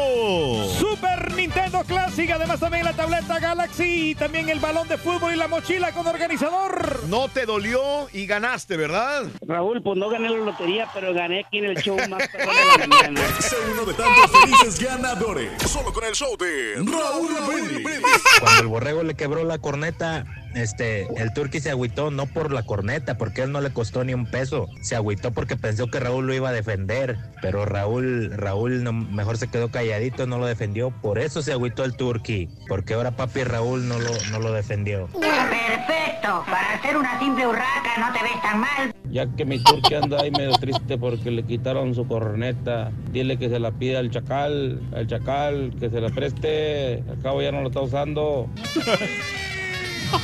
[0.79, 5.35] Super Nintendo Classic, además también la tableta Galaxy y también el balón de fútbol y
[5.35, 7.03] la mochila con organizador.
[7.09, 9.25] No te dolió y ganaste, ¿verdad?
[9.45, 12.87] Raúl, pues no gané la lotería, pero gané aquí en el show más de la
[12.87, 13.21] mañana.
[13.41, 15.61] Sé uno de tantos felices ganadores.
[15.63, 18.05] Solo con el show de Raúl Brindis.
[18.39, 20.23] Cuando el borrego le quebró la corneta,
[20.55, 24.13] este, el turqui se agüitó no por la corneta, porque él no le costó ni
[24.13, 24.69] un peso.
[24.81, 29.37] Se agüitó porque pensó que Raúl lo iba a defender, pero Raúl, Raúl no- mejor
[29.37, 30.91] se quedó calladito, no lo defendió.
[30.91, 35.07] Por eso se agüitó el turqui, porque ahora papi Raúl no lo, no lo defendió.
[35.07, 38.93] Perfecto, para hacer una simple urraca no te ves tan mal.
[39.09, 42.91] Ya que mi turque anda ahí medio triste porque le quitaron su corneta.
[43.11, 47.03] Dile que se la pida al chacal, al chacal, que se la preste.
[47.09, 48.49] Al cabo ya no lo está usando.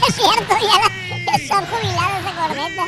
[0.07, 0.79] Es cierto, ya,
[1.09, 2.83] la- ya son jubilados de corneta.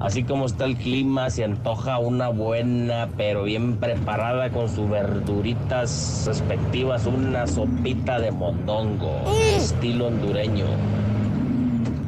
[0.00, 6.24] Así como está el clima, se antoja una buena, pero bien preparada con sus verduritas
[6.26, 9.22] respectivas, una sopita de mondongo,
[9.56, 10.66] estilo hondureño,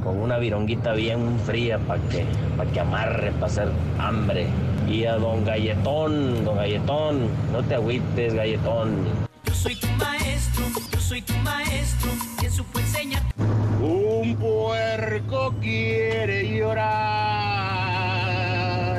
[0.04, 2.24] con una vironguita bien fría para que,
[2.58, 3.68] pa' que amarre, para hacer
[3.98, 4.46] hambre.
[4.86, 8.96] Y a don Galletón, don Galletón, no te agüites, Galletón.
[9.44, 13.22] Yo soy tu maestro, yo soy tu maestro, quien supo enseñar.
[13.80, 17.57] Un puerco quiere llorar.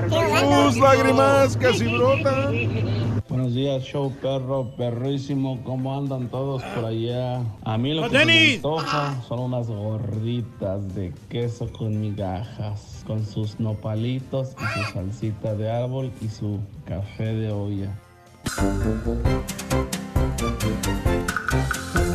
[0.09, 3.21] Sus lágrimas casi brotan.
[3.29, 5.61] Buenos días, show perro, perrísimo.
[5.63, 7.43] ¿Cómo andan todos por allá?
[7.63, 13.03] A mí lo ¡Oh, que se me antoja son unas gorditas de queso con migajas,
[13.05, 17.89] con sus nopalitos y su salsita de árbol y su café de olla.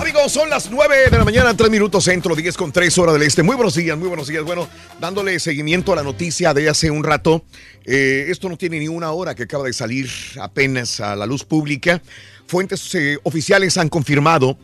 [0.01, 3.23] Amigos, son las 9 de la mañana, 3 minutos centro, 10 con 3 horas del
[3.23, 3.43] este.
[3.43, 4.45] Muy buenos días, muy buenos días.
[4.45, 4.69] Bueno,
[5.01, 7.45] dándole seguimiento a la noticia de hace un rato,
[7.87, 10.09] eh, esto no tiene ni una hora que acaba de salir
[10.41, 12.01] apenas a la luz pública.
[12.47, 14.59] Fuentes eh, oficiales han confirmado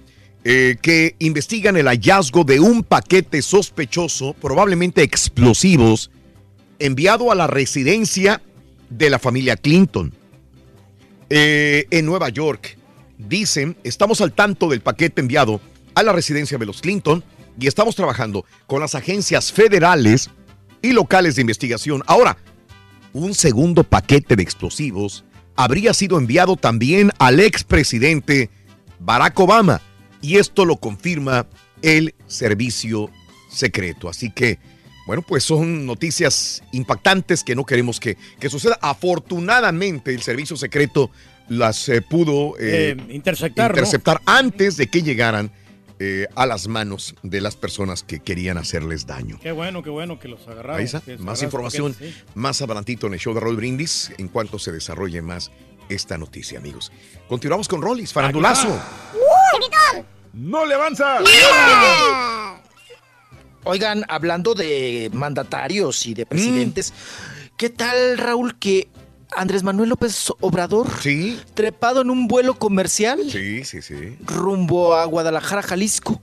[0.44, 6.10] eh, que investigan el hallazgo de un paquete sospechoso, probablemente explosivos,
[6.78, 8.40] enviado a la residencia
[8.88, 10.14] de la familia Clinton
[11.32, 12.76] en Nueva York.
[13.16, 15.60] Dicen, estamos al tanto del paquete enviado
[15.94, 17.22] a la residencia de los Clinton
[17.60, 20.30] y estamos trabajando con las agencias federales
[20.82, 22.02] y locales de investigación.
[22.06, 22.36] Ahora,
[23.12, 25.24] un segundo paquete de explosivos
[25.56, 28.50] habría sido enviado también al expresidente
[28.98, 29.80] Barack Obama
[30.22, 31.46] y esto lo confirma
[31.82, 33.10] el servicio
[33.50, 34.08] secreto.
[34.08, 34.58] Así que,
[35.06, 38.78] bueno, pues son noticias impactantes que no queremos que, que suceda.
[38.80, 41.10] Afortunadamente, el servicio secreto
[41.48, 45.50] las eh, pudo eh, Eh, interceptar, antes de que llegaran
[46.02, 49.38] eh, a las manos de las personas que querían hacerles daño.
[49.42, 50.78] Qué bueno, qué bueno que los agarraron.
[50.78, 52.14] Ahí está, más agarraron, información sí.
[52.34, 55.50] más adelantito en el show de Roll Brindis en cuanto se desarrolle más
[55.90, 56.90] esta noticia, amigos.
[57.28, 58.80] Continuamos con Rollis, farandulazo.
[60.32, 61.18] ¡No le avanza!
[63.64, 66.94] Oigan, hablando de mandatarios y de presidentes,
[67.58, 68.88] ¿qué tal, Raúl, que
[69.36, 70.88] Andrés Manuel López Obrador,
[71.54, 74.16] trepado en un vuelo comercial Sí, sí, sí.
[74.24, 76.20] rumbo a Guadalajara, Jalisco,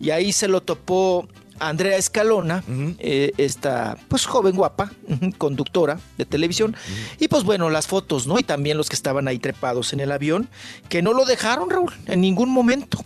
[0.00, 2.64] y ahí se lo topó Andrea Escalona,
[2.98, 4.90] eh, esta pues joven guapa,
[5.38, 6.74] conductora de televisión,
[7.20, 8.38] y pues bueno, las fotos, ¿no?
[8.38, 10.48] Y también los que estaban ahí trepados en el avión,
[10.88, 13.04] que no lo dejaron, Raúl, en ningún momento.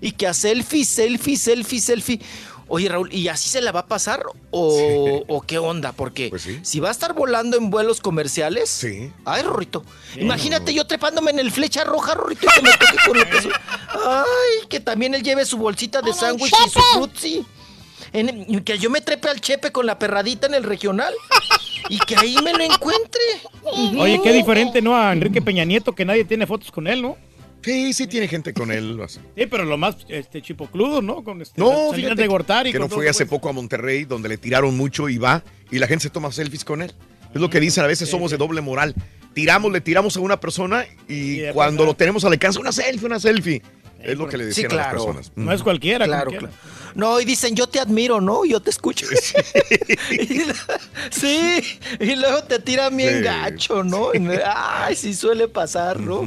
[0.00, 2.20] Y que a selfie, selfie, selfie, selfie.
[2.68, 4.22] Oye, Raúl, ¿y así se la va a pasar?
[4.50, 5.92] ¿O, o qué onda?
[5.92, 6.30] Porque
[6.62, 8.68] si va a estar volando en vuelos comerciales.
[9.24, 9.84] Ay, Rorrito.
[10.16, 13.42] Imagínate yo trepándome en el flecha roja, Rorrito, y que me toque con lo que
[13.42, 13.52] soy.
[14.06, 17.46] Ay, que también él lleve su bolsita de sándwich y su frutzi.
[18.12, 21.14] En- que yo me trepe al chepe con la perradita en el regional.
[21.90, 23.20] Y que ahí me lo encuentre.
[23.98, 24.94] Oye, qué diferente, ¿no?
[24.96, 27.16] A Enrique Peña Nieto, que nadie tiene fotos con él, ¿no?
[27.62, 28.98] Sí, sí tiene gente con él.
[29.02, 29.18] así.
[29.36, 31.22] Sí, pero lo más este chipocludo, ¿no?
[31.24, 32.72] Con este, No, fíjate de Gortari.
[32.72, 35.86] que no fue hace poco a Monterrey donde le tiraron mucho y va y la
[35.86, 36.92] gente se toma selfies con él.
[37.34, 38.94] Es lo que dicen, a veces somos de doble moral.
[39.34, 41.86] Tiramos, le tiramos a una persona y cuando pasar.
[41.86, 43.62] lo tenemos al alcance, una selfie, una selfie.
[44.02, 45.32] Es lo que le Sí, decían a las personas.
[45.34, 46.54] No es cualquiera, Claro, cualquiera.
[46.54, 46.78] claro.
[46.94, 48.44] No, y dicen, yo te admiro, ¿no?
[48.44, 49.06] Yo te escucho.
[51.10, 51.60] sí,
[52.00, 54.10] y luego te tiran bien Sí, gacho, ¿no?
[54.44, 56.22] Ay, sí suele pasar, ¿no?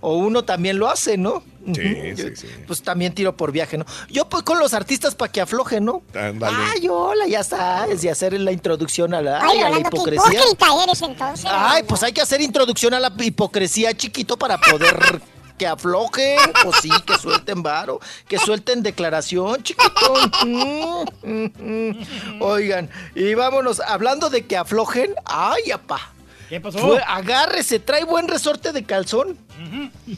[0.00, 1.42] O uno también lo hace, ¿no?
[1.74, 1.82] Sí,
[2.16, 2.46] sí, sí.
[2.66, 3.86] Pues también tiro por viaje, ¿no?
[4.10, 6.02] Yo pues con los artistas para que aflojen, ¿no?
[6.14, 6.56] Ándale.
[6.74, 10.40] Ay, hola, ya sabes, y hacer la introducción a la, Ay, ay, a la hipocresía.
[10.82, 11.46] eres entonces.
[11.48, 14.94] Ay, pues hay que hacer introducción a la hipocresía, chiquito, para poder
[15.58, 20.14] que aflojen, pues sí, que suelten varo, que suelten declaración, chiquito.
[20.44, 22.42] Mm, mm, mm.
[22.42, 26.12] Oigan, y vámonos, hablando de que aflojen, ay, apá.
[26.48, 26.78] ¿Qué pasó?
[26.78, 29.38] Fue- agárrese, trae buen resorte de calzón.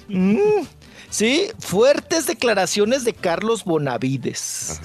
[0.09, 0.63] Mm,
[1.11, 4.81] sí, fuertes declaraciones de Carlos Bonavides.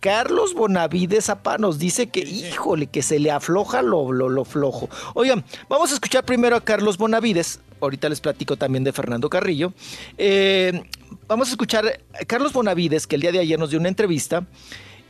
[0.00, 4.88] Carlos Bonavides Apa nos dice que, híjole, que se le afloja lo, lo, lo flojo.
[5.14, 7.60] Oigan, vamos a escuchar primero a Carlos Bonavides.
[7.80, 9.72] Ahorita les platico también de Fernando Carrillo.
[10.18, 10.82] Eh,
[11.28, 14.46] vamos a escuchar a Carlos Bonavides, que el día de ayer nos dio una entrevista.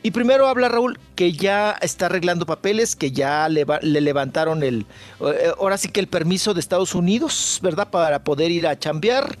[0.03, 4.63] Y primero habla Raúl que ya está arreglando papeles, que ya le, va- le levantaron
[4.63, 4.87] el,
[5.19, 7.89] eh, ahora sí que el permiso de Estados Unidos, ¿verdad?
[7.91, 9.37] Para poder ir a chambear.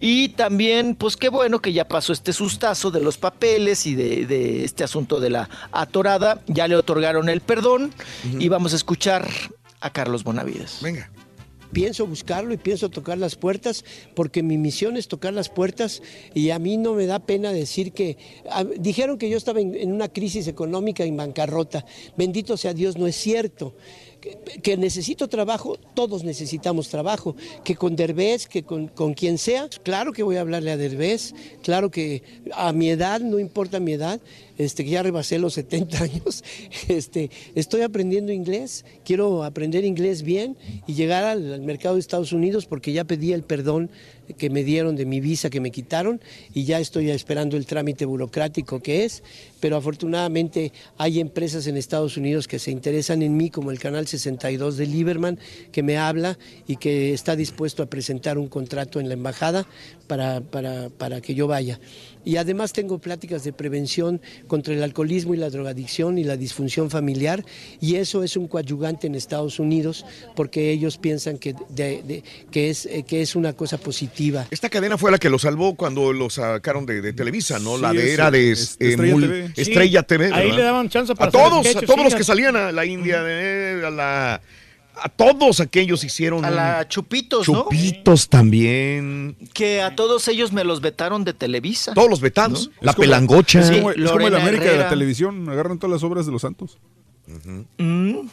[0.00, 4.26] Y también, pues qué bueno que ya pasó este sustazo de los papeles y de,
[4.26, 6.40] de este asunto de la atorada.
[6.48, 7.92] Ya le otorgaron el perdón
[8.38, 9.28] y vamos a escuchar
[9.80, 10.78] a Carlos Bonavides.
[10.82, 11.08] Venga.
[11.72, 13.84] Pienso buscarlo y pienso tocar las puertas
[14.14, 16.02] porque mi misión es tocar las puertas
[16.34, 18.16] y a mí no me da pena decir que
[18.78, 21.84] dijeron que yo estaba en, una crisis económica en bancarrota.
[22.16, 23.74] Bendito sea Dios, no es cierto.
[24.20, 27.36] Que, que necesito trabajo, todos necesitamos trabajo.
[27.64, 31.34] Que con Derbez, que con, con quien sea, claro que voy a hablarle a Derbez,
[31.62, 34.20] claro que a mi edad, no importa mi edad,
[34.60, 36.44] este, ya rebasé los 70 años,
[36.88, 40.56] este, estoy aprendiendo inglés, quiero aprender inglés bien
[40.86, 43.90] y llegar al, al mercado de Estados Unidos porque ya pedí el perdón
[44.36, 46.20] que me dieron de mi visa que me quitaron
[46.54, 49.22] y ya estoy esperando el trámite burocrático que es,
[49.60, 54.06] pero afortunadamente hay empresas en Estados Unidos que se interesan en mí, como el Canal
[54.06, 55.38] 62 de Lieberman,
[55.72, 59.66] que me habla y que está dispuesto a presentar un contrato en la embajada
[60.06, 61.80] para, para, para que yo vaya.
[62.24, 66.90] Y además tengo pláticas de prevención contra el alcoholismo y la drogadicción y la disfunción
[66.90, 67.44] familiar
[67.80, 70.04] y eso es un coadyuvante en Estados Unidos
[70.36, 74.46] porque ellos piensan que, de- de- que, es, eh, que es una cosa positiva.
[74.50, 77.78] Esta cadena fue la que lo salvó cuando lo sacaron de, de Televisa, ¿no?
[77.78, 79.46] la de era de es- eh, Estrella TV.
[79.54, 80.24] Sí, Estrella TV.
[80.26, 80.56] ahí ¿verdad?
[80.56, 83.82] le daban chance para a todos, a todos los que salían a la India, de-
[83.86, 84.40] a la
[85.02, 87.64] a todos aquellos hicieron A la Chupitos, ¿no?
[87.64, 89.36] Chupitos también.
[89.52, 91.94] Que a todos ellos me los vetaron de Televisa.
[91.94, 92.70] Todos los vetados.
[92.80, 93.60] La Es como- pelangocha.
[93.60, 95.48] Es como, es como el América de la televisión.
[95.48, 96.78] Agarran todas las obras de los santos.
[97.78, 98.26] Mm,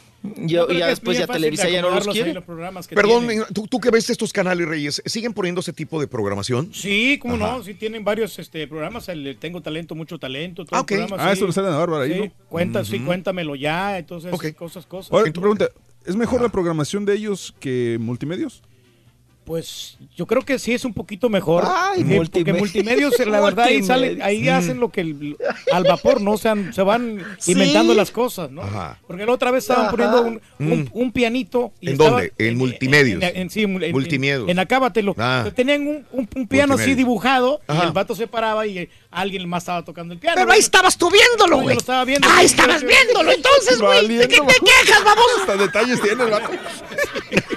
[0.46, 2.34] ya, Yo después ya Televisa ya no los quiere.
[2.34, 3.28] los programas que Perdón.
[3.54, 6.70] ¿tú, tú que ves estos canales, Reyes, ¿siguen poniendo ese tipo de programación?
[6.74, 7.58] Sí, cómo Ajá.
[7.58, 10.88] no, sí tienen varios este, programas, el Tengo Talento, Mucho Talento, todo Ah, el ok.
[10.88, 11.38] programa, Ah, sí.
[11.38, 12.32] eso le sale a Bárbara ahí, Sí, ¿no?
[12.48, 15.12] Cuenta, sí, cuéntamelo ya, entonces, cosas, cosas.
[15.12, 15.68] Ahora, tu pregunta,
[16.04, 18.62] ¿es mejor la programación de ellos que multimedios?
[19.48, 21.64] Pues yo creo que sí es un poquito mejor.
[21.66, 22.58] Ay, Eh, porque multimedia.
[22.60, 24.48] multimedios, la verdad, ahí sale, ahí Mm.
[24.50, 25.36] hacen lo que el-
[25.72, 26.32] al vapor, ¿no?
[26.32, 27.52] O sea, se van Sí.
[27.52, 28.60] inventando las cosas, ¿no?
[28.62, 28.98] Ajá.
[29.06, 29.90] Porque la otra vez estaban Ajá.
[29.90, 30.88] poniendo un, un- Mm.
[30.92, 31.72] un pianito.
[31.80, 32.32] y ¿En estaba- dónde?
[32.38, 33.22] En multimedios.
[33.22, 34.48] En, en- sí, en, en- Multimedios.
[34.48, 35.14] En, Acábatelo.
[35.18, 35.46] Ah.
[35.56, 37.84] Tenían un, un- un piano así dibujado Ajá.
[37.84, 40.36] y el vato se paraba y alguien más estaba tocando el piano.
[40.38, 41.74] Pero ahí estabas tú viéndolo, Yo güey.
[41.74, 42.28] lo estaba viendo.
[42.30, 44.08] Ahí estabas viéndolo, entonces, güey.
[44.08, 45.24] ¿De qué te quejas, vamos?
[45.40, 46.50] Hasta detalles tiene el vato.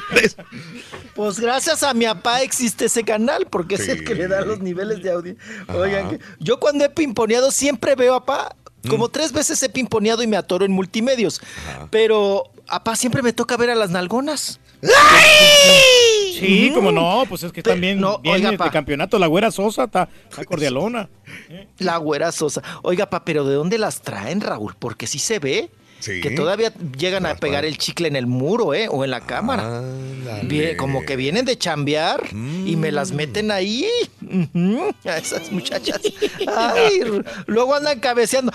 [1.15, 4.59] Pues gracias a mi papá existe ese canal, porque es el que le da los
[4.59, 5.35] niveles de audio.
[5.73, 8.56] Oigan, que- yo cuando he pimponeado siempre veo a papá.
[8.90, 9.11] Como Mm.
[9.11, 11.40] tres veces he pimponeado y me atoro en multimedios.
[11.91, 14.59] Pero papá siempre me toca ver a las nalgonas.
[16.40, 19.19] Sí, como no, pues es que también no, viene oiga, campeonato.
[19.19, 21.09] La güera Sosa está, está cordialona.
[21.77, 22.61] La güera sosa.
[22.81, 24.75] Oiga, pa, pero ¿de dónde las traen, Raúl?
[24.80, 25.69] Porque sí se ve
[26.02, 26.20] Sí.
[26.20, 28.88] que todavía llegan a pegar el chicle en el muro, ¿eh?
[28.90, 29.82] O en la cámara.
[30.78, 33.88] Como que vienen de chambear y me las meten ahí.
[35.06, 36.02] A esas muchachas.
[36.48, 37.02] Ay,
[37.46, 38.52] luego andan cabeceando.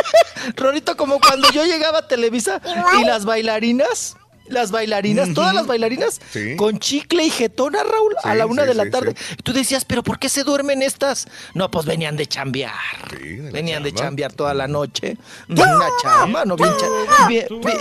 [0.56, 2.60] Rorito, como cuando yo llegaba a Televisa
[3.00, 4.16] y las bailarinas.
[4.50, 6.56] Las bailarinas, todas las bailarinas, Sí.
[6.56, 9.14] con chicle y jetona, Raúl, a la una sí, de la sí, tarde.
[9.38, 11.26] Y tú decías, ¿pero por qué se duermen estas?
[11.54, 12.74] No, pues venían de chambear.
[13.18, 15.16] de venían de chambear toda la noche.
[15.48, 16.56] Una chamba, ¿no?
[16.56, 17.78] Bien, cha- bien, bien-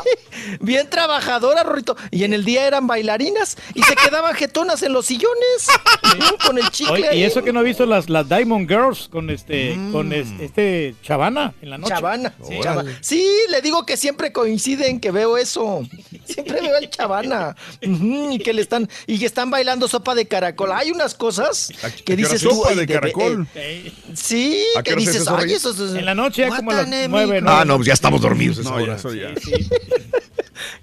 [0.60, 1.96] bien trabajadora, Rorito.
[2.10, 5.68] Y en el día eran bailarinas y se quedaban jetonas en los sillones
[6.02, 6.92] mm, con el chicle.
[7.08, 10.44] Oye, y eso que no he visto las, las Diamond Girls con este, con este,
[10.44, 11.94] este Chavana en la noche.
[11.94, 12.34] Chavana.
[12.46, 12.58] Sí.
[12.62, 15.82] Chava- Sí, le digo que siempre coinciden que veo eso.
[16.24, 17.56] Siempre veo al Chavana.
[17.80, 20.70] Y que le están, y que están bailando sopa de caracol.
[20.72, 23.46] Hay unas cosas ¿A que dices sopa tú, "Ay, de caracol"?
[23.54, 26.70] eh, sí, ¿A qué que dices, eso, ay, eso es- En la noche ya como
[26.70, 27.10] a las Guatanémico".
[27.10, 27.50] nueve, ¿no?
[27.50, 28.58] Ah, no, pues ya estamos dormidos.
[28.58, 29.28] ya soy ya.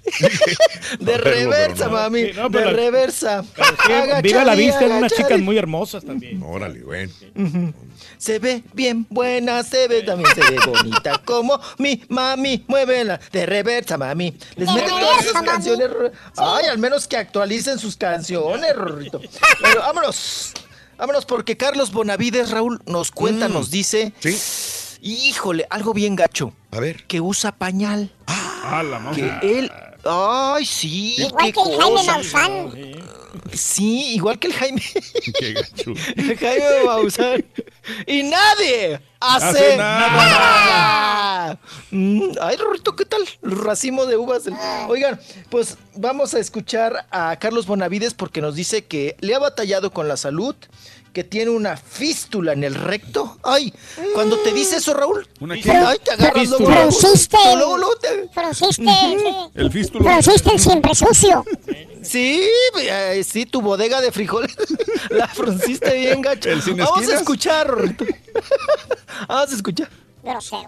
[1.00, 1.92] De No, pero reversa, no.
[1.92, 2.24] mami.
[2.26, 3.44] Sí, no, pero de la- reversa.
[4.22, 5.22] Viva la vista, unas agachadí.
[5.22, 6.42] chicas muy hermosas también.
[6.42, 7.12] Órale, bueno.
[8.18, 11.20] Se ve bien buena, se ve también, se ve bonita.
[11.24, 13.20] Como mi mami, muévela.
[13.32, 14.36] De reversa, mami.
[14.56, 15.88] Les meten todas esas canciones.
[16.36, 19.20] Ay, al menos que actualicen sus canciones, Rorrito.
[19.62, 20.52] Pero vámonos.
[20.96, 23.52] Vámonos, porque Carlos Bonavides, Raúl, nos cuenta, Mm.
[23.52, 24.12] nos dice.
[24.18, 24.36] Sí.
[25.00, 26.52] Híjole, algo bien gacho.
[26.70, 27.04] A ver.
[27.06, 28.10] Que usa pañal.
[28.26, 29.14] Ah, la mamá.
[29.16, 29.72] Que él.
[30.04, 31.14] Ay, sí.
[31.18, 32.02] Igual qué que el Jaime.
[32.06, 32.72] Maussan.
[33.52, 34.82] Sí, igual que el Jaime.
[35.38, 35.92] Qué gacho.
[36.16, 37.44] El Jaime Maussan.
[38.06, 40.08] Y nadie hace, Hace nada.
[40.10, 41.60] nada.
[41.90, 43.22] Mm, Ay, Rorrito, ¿qué tal?
[43.42, 44.44] Racimo de uvas.
[44.44, 44.54] del-
[44.88, 45.18] Oigan,
[45.50, 50.08] pues vamos a escuchar a Carlos Bonavides porque nos dice que le ha batallado con
[50.08, 50.54] la salud,
[51.12, 53.38] que tiene una fístula en el recto.
[53.42, 53.72] Ay,
[54.14, 55.70] cuando te dice eso, Raúl, ¿Una ay, qué?
[56.04, 57.36] te agarras luego, Frunciste.
[57.56, 58.28] luego, luego te-.
[59.54, 60.04] El fístulo.
[60.04, 61.44] Frunciste el siempre sucio.
[62.02, 62.42] Sí,
[62.80, 64.56] eh, sí, tu bodega de frijoles
[65.10, 66.50] la frunciste bien gacho.
[66.76, 67.74] Vamos a escuchar.
[69.28, 69.88] Vamos a escuchar.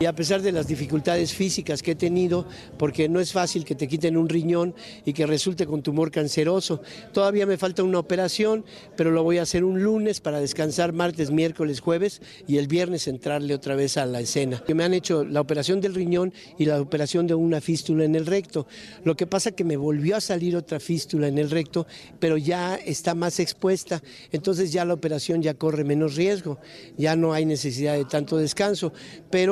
[0.00, 2.46] Y a pesar de las dificultades físicas que he tenido,
[2.78, 4.74] porque no es fácil que te quiten un riñón
[5.04, 6.80] y que resulte con tumor canceroso,
[7.12, 8.64] todavía me falta una operación,
[8.96, 13.06] pero lo voy a hacer un lunes para descansar martes, miércoles, jueves y el viernes
[13.06, 14.62] entrarle otra vez a la escena.
[14.74, 18.24] Me han hecho la operación del riñón y la operación de una fístula en el
[18.24, 18.66] recto.
[19.04, 21.86] Lo que pasa que me volvió a salir otra fístula en el recto,
[22.18, 26.58] pero ya está más expuesta, entonces ya la operación ya corre menos riesgo,
[26.96, 28.92] ya no hay necesidad de tanto descanso,
[29.30, 29.49] pero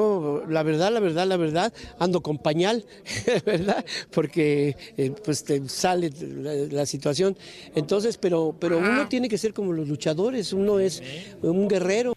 [0.49, 2.85] la verdad, la verdad, la verdad, ando con pañal,
[3.47, 3.85] ¿verdad?
[4.11, 7.37] Porque eh, pues te sale la, la situación.
[7.75, 11.03] Entonces, pero, pero uno tiene que ser como los luchadores, uno es
[11.43, 12.15] un guerrero.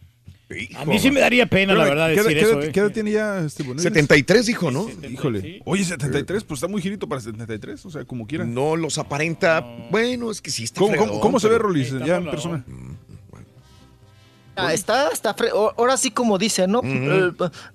[0.76, 2.60] A mí sí me daría pena, la verdad, ¿Qué edad- decir qué eso.
[2.60, 2.72] edad- ¿eh?
[2.74, 3.84] ¿Qué edad tiene ya este Bonavides?
[3.84, 4.86] 73 dijo, ¿no?
[5.10, 5.62] Híjole.
[5.64, 8.44] Oye, 73, pues está muy girito para 73, o sea, como quiera.
[8.44, 9.62] No los aparenta.
[9.90, 12.26] Bueno, es que sí está ¿Cómo, cómo- fregadón, cómo se ve pero- Rolis ya en
[12.30, 12.66] persona?
[14.68, 15.10] Ah, está,
[15.54, 16.82] o- Ahora sí, como dice, ¿no?
[16.84, 17.32] Eh,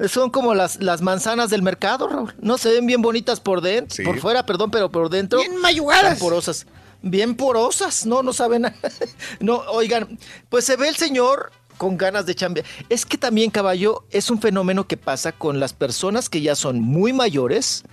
[0.08, 2.34] son como las, las manzanas del mercado, Raúl.
[2.40, 4.02] No se ven bien bonitas por dentro, Sí.
[4.02, 5.38] por fuera, perdón, pero por dentro.
[5.40, 6.04] Bien mayugadas.
[6.14, 6.66] Están porosas.
[7.02, 8.66] Bien porosas, no, no saben.
[9.40, 12.66] no, oigan, pues se ve el señor con ganas de chambear.
[12.88, 16.80] Es que también, caballo, es un fenómeno que pasa con las personas que ya son
[16.80, 17.84] muy mayores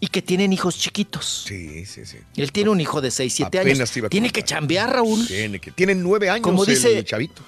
[0.00, 1.44] y que tienen hijos chiquitos.
[1.46, 2.16] Sí, sí, sí.
[2.36, 3.90] Él tiene un hijo de 6, 7 Apenas años.
[3.92, 5.26] te iba a Tiene que chambear, Raúl.
[5.26, 5.70] Tiene que.
[5.70, 7.42] Tienen nueve años Como el dice- chavito.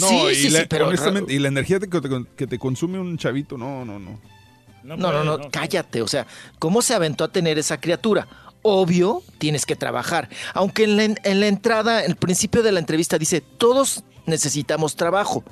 [0.00, 2.58] No, sí, y, sí, la, sí, pero honestamente, y la energía que te, que te
[2.58, 4.20] consume un chavito, no, no, no.
[4.82, 6.00] No, no, no, cállate.
[6.02, 6.26] O sea,
[6.58, 8.28] ¿cómo se aventó a tener esa criatura?
[8.62, 10.28] Obvio, tienes que trabajar.
[10.54, 14.94] Aunque en la, en la entrada, en el principio de la entrevista dice, todos necesitamos
[14.96, 15.44] trabajo.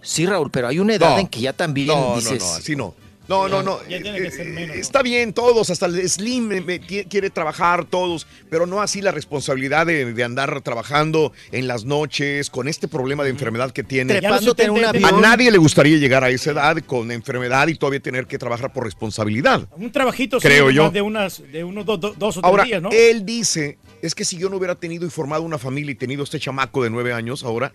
[0.00, 1.18] Sí, Raúl, pero hay una edad No.
[1.18, 2.40] en que ya también No, dices...
[2.40, 2.94] no, no, así no.
[3.28, 3.78] No, no, no.
[3.88, 4.76] Ya tiene que ser menos.
[4.76, 9.00] Está bien, todos, hasta el Slim eh, me- qui- quiere trabajar, todos, pero no así
[9.00, 13.84] la responsabilidad de, de andar trabajando en las noches con este problema de enfermedad que
[13.84, 14.14] tiene.
[14.18, 18.00] Trepándote en un A nadie le gustaría llegar a esa edad con enfermedad y todavía
[18.00, 19.68] tener que trabajar por responsabilidad.
[19.76, 20.90] Un trabajito sí, Creo yo.
[20.90, 22.90] de, unas, de unos do- do- dos o tres días, ¿no?
[22.90, 26.24] él dice, es que si yo no hubiera tenido y formado una familia y tenido
[26.24, 27.72] este chamaco de nueve años ahora,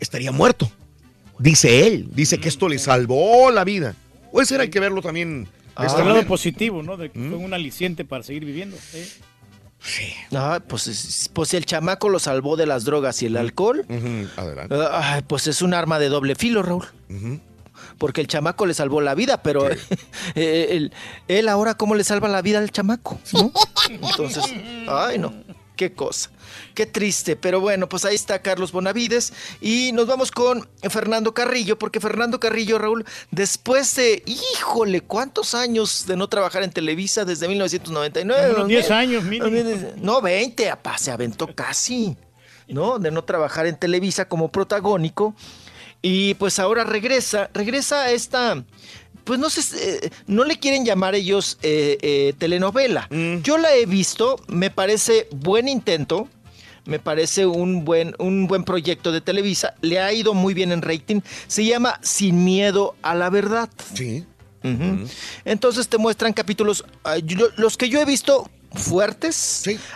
[0.00, 0.70] estaría muerto.
[1.38, 3.94] Dice él, dice que esto le salvó la vida.
[4.34, 5.46] Puede ser, hay que verlo también.
[5.76, 6.96] Ah, lado positivo, ¿no?
[6.96, 7.28] De que ¿Mm?
[7.30, 8.76] fue un aliciente para seguir viviendo.
[8.92, 9.08] ¿eh?
[10.34, 13.86] Ah, pues, es- pues si el chamaco lo salvó de las drogas y el alcohol,
[14.36, 14.74] Adelante.
[14.90, 16.84] ah, pues es un arma de doble filo, Raúl.
[17.96, 19.68] Porque el chamaco le salvó la vida, pero
[20.34, 20.92] eh, él,
[21.28, 23.52] él ahora cómo le salva la vida al chamaco, ¿no?
[23.88, 24.42] Entonces,
[24.88, 25.32] ay no,
[25.76, 26.30] qué cosa,
[26.74, 27.36] qué triste.
[27.36, 32.40] Pero bueno, pues ahí está Carlos Bonavides y nos vamos con Fernando Carrillo, porque Fernando
[32.40, 38.54] Carrillo, Raúl, después de, híjole, ¿cuántos años de no trabajar en Televisa desde 1999?
[38.54, 39.50] Unos 10 años mínimo.
[39.96, 42.16] No, 20, apá, se aventó casi,
[42.68, 42.98] ¿no?
[42.98, 45.34] De no trabajar en Televisa como protagónico.
[46.06, 48.62] Y pues ahora regresa, regresa a esta,
[49.24, 49.62] pues no sé,
[50.06, 53.08] eh, no le quieren llamar ellos eh, eh, telenovela.
[53.42, 56.28] Yo la he visto, me parece buen intento.
[56.86, 59.72] Me parece un buen, un buen proyecto de Televisa.
[59.80, 61.22] Le ha ido muy bien en rating.
[61.46, 63.70] Se llama Sin Miedo a la Verdad.
[63.94, 64.24] Sí.
[65.44, 69.36] Entonces te muestran capítulos, ah, yo- los que yo he visto fuertes.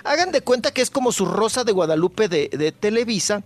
[0.05, 3.43] Hagan de cuenta que es como su Rosa de Guadalupe de, de Televisa,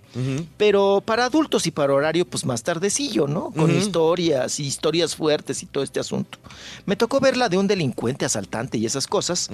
[0.56, 3.50] pero para adultos y para horario pues más tardecillo, ¿no?
[3.50, 6.38] Con historias y historias fuertes y todo este asunto.
[6.86, 9.50] Me tocó ver la de un delincuente asaltante y esas cosas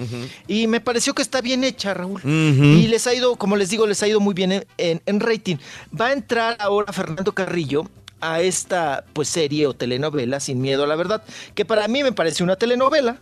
[0.47, 2.21] y me pareció que está bien hecha, Raúl.
[2.23, 5.19] Y les ha ido, como les digo, les ha ido muy bien en, en- en
[5.19, 5.57] rating.
[5.99, 7.89] Va a entrar ahora Fernando Carrillo
[8.21, 11.23] a esta pues serie o telenovela Sin Miedo a la Verdad,
[11.55, 13.17] que para mí me parece una telenovela.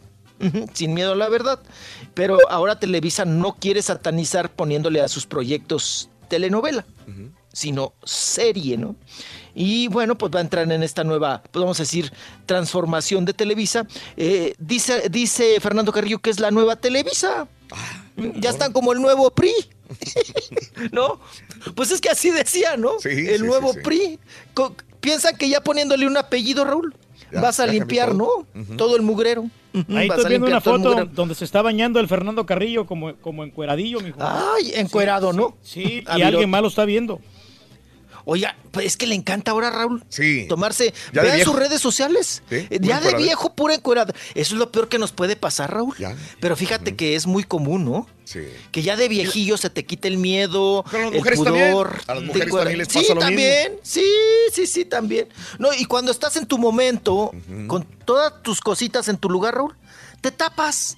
[0.74, 1.60] Sin miedo a la verdad.
[2.14, 6.86] Pero ahora Televisa no quiere satanizar poniéndole a sus proyectos telenovela,
[7.52, 8.96] sino serie, ¿no?
[9.56, 12.14] Y bueno, pues va a entrar en esta nueva, podemos decir,
[12.46, 13.88] transformación de Televisa.
[14.16, 17.48] Eh, dice, dice Fernando Carrillo que es la nueva Televisa.
[18.36, 19.54] Ya están como el nuevo PRI.
[20.92, 21.20] ¿No?
[21.76, 22.98] Pues es que así decía, ¿no?
[23.04, 23.80] el sí, nuevo sí.
[23.84, 24.20] PRI.
[25.00, 26.94] Piensan que ya poniéndole un apellido, Raúl,
[27.32, 28.28] Ya, vas a limpiar, ¿no?
[28.54, 28.78] todo.
[28.78, 29.50] Todo el mugrero.
[29.90, 33.44] Ahí vas estoy viendo una foto donde se está bañando el Fernando Carrillo como, como
[33.44, 34.18] encueradillo, mijo.
[34.20, 35.58] Ay, encuerado, Sí, ¿no?
[35.62, 37.20] Sí, y alguien más lo está viendo.
[38.30, 40.04] Oiga, pues es que le encanta ahora, Raúl.
[40.10, 40.48] Sí.
[40.50, 40.94] Tomarse.
[41.14, 42.44] Ya Vean sus redes sociales.
[42.50, 44.14] Sí, Eh, Ya de viejo, pura encuerada.
[44.36, 45.96] Eso es lo peor que nos puede pasar, Raúl.
[46.42, 48.06] Pero fíjate que es muy común, ¿no?
[48.26, 48.42] Sí.
[48.74, 51.54] Que ya de viejillo se te quite el miedo, Pero el mujeres pudor.
[51.54, 52.04] también.
[52.08, 53.80] A las mujeres también les sí, pasa lo también.
[53.82, 54.06] Sí,
[54.52, 55.30] sí, sí, también.
[55.58, 57.32] No, y cuando estás en tu momento,
[57.68, 59.74] con todas tus cositas en tu lugar, Raúl,
[60.20, 60.98] te tapas.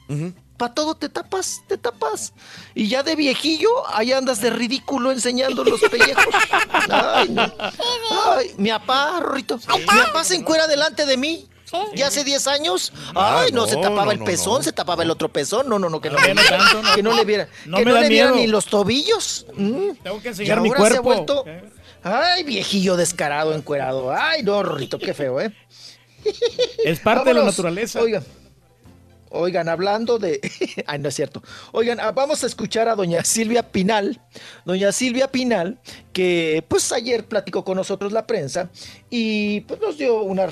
[0.59, 2.33] Para todo te tapas, te tapas.
[2.75, 6.25] Y ya de viejillo, ahí andas de ridículo enseñando los pellejos.
[6.89, 7.51] Ay, no.
[8.27, 9.57] Ay, mi papá, Rorrito.
[9.57, 11.47] Mi papá se encuera delante de mí.
[11.95, 12.91] Ya hace 10 años.
[13.15, 14.63] Ah, Ay, no, se tapaba no, el pezón, no.
[14.63, 15.69] se tapaba el otro pezón.
[15.69, 17.47] No, no, no, que no, no tanto, que no le viera.
[17.63, 19.45] Que no le vieran ni los tobillos.
[19.53, 19.91] Mm.
[20.03, 21.43] Tengo que Y enseñar mi ahora se ha cuerpo.
[21.43, 21.45] vuelto.
[22.03, 24.11] Ay, viejillo descarado, encuerado.
[24.13, 25.55] Ay, no, Rorrito, qué feo, ¿eh?
[26.83, 28.01] Es parte de la naturaleza.
[28.01, 28.25] Oigan,
[29.29, 30.39] oigan, hablando de.
[30.87, 31.41] Ay, no es cierto.
[31.71, 34.21] Oigan, ah, vamos a escuchar a doña Silvia Pinal.
[34.65, 35.79] Doña Silvia Pinal,
[36.13, 38.69] que pues ayer platicó con nosotros la prensa
[39.09, 40.47] y pues nos dio una.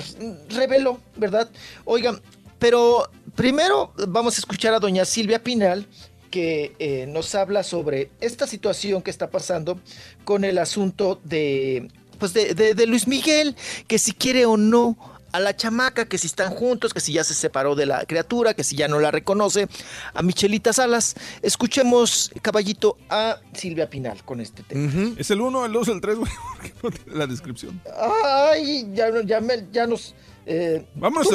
[0.50, 1.48] reveló, ¿verdad?
[1.84, 2.20] Oigan,
[2.58, 5.86] pero primero vamos a escuchar a doña Silvia Pinal
[6.30, 9.80] que eh, nos habla sobre esta situación que está pasando
[10.24, 14.96] con el asunto de, pues de, de- de Luis Miguel, que si quiere o no
[15.32, 18.54] a la chamaca, que si están juntos, que si ya se separó de la criatura,
[18.54, 19.68] que si ya no la reconoce,
[20.14, 21.14] a Michelita Salas.
[21.42, 25.12] Escuchemos, caballito, a Silvia Pinal con este tema.
[25.18, 27.80] Es el 1, el 2, el 3, güey, porque no tiene la descripción.
[28.24, 30.14] Ay, ya, no- ya, me- ya nos...
[30.46, 31.28] eh, Vámonos,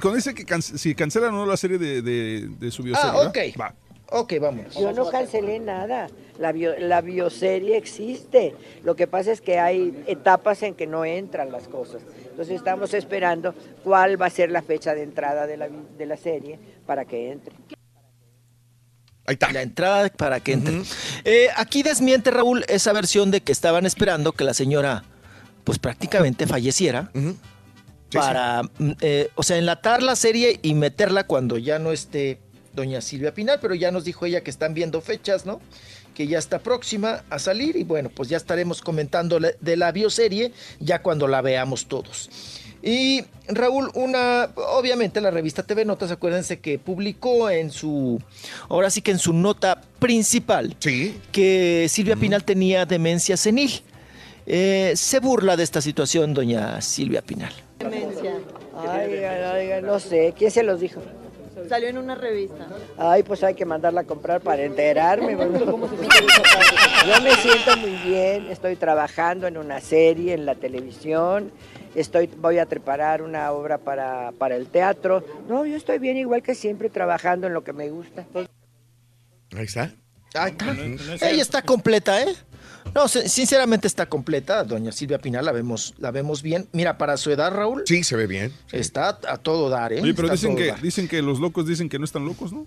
[0.00, 3.10] con, ese que can- si cancelan o no la serie de, de, de su bioserie.
[3.10, 3.28] Ah, ¿verdad?
[3.54, 3.60] ok.
[3.60, 3.74] Va.
[4.16, 4.74] Ok, vamos.
[4.78, 6.06] Yo no cancelé nada.
[6.38, 8.54] La, bio- la bioserie existe.
[8.84, 12.00] Lo que pasa es que hay etapas en que no entran las cosas.
[12.30, 16.16] Entonces estamos esperando cuál va a ser la fecha de entrada de la, de la
[16.16, 17.56] serie para que entre.
[19.26, 19.50] Ahí está.
[19.52, 20.82] La entrada para que entre.
[21.24, 25.02] Eh, aquí desmiente Raúl esa versión de que estaban esperando que la señora,
[25.64, 27.10] pues prácticamente falleciera.
[28.12, 32.38] para, mm, eh, o sea, enlatar la serie y meterla cuando ya no esté
[32.74, 35.60] doña Silvia Pinal, pero ya nos dijo ella que están viendo fechas, ¿no?
[36.14, 40.52] Que ya está próxima a salir y bueno, pues ya estaremos comentando de la bioserie
[40.80, 42.30] ya cuando la veamos todos.
[42.86, 48.20] Y Raúl, una, obviamente la revista TV Notas, acuérdense que publicó en su,
[48.68, 50.76] ahora sí que en su nota principal,
[51.32, 53.82] que Silvia Pinal tenía demencia senil.
[54.46, 57.54] Eh, se burla de esta situación, doña Silvia Pinal.
[57.78, 58.34] Demencia.
[58.76, 61.00] Ay, ay, ay, no sé, ¿quién se los dijo?
[61.68, 62.66] Salió en una revista.
[62.98, 65.32] Ay, pues hay que mandarla a comprar para enterarme.
[65.36, 71.52] Yo me siento muy bien, estoy trabajando en una serie en la televisión,
[71.94, 75.24] estoy, voy a preparar una obra para, para el teatro.
[75.48, 78.24] No, yo estoy bien igual que siempre trabajando en lo que me gusta.
[79.54, 79.90] Ahí está.
[80.34, 81.28] Ahí está.
[81.28, 82.34] Ella está completa, ¿eh?
[82.94, 86.68] No, sin- sinceramente está completa, doña Silvia Pinal, la vemos, la vemos bien.
[86.72, 87.82] Mira, para su edad, Raúl.
[87.86, 88.52] Sí, se ve bien.
[88.72, 90.00] Está a todo dar, ¿eh?
[90.00, 90.80] Oye, pero Está dicen que, dar.
[90.80, 92.66] dicen que los locos dicen que no están locos, ¿no?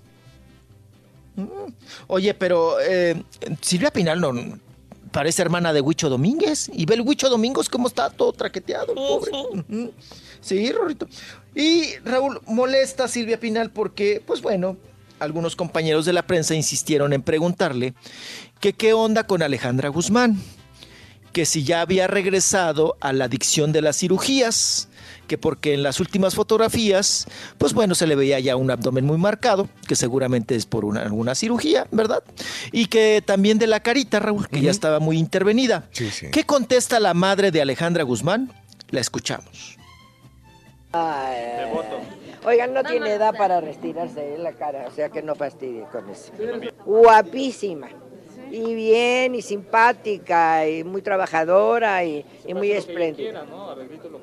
[2.08, 3.22] Oye, pero eh,
[3.62, 4.34] Silvia Pinal no
[5.12, 6.70] parece hermana de Huicho Domínguez.
[6.74, 9.32] Y ve el Huicho Domínguez cómo está todo traqueteado, el pobre.
[9.32, 9.94] Ujú.
[10.42, 11.08] Sí, Rorrito.
[11.56, 14.78] Y Raúl molesta a Silvia Pinal porque, pues bueno,
[15.20, 17.94] algunos compañeros de la prensa insistieron en preguntarle
[18.60, 20.38] que qué onda con Alejandra Guzmán,
[21.34, 24.90] que si ya había regresado a la adicción de las cirugías,
[25.28, 27.28] que porque en las últimas fotografías,
[27.58, 31.02] pues bueno, se le veía ya un abdomen muy marcado, que seguramente es por una,
[31.02, 32.24] alguna cirugía, ¿verdad?
[32.72, 35.88] Y que también de la carita, Raúl, que ya estaba muy intervenida.
[35.92, 36.28] Sí, sí.
[36.32, 38.52] ¿Qué contesta la madre de Alejandra Guzmán?
[38.90, 39.78] La escuchamos.
[40.94, 41.66] Ay,
[42.46, 46.10] Oigan, no tiene edad para retirarse en la cara, o sea que no fastidie con
[46.10, 46.32] eso.
[46.86, 47.90] Guapísima.
[48.52, 53.46] Y bien, y simpática, y muy trabajadora, y, y muy espléndida.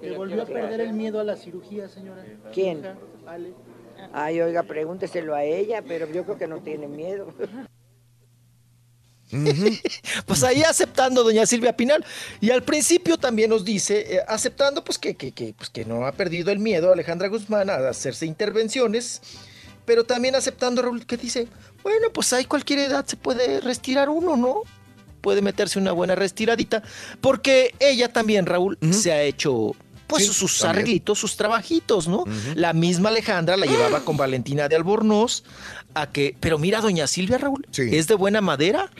[0.02, 2.24] ¿Le volvió a perder el miedo a la cirugía, señora?
[2.52, 2.84] ¿Quién?
[3.26, 3.52] Ale.
[4.12, 7.32] Ay, oiga, pregúnteselo a ella, pero yo creo que no tiene miedo.
[10.26, 12.04] Pues ahí aceptando doña Silvia Pinal.
[12.40, 16.06] Y al principio también nos dice, eh, aceptando pues que, que, que, pues que no
[16.06, 19.22] ha perdido el miedo Alejandra Guzmán a hacerse intervenciones,
[19.84, 21.48] pero también aceptando, Raúl, que dice,
[21.82, 24.62] bueno, pues hay cualquier edad se puede restirar uno, ¿no?
[25.20, 26.82] Puede meterse una buena restiradita,
[27.20, 29.72] porque ella también, Raúl, se ha hecho
[30.06, 30.76] pues Sí, sus también.
[30.82, 32.24] arreglitos, sus trabajitos, ¿no?
[32.54, 35.44] La misma Alejandra la llevaba con Valentina de Albornoz
[35.94, 38.90] a que, pero mira, doña Silvia, Raúl, es de buena madera.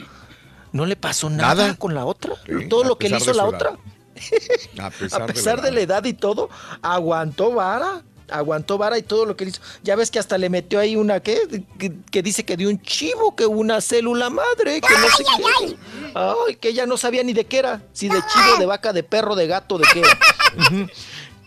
[0.73, 1.75] No le pasó nada, Nada.
[1.77, 2.35] con la otra.
[2.47, 3.71] Sí, todo lo que le hizo la otra.
[3.71, 4.87] edad.
[4.87, 6.49] A pesar, A pesar de la edad y todo,
[6.83, 8.03] aguantó vara.
[8.31, 9.61] Aguantó vara y todo lo que le hizo.
[9.83, 12.81] Ya ves que hasta le metió ahí una que, que, que dice que de un
[12.83, 15.77] chivo, que una célula madre, que no sé qué.
[16.15, 17.83] Ay, que ella no sabía ni de qué era.
[17.93, 20.19] Si de chivo, de vaca, de perro, de gato, de qué era.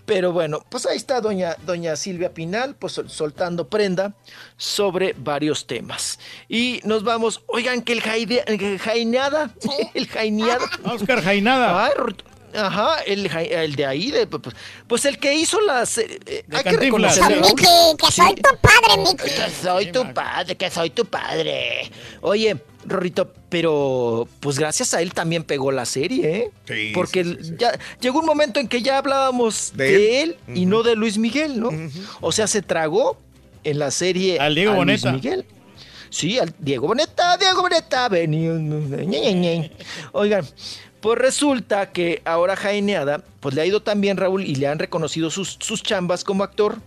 [0.05, 4.13] Pero bueno, pues ahí está doña, doña Silvia Pinal, pues sol- soltando prenda
[4.55, 6.17] sobre varios temas.
[6.47, 9.51] Y nos vamos, oigan, que el, jaide- el jaineada,
[9.93, 10.65] el jaineada.
[10.85, 11.85] Oscar Jainada.
[11.87, 11.91] Ay.
[12.55, 14.55] Ajá, el, ja- el de ahí, de, pues,
[14.87, 15.97] pues el que hizo las...
[15.97, 17.17] eh, eh, hay que Cantinflas.
[17.17, 17.41] reconocerle.
[17.41, 18.41] Miki, que soy Sí.
[18.41, 19.23] tu padre, Miki.
[19.35, 21.91] Que soy tu padre, que soy tu padre.
[22.21, 26.51] Oye, Rorrito, pero pues gracias a él también pegó la serie, ¿eh?
[26.67, 27.55] Sí, Porque sí, sí, sí.
[27.59, 30.37] ya llegó un momento en que ya hablábamos De de, él.
[30.47, 31.69] él, y no de Luis Miguel, ¿no?
[32.21, 33.17] O sea, se tragó
[33.65, 35.11] en la serie Al Diego a Boneta.
[35.11, 35.45] Luis Miguel.
[36.09, 38.37] Sí, al Diego Boneta, Diego Boneta, vení.
[38.47, 39.71] ñe, ñe, ñe.
[40.13, 40.47] Oigan,
[41.01, 44.79] pues resulta que ahora Jaineada, pues le ha ido tan bien Raúl y le han
[44.79, 46.77] reconocido sus, sus chambas como actor,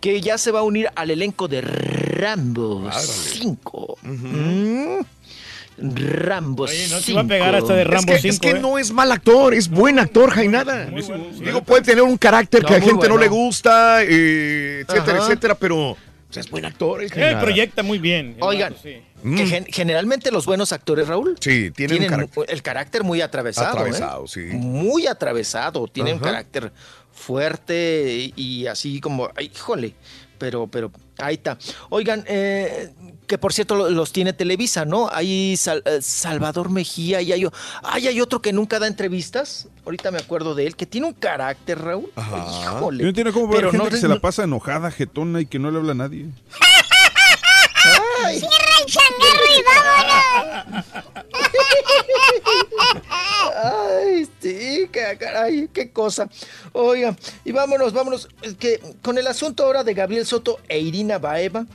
[0.00, 3.98] que ya se va a unir al elenco de Rambo 5.
[4.02, 5.00] Mm.
[5.78, 7.00] Rambo Oye, no 5.
[7.00, 8.32] se va a pegar hasta de Es Rambo que, 5.
[8.32, 8.60] es que ¿eh?
[8.60, 10.86] no es mal actor, es buen actor, Jainada.
[10.86, 15.26] Digo, puede tener un carácter No, que a gente no le gusta, eh, etcétera, Ajá.
[15.26, 15.96] etcétera, pero
[16.34, 17.02] es buen actor.
[17.02, 18.36] Él proyecta muy bien.
[18.40, 18.96] Oigan, sí.
[19.22, 22.44] Que gen- generalmente los buenos actores, Raúl, Sí, tienen, carácter.
[22.48, 23.68] el carácter muy atravesado.
[23.68, 23.80] ¿eh?
[23.80, 24.40] Atravesado, sí.
[24.52, 25.86] Muy atravesado.
[25.88, 26.26] Tiene un Ajá.
[26.26, 26.72] carácter
[27.12, 29.94] fuerte y, y así como, ay, híjole,
[30.38, 31.56] pero, pero ahí está.
[31.88, 32.92] Oigan, eh,
[33.26, 35.08] que por cierto lo- los tiene Televisa, ¿no?
[35.10, 37.46] Hay Sal- eh, Salvador Mejía y hay,
[37.82, 39.66] ay, hay otro que nunca da entrevistas.
[39.84, 42.10] Ahorita me acuerdo de él, que tiene un carácter, Raúl.
[42.16, 42.98] Híjole.
[42.98, 45.46] Yo no entiendo cómo ver Pero gente no- que se la pasa enojada, jetona y
[45.46, 46.26] que no le habla a nadie.
[48.24, 48.38] Ay.
[48.40, 50.86] Cierra el changarro y vámonos.
[53.62, 56.28] Ay, sí, qué, caray, qué cosa.
[56.72, 61.18] Oiga, y vámonos, vámonos, es que con el asunto ahora de Gabriel Soto e Irina
[61.18, 61.66] Baeva,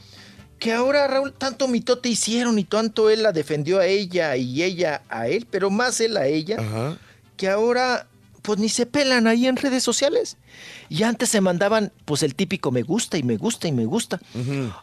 [0.60, 5.02] que ahora Raúl tanto mitote hicieron y tanto él la defendió a ella y ella
[5.10, 6.98] a él, pero más él a ella, Ajá.
[7.36, 8.08] que ahora
[8.42, 10.38] pues ni se pelan ahí en redes sociales.
[10.90, 14.20] Y antes se mandaban pues el típico me gusta y me gusta y me gusta.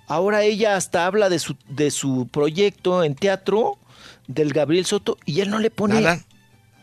[0.07, 3.79] Ahora ella hasta habla de su, de su proyecto en teatro
[4.27, 6.25] del Gabriel Soto y él no le pone Nada.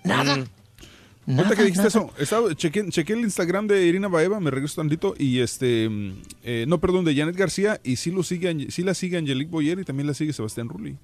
[0.03, 0.37] nada.
[0.37, 1.39] Mm.
[1.39, 5.15] Ahorita que dijiste eso, estaba, chequé, chequé el Instagram de Irina Baeva, me regreso tantito,
[5.17, 8.93] y este, mm, eh, no, perdón, de Janet García, y sí, lo sigue, sí la
[8.93, 10.97] sigue Angelique Boyer y también la sigue Sebastián Rulli.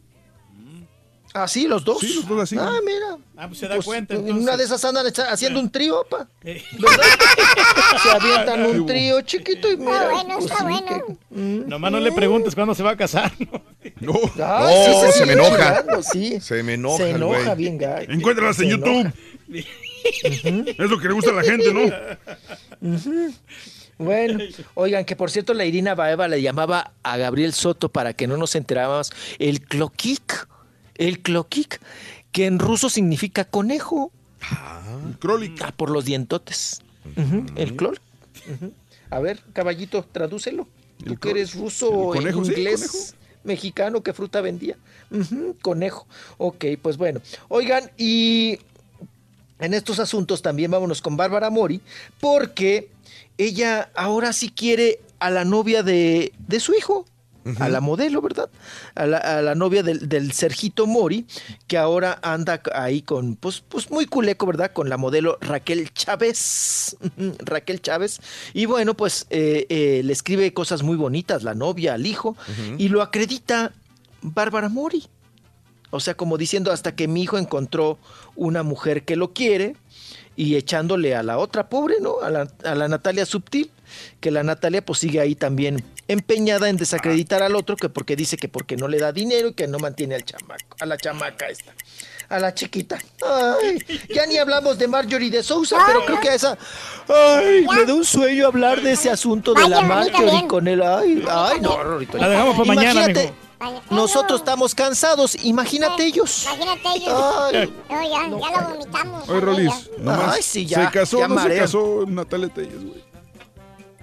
[1.33, 1.99] Ah, sí, los dos.
[1.99, 2.57] Sí, los dos así.
[2.59, 3.17] Ah, mira.
[3.37, 4.13] Ah, pues se da Pues, cuenta.
[4.15, 4.43] en entonces.
[4.43, 6.27] una de esas andan haciendo un trío, pa.
[6.43, 6.63] ¿Verdad?
[8.03, 10.09] Se avientan un trío chiquito y mira.
[10.11, 10.87] bueno, pues está sí, bueno.
[11.31, 11.67] que- mm.
[11.69, 13.31] Nomás no le preguntes cuándo se va a casar.
[13.39, 15.83] No, sí, No, se me enoja.
[16.11, 16.39] sí.
[16.41, 18.11] Se me enoja, Se enoja bien, gacho.
[18.11, 19.13] Encuéntralas en YouTube.
[19.53, 21.81] Es lo que le gusta a la gente, ¿no?
[23.97, 24.39] Bueno,
[24.73, 28.35] oigan, que por cierto la Irina Baeva le llamaba a Gabriel Soto para que no
[28.35, 30.47] nos enterábamos el cloquic,
[31.01, 31.81] el cloquic,
[32.31, 34.11] que en ruso significa conejo.
[35.19, 35.61] Krolik.
[35.61, 36.81] Ah, por los dientotes.
[37.55, 37.99] El clol.
[38.53, 38.71] Ujú.
[39.09, 40.67] A ver, caballito, tradúcelo.
[41.03, 43.15] Tú que eres ruso, el conejo, sí, inglés, conejo.
[43.43, 44.77] mexicano, ¿qué fruta vendía?
[45.61, 46.07] Conejo.
[46.37, 47.19] Ok, pues bueno.
[47.49, 48.59] Oigan, y
[49.59, 51.81] en estos asuntos también vámonos con Bárbara Mori,
[52.19, 52.89] porque
[53.39, 57.05] ella ahora sí quiere a la novia de, de su hijo,
[57.59, 58.49] a la modelo, ¿verdad?
[58.95, 61.25] A la, a la novia del, del Sergito Mori,
[61.67, 64.71] que ahora anda ahí con, pues, pues muy culeco, ¿verdad?
[64.73, 66.97] Con la modelo Raquel Chávez.
[67.39, 68.19] Raquel Chávez.
[68.53, 72.35] Y bueno, pues eh, eh, le escribe cosas muy bonitas la novia al hijo
[72.77, 73.73] y lo acredita
[74.21, 75.07] Bárbara Mori.
[75.89, 77.97] O sea, como diciendo hasta que mi hijo encontró
[78.35, 79.75] una mujer que lo quiere
[80.35, 82.21] y echándole a la otra pobre, ¿no?
[82.21, 83.69] A la, a la Natalia Subtil,
[84.19, 88.37] que la Natalia pues sigue ahí también empeñada en desacreditar al otro, que porque dice
[88.37, 91.47] que porque no le da dinero y que no mantiene al chamaco, a la chamaca
[91.47, 91.73] esta,
[92.29, 92.97] a la chiquita.
[93.25, 93.79] Ay,
[94.13, 96.57] ya ni hablamos de Marjorie de Sousa, pero creo que a esa...
[97.07, 100.81] Ay, me da un sueño hablar de ese asunto de la Marjorie con él.
[100.81, 102.17] Ay, ay, no, Rorrito.
[102.17, 103.51] La dejamos para mañana, Imagínate, mijo.
[103.91, 106.45] Nosotros estamos cansados, imagínate ellos.
[106.45, 107.13] Imagínate ellos.
[107.13, 107.73] Ay.
[107.89, 109.29] No, ya, ya lo vomitamos.
[109.29, 112.83] Oye, Rolis, nomás, Ay, sí, ya, ¿se casó ya o no se casó Natalia Telles,
[112.83, 113.10] güey?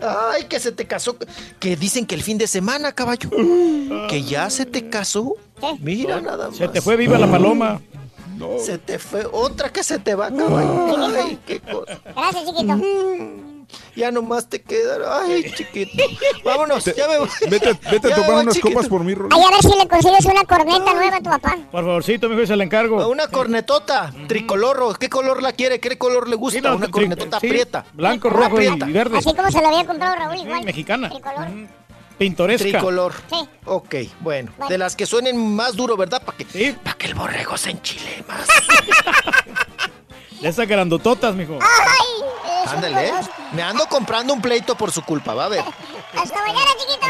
[0.00, 1.16] Ay, que se te casó.
[1.58, 3.30] Que dicen que el fin de semana, caballo.
[4.08, 5.36] Que ya se te casó.
[5.80, 6.56] Mira nada más.
[6.56, 7.80] Se te fue viva la paloma.
[8.60, 9.26] Se te fue.
[9.30, 11.06] Otra que se te va, caballo.
[11.16, 12.00] Ay, qué cosa.
[12.14, 12.78] Gracias, chiquito.
[13.70, 15.20] Mm, Ya nomás te queda.
[15.22, 16.02] Ay, chiquito.
[16.44, 17.28] Vámonos, ya me voy.
[17.50, 18.74] Vete, vete Ya a tomar voy, unas chiquito.
[18.74, 19.36] copas por mí, Rolis.
[19.36, 21.56] Ay, a ver si le consigues una corneta nueva a tu papá.
[21.70, 23.08] Por favorcito, mijo, se la encargo.
[23.08, 24.98] Una cornetota, tricolor.
[24.98, 25.80] ¿Qué color la quiere?
[25.80, 26.58] ¿Qué color le gusta?
[26.58, 27.84] Sí, no, Una tri- cornetota sí, prieta.
[27.92, 28.86] Blanco, rojo y prieta.
[28.86, 29.18] verde.
[29.18, 30.64] Así como se lo había comprado Raúl, igual.
[30.64, 31.08] Mexicana.
[31.10, 31.46] Tricolor.
[32.16, 32.68] Pintoresca.
[32.70, 33.12] Tricolor.
[33.30, 33.48] Sí.
[33.66, 34.50] Ok, bueno.
[34.56, 34.68] Bueno.
[34.70, 36.22] De las que suenen más duro, ¿verdad?
[36.24, 38.46] Para que, pa' que el borrego se enchile más.
[40.40, 41.58] De esas grandototas, mijo.
[41.60, 43.10] Ay, eso Ándale, ¿eh?
[43.10, 43.32] conozco.
[43.52, 45.64] Me ando comprando un pleito por su culpa, va a ver.
[46.16, 47.06] Hasta mañana, chiquito.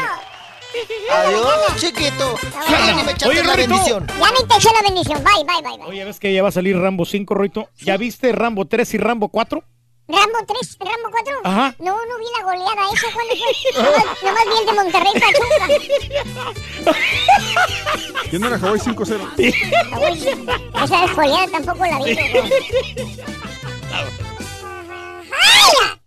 [1.11, 2.35] Adiós, chiquito.
[2.69, 3.69] Ya ni me echaste Oye, la Rorito.
[3.69, 4.07] bendición.
[4.07, 5.23] Ya ni te eché la bendición.
[5.23, 5.87] Bye, bye, bye, bye.
[5.87, 7.69] Oye, ¿ves que ya va a salir Rambo 5, Roito?
[7.79, 9.63] ¿Ya viste Rambo 3 y Rambo 4?
[10.09, 11.41] Rambo 3, Rambo 4.
[11.43, 11.75] Ajá.
[11.79, 13.07] No, no vi la goleada esa.
[13.13, 13.53] ¿Cuándo fue?
[13.83, 15.65] Nomás, nomás vi el de Monterrey Pachuca.
[18.29, 19.19] ¿Quién era Hawái 5-0?
[19.37, 20.13] Uy,
[20.83, 22.15] esa es goleada tampoco la vi.
[22.15, 23.19] güey.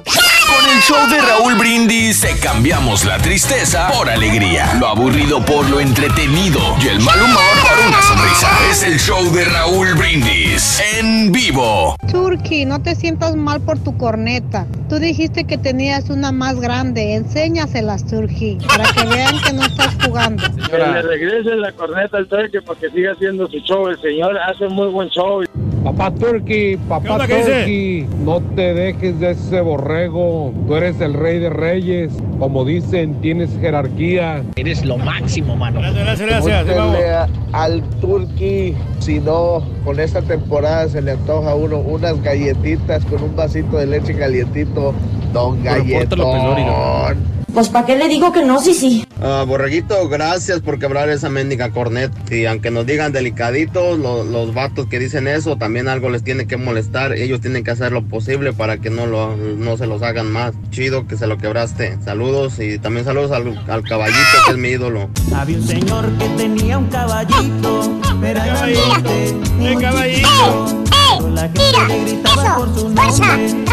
[0.52, 5.68] Con el show de Raúl Brindis te cambiamos la tristeza por alegría, lo aburrido por
[5.70, 8.48] lo entretenido y el mal humor por una sonrisa.
[8.70, 11.96] Es el show de Raúl Brindis en vivo.
[12.10, 14.66] Turki, no te sientas mal por tu corneta.
[14.90, 17.14] Tú dijiste que tenías una más grande.
[17.14, 20.42] Enséñaselas, Turki, para que vean que no estás jugando.
[20.70, 23.88] Que le regrese la corneta al turque para que siga haciendo su show.
[23.88, 25.42] El señor hace muy buen show.
[25.82, 27.26] Papá Turkey, papá?
[27.26, 30.41] Turkey, no te dejes de ese borrego.
[30.66, 32.12] Tú eres el rey de reyes.
[32.38, 34.42] Como dicen, tienes jerarquía.
[34.56, 35.80] Eres lo máximo, mano.
[35.80, 37.30] Gracias, gracias, gracias.
[37.52, 43.22] Al Turqui si no, con esta temporada se le antoja a uno unas galletitas con
[43.22, 44.94] un vasito de leche calientito.
[45.32, 47.41] Don Galletón.
[47.54, 49.06] Pues ¿para qué le digo que no, sí, sí?
[49.22, 52.16] Ah, Borreguito, gracias por quebrar esa mendiga corneta.
[52.34, 56.46] Y aunque nos digan delicaditos, lo- los vatos que dicen eso, también algo les tiene
[56.46, 57.12] que molestar.
[57.12, 60.54] Ellos tienen que hacer lo posible para que no, lo, no se los hagan más.
[60.70, 61.98] Chido que se lo quebraste.
[62.04, 65.10] Saludos y también saludos al, al caballito que es mi ídolo.
[65.34, 70.82] Había un señor que tenía un caballito, era grandote, ¡El caballito!
[71.20, 73.64] Gritaba por su nombre.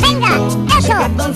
[0.00, 0.36] Venga,
[0.78, 0.92] eso.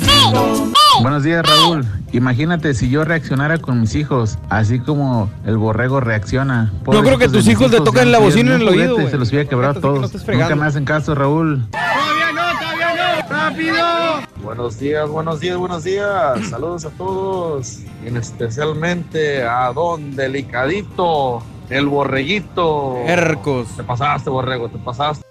[0.06, 1.02] ¡Ey!
[1.02, 1.86] Buenos días, Raúl.
[2.12, 6.72] Imagínate si yo reaccionara con mis hijos, así como el borrego reacciona.
[6.90, 8.96] Yo creo que tus hijos le tocan la bocina en el oído.
[9.08, 10.26] Se los voy a quebrar Fíjate que no todos.
[10.26, 11.66] Nunca me hacen caso, Raúl.
[11.70, 13.28] ¡Todavía no, todavía no!
[13.28, 14.28] ¡Rápido!
[14.42, 16.48] Buenos días, buenos días, buenos días.
[16.48, 17.80] Saludos a todos.
[18.04, 22.96] Y especialmente a Don Delicadito, el borreguito.
[23.06, 23.68] Hercos.
[23.76, 25.24] Te pasaste, borrego, te pasaste.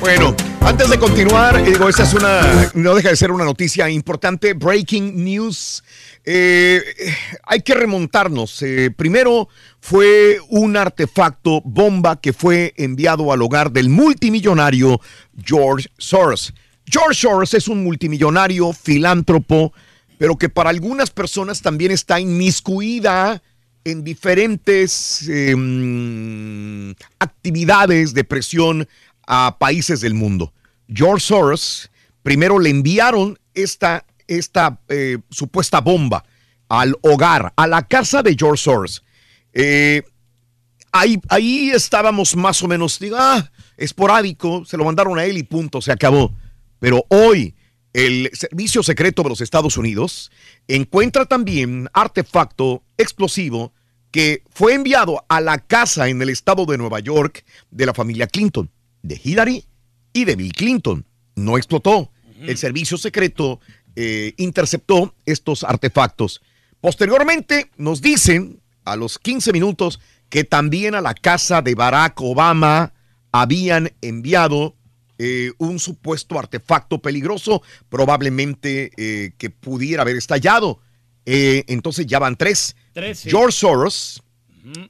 [0.00, 3.88] Bueno, antes de continuar, eh, digo, esta es una, no deja de ser una noticia
[3.88, 5.82] importante, breaking news.
[6.24, 8.62] Eh, eh, hay que remontarnos.
[8.62, 9.48] Eh, primero
[9.80, 15.00] fue un artefacto bomba que fue enviado al hogar del multimillonario
[15.42, 16.52] George Soros.
[16.84, 19.72] George Soros es un multimillonario filántropo,
[20.18, 23.42] pero que para algunas personas también está inmiscuida
[23.84, 28.88] en diferentes em, actividades de presión
[29.26, 30.52] a países del mundo.
[30.88, 31.90] George Soros
[32.22, 36.24] primero le enviaron esta, esta eh, supuesta bomba
[36.68, 39.02] al hogar, a la casa de George Soros.
[39.52, 40.02] Eh,
[40.92, 45.42] ahí, ahí estábamos más o menos, digo, ah, esporádico, se lo mandaron a él y
[45.42, 46.34] punto, se acabó.
[46.78, 47.54] Pero hoy
[47.92, 50.30] el Servicio Secreto de los Estados Unidos
[50.66, 53.72] encuentra también artefacto explosivo
[54.10, 58.26] que fue enviado a la casa en el estado de Nueva York de la familia
[58.26, 58.70] Clinton,
[59.02, 59.64] de Hillary
[60.12, 61.06] y de Bill Clinton.
[61.36, 62.10] No explotó.
[62.40, 63.60] El servicio secreto
[63.96, 66.40] eh, interceptó estos artefactos.
[66.80, 72.92] Posteriormente nos dicen a los 15 minutos que también a la casa de Barack Obama
[73.32, 74.76] habían enviado
[75.18, 80.80] eh, un supuesto artefacto peligroso, probablemente eh, que pudiera haber estallado.
[81.30, 82.74] Eh, entonces ya van tres.
[82.94, 83.28] Tres, sí.
[83.28, 84.22] George Soros,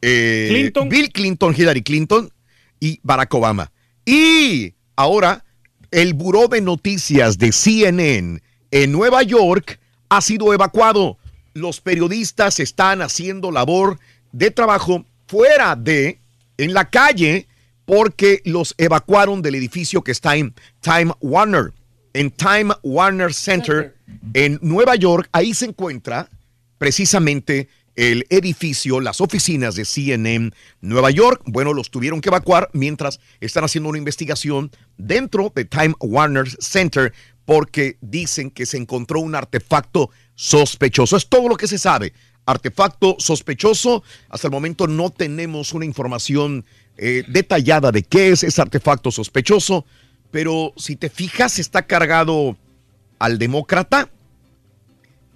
[0.00, 0.88] eh, Clinton.
[0.88, 2.32] Bill Clinton, Hillary Clinton
[2.78, 3.72] y Barack Obama.
[4.06, 5.44] Y ahora
[5.90, 11.18] el buró de noticias de CNN en Nueva York ha sido evacuado.
[11.54, 13.98] Los periodistas están haciendo labor
[14.30, 16.20] de trabajo fuera de,
[16.56, 17.48] en la calle,
[17.84, 21.72] porque los evacuaron del edificio que está en Time Warner.
[22.12, 23.97] En Time Warner Center,
[24.34, 26.28] en Nueva York, ahí se encuentra
[26.78, 31.42] precisamente el edificio, las oficinas de CNN Nueva York.
[31.46, 37.12] Bueno, los tuvieron que evacuar mientras están haciendo una investigación dentro de Time Warner Center
[37.44, 41.16] porque dicen que se encontró un artefacto sospechoso.
[41.16, 42.12] Es todo lo que se sabe.
[42.46, 44.04] Artefacto sospechoso.
[44.28, 46.64] Hasta el momento no tenemos una información
[46.98, 49.86] eh, detallada de qué es ese artefacto sospechoso,
[50.30, 52.56] pero si te fijas está cargado
[53.18, 54.08] al demócrata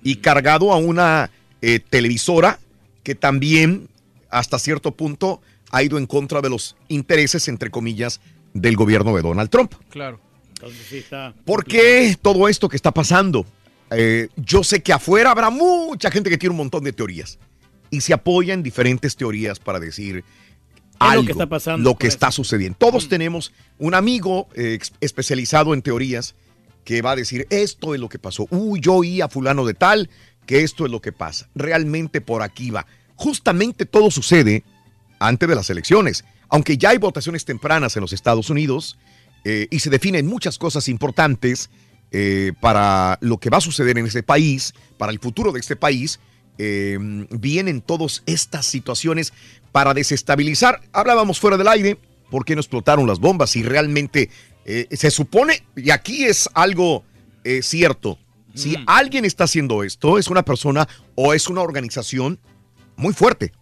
[0.02, 1.31] y cargado a una
[1.61, 2.59] eh, televisora
[3.02, 3.89] que también
[4.31, 8.20] hasta cierto punto ha ido en contra de los intereses, entre comillas,
[8.55, 9.73] del gobierno de Donald Trump.
[9.91, 10.20] Claro.
[10.55, 11.35] Entonces sí está.
[11.44, 13.47] ¿Por qué todo esto que está pasando?
[13.91, 17.39] Eh, yo sé que afuera habrá mucha gente que tiene un montón de teorías
[17.91, 20.25] y se apoya en diferentes teorías para decir
[20.99, 22.78] algo, lo que está pasando lo que está sucediendo.
[22.78, 26.35] Todos tenemos un amigo eh, especializado en teorías
[26.85, 28.47] que va a decir esto es lo que pasó.
[28.51, 30.11] Uy, yo oí a fulano de tal
[30.47, 31.49] que esto es lo que pasa.
[31.55, 32.86] Realmente por aquí va.
[33.15, 34.65] Justamente todo sucede
[35.19, 36.25] antes de las elecciones.
[36.49, 38.99] Aunque ya hay votaciones tempranas en los Estados Unidos
[39.44, 41.70] eh, y se definen muchas cosas importantes
[42.11, 45.77] eh, para lo que va a suceder en este país, para el futuro de este
[45.77, 46.20] país,
[46.59, 46.99] eh,
[47.31, 49.33] vienen todas estas situaciones
[49.73, 50.83] para desestabilizar.
[50.93, 51.99] Hablábamos fuera del aire,
[52.31, 53.51] ¿por qué no explotaron las bombas?
[53.51, 54.28] Si realmente
[54.65, 57.05] eh, se supone, y aquí es algo
[57.44, 58.18] eh, cierto,
[58.55, 62.39] si alguien está haciendo esto, es una persona o es una organización
[62.97, 63.52] muy fuerte.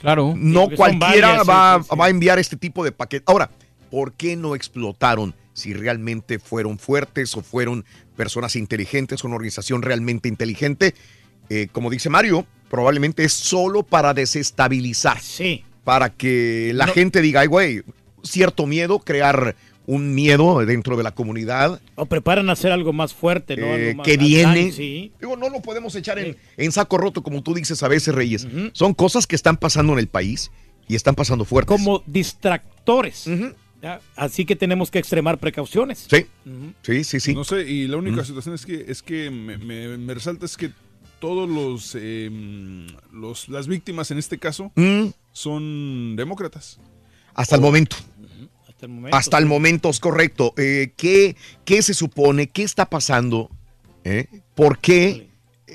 [0.00, 0.34] Claro.
[0.36, 1.96] No cualquiera varias, va, sí, sí.
[1.96, 3.24] va a enviar este tipo de paquete.
[3.28, 3.50] Ahora,
[3.90, 5.34] ¿por qué no explotaron?
[5.54, 7.84] Si realmente fueron fuertes o fueron
[8.16, 10.94] personas inteligentes, una organización realmente inteligente,
[11.48, 15.20] eh, como dice Mario, probablemente es solo para desestabilizar.
[15.20, 15.64] Sí.
[15.84, 16.92] Para que la No.
[16.92, 17.82] gente diga, ay, güey,
[18.22, 19.54] cierto miedo, crear
[19.86, 23.66] un miedo dentro de la comunidad O preparan a hacer algo más fuerte, ¿no?
[23.66, 24.72] eh, Algo más- que más viene.
[24.72, 25.12] Sí.
[25.20, 28.46] Digo, no lo podemos echar en, en saco roto, como tú dices a veces, Reyes.
[28.72, 30.50] Son cosas que están pasando en el país
[30.88, 31.76] y están pasando fuertes.
[31.76, 33.28] Como distractores.
[34.16, 36.06] Así que tenemos que extremar precauciones.
[36.10, 36.26] Sí.
[36.82, 37.34] Sí, sí, sí.
[37.34, 40.56] No sé, y la única situación es que, es que me, me- me resalta es
[40.56, 40.70] que
[41.20, 42.28] todos los, eh,
[43.12, 44.72] los las víctimas en este caso
[45.32, 46.80] son demócratas.
[47.34, 47.96] Hasta el momento.
[48.86, 49.16] Hasta el momento.
[49.16, 50.54] Hasta el momento es correcto.
[50.56, 52.48] Eh, ¿qué, qué se supone?
[52.48, 53.50] ¿Qué está pasando?
[54.04, 54.26] ¿Eh?
[54.54, 55.30] ¿Por qué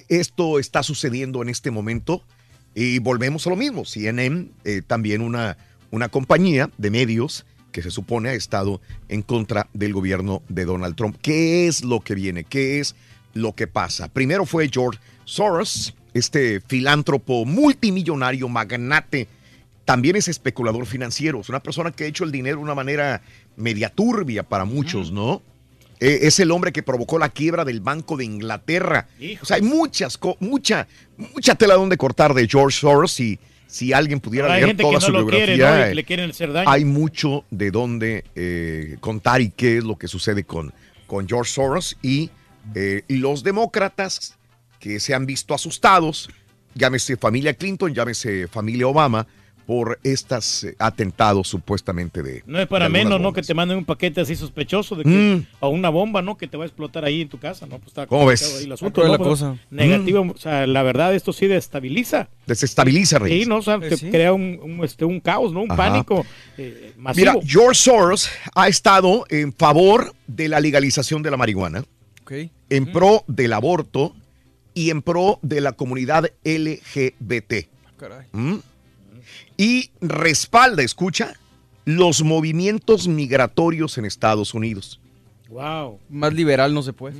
[0.07, 2.23] esto está sucediendo en este momento?
[2.73, 3.83] Y volvemos a lo mismo.
[3.85, 5.57] CNN, eh, también una,
[5.91, 10.95] una compañía de medios que se supone ha estado en contra del gobierno de Donald
[10.95, 11.17] Trump.
[11.21, 12.43] ¿Qué es lo que viene?
[12.43, 12.95] ¿Qué es
[13.33, 14.07] lo que pasa?
[14.07, 19.27] Primero fue George Soros, este filántropo multimillonario, magnate
[19.85, 23.21] también es especulador financiero, es una persona que ha hecho el dinero de una manera
[23.55, 25.41] media turbia para muchos, ¿no?
[25.99, 29.07] Eh, es el hombre que provocó la quiebra del Banco de Inglaterra.
[29.41, 30.87] O sea, hay muchas, mucha,
[31.17, 33.39] mucha tela donde cortar de George Soros y
[33.71, 36.29] si alguien pudiera leer gente que toda no su lo quiere, biografía, eh, le quieren
[36.29, 36.69] hacer daño.
[36.69, 40.73] hay mucho de dónde eh, contar y qué es lo que sucede con,
[41.07, 42.31] con George Soros y
[42.75, 44.37] eh, los demócratas
[44.79, 46.29] que se han visto asustados,
[46.75, 49.25] llámese familia Clinton, llámese familia Obama,
[49.71, 52.43] por estos eh, atentados supuestamente de...
[52.45, 53.31] No es para menos, ¿no?
[53.31, 55.45] Que te manden un paquete así sospechoso de que, Mm.
[55.61, 56.35] o una bomba, ¿no?
[56.35, 57.77] Que te va a explotar ahí en tu casa, ¿no?
[57.77, 58.57] Pues está ¿Cómo ves?
[58.57, 59.09] ahí el asunto, ¿no?
[59.09, 59.57] la Pues, cosa.
[59.69, 60.29] Negativo, Mm.
[60.31, 62.27] o sea, la verdad, esto sí destabiliza.
[62.47, 63.43] Desestabiliza, Reyes.
[63.43, 63.59] Sí, ¿no?
[63.59, 64.09] O sea, Pues te sí.
[64.09, 65.61] crea un, un, este, un caos, ¿no?
[65.61, 65.77] Un Ajá.
[65.89, 66.25] pánico
[66.57, 67.31] eh, masivo.
[67.35, 71.85] Mira, George Soros ha estado en favor de la legalización de la marihuana,
[72.69, 74.13] en pro del aborto
[74.73, 77.69] y en pro de la comunidad LGBT.
[77.97, 78.25] Caray.
[79.57, 81.35] Y respalda, escucha,
[81.85, 84.99] los movimientos migratorios en Estados Unidos.
[85.49, 85.99] Wow.
[86.09, 87.17] Más liberal no se puede.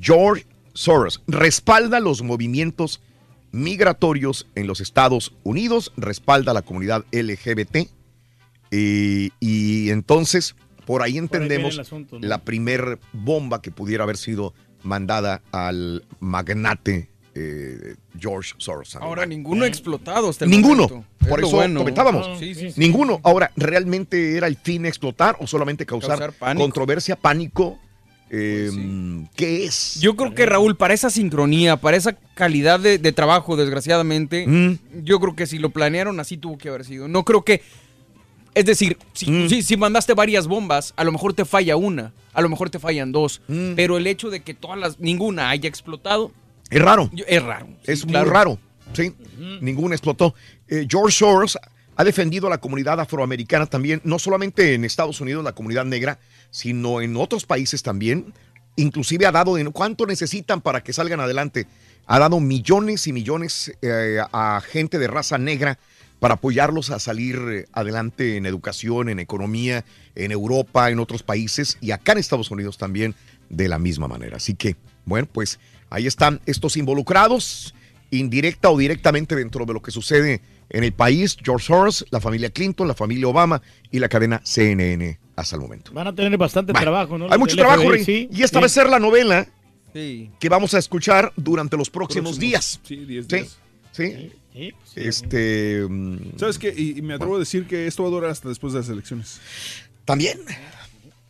[0.00, 3.00] George Soros respalda los movimientos
[3.50, 7.88] migratorios en los Estados Unidos, respalda a la comunidad LGBT
[8.70, 12.26] y, y entonces por ahí entendemos el asunto, ¿no?
[12.26, 18.94] la primer bomba que pudiera haber sido mandada al magnate eh, George Soros.
[18.96, 20.88] Ahora ninguno ha explotado hasta el Ninguno.
[20.88, 21.04] momento.
[21.28, 21.78] Por eso bueno.
[21.80, 22.38] comentábamos.
[22.38, 22.68] Sí, sí.
[22.76, 23.20] Ninguno.
[23.22, 26.64] Ahora, ¿realmente era el fin explotar o solamente causar, Causar pánico.
[26.64, 27.78] controversia, pánico?
[28.34, 28.70] Eh,
[29.36, 30.00] ¿Qué es?
[30.00, 34.78] Yo creo que Raúl, para esa sincronía, para esa calidad de, de trabajo, desgraciadamente, Mm.
[35.04, 37.08] yo creo que si lo planearon así tuvo que haber sido.
[37.08, 37.62] No creo que.
[38.54, 39.48] Es decir, si, Mm.
[39.48, 42.78] si, si mandaste varias bombas, a lo mejor te falla una, a lo mejor te
[42.78, 43.40] fallan dos.
[43.48, 43.72] Mm.
[43.76, 46.32] Pero el hecho de que todas las, ninguna haya explotado.
[46.72, 47.10] Es raro.
[47.26, 47.66] es raro.
[47.66, 48.24] sí, es claro.
[48.24, 48.58] muy raro.
[48.94, 49.14] Sí,
[49.60, 50.34] ninguno explotó.
[50.68, 51.58] Eh, George Soros
[51.96, 56.18] ha defendido a la comunidad afroamericana también, no solamente en Estados Unidos, la comunidad negra,
[56.50, 58.32] sino en otros países también.
[58.76, 61.66] Inclusive ha dado, ¿cuánto necesitan para que salgan adelante?
[62.06, 65.78] Ha dado millones y millones eh, a gente de raza negra
[66.20, 69.84] para apoyarlos a salir eh, adelante en educación, en economía,
[70.14, 73.14] en Europa, en otros países y acá en Estados Unidos también
[73.50, 74.38] de la misma manera.
[74.38, 75.58] Así que, bueno, pues
[75.92, 77.74] ahí están estos involucrados,
[78.10, 80.40] indirecta o directamente dentro de lo que sucede
[80.70, 81.36] en el país.
[81.42, 85.92] George Soros, la familia Clinton, la familia Obama y la cadena CNN hasta el momento.
[85.92, 87.26] Van a tener bastante trabajo, ¿no?
[87.30, 88.62] Hay mucho trabajo, FBI, Rey, sí, y esta sí.
[88.62, 89.46] va a ser la novela
[89.94, 90.30] Sí.
[90.40, 92.80] que vamos a escuchar durante los próximos, Próximos, días.
[92.82, 93.58] sí, 10 Sí, días.
[93.92, 94.32] sí.
[94.94, 95.86] pues Este.
[95.88, 96.72] mm, ¿Sabes qué?
[96.76, 98.88] Y, y me atrevo a decir que esto va a durar hasta después de las
[98.88, 99.40] elecciones.
[100.06, 100.38] También.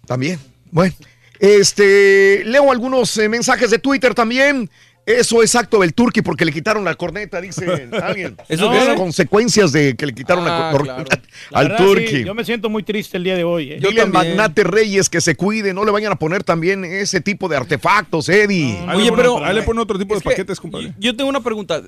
[0.07, 0.39] También.
[0.71, 0.95] Bueno.
[1.43, 4.71] Este, leo algunos eh, mensajes de Twitter también.
[5.05, 8.37] Eso es acto del Turqui porque le quitaron la corneta, dice alguien.
[8.49, 8.95] ¿Eso Las qué?
[8.95, 11.05] consecuencias de que le quitaron Ah, la claro.
[11.05, 12.07] corneta La al Turqui.
[12.07, 13.73] sí, yo me siento muy triste el día de hoy.
[13.73, 13.81] ¿eh?
[13.81, 17.49] Dile al magnate Reyes que se cuide, no le vayan a poner también ese tipo
[17.49, 18.79] de artefactos, Eddie.
[18.95, 19.45] Oye, pero.
[19.45, 20.95] Ahí le ponen otro tipo de es que paquetes, compadre.
[21.01, 21.83] Yo tengo una pregunta.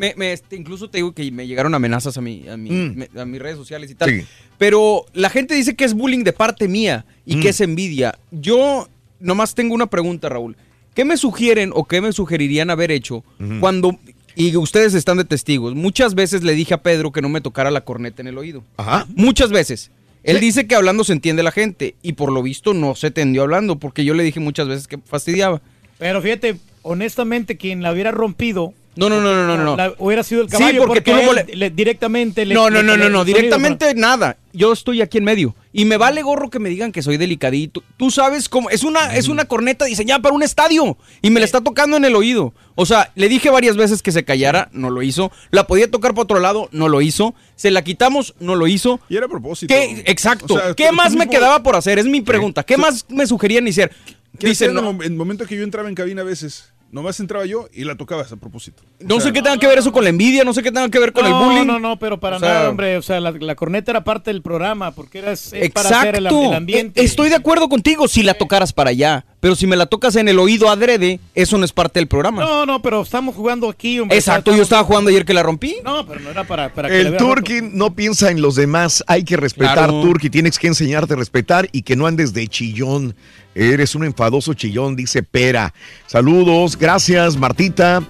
[0.00, 2.96] Me- me- este, incluso te digo que me llegaron amenazas a, mi, a, mi- Mm.
[2.96, 4.10] me- a mis redes sociales y tal.
[4.10, 4.26] Sí.
[4.58, 7.40] Pero la gente dice que es bullying de parte mía y Mm.
[7.42, 8.18] que es envidia.
[8.32, 8.88] Yo
[9.20, 10.56] nomás tengo una pregunta, Raúl.
[10.94, 13.22] ¿Qué me sugieren o qué me sugerirían haber hecho
[13.60, 13.98] cuando,
[14.34, 17.70] y ustedes están de testigos, muchas veces le dije a Pedro que no me tocara
[17.70, 18.64] la corneta en el oído?
[18.78, 19.06] Ajá.
[19.14, 19.90] Muchas veces.
[20.22, 23.42] Él dice que hablando se entiende la gente y por lo visto no se tendió
[23.42, 25.60] hablando porque yo le dije muchas veces que fastidiaba.
[25.98, 28.74] Pero fíjate, honestamente, quien la hubiera rompido.
[28.96, 29.76] No, no, no, no, no, no.
[29.76, 32.54] la- hubiera sido el Sí, caballo porque tú no él le- directamente le.
[32.54, 34.38] No, no, le- no, no, no, sonido, directamente nada.
[34.54, 37.82] Yo estoy aquí en medio y me vale gorro que me digan que soy delicadito.
[37.98, 41.44] Tú sabes cómo es una es una corneta diseñada para un estadio y me la
[41.46, 42.54] está tocando en el oído.
[42.74, 45.30] O sea, le dije varias veces que se callara, no lo hizo.
[45.50, 47.34] La podía tocar para otro lado, no lo hizo.
[47.54, 48.98] Se la quitamos, no lo hizo.
[49.10, 49.74] Y era a propósito.
[49.74, 50.02] ¿Qué?
[50.06, 50.54] Exacto.
[50.54, 51.98] O sea, ¿Qué más me quedaba por hacer?
[51.98, 52.62] Es mi pregunta.
[52.62, 53.92] ¿Qué más me sugerían hacer?
[54.38, 56.72] ¿Qué Dicen, no, en el momento que yo entraba en cabina a veces?
[56.92, 58.82] Nomás entraba yo y la tocabas a propósito.
[59.00, 60.98] no sé qué tenga que ver eso con la envidia, no sé qué tenga que
[60.98, 61.66] ver con no, el bullying.
[61.66, 62.96] No, no, pero para O sea, nada, hombre.
[62.96, 65.34] O sea, la, la corneta era parte del programa porque era
[65.74, 66.42] para hacer el, Exacto.
[66.42, 67.00] el ambiente.
[67.00, 69.26] Eh, Estoy de acuerdo contigo si la tocaras para allá.
[69.46, 72.44] Pero si me la tocas en el oído adrede, eso no es parte del programa.
[72.44, 74.18] No, no, pero estamos jugando aquí, hombre.
[74.18, 75.76] Exacto, yo estaba jugando ayer que la rompí.
[75.84, 77.16] No, pero no era para, para que El.
[77.16, 80.00] Turqui no piensa en los demás, hay que respetar, Claro.
[80.02, 83.14] Turqui, tienes que enseñarte a respetar y que no andes de chillón.
[83.54, 85.72] Eres un enfadoso chillón, dice Pera.
[86.08, 88.02] Saludos, gracias Martita.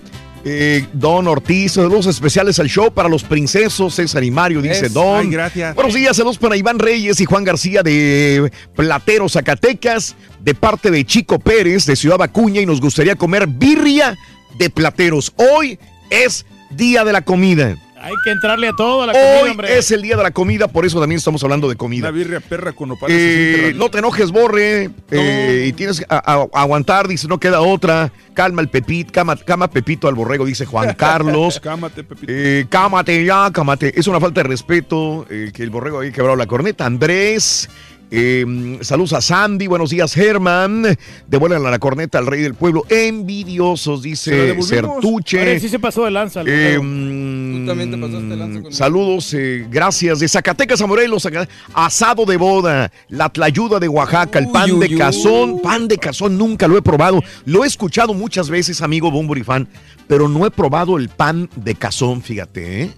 [0.49, 4.93] Eh, Don Ortiz, saludos especiales al show para los princesos, César y Mario, dice Es-
[4.93, 5.19] Don.
[5.23, 5.75] Ay, gracias.
[5.75, 11.05] Buenos días, saludos para Iván Reyes y Juan García de Platero, Zacatecas, de parte de
[11.05, 14.17] Chico Pérez de Ciudad Acuña y nos gustaría comer birria
[14.57, 15.33] de Plateros.
[15.37, 17.77] Hoy es día de la comida.
[18.01, 19.79] Hay que entrarle a todo a la comida, Hoy hombre.
[19.79, 22.09] es el día de la comida, por eso también estamos hablando de comida.
[22.09, 23.17] Una birria perra con nopales.
[23.19, 24.91] Eh, no te enojes, Borre.
[25.11, 28.13] eh, y tienes que a- a- aguantar, dice, no queda otra.
[28.35, 31.59] Calma el Pepito, cama, cama Pepito al borrego, dice Juan Carlos.
[31.59, 32.31] Cámate, Pepito.
[32.35, 33.99] Eh, cámate ya, cámate.
[33.99, 36.85] Es una falta de respeto eh, que el borrego haya quebrado la corneta.
[36.87, 37.69] Andrés.
[38.11, 40.85] Eh, saludos a Sandy, buenos días Germán,
[41.27, 44.57] devuelven la corneta al rey del pueblo, envidiosos, dice.
[44.57, 46.43] Ahora sí se pasó de lanza.
[46.43, 48.73] el Eh, mm, también te pasaste de lanza conmigo.
[48.73, 50.21] Saludos, eh, gracias.
[50.21, 51.27] De Zacatecas a Morelos,
[51.75, 54.99] asado de boda, la tlayuda de Oaxaca, el pan Uy, de uy.
[54.99, 55.61] cazón.
[55.61, 57.23] Pan de cazón nunca lo he probado.
[57.45, 59.69] Lo he escuchado muchas veces, amigo Bumburi fan,
[60.07, 62.83] pero no he probado el pan de cazón, fíjate.
[62.83, 62.91] ¿eh?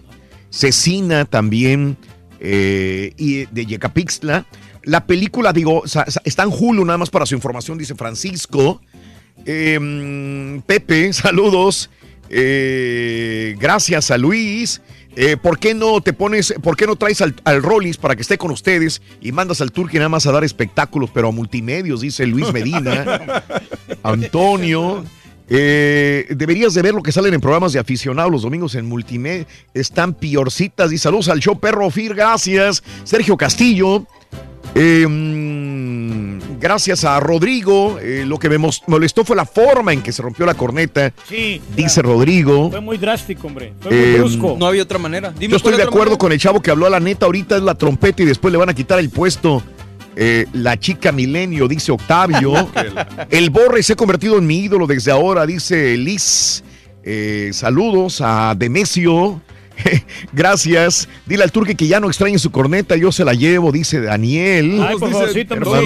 [0.51, 1.97] Cecina también,
[2.39, 4.45] eh, y de Yecapixtla.
[4.89, 5.83] La película, digo,
[6.23, 8.81] está en Hulu, nada más para su información, dice Francisco.
[9.45, 11.91] Eh, mm, Pepe, saludos.
[12.27, 14.81] Eh, gracias a Luis.
[15.15, 18.23] Eh, ¿Por qué no te pones, por qué no traes al, al Rollis para que
[18.23, 22.01] esté con ustedes y mandas al Turqui nada más a dar espectáculos, pero a multimedios,
[22.01, 23.43] dice Luis Medina.
[24.01, 25.03] Antonio.
[25.49, 29.45] eh, deberías de ver lo que salen en programas de aficionados los domingos en multimedia.
[29.75, 30.91] Están piorcitas.
[30.91, 32.83] Y saludos al show Perro Fir, gracias.
[33.03, 34.07] Sergio Castillo.
[34.75, 37.97] Eh, mm, gracias a Rodrigo.
[38.01, 38.57] eh, lo que me
[38.87, 41.11] molestó fue la forma en que se rompió la corneta.
[41.27, 41.61] Sí.
[41.75, 42.69] Dice Rodrigo.
[42.69, 43.73] Fue muy drástico, hombre.
[43.79, 44.55] Fue Eh, muy brusco.
[44.59, 45.31] No había otra manera.
[45.37, 46.17] Dime Yo estoy de acuerdo manera.
[46.17, 47.25] con el chavo que habló a la neta.
[47.25, 49.63] Ahorita es la trompeta y después le van a quitar el puesto.
[50.15, 52.53] Eh, la chica milenio, dice Octavio.
[53.29, 56.63] el Borre se ha convertido en mi ídolo desde ahora, dice Liz.
[57.03, 59.41] Eh, saludos a Demesio.
[60.33, 61.07] Gracias.
[61.25, 64.81] Dile al turque que ya no extrañe su corneta, yo se la llevo, dice Daniel.
[64.81, 65.39] Ay, por sí.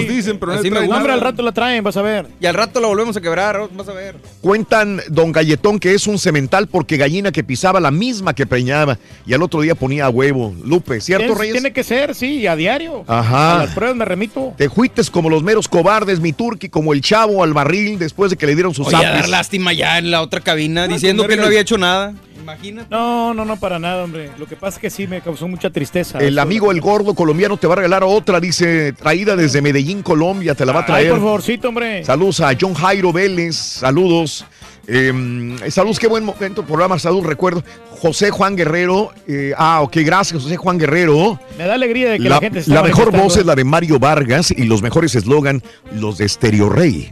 [0.08, 2.26] dicen, pero no me al rato la traen, vas a ver.
[2.40, 4.16] Y al rato la volvemos a quebrar, vas a ver.
[4.40, 8.98] Cuentan don Galletón que es un cemental porque gallina que pisaba la misma que preñaba
[9.26, 10.54] y al otro día ponía huevo.
[10.64, 11.54] Lupe, ¿cierto, Tiene- Reyes?
[11.54, 13.04] Tiene que ser, sí, a diario.
[13.06, 13.60] Ajá.
[13.60, 14.54] A las pruebas me remito.
[14.56, 18.36] Te juites como los meros cobardes, mi turqui, como el chavo al barril después de
[18.36, 21.26] que le dieron sus Oye, a dar lástima ya en la otra cabina No, diciendo
[21.26, 22.14] que no había hecho nada.
[22.44, 22.88] Imagínate.
[22.90, 24.30] No, no, no, para nada, hombre.
[24.38, 26.18] Lo que pasa es que sí me causó mucha tristeza.
[26.18, 30.54] El amigo el gordo colombiano te va a regalar otra, dice, traída desde Medellín, Colombia,
[30.54, 31.10] te la va a Ay, traer.
[31.12, 32.04] por favorcito, hombre.
[32.04, 34.44] Saludos a John Jairo Vélez, saludos.
[34.86, 35.10] Eh,
[35.70, 37.64] saludos, qué buen momento, programa, salud, recuerdo.
[37.92, 41.40] José Juan Guerrero, eh, ah, ok, gracias, José Juan Guerrero.
[41.56, 43.64] Me da alegría de que la, La, gente está la mejor voz es la de
[43.64, 45.62] Mario Vargas y los mejores eslogan,
[45.94, 47.10] los de Stereo Rey.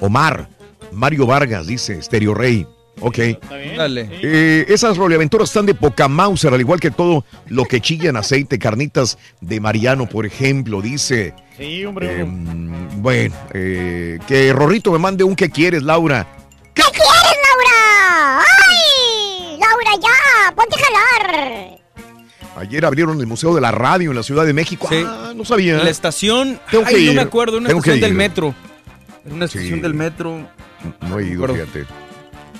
[0.00, 0.50] Omar,
[0.92, 2.66] Mario Vargas dice Stereo Rey.
[3.00, 3.18] Ok.
[3.18, 3.76] ¿Está bien?
[3.76, 4.08] Dale.
[4.22, 8.16] Eh, esas roleaventuras están de poca Mauser, al igual que todo lo que chilla en
[8.16, 11.34] aceite, carnitas de Mariano, por ejemplo, dice.
[11.56, 12.20] Sí, hombre.
[12.20, 12.24] Eh,
[12.96, 16.26] bueno, eh, que Rorrito me mande un que quieres, Laura.
[16.72, 18.38] ¿Qué quieres, Laura?
[18.40, 19.58] ¡Ay!
[19.58, 21.78] Laura, ya, ponte a jalar.
[22.56, 24.86] Ayer abrieron el Museo de la Radio en la Ciudad de México.
[24.88, 25.04] Sí.
[25.06, 25.78] Ah, no sabía.
[25.78, 26.60] La estación.
[26.70, 27.16] Tengo que ay, no ir.
[27.16, 28.54] me acuerdo, una Tengo que estación del metro.
[29.24, 29.80] Una estación Sí.
[29.80, 30.46] del metro.
[31.08, 31.84] No he ido, fíjate.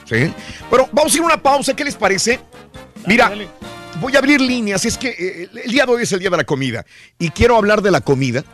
[0.04, 0.32] ¿Sí?
[0.70, 1.74] Bueno, vamos a ir a una pausa.
[1.74, 2.40] ¿Qué les parece?
[3.06, 3.48] Mira, dale.
[4.00, 4.84] voy a abrir líneas.
[4.84, 6.84] Es que eh, el día de hoy es el día de la comida.
[7.18, 8.44] Y quiero hablar de la comida.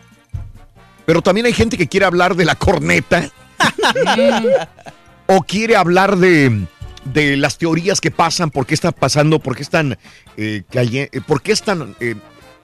[1.06, 3.30] Pero también hay gente que quiere hablar de la corneta.
[5.26, 6.66] o quiere hablar de,
[7.04, 9.98] de las teorías que pasan, por qué está pasando, por qué están,
[10.36, 12.14] eh, eh, por qué están eh,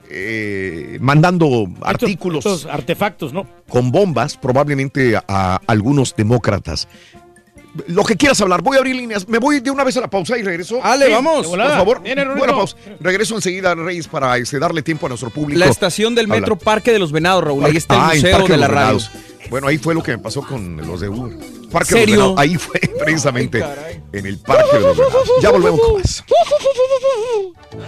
[0.09, 3.47] eh, mandando artículos Estos artefactos, ¿no?
[3.69, 6.87] con bombas, probablemente a, a algunos demócratas.
[7.87, 9.27] Lo que quieras hablar, voy a abrir líneas.
[9.27, 10.79] Me voy de una vez a la pausa y regreso.
[10.83, 11.47] Ale, Sí, vamos.
[11.47, 12.75] Por favor, Viene, buena pausa.
[12.99, 15.59] Regreso enseguida, Reyes, para este, darle tiempo a nuestro público.
[15.59, 16.57] La estación del metro.
[16.57, 17.65] Parque de los Venados, Raúl.
[17.65, 18.97] Ahí está el Ah, museo de la radio.
[18.97, 19.11] Venados.
[19.49, 21.37] Bueno, ahí fue lo que me pasó con los de Uber.
[21.71, 22.33] Parque ¿Serio?
[22.35, 22.41] de.
[22.41, 24.93] Ahí fue precisamente Ay, en el Parque de.
[25.41, 26.23] Ya volvemos con más.
[26.27, 26.77] Ya, ya, ya, ya,
[27.77, 27.83] ya,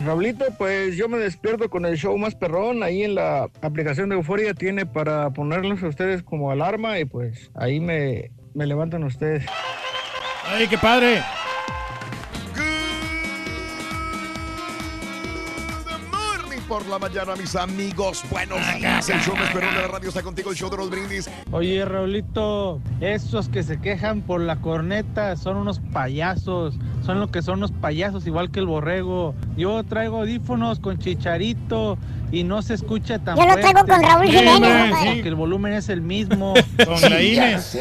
[0.00, 2.82] Raulito, pues yo me despierto con el show más perrón.
[2.82, 7.50] Ahí en la aplicación de Euforia tiene para ponerlos a ustedes como alarma y pues
[7.54, 9.46] ahí me, me levantan ustedes.
[10.46, 11.22] Ay, qué padre.
[16.68, 18.22] Por la mañana, mis amigos.
[18.30, 19.08] Buenos días.
[19.08, 20.50] El show más perrón de la radio está contigo.
[20.50, 21.28] El show de los brindis.
[21.52, 26.74] Oye, Raulito, esos que se quejan por la corneta son unos payasos.
[27.04, 29.34] son lo que son los payasos, igual que el borrego.
[29.56, 31.98] Yo traigo audífonos con chicharito
[32.32, 33.92] y no se escucha tan Yo lo traigo fuerte.
[33.92, 34.94] con Raúl Jiménez.
[35.04, 36.54] Porque el volumen es el mismo.
[36.84, 37.78] Con la Inés.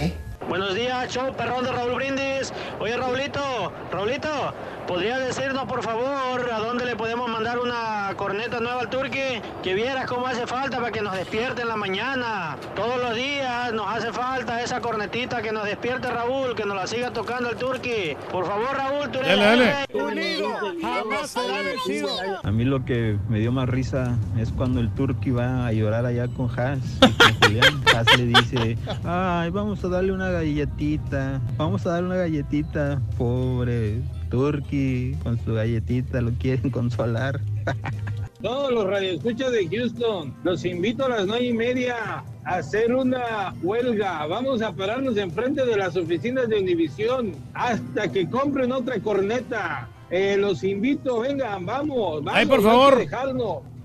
[0.49, 2.53] Buenos días, show perrón de Raúl Brindis.
[2.79, 4.53] Oye, Raulito, Raulito,
[4.87, 9.41] ¿podría decirnos por favor a dónde le podemos mandar una corneta nueva al Turqui?
[9.63, 12.57] Que vieras cómo hace falta para que nos despierte en la mañana.
[12.75, 16.87] Todos los días nos hace falta esa cornetita que nos despierte Raúl, que nos la
[16.87, 18.15] siga tocando el Turqui.
[18.31, 20.43] Por favor, Raúl, tú eres Dale, la dale.
[20.81, 22.09] jamás será vencido.
[22.43, 26.05] A mí lo que me dio más risa es cuando el Turqui va a llorar
[26.05, 27.82] allá con Haas y con Julián.
[27.93, 34.01] Haas le dice, ay, vamos a darle una galletita, vamos a darle una galletita, pobre
[34.29, 37.39] Turqui, con su galletita lo quieren consolar.
[38.41, 43.53] Todos los radioescuchas de Houston, los invito a las nueve y media a hacer una
[43.61, 44.25] huelga.
[44.25, 49.87] Vamos a pararnos enfrente de las oficinas de Univisión hasta que compren otra corneta.
[50.09, 52.23] Eh, los invito, vengan, vamos.
[52.23, 53.05] vamos Ay, por favor.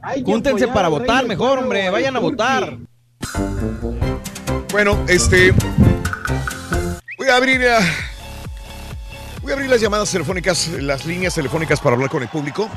[0.02, 1.90] Hay que Júntense para votar mejor, hombre.
[1.90, 2.78] Vayan a votar.
[4.70, 5.52] Bueno, este.
[7.16, 7.60] Voy a abrir.
[7.62, 7.76] eh,
[9.42, 12.68] voy a abrir las llamadas telefónicas, las líneas telefónicas para hablar con el público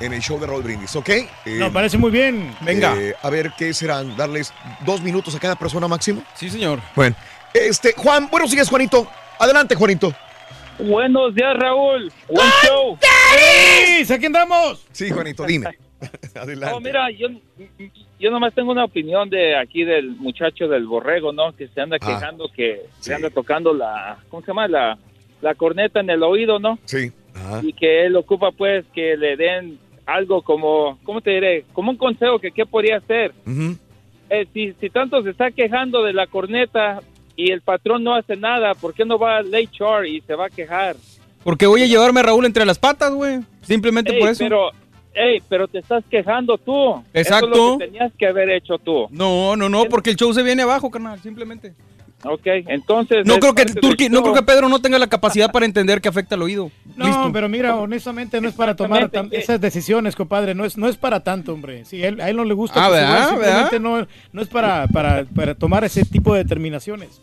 [0.00, 1.08] en el show de Raúl Brindis, ¿ok?
[1.08, 2.54] Eh, No, parece muy bien.
[2.60, 2.94] Venga.
[2.96, 4.52] eh, a ver qué serán, darles
[4.84, 6.22] dos minutos a cada persona máximo.
[6.34, 6.80] Sí, señor.
[6.94, 7.16] Bueno,
[7.52, 9.08] este, Juan, buenos días, Juanito.
[9.38, 10.12] Adelante, Juanito.
[10.78, 12.12] Buenos días, Raúl.
[12.28, 12.98] Buen show.
[14.06, 14.12] ¡Sí!
[14.12, 14.84] ¡Aquí andamos!
[14.92, 15.78] Sí, Juanito, dime.
[16.34, 16.74] Adelante.
[16.74, 17.28] No, mira, yo,
[18.24, 21.52] yo nomás tengo una opinión de aquí del muchacho del borrego, ¿no?
[21.54, 23.04] Que se anda Ah, quejando que sí.
[23.10, 24.66] se anda tocando la, ¿cómo se llama?
[24.66, 24.96] La,
[25.42, 26.78] la corneta en el oído, ¿no?
[26.86, 27.12] Sí.
[27.34, 27.60] Ajá.
[27.62, 31.64] Y que él ocupa, pues, que le den algo como, ¿cómo te diré?
[31.72, 33.32] Como un consejo que qué podría hacer.
[34.30, 37.00] Eh, si, si tanto se está quejando de la corneta
[37.36, 40.46] y el patrón no hace nada, ¿por qué no va al HR y se va
[40.46, 40.96] a quejar?
[41.42, 43.40] Porque voy a llevarme a Raúl entre las patas, güey.
[43.62, 44.44] Simplemente Ey, por eso.
[44.44, 44.70] Pero,
[45.14, 46.94] ey, pero te estás quejando tú.
[46.94, 47.46] Eso es Exacto.
[47.48, 49.06] lo que tenías que haber hecho tú.
[49.10, 51.72] No, no, no, porque el show se viene abajo, carnal, simplemente.
[52.26, 53.26] Ok, entonces...
[53.26, 56.08] No creo que Turki, no creo que Pedro no tenga la capacidad para entender que
[56.08, 56.70] afecta al oído.
[56.96, 57.30] No, Listo.
[57.34, 60.54] pero mira, honestamente no es para tomar tan- esas decisiones, compadre.
[60.54, 61.84] No es, no es para tanto, hombre.
[61.84, 63.28] Si él- a él no le gusta, Ah, ¿verdad?
[63.28, 67.20] simplemente no, no es para, para, para tomar ese tipo de determinaciones.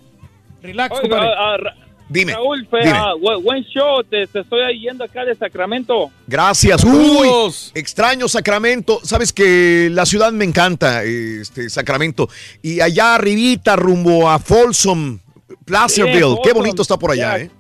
[0.61, 1.69] Relax, Oiga, compadre.
[2.11, 2.33] Dime.
[2.33, 2.91] Raúl, dime.
[2.93, 6.11] ah, bu- buen show, te, te estoy yendo acá de Sacramento.
[6.27, 6.83] Gracias.
[6.83, 7.27] Uy,
[7.73, 8.99] extraño Sacramento.
[9.03, 12.27] Sabes que la ciudad me encanta, este Sacramento.
[12.61, 15.19] Y allá arribita, rumbo a Folsom,
[15.65, 16.37] Placerville.
[16.43, 17.51] Qué bonito está por allá, Ya, ¿eh?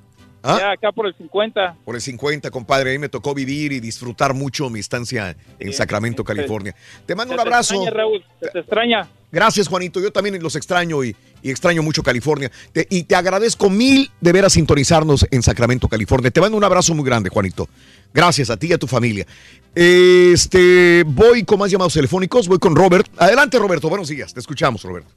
[0.43, 0.57] ¿Ah?
[0.59, 1.75] Ya, acá por el 50.
[1.85, 2.91] Por el 50, compadre.
[2.91, 6.75] Ahí me tocó vivir y disfrutar mucho mi estancia en Sacramento, California.
[7.05, 7.73] Te mando Se un te abrazo.
[7.75, 9.07] extraña, Raúl, se te extraña.
[9.31, 9.99] Gracias, Juanito.
[10.01, 12.51] Yo también los extraño y, y extraño mucho California.
[12.73, 16.31] Te- y te agradezco mil de ver a sintonizarnos en Sacramento, California.
[16.31, 17.69] Te mando un abrazo muy grande, Juanito.
[18.13, 19.25] Gracias a ti y a tu familia.
[19.73, 22.47] Este, voy con más llamados telefónicos.
[22.49, 23.07] Voy con Robert.
[23.17, 23.87] Adelante, Roberto.
[23.87, 24.33] Buenos días.
[24.33, 25.09] Te escuchamos, Roberto.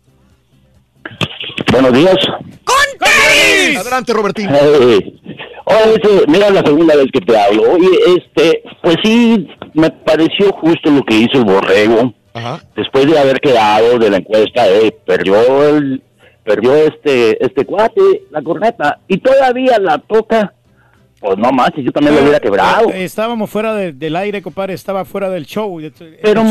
[1.73, 2.17] Buenos días.
[3.78, 4.49] Adelante, Robertín.
[4.52, 5.20] Eh,
[5.65, 7.62] oye, este, mira la segunda vez que te hablo.
[7.73, 12.15] Oye, este, pues sí, me pareció justo lo que hizo el borrego.
[12.77, 16.03] Después de haber quedado de la encuesta, eh, perdió el,
[16.43, 20.53] perdió este, este cuate, la corneta, y todavía la toca.
[21.21, 22.91] Pues no manches, yo también lo hubiera quebrado.
[22.91, 24.75] Eh, Estábamos fuera de- del aire, compadre.
[24.75, 25.81] Estaba fuera del show.
[26.23, 26.47] Pero el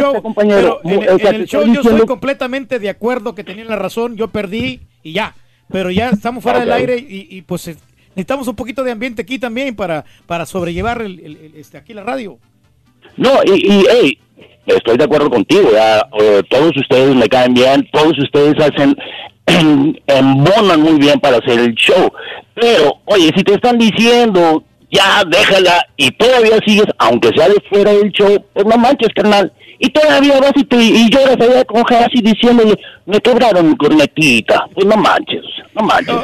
[0.00, 0.80] show- el compañero.
[0.82, 3.68] pero en, Mo- o sea, en el show yo estoy completamente de acuerdo que tenían
[3.68, 4.16] la razón.
[4.16, 5.34] Yo perdí y ya.
[5.68, 6.64] Pero ya estamos fuera Ok.
[6.64, 7.76] del aire y, y, pues eh,
[8.10, 11.92] necesitamos un poquito de ambiente aquí también para, para sobrellevar el, el- el- este, aquí
[11.92, 12.38] la radio.
[13.18, 14.18] No, y, y hey,
[14.66, 18.96] estoy de acuerdo contigo, ya, eh, todos ustedes me caen bien, todos ustedes hacen,
[20.06, 22.10] embonan muy bien para hacer el show,
[22.54, 27.92] pero, oye, si te están diciendo, ya déjala, y todavía sigues, aunque sea de fuera
[27.92, 31.82] del show, pues no manches, carnal, y todavía vas y, te, y lloras allá con
[31.82, 32.74] Hassi diciéndole,
[33.06, 36.16] me quebraron mi cornetita, pues no manches, no manches.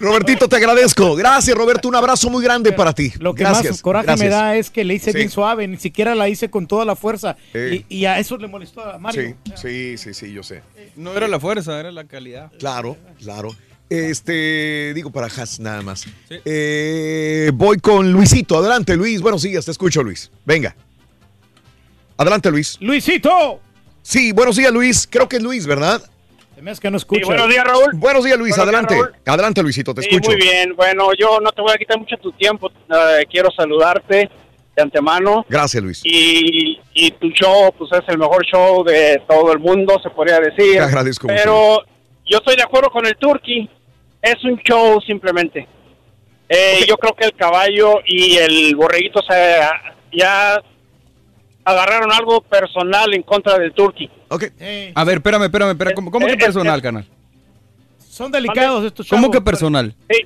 [0.00, 1.16] Robertito, te agradezco.
[1.16, 1.88] Gracias, Roberto.
[1.88, 3.12] Un abrazo muy grande para ti.
[3.18, 3.72] Lo que Gracias.
[3.72, 4.24] más coraje Gracias.
[4.28, 5.16] me da es que le hice Sí.
[5.18, 7.36] bien suave, ni siquiera la hice con toda la fuerza.
[7.54, 9.36] Y, y a eso le molestó a Mario.
[9.54, 10.62] Sí, sí, sí, sí, yo sé.
[10.96, 12.52] No era la fuerza, era la calidad.
[12.58, 13.54] Claro, claro.
[13.90, 16.04] Este, digo para Has nada más.
[16.44, 18.58] Eh, voy con Luisito.
[18.58, 19.20] Adelante, Luis.
[19.22, 20.30] Buenos días, te escucho, Luis.
[20.44, 20.76] Venga.
[22.18, 22.76] Adelante, Luis.
[22.80, 23.60] Luisito.
[24.02, 25.06] Sí, buenos días, Luis.
[25.10, 26.02] Creo que es Luis, ¿verdad?
[26.80, 27.24] Que no escucha.
[27.24, 27.90] buenos días, Raúl.
[27.94, 28.56] Buenos días, Luis.
[28.56, 28.94] Buenos días, Adelante.
[28.94, 29.22] Raúl.
[29.26, 30.30] Adelante, Luisito, te Sí, escucho.
[30.32, 30.74] muy bien.
[30.74, 32.70] Bueno, yo no te voy a quitar mucho tu tiempo.
[32.70, 34.28] Eh, quiero saludarte
[34.76, 35.46] de antemano.
[35.48, 36.00] Gracias, Luis.
[36.04, 40.40] Y, y tu show, pues es el mejor show de todo el mundo, se podría
[40.40, 40.72] decir.
[40.74, 41.38] Te agradezco mucho.
[41.40, 41.78] Pero
[42.26, 43.70] yo estoy de acuerdo con el Turkey.
[44.20, 45.66] Es un show simplemente.
[46.48, 49.60] Eh, Yo creo que el caballo y el borreguito se,
[50.12, 50.60] ya
[51.64, 54.10] agarraron algo personal en contra del turqui.
[54.28, 54.44] Ok.
[54.94, 55.94] A ver, espérame, espérame, espérame.
[55.94, 57.04] ¿Cómo, cómo que personal, canal?
[58.08, 59.36] Son delicados estos ¿Cómo chavos.
[59.36, 59.94] que personal?
[60.10, 60.18] Sí.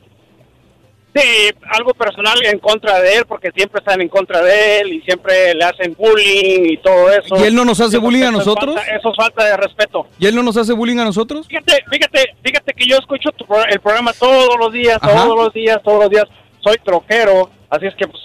[1.14, 5.02] Sí, algo personal en contra de él, porque siempre están en contra de él y
[5.02, 7.36] siempre le hacen bullying y todo eso.
[7.38, 8.76] ¿Y él no nos hace bullying a nosotros?
[8.76, 10.06] falta- eso es falta de respeto.
[10.18, 11.46] ¿Y él no nos hace bullying a nosotros?
[11.48, 15.24] Fíjate, fíjate, fíjate que yo escucho tu el programa todos los días, Ajá.
[15.24, 16.24] todos los días, todos los días.
[16.64, 18.22] Soy troquero, así es que pues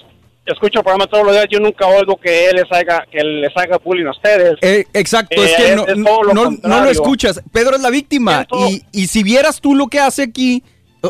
[0.53, 1.47] escucho el programa todos los días.
[1.49, 4.55] Yo nunca oigo que él les haga, que les haga bullying a ustedes.
[4.61, 6.83] Eh, exacto, es Eh, que es- no, es lo no- no contrario.
[6.85, 7.41] lo escuchas.
[7.51, 8.45] Pedro es la víctima.
[8.69, 10.63] Y, y si vieras tú lo que hace aquí,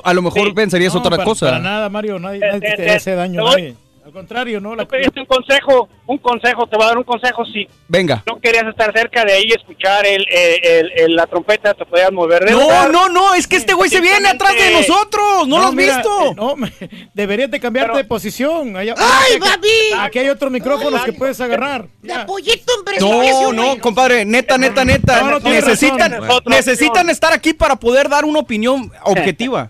[0.03, 1.45] a lo mejor pensarías No, otra para- cosa.
[1.47, 3.43] Para nada, Mario, nadie, nadie te, te- hace daño.
[3.43, 3.75] te doy- nadie.
[4.07, 4.73] Al contrario, ¿no?
[4.73, 7.43] La, Tú pediste un consejo, un consejo, te voy a dar un consejo.
[7.43, 8.23] Si Venga.
[8.25, 11.83] no querías estar cerca de ahí y escuchar el, el- el- el- la trompeta, te
[11.85, 12.89] podías mover de No, lugar.
[12.89, 15.45] no, no, es que este güey se viene atrás de nosotros.
[15.49, 16.25] ¿No, lo has mira, visto?
[16.31, 16.71] eh, no, me-
[17.13, 18.77] deberías de cambiarte de posición.
[18.77, 19.67] Allá- ¡Ay, papi!
[19.99, 21.87] Aquí hay otros micrófonos que puedes agarrar.
[22.01, 25.19] De pollito en No, no, compadre, neta, neta, neta.
[25.19, 26.43] No, no, tienes necesitan, razón.
[26.45, 29.69] necesitan estar aquí para poder dar una opinión objetiva.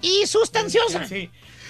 [0.00, 1.06] Y sustanciosa.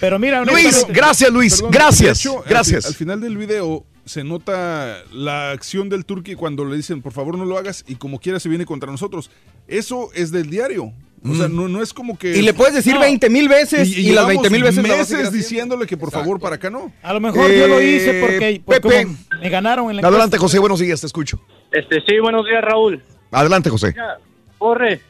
[0.03, 2.85] Pero mira, Luis, gracias Luis, Perdón, gracias, hecho, al gracias.
[2.87, 7.37] Al, final del video se nota la acción del turqui cuando le dicen, por favor
[7.37, 9.31] no lo hagas, y como quiera se viene contra nosotros.
[9.65, 10.91] Eso es del diario.
[11.25, 11.55] O sea, Mm.
[11.55, 12.35] no, no es como que...
[12.37, 15.09] Y le puedes decir 20 mil veces y, las llevamos 20 mil veces la vas
[15.09, 16.91] a meses diciéndole que por favor para acá no.
[17.01, 19.07] A lo mejor yo lo Eh, hice porque, porque Pepe.
[19.41, 20.39] me ganaron en la Adelante, encuesta.
[20.39, 21.39] José, buenos días, te escucho.
[21.71, 23.01] Este, sí, buenos días, Raúl.
[23.31, 23.91] Adelante, José.
[23.93, 24.17] Mira,
[24.63, 25.01] Borre,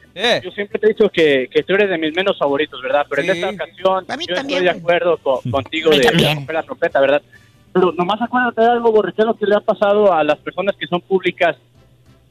[0.42, 3.06] yo siempre te he dicho que, que tú eres de mis menos favoritos, ¿verdad?
[3.08, 6.36] Pero en esta ocasión yo estoy de acuerdo co- contigo de, de también.
[6.36, 7.22] romper la trompeta, ¿verdad?
[7.72, 10.38] Pero nomás acuérdate de algo, Borre, que es lo que le ha pasado a las
[10.38, 11.56] personas que son públicas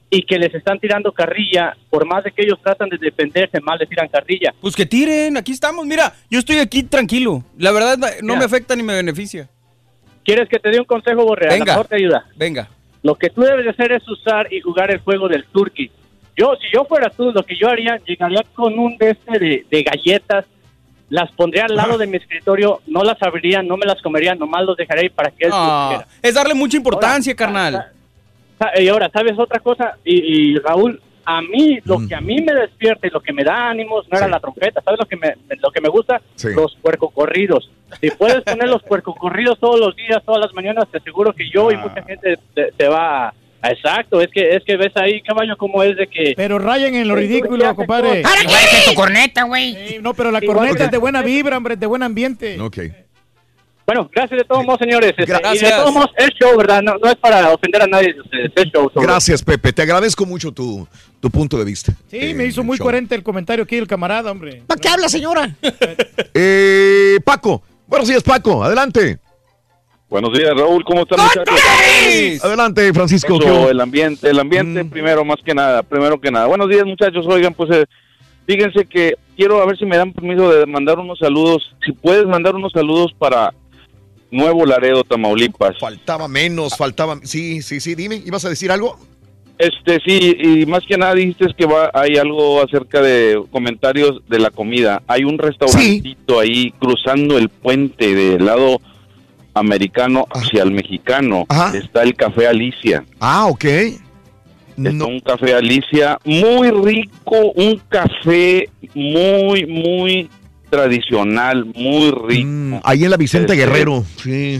[0.09, 3.79] y que les están tirando carrilla, por más de que ellos tratan de defenderse, mal
[3.79, 4.53] les tiran carrilla.
[4.61, 5.85] Pues que tiren, aquí estamos.
[5.87, 7.43] Mira, yo estoy aquí tranquilo.
[7.57, 8.39] La verdad no Mira.
[8.39, 9.49] me afecta ni me beneficia.
[10.23, 11.47] ¿Quieres que te dé un consejo, Borre?
[11.47, 11.73] A lo Venga.
[11.73, 12.25] mejor te ayuda.
[12.35, 12.69] Venga.
[13.01, 15.91] Lo que tú debes de hacer es usar y jugar el juego del turkey.
[16.35, 19.65] Yo, si yo fuera tú, lo que yo haría, llegaría con un de este de,
[19.69, 20.45] de galletas,
[21.09, 24.63] las pondría al lado de mi escritorio, no las abriría, no me las comería, nomás
[24.65, 26.07] los dejaría ahí para que él Ah, supiera.
[26.23, 27.85] es darle mucha importancia, carnal.
[28.57, 29.95] Sa- Y ahora, ¿sabes otra cosa?
[30.03, 32.07] Y, y, Raúl, a mí, lo Mm.
[32.07, 34.81] que a mí me despierta y lo que me da ánimos no era la trompeta,
[34.81, 36.19] ¿sabes lo que me, lo que me gusta?
[36.35, 36.47] Sí.
[36.55, 37.69] Los puercocorridos.
[38.01, 41.69] Si puedes poner los puercocorridos todos los días, todas las mañanas, te aseguro que yo
[41.71, 43.33] y mucha gente te, te va a...
[43.63, 46.33] Exacto, es que es que ves ahí, caballo, cómo es de que...
[46.35, 48.21] Pero rayen en lo ridículo, compadre.
[48.21, 49.73] ¿Para qué es tu corneta, güey?
[49.87, 52.59] Sí, no, pero la Igual corneta que- es de buena vibra, hombre, de buen ambiente.
[52.59, 52.77] Ok.
[53.85, 55.09] Bueno, gracias de todos modos, señores.
[55.09, 55.75] Este, y de Gracias.
[55.77, 56.81] todos modos, es show, ¿verdad?
[56.81, 58.15] No, no es para ofender a nadie,
[58.55, 58.89] es show.
[58.93, 59.73] sobre- Gracias, Pepe.
[59.73, 60.87] Te agradezco mucho tu,
[61.19, 61.93] tu punto de vista.
[62.09, 62.85] Sí, me hizo muy show.
[62.85, 64.63] coherente el comentario aquí del camarada, hombre.
[64.67, 65.53] ¿Para qué habla, señora?
[66.33, 68.63] Eh, Paco, buenos días, Paco.
[68.63, 69.19] Adelante.
[70.13, 70.83] Buenos días, Raúl.
[70.85, 71.59] ¿Cómo están, muchachos?
[72.43, 73.39] Adelante, Francisco.
[73.67, 76.45] El ambiente, el ambiente primero, más que nada, primero que nada.
[76.45, 77.25] Buenos días, muchachos.
[77.25, 77.85] Oigan, pues eh,
[78.45, 81.75] fíjense que quiero a ver si me dan permiso de mandar unos saludos.
[81.83, 83.55] Si puedes mandar unos saludos para
[84.29, 85.79] Nuevo Laredo, Tamaulipas.
[85.79, 87.17] Faltaba menos, faltaba.
[87.23, 87.95] Sí, sí, sí.
[87.95, 88.99] Dime, ¿ibas a decir algo?
[89.57, 94.37] Este, sí, y más que nada dijiste que va, hay algo acerca de comentarios de
[94.37, 95.01] la comida.
[95.07, 98.79] Hay un restaurantito ahí cruzando el puente del lado
[99.53, 101.45] americano hacia el mexicano.
[101.73, 103.03] Está el Café Alicia.
[103.19, 103.65] Ah, ok.
[104.75, 110.29] Está un café Alicia muy rico, un café muy, muy
[110.71, 112.47] tradicional, muy rico.
[112.49, 114.03] Mm, Ahí en la Vicente Este, Guerrero.
[114.17, 114.59] Sí.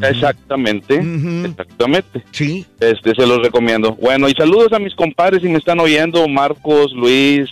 [0.00, 0.94] Exactamente,
[1.44, 2.22] exactamente.
[2.30, 2.64] Sí.
[2.78, 3.96] Este se los recomiendo.
[3.96, 7.50] Bueno, y saludos a mis compadres si me están oyendo, Marcos, Luis,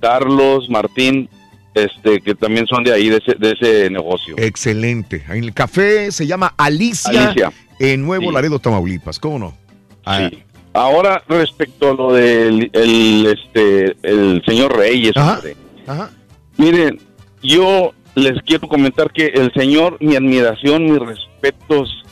[0.00, 1.28] Carlos, Martín,
[1.76, 4.34] este que también son de ahí de ese, de ese negocio.
[4.38, 5.24] Excelente.
[5.28, 7.52] En el café se llama Alicia, Alicia.
[7.78, 8.34] en Nuevo Sí.
[8.34, 9.18] Laredo, Tamaulipas.
[9.18, 9.56] ¿Cómo no?
[10.04, 10.42] Ah, Sí.
[10.72, 15.56] Ahora respecto a lo del el, este el señor Reyes, hombre.
[15.86, 16.10] Ajá.
[16.58, 17.00] Miren,
[17.42, 22.02] yo les quiero comentar que el señor, mi admiración, mis respetos,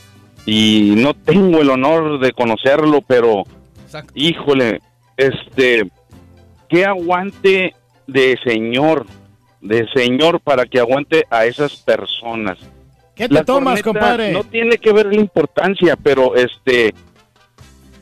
[0.47, 3.44] y no tengo el honor de conocerlo, pero
[4.15, 4.81] híjole,
[5.18, 5.91] este,
[6.68, 7.75] qué aguante
[8.07, 9.07] de señor,
[9.65, 12.59] de señor para que aguante a esas personas.
[13.17, 14.31] ¿Qué te La tomas, compadre?
[14.33, 16.93] No tiene que ver la importancia, pero este,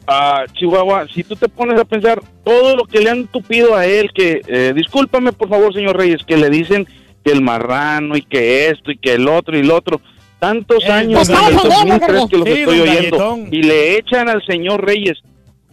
[0.07, 3.86] a Chihuahua, si tú te pones a pensar todo lo que le han tupido a
[3.86, 6.86] él, que eh, discúlpame por favor, señor Reyes, que le dicen
[7.24, 10.00] que el marrano y que esto y que el otro y el otro,
[10.41, 13.49] tantos años está desde el defendiendo, 2003 que los Sí, estoy don oyendo Galletón.
[13.55, 15.18] y le echan al señor Reyes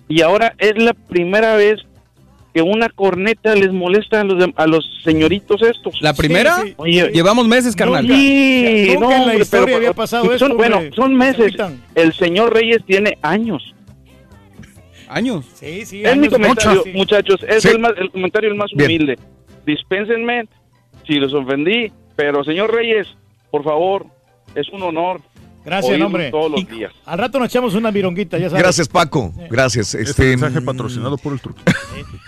[0.07, 1.79] y ahora es la primera vez
[2.53, 6.01] que una corneta les molesta a los, de- a los señoritos estos.
[6.01, 6.55] ¿La primera?
[6.61, 6.73] Sí, sí.
[6.77, 8.07] Oye, Llevamos meses, carnal.
[8.07, 11.53] Sí, no, en la hombre, pero- había pasado son- esto, Bueno, son meses.
[11.95, 13.73] El señor Reyes tiene años.
[15.07, 15.45] ¿Años?
[15.55, 16.03] Sí, sí.
[16.03, 17.43] Es mi comentario, muchachos.
[17.47, 17.69] Es Sí.
[17.69, 18.89] el, más- el comentario el más Bien.
[18.91, 19.17] humilde.
[19.65, 20.45] Dispénsenme
[21.07, 23.07] si los ofendí, pero señor Reyes,
[23.49, 24.05] por favor,
[24.55, 25.21] es un honor.
[25.65, 26.31] Gracias, hombre.
[26.31, 26.91] Todos los Y- días.
[27.05, 28.63] Al rato nos echamos una vironguita, ya sabes.
[28.63, 29.33] Gracias, Paco.
[29.49, 29.93] Gracias.
[29.93, 31.59] Este Este, mensaje patrocinado por el truco.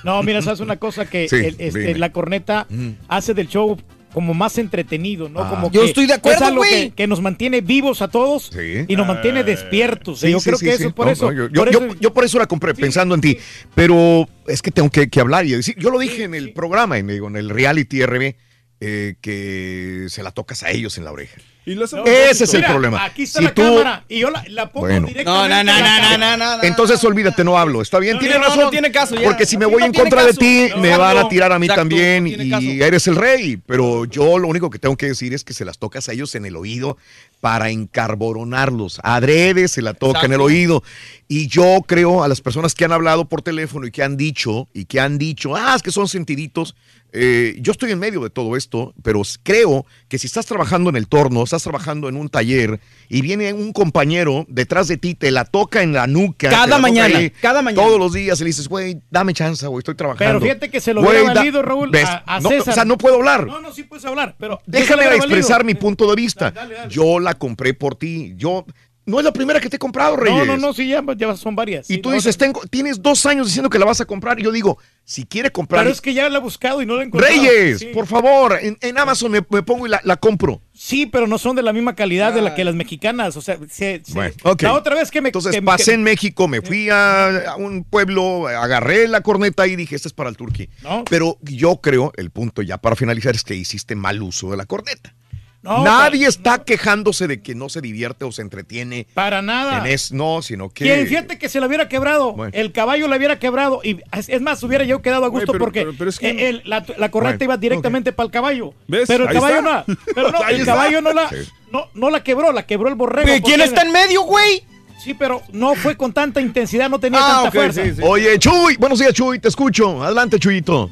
[0.03, 2.67] No, mira, sabes una cosa que Sí, el- este, la corneta
[3.07, 3.77] hace del show
[4.13, 5.39] como más entretenido, ¿no?
[5.41, 5.49] Ah.
[5.49, 8.49] Como Yo que estoy de acuerdo, es algo que, que nos mantiene vivos a todos
[8.53, 8.83] Sí.
[8.85, 10.19] y nos mantiene despiertos.
[10.19, 10.83] Sí, yo sí, creo sí, que sí.
[10.83, 11.31] eso, por No, eso.
[11.31, 13.37] no, yo, por yo- eso- yo por eso la compré, pensando en ti.
[13.73, 15.75] Pero es que tengo que, que hablar y decir.
[15.79, 18.35] Yo lo dije en el programa, en, digo, en el reality RB,
[18.81, 21.37] eh, que se la tocas a ellos en la oreja.
[21.63, 23.05] Y las No, Ese es el mira, problema.
[23.05, 25.05] Aquí está Si la tú- cámara y yo la, la pongo Bueno.
[25.05, 25.53] directamente.
[25.55, 26.63] No, no, no, no, no, no, no.
[26.63, 27.83] Entonces olvídate, no hablo.
[27.83, 28.63] Está bien, No, tienes no, no, razón.
[28.65, 29.21] no tiene caso ya.
[29.21, 31.51] Porque si me voy no en tiene contra de ti, No, me van a tirar
[31.51, 32.67] a mí Exacto, también no tiene y caso.
[32.87, 33.57] eres el rey.
[33.67, 36.33] Pero yo lo único que tengo que decir es que se las tocas a ellos
[36.33, 36.97] en el oído
[37.41, 38.99] para encarboronarlos.
[39.03, 40.83] Adrede se la toca en el oído.
[41.27, 44.67] Y yo creo a las personas que han hablado por teléfono y que han dicho,
[44.73, 46.75] y que han dicho, ah, es que son sentiditos.
[47.13, 50.95] Eh, yo estoy en medio de todo esto, pero creo que si estás trabajando en
[50.95, 55.31] el torno, estás trabajando en un taller y viene un compañero detrás de ti, te
[55.31, 56.49] la toca en la nuca.
[56.49, 57.83] Cada la mañana, ahí, cada mañana.
[57.83, 60.39] Todos los días y le dices, güey, dame chance, güey, estoy trabajando.
[60.39, 62.69] Pero fíjate que se lo hubiera valido, Raúl, a, a No, César.
[62.69, 63.45] o sea, no puedo hablar.
[63.45, 64.61] No, no, sí puedes hablar, pero...
[64.65, 65.65] Déjame expresar valido.
[65.65, 66.53] mi punto de vista.
[66.89, 68.33] Yo la compré por ti.
[68.37, 68.65] Yo
[69.05, 70.45] no es la primera que te he comprado, Reyes.
[70.45, 71.89] No, no, no, sí, ya, ya son varias.
[71.89, 74.39] Y sí, tú no, dices, tengo, tienes dos años diciendo que la vas a comprar.
[74.39, 75.81] Y yo digo, si quiere comprar.
[75.83, 77.33] Pero es que ya la he buscado y no la he encontrado.
[77.33, 77.85] Reyes, Sí.
[77.87, 80.61] por favor, en, en Amazon me, me pongo y la, la compro.
[80.73, 83.35] Sí, pero no son de la misma calidad de la que las mexicanas.
[83.37, 84.61] O sea, se- se- Bueno, ok.
[84.63, 85.29] la otra vez que me.
[85.29, 89.65] Entonces que- pasé que- en México, me fui a, a un pueblo, agarré la corneta
[89.67, 90.69] y dije, esta es para el turqui.
[90.83, 91.03] No.
[91.09, 94.65] Pero yo creo, el punto ya para finalizar es que hiciste mal uso de la
[94.65, 95.15] corneta.
[95.63, 99.05] No, Nadie está quejándose de que no se divierte o se entretiene.
[99.13, 99.77] Para nada.
[99.79, 100.85] En es, no, sino que.
[100.85, 102.51] Quien fíjate que se la hubiera quebrado, Bueno.
[102.55, 105.81] el caballo la hubiera quebrado y es más, hubiera yo quedado a gusto pero- porque
[105.81, 108.73] pero- pero es que- eh, el- la, la correcta Bueno, iba directamente para el caballo.
[108.87, 109.07] ¿Ves?
[109.07, 109.83] Pero el Ahí caballo está.
[109.87, 110.73] no, pero no, Ahí el está.
[110.73, 111.35] caballo no la, Sí.
[111.71, 113.27] no, no la quebró, la quebró el borrego.
[113.27, 114.63] ¿Pero ¿Quién porque- está en medio, güey?
[115.03, 117.83] Sí, pero no fue con tanta intensidad, no tenía Ah, tanta fuerza.
[117.83, 118.01] sí, sí.
[118.03, 120.03] Oye, Chuy, buenos días, Chuy, te escucho.
[120.03, 120.89] Adelante, Chuyito.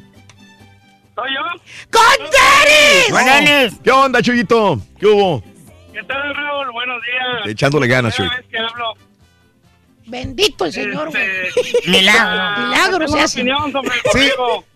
[1.20, 1.42] ¿Soy yo?
[3.82, 4.80] ¿Qué onda, Chuyito?
[4.98, 5.42] ¿Qué hubo?
[5.92, 6.72] ¿Qué tal, Raúl?
[6.72, 7.46] Buenos días.
[7.52, 8.26] Echándole ganas, Chuy.
[8.28, 8.94] vez que hablo.
[10.06, 11.22] Bendito el Señor, güey.
[11.22, 12.20] Este, Milagro.
[12.40, 13.40] ah, Milagro tengo se una hace.
[13.40, 14.30] opinión sobre el Sí,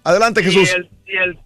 [0.05, 0.69] adelante, Jesús.
[0.69, 1.39] Y el, y el-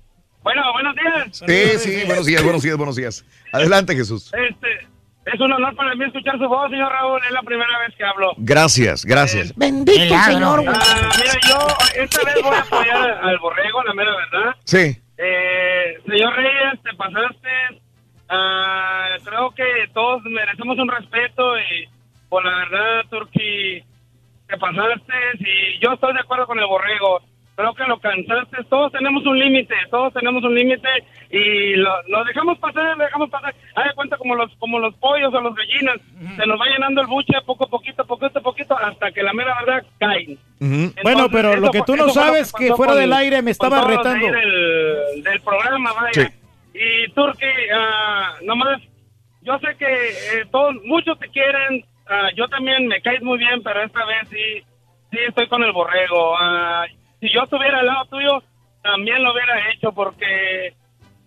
[0.42, 1.42] bueno, buenos días.
[1.46, 3.24] Sí, sí, buenos días, buenos días, buenos días.
[3.52, 4.32] Adelante, Jesús.
[4.34, 4.86] Este,
[5.32, 7.20] es un honor para mí escuchar su voz, señor Raúl.
[7.24, 8.32] Es la primera vez que hablo.
[8.38, 9.54] Gracias, gracias.
[9.56, 10.64] Bendito el Señor.
[10.66, 14.56] Ah, mira, yo esta vez voy a apoyar al borrego, la mera verdad.
[14.64, 14.96] Sí.
[15.18, 17.82] Eh, señor Reyes, te pasaste.
[18.28, 21.88] Ah, creo que todos merecemos un respeto y
[22.28, 23.82] por la verdad, Turki,
[24.46, 27.20] te pasaste y yo estoy de acuerdo con el borrego.
[27.56, 28.64] Creo que lo cansaste.
[28.70, 30.88] Todos tenemos un límite, todos tenemos un límite
[31.30, 33.54] y lo, lo dejamos pasar, lo dejamos pasar.
[33.74, 35.96] Haz de cuenta como los como los pollos o los gallinas.
[36.36, 39.32] Se nos va llenando el buche poco a poquito, poquito a poquito, hasta que la
[39.34, 40.38] mera verdad caen.
[40.58, 43.50] Bueno, Entonces, pero lo que tú no sabes que pasó fuera con- del aire me
[43.50, 44.26] estaba retando.
[44.26, 46.12] Del, del programa, vaya.
[46.12, 46.34] Sí.
[46.80, 48.80] Y Turki, ah, nomás,
[49.42, 53.62] yo sé que eh, todos, muchos te quieren, ah, yo también me caes muy bien,
[53.62, 54.62] pero esta vez sí,
[55.10, 56.36] sí estoy con el borrego.
[56.38, 56.86] Ah,
[57.20, 58.42] si yo estuviera al lado tuyo,
[58.82, 60.72] también lo hubiera hecho, porque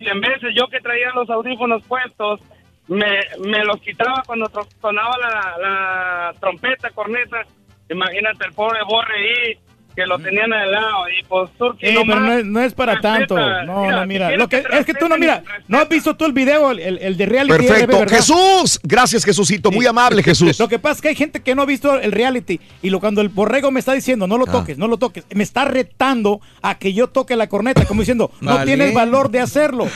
[0.02, 2.40] si en veces yo que traía los audífonos puestos,
[2.88, 4.50] me, me los quitaba cuando
[4.82, 7.44] sonaba la, la trompeta, corneta,
[7.88, 9.60] imagínate el pobre borre ahí,
[9.96, 12.94] que lo tenían al lado, y pues Turki Sí, pero no es, no es para
[12.94, 13.18] respeta.
[13.18, 13.36] tanto.
[13.66, 14.32] No, Mira, no, mira.
[14.38, 17.18] Lo que, es que tú no, mira, no has visto tú el video, el, el-
[17.18, 17.68] de reality.
[17.68, 18.06] Perfecto.
[18.08, 19.72] Jesús, gracias, Jesucito.
[19.72, 20.60] Muy amable, Jesús.
[20.60, 23.00] Lo que pasa es que hay gente que no ha visto el reality y lo
[23.00, 24.52] cuando el borrego me está diciendo no lo Ah.
[24.52, 28.32] toques, no lo toques, me está retando a que yo toque la corneta, como diciendo
[28.42, 28.66] no Vale.
[28.66, 29.88] tienes valor de hacerlo.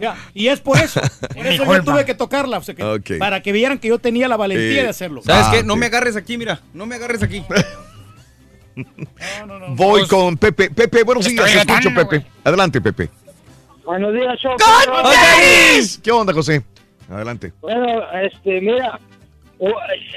[0.00, 1.00] Ya, y es por eso,
[1.34, 4.28] por eso yo tuve que tocarla, o sea, que- para que vieran que yo tenía
[4.28, 5.22] la valentía Eh, de hacerlo.
[5.24, 5.62] ¿Sabes Ah, qué?
[5.62, 6.60] No me agarres aquí, mira.
[6.74, 7.42] No me agarres aquí.
[9.70, 10.70] Voy con Pepe.
[10.70, 12.24] Pepe, buenos días, te escucho, Pepe.
[12.44, 13.08] Adelante, Pepe.
[13.84, 14.56] Buenos días, Choco.
[16.02, 16.62] ¿Qué onda, José?
[17.10, 17.52] Adelante.
[17.60, 18.98] Bueno, este, mira,
[19.58, 19.68] o-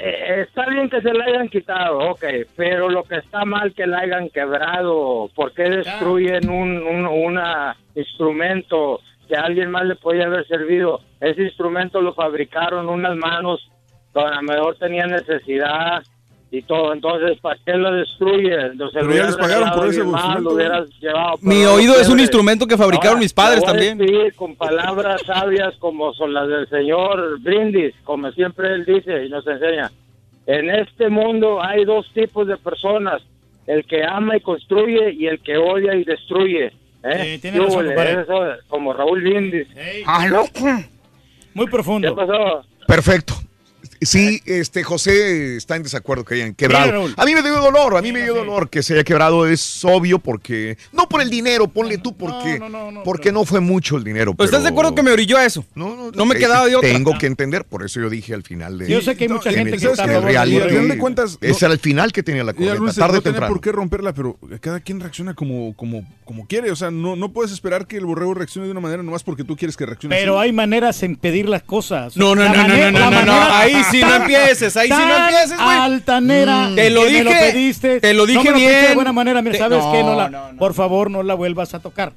[0.02, 2.24] eh, está bien que se la hayan quitado, ok,
[2.54, 7.76] pero lo que está mal que la hayan quebrado, ¿por qué destruyen un, un una
[7.94, 11.00] instrumento que a alguien más le podía haber servido?
[11.20, 13.66] Ese instrumento lo fabricaron unas manos
[14.12, 16.02] que a lo mejor tenían necesidad
[16.54, 16.92] y todo.
[16.92, 18.54] Entonces, ¿para qué lo destruye?
[18.54, 20.44] Entonces, Pero lo ya hubieras les pagaron por ese mal,
[21.00, 23.96] llevado, Mi oído es un instrumento que fabricaron mis padres voy también.
[23.98, 29.30] despedir con palabras sabias como son las del señor Brindis, como siempre él dice y
[29.30, 29.90] nos enseña.
[30.46, 33.22] En este mundo hay dos tipos de personas,
[33.66, 36.70] el que ama y construye y el que odia y destruye.
[37.04, 37.38] ¿eh?
[37.40, 38.22] tiene razón, Híjole, compadre.
[38.22, 39.68] eso, como Raúl Brindis.
[40.06, 40.26] Ah,
[41.54, 42.14] Muy profundo.
[42.14, 42.62] ¿Qué pasó?
[42.86, 43.34] Perfecto.
[44.06, 47.06] Sí, este José está en desacuerdo que hayan quebrado.
[47.16, 49.84] A mí me dio dolor, a mí me dio dolor que se haya quebrado, es
[49.84, 52.60] obvio porque no por el dinero, ponle tú porque
[53.04, 54.34] porque no fue mucho el dinero.
[54.34, 55.64] ¿Pero ¿Estás de acuerdo que me orilló a eso?
[55.74, 56.88] No, No me eh, quedaba de otra.
[56.90, 59.50] Tengo que entender, por eso yo dije al final de Yo sé que hay mucha
[59.50, 62.12] en gente el- que está en al final de cuentas, no- ese era el final
[62.12, 63.52] que tenía la Luis, tarde no temprano.
[63.52, 66.70] por qué romperla, pero cada quien reacciona como, como, como quiere.
[66.70, 69.44] O sea, no, no puedes esperar que el borrego reaccione de una manera nomás porque
[69.44, 70.46] tú quieres que reaccione Pero así.
[70.48, 72.16] hay maneras en pedir las cosas.
[72.16, 75.16] No, no, no, no, no, no, no, no, ahí sí no empieces, ahí sí no
[75.16, 75.76] empieces, güey.
[75.78, 76.68] altanera.
[76.70, 76.74] Mm.
[76.74, 78.00] Te lo que me dije, pediste.
[78.00, 78.84] te lo No dije me bien.
[78.88, 80.02] de buena manera, mira, Te- ¿sabes no, qué?
[80.02, 82.12] No la, no, Por favor, no la vuelvas a tocar.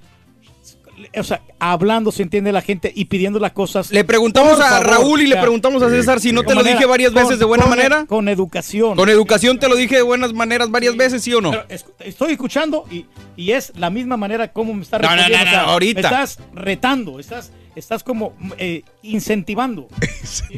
[1.17, 3.91] O sea, hablando se entiende la gente y pidiendo las cosas.
[3.91, 6.61] Le preguntamos a favor, Raúl y o le preguntamos a César si no te lo
[6.61, 8.05] manera- dije varias con- veces de buena con- manera.
[8.07, 8.95] Con educación.
[8.95, 11.51] Con educación te lo dije de buenas maneras varias veces, ¿sí o no?
[11.51, 13.05] Pero es- estoy escuchando y,
[13.35, 15.37] y es la misma manera como me no, respondiendo.
[15.37, 16.01] no, o sea, no, ahorita.
[16.01, 19.87] Me estás retando, estás, estás como eh, incentivando.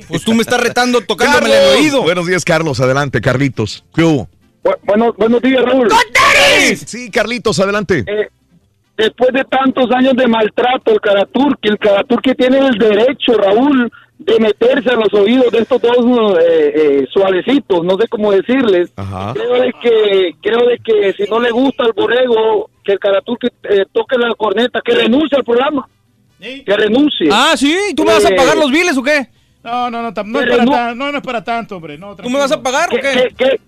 [0.08, 2.02] Pues tú me estás retando tocándome el oído.
[2.02, 2.80] Buenos días, Carlos.
[2.80, 3.84] Adelante, Carlitos.
[3.94, 4.30] ¿Qué hubo?
[4.84, 5.90] Bueno, buenos días, Raúl.
[6.86, 8.06] Sí, Carlitos, adelante.
[8.08, 8.30] Eh,
[8.98, 14.40] después de tantos años de maltrato, el Karaturki, el Karaturki tiene el derecho, Raúl, de
[14.40, 15.98] meterse a los oídos de estos dos
[16.40, 18.92] eh, eh, suavecitos, no sé cómo decirles.
[18.96, 19.34] Ajá.
[19.34, 23.48] Creo de que creo de que si no le gusta al borrego que el Karaturki
[23.64, 25.88] eh, toque la corneta, que renuncie al programa.
[26.40, 27.30] Que renuncie.
[27.32, 29.28] Ah, sí, ¿tú me vas a Eh, pagar los biles o qué?
[29.64, 31.98] No, no, no, no, es para no- tan- no, no es para tanto, hombre.
[31.98, 33.34] No, ¿Tú me vas a pagar o qué?
[33.38, 33.60] que-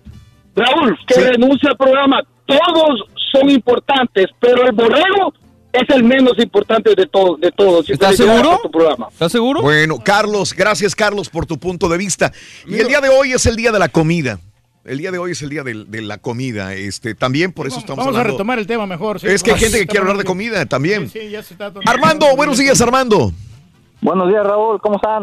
[0.54, 2.22] Raúl, que renuncie al programa.
[2.46, 5.32] Todos son importantes, pero el borrego
[5.72, 7.40] es el menos importante de todos.
[7.40, 7.88] De todos.
[7.88, 8.58] Y ¿Estás seguro?
[8.62, 9.08] tu programa.
[9.12, 9.62] ¿Estás seguro?
[9.62, 12.32] Bueno, Carlos, gracias, Carlos, por tu punto de vista.
[12.66, 14.38] Y el día de hoy es el día de la comida.
[14.84, 16.72] El día de hoy es el día de, la comida.
[16.74, 18.38] Este, también por eso estamos Vamos a hablando.
[18.38, 19.20] retomar el tema mejor.
[19.20, 19.26] sí.
[19.26, 21.08] es que hay gente que quiere hablar de comida también.
[21.10, 23.30] Sí, sí, ya se está Armando, buenos días, Armando.
[24.00, 24.80] Buenos días, Raúl.
[24.80, 25.22] ¿Cómo están?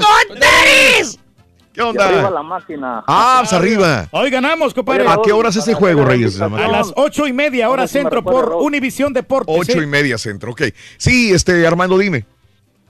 [1.74, 2.30] ¿Qué Y arriba onda?
[2.32, 3.03] la máquina.
[3.08, 4.08] Ah, pues arriba.
[4.11, 5.08] Hoy ganamos, compadre.
[5.08, 6.40] ¿A qué horas es ese juego, Reyes?
[6.40, 8.53] A las ocho y media, hora centro, por.
[8.53, 9.56] Univisión Deportes.
[9.58, 10.64] Ocho y media centro, ok.
[10.98, 12.26] Sí, este, Armando, dime.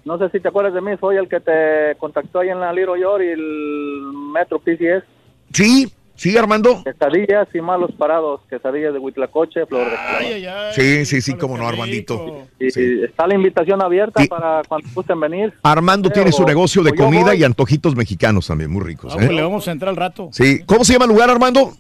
[0.04, 0.92] No sé si te acuerdas de mí.
[1.00, 5.04] Soy el que te contactó ahí en la Little York y el Metro PCS.
[5.52, 6.84] Sí, sí, Armando.
[6.84, 8.42] Quesadillas y malos parados.
[8.50, 10.74] Quesadillas de Huitlacoche, Flor de Ay, ay, ay.
[10.74, 12.44] Sí, sí, sí, cómo no, Armandito.
[12.60, 12.68] Y
[13.06, 15.54] está la invitación abierta para cuando gusten venir.
[15.64, 19.14] Armando tiene su negocio de pues comida y antojitos mexicanos también, muy ricos.
[19.14, 19.34] Ah, pues ¿eh?
[19.34, 20.28] le vamos a entrar al rato.
[20.34, 21.72] Sí, ¿cómo se llama el lugar, Armando?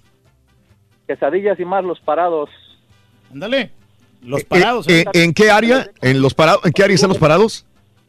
[1.07, 2.49] Quesadillas y malos parados.
[3.31, 3.71] Ándale.
[4.23, 4.87] Los Eh, parados.
[4.89, 5.23] eh, ¿eh?
[5.23, 5.87] ¿En qué área?
[6.01, 6.65] ¿En los parados?
[6.65, 7.65] ¿En qué área están los parados?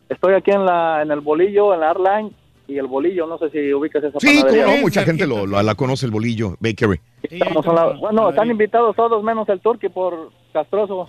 [0.08, 2.32] Estoy aquí en la en el bolillo, en la Airline.
[2.68, 4.66] Y el bolillo, no sé si ubicas esa Sí, panadería.
[4.66, 7.00] no, mucha gente lo, lo- la conoce el bolillo, Bakery.
[7.22, 11.08] Estamos a la- bueno, están invitados todos menos el turqui por castroso.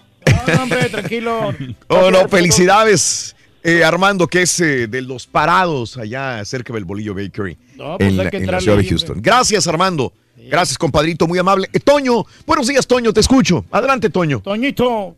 [0.55, 1.53] No, hombre, tranquilo.
[1.89, 7.13] Oh, no, felicidades, eh, Armando, que es eh, de los parados allá cerca del bolillo
[7.13, 9.15] Bakery No, pues en, hay la, que en la entrarle ciudad de Houston.
[9.17, 9.29] hombre.
[9.29, 10.13] Gracias, Armando.
[10.37, 11.67] Gracias, compadrito, muy amable.
[11.73, 13.65] Eh, Toño, buenos días, Toño, te escucho.
[13.69, 14.39] Adelante, Toño.
[14.39, 15.13] Toñito.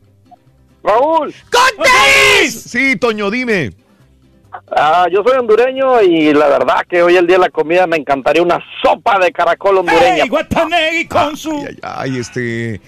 [0.84, 1.32] Raúl.
[2.50, 3.72] Sí, Toño, dime.
[4.76, 7.98] Ah, yo soy hondureño y la verdad que hoy el día de la comida me
[7.98, 10.24] encantaría una sopa de caracol hondureña.
[10.24, 11.52] ¡Ey, Guatanegui con su...
[11.68, 12.76] Ay, ay, este.
[12.76, 12.82] eh,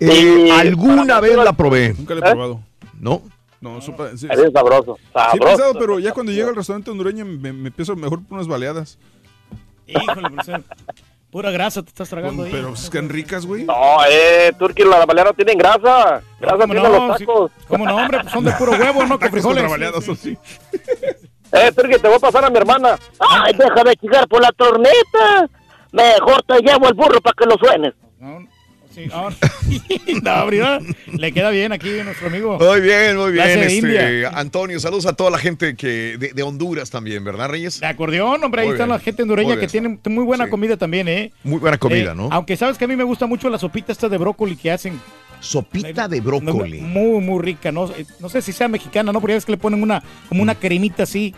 [0.00, 1.94] Y- alguna vez la probé.
[1.96, 2.30] Nunca le he ¿Eh?
[2.30, 2.60] probado.
[2.98, 3.22] ¿No?
[3.60, 4.16] No, sopa.
[4.16, 5.44] Sí, Es bien sabroso, Sí, he sabroso.
[5.46, 8.98] pensado, pero ya cuando llega al restaurante hondureño me, me empiezo mejor por unas baleadas.
[9.86, 10.62] Híjole, eh,
[11.30, 12.50] pura grasa te estás tragando ahí.
[12.52, 13.64] Pero pues, que ricas, güey.
[13.64, 13.74] No,
[14.10, 16.22] eh, Turqui, la balera tienen grasa.
[16.40, 17.08] Grasa ¿Cómo tienen no?
[17.08, 17.50] los Sí, tacos.
[17.68, 18.20] ¿Cómo no, hombre?
[18.22, 19.08] Pues son de puro huevo, ¿no?
[19.18, 19.68] Contra frijoles.
[19.68, 20.38] baleadas, eso sí.
[21.52, 22.98] Eh, Turqui, te voy a pasar a mi hermana.
[23.18, 25.48] Ay, deja de chingar por la torneta.
[25.92, 27.94] Mejor te llevo el burro para que lo suenes.
[28.94, 29.36] Sí, ahora-
[30.22, 30.80] no, ¿verdad?
[31.16, 32.58] Le queda bien aquí a nuestro amigo.
[32.58, 33.46] Muy bien, muy bien.
[33.60, 34.30] Este, India.
[34.34, 37.78] Antonio, saludos a toda la gente que de, de Honduras también, ¿verdad, Reyes?
[37.80, 38.96] De acordeón, hombre, ahí Muy está bien.
[38.96, 41.32] la gente hondureña que tiene muy buena comida también, ¿eh?
[41.44, 42.28] Muy buena comida, Eh, ¿no?
[42.32, 45.00] Aunque sabes que a mí me gusta mucho la sopita esta de brócoli que hacen
[45.40, 46.80] Sopita de brócoli.
[46.80, 47.72] Muy, muy rica.
[47.72, 49.20] No, Eh, no sé si sea mexicana, ¿no?
[49.20, 51.34] Porque ya ves que le ponen una, como una cremita así.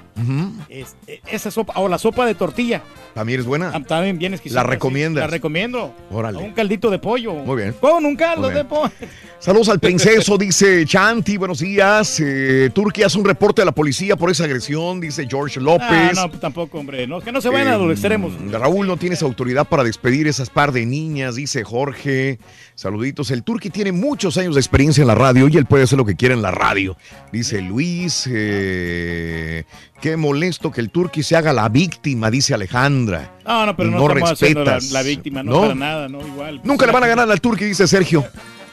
[0.69, 2.83] Es- eh, esa sopa, o la sopa de tortilla.
[3.15, 3.71] También es buena.
[3.75, 4.61] Ah, También bien exquisita.
[4.63, 4.71] ¿La sí.
[4.73, 5.21] recomiendas?
[5.23, 5.95] La recomiendo.
[6.11, 6.39] Órale.
[6.39, 7.35] Un caldito de pollo.
[7.35, 7.75] Muy bien.
[7.81, 8.91] Con un caldo de pollo.
[9.39, 12.19] Saludos al princeso, dice Chanti, buenos días.
[12.21, 15.89] Eh, Turquía hace un reporte a la policía por esa agresión, dice George López.
[15.91, 17.07] Ah, no, tampoco, hombre.
[17.07, 18.33] No, que no se vayan a Eh, los extremos.
[18.51, 22.39] Raúl, no tienes autoridad para despedir esas par de niñas, dice Jorge.
[22.75, 23.31] Saluditos.
[23.31, 26.05] El Turqui tiene muchos años de experiencia en la radio y él puede hacer lo
[26.05, 26.97] que quiera en la radio.
[27.33, 28.29] Dice Luis.
[28.31, 29.65] eh,
[30.01, 33.31] qué molesto que el Turqui se haga la víctima, dice Alejandra.
[33.47, 35.61] No, no, pero no, la, respetas, la víctima, no, ¿no?
[35.63, 36.61] para nada, no, igual.
[36.65, 38.25] Nunca le van a ganar al Turqui, dice Sergio.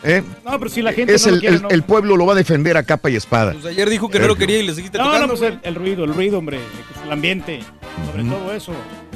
[0.03, 0.23] ¿Eh?
[0.45, 1.69] No, pero si la gente es no lo el, quiere, el- no.
[1.69, 3.51] el pueblo lo va a defender a capa y espada.
[3.53, 5.27] Pues ayer dijo que no lo quería y le seguiste No, tocando.
[5.27, 6.59] no, pues el, el ruido, el ruido, hombre.
[7.03, 7.59] El ambiente.
[8.11, 8.71] Sobre todo eso.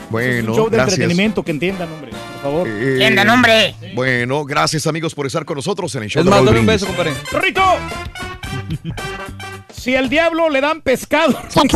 [0.10, 1.00] Bueno, es un show de gracias.
[1.00, 2.12] entretenimiento, que entiendan, hombre.
[2.12, 2.68] Por favor.
[2.70, 6.86] Eh, Bueno, gracias amigos por estar con nosotros en el show Es de un beso,
[6.86, 7.14] compadre.
[7.42, 7.62] ¡Rito!
[9.84, 11.38] Si al diablo le dan pescado.
[11.38, 11.70] ¿A quién?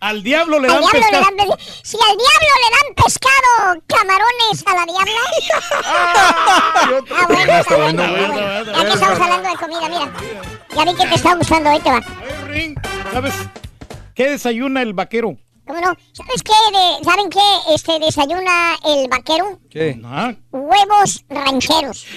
[0.00, 1.24] Al diablo le Al dan diablo le pescado.
[1.24, 5.20] dan pes- Si al diablo le dan pescado, camarones a la diabla.
[5.84, 8.02] ah, bueno, está bueno.
[8.10, 8.72] bueno, bueno.
[8.72, 10.12] Ya que estamos hablando de comida, mira.
[10.74, 12.02] Ya vi que te está gustando, ahí te va.
[13.12, 13.34] ¿Sabes
[14.14, 15.36] qué desayuna el vaquero?
[15.64, 15.94] ¿Cómo no?
[16.12, 16.52] ¿Sabes qué?
[16.76, 17.74] De- ¿Saben qué?
[17.74, 19.60] Este, desayuna el vaquero.
[19.70, 20.00] ¿Qué?
[20.04, 22.06] Ah, Huevos rancheros.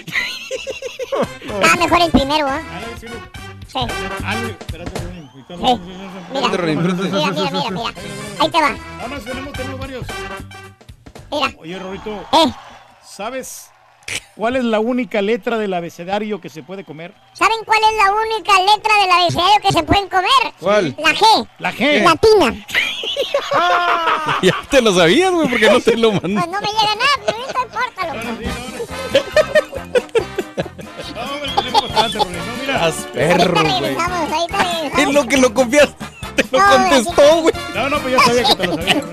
[1.64, 2.62] Ah, mejor el primero, ¿ah?
[3.00, 3.08] Sí.
[3.78, 4.92] Mira, Espérate,
[5.36, 5.78] Mira, mira,
[6.58, 7.94] mira, mira.
[8.40, 8.76] Ahí te va.
[9.02, 10.06] Vamos, tenemos, tenemos varios.
[11.32, 11.54] Mira.
[11.58, 12.12] Oye, Rorito.
[12.32, 12.54] Eh.
[13.04, 13.70] ¿Sabes
[14.36, 17.14] cuál es la única letra del abecedario que se puede comer?
[17.34, 20.54] ¿Saben cuál es la única letra del abecedario que se pueden comer?
[20.60, 20.96] ¿Cuál?
[21.00, 21.48] La G.
[21.60, 22.04] La G.
[22.04, 22.66] Latina.
[24.42, 26.42] Ya te lo sabías, güey, porque no te lo mandé.
[26.42, 29.65] Pues no me llega nada, pero no importa, loco.
[31.96, 33.96] Haz perro, Ahorita güey.
[34.98, 36.06] Es lo que lo confiaste.
[36.36, 37.54] Te lo No, contestó, güey.
[37.74, 39.04] No, no, pues ya sabía que te lo sabía.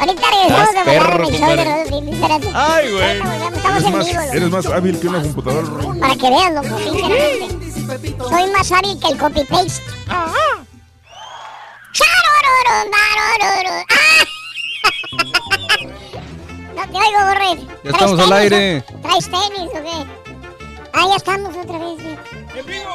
[0.00, 2.50] Ahorita regresamos perro, volar en el show de espérate.
[2.54, 3.16] Ay, güey.
[3.56, 5.68] Estamos Eres en más, vivo, eres más hábil que una computadora.
[6.00, 7.48] Para que vean, loco, sinceramente.
[8.28, 9.82] Soy más hábil que el copy-paste.
[11.92, 13.84] ¡Charororo, marororo!
[13.90, 14.24] ¡Ah!
[16.76, 17.66] No te oigo, Borre.
[17.84, 18.84] Ya estamos al aire.
[19.02, 20.27] ¿Traes tenis o qué?
[20.92, 21.98] Ah, ya estamos otra vez.
[22.56, 22.90] ¡En vivo!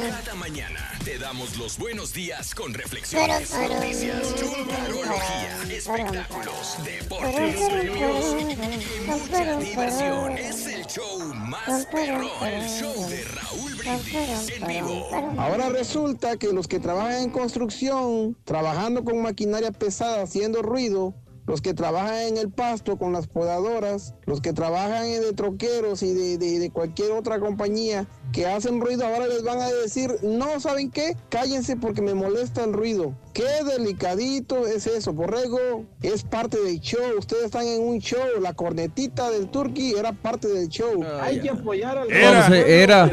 [0.00, 9.10] Cada mañana te damos los buenos días con reflexiones, noticias, tecnología, espectáculos, deportes, premios y
[9.10, 10.38] mucha diversión.
[10.38, 15.08] Es el show más perrón, el show de Raúl Brindis en vivo.
[15.38, 21.14] Ahora resulta que los que trabajan en construcción, trabajando con maquinaria pesada, haciendo ruido,
[21.46, 26.02] los que trabajan en el pasto con las podadoras, los que trabajan en de troqueros
[26.02, 30.14] y de, de- de cualquier otra compañía que hacen ruido, ahora les van a decir,
[30.22, 31.16] no, ¿saben qué?
[31.28, 33.14] Cállense porque me molesta el ruido.
[33.32, 33.44] Qué
[33.78, 35.84] delicadito es eso, Borrego.
[36.02, 37.00] Es parte del show.
[37.18, 38.18] Ustedes están en un show.
[38.40, 41.04] La cornetita del Turqui era parte del show.
[41.20, 43.10] Hay que apoyar al era.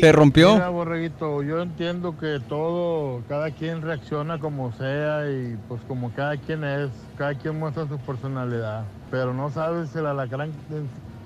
[0.00, 0.54] Se rompió.
[0.54, 6.36] Mira, borreguito, yo entiendo que todo, cada quien reacciona como sea y pues como cada
[6.36, 10.50] quien es, cada quien muestra su personalidad, pero no sabes el alacrán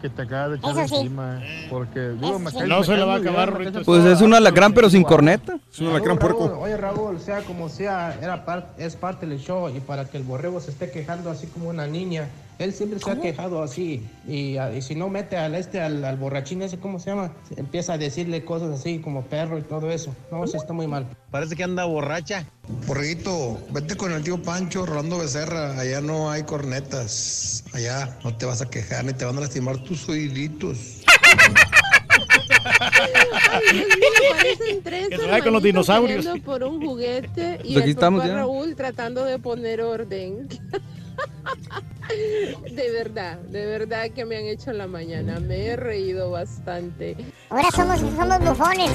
[0.00, 0.96] que te acaba de echar sí.
[0.96, 3.72] encima, eh, porque digo, me cae- No me se le cae va a acabar, bien,
[3.84, 5.58] Pues es un alacrán, pero sin corneta.
[5.70, 6.58] Es un alacrán puerco.
[6.60, 10.24] Oye, Raúl, sea como sea, era par- es parte del show y para que el
[10.24, 12.28] borrego se esté quejando así como una niña,
[12.62, 16.04] él siempre se ha quejado así y, ah, y si no mete al este, al,
[16.04, 17.32] al borrachín ese, ¿cómo se llama?
[17.56, 20.14] Empieza a decirle cosas así como perro y todo eso.
[20.30, 21.06] No, eso está muy mal.
[21.30, 22.46] Parece que anda borracha.
[22.86, 25.78] Borreguito, vete con el tío Pancho, Rolando Becerra.
[25.78, 27.64] Allá no hay cornetas.
[27.72, 31.02] Allá no te vas a quejar ni te van a lastimar tus oíditos.
[34.30, 36.26] Parecen tres Que con los dinosaurios.
[36.44, 38.26] por un juguete y Pues aquí el estamos.
[38.26, 40.48] Raúl tratando de poner orden.
[42.70, 45.40] De verdad, de verdad que me han hecho la mañana.
[45.40, 47.16] Me he reído bastante.
[47.48, 48.90] Ahora somos, somos bufones.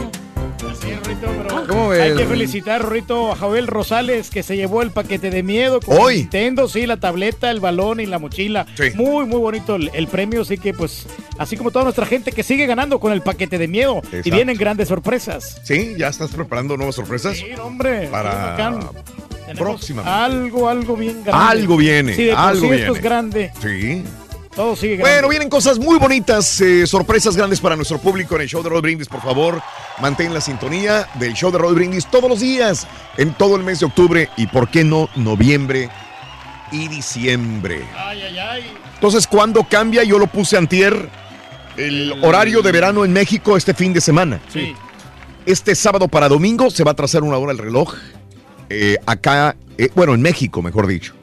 [0.70, 2.18] Así es, Rorito, pero ¿Cómo hay ves?
[2.18, 6.18] que felicitar, Rorito, a Joel Rosales, que se llevó el paquete de miedo con Hoy.
[6.18, 8.66] Nintendo, sí, la tableta, el balón y la mochila.
[8.76, 8.90] Sí.
[8.96, 11.06] Muy, muy bonito el, el premio, así que pues,
[11.38, 14.02] así como toda nuestra gente que sigue ganando con el paquete de miedo.
[14.24, 15.62] Y vienen grandes sorpresas.
[15.64, 17.38] Sí, ya estás preparando nuevas sorpresas.
[17.38, 18.08] Sí, hombre.
[18.08, 18.56] Para
[19.56, 20.18] próximamente.
[20.18, 21.46] Algo, algo bien grande.
[21.52, 23.52] Algo viene, Sí, de algo sí esto es grande.
[23.62, 24.04] Sí.
[24.56, 25.14] Todo sigue grande.
[25.14, 28.70] Bueno, vienen cosas muy bonitas, eh, sorpresas grandes para nuestro público en el show de
[28.70, 29.08] Rod Brindis.
[29.08, 29.62] Por favor,
[30.02, 33.80] mantén la sintonía del show de Rod Brindis todos los días, en todo el mes
[33.80, 35.90] de octubre y, ¿por qué no, noviembre
[36.72, 37.86] y diciembre?
[37.96, 38.64] Ay, ay, ay.
[38.96, 40.04] Entonces, ¿cuándo cambia?
[40.04, 41.10] Yo lo puse antier.
[41.78, 44.40] El horario de verano en México este fin de semana.
[44.52, 44.74] Sí.
[45.46, 47.94] Este sábado para domingo se va a trazar una hora el reloj.
[48.70, 51.14] Eh, acá, eh, bueno, en México, mejor dicho.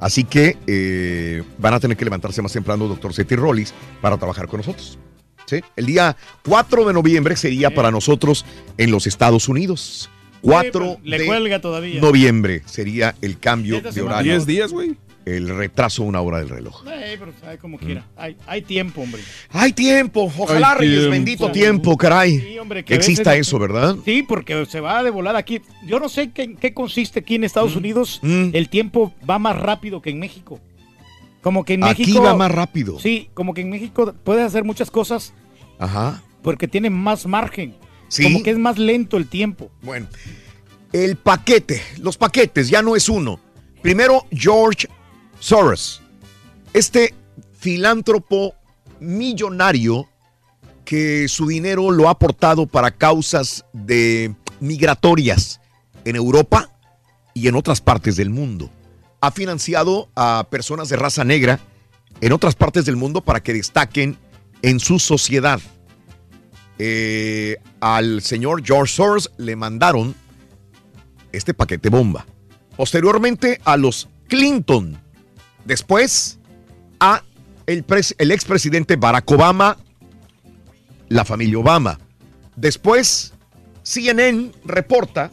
[0.00, 4.48] Así que eh, van a tener que levantarse más temprano, doctor Seti Rollis, para trabajar
[4.48, 4.98] con nosotros.
[5.46, 5.60] ¿Sí?
[5.76, 8.44] El día 4 de noviembre sería para nosotros
[8.78, 10.10] en los Estados Unidos.
[10.40, 12.00] 4 Le de cuelga todavía.
[12.00, 14.32] noviembre sería el cambio de horario.
[14.32, 14.96] 10 días, güey.
[15.26, 16.84] El retraso una hora del reloj.
[16.86, 17.60] Eh, pero sabe Mm.
[17.60, 18.06] como quiera.
[18.16, 19.22] Hay, hay tiempo, hombre.
[19.50, 21.10] Hay tiempo, ojalá, Hay Reyes, tiempo.
[21.12, 22.40] bendito tiempo, caray.
[22.40, 23.96] Sí, hombre, que exista veces- eso, ¿verdad?
[24.04, 25.62] Sí, porque se va de volada aquí.
[25.86, 28.20] Yo no sé qué, en qué consiste aquí en Estados Unidos.
[28.22, 28.50] Mm.
[28.52, 30.60] El tiempo va más rápido que en México.
[31.40, 32.22] Como que en Aquí México.
[32.22, 32.98] va más rápido.
[32.98, 35.32] Sí, como que en México puedes hacer muchas cosas
[35.78, 36.22] Ajá.
[36.42, 37.74] porque tiene más margen.
[38.08, 38.24] Sí.
[38.24, 39.70] Como que es más lento el tiempo.
[39.82, 40.06] Bueno,
[40.92, 43.40] el paquete, los paquetes, ya no es uno.
[43.82, 44.86] Primero, George
[45.44, 46.00] Soros,
[46.72, 47.12] este
[47.52, 48.54] filántropo
[48.98, 50.08] millonario
[50.86, 53.66] que su dinero lo ha aportado para causas
[54.60, 55.60] migratorias
[56.06, 56.70] en Europa
[57.34, 58.70] y en otras partes del mundo.
[59.20, 61.60] Ha financiado a personas de raza negra
[62.22, 64.16] en otras partes del mundo para que destaquen
[64.62, 65.60] en su sociedad.
[66.78, 70.14] Eh, al señor George Soros le mandaron
[71.32, 72.24] este paquete bomba.
[72.78, 75.03] Posteriormente a los Clinton.
[75.64, 76.38] Después
[77.00, 77.22] a
[77.66, 77.84] el,
[78.18, 79.76] el expresidente Barack Obama,
[81.08, 81.98] la familia Obama.
[82.56, 83.32] Después
[83.82, 85.30] CNN reporta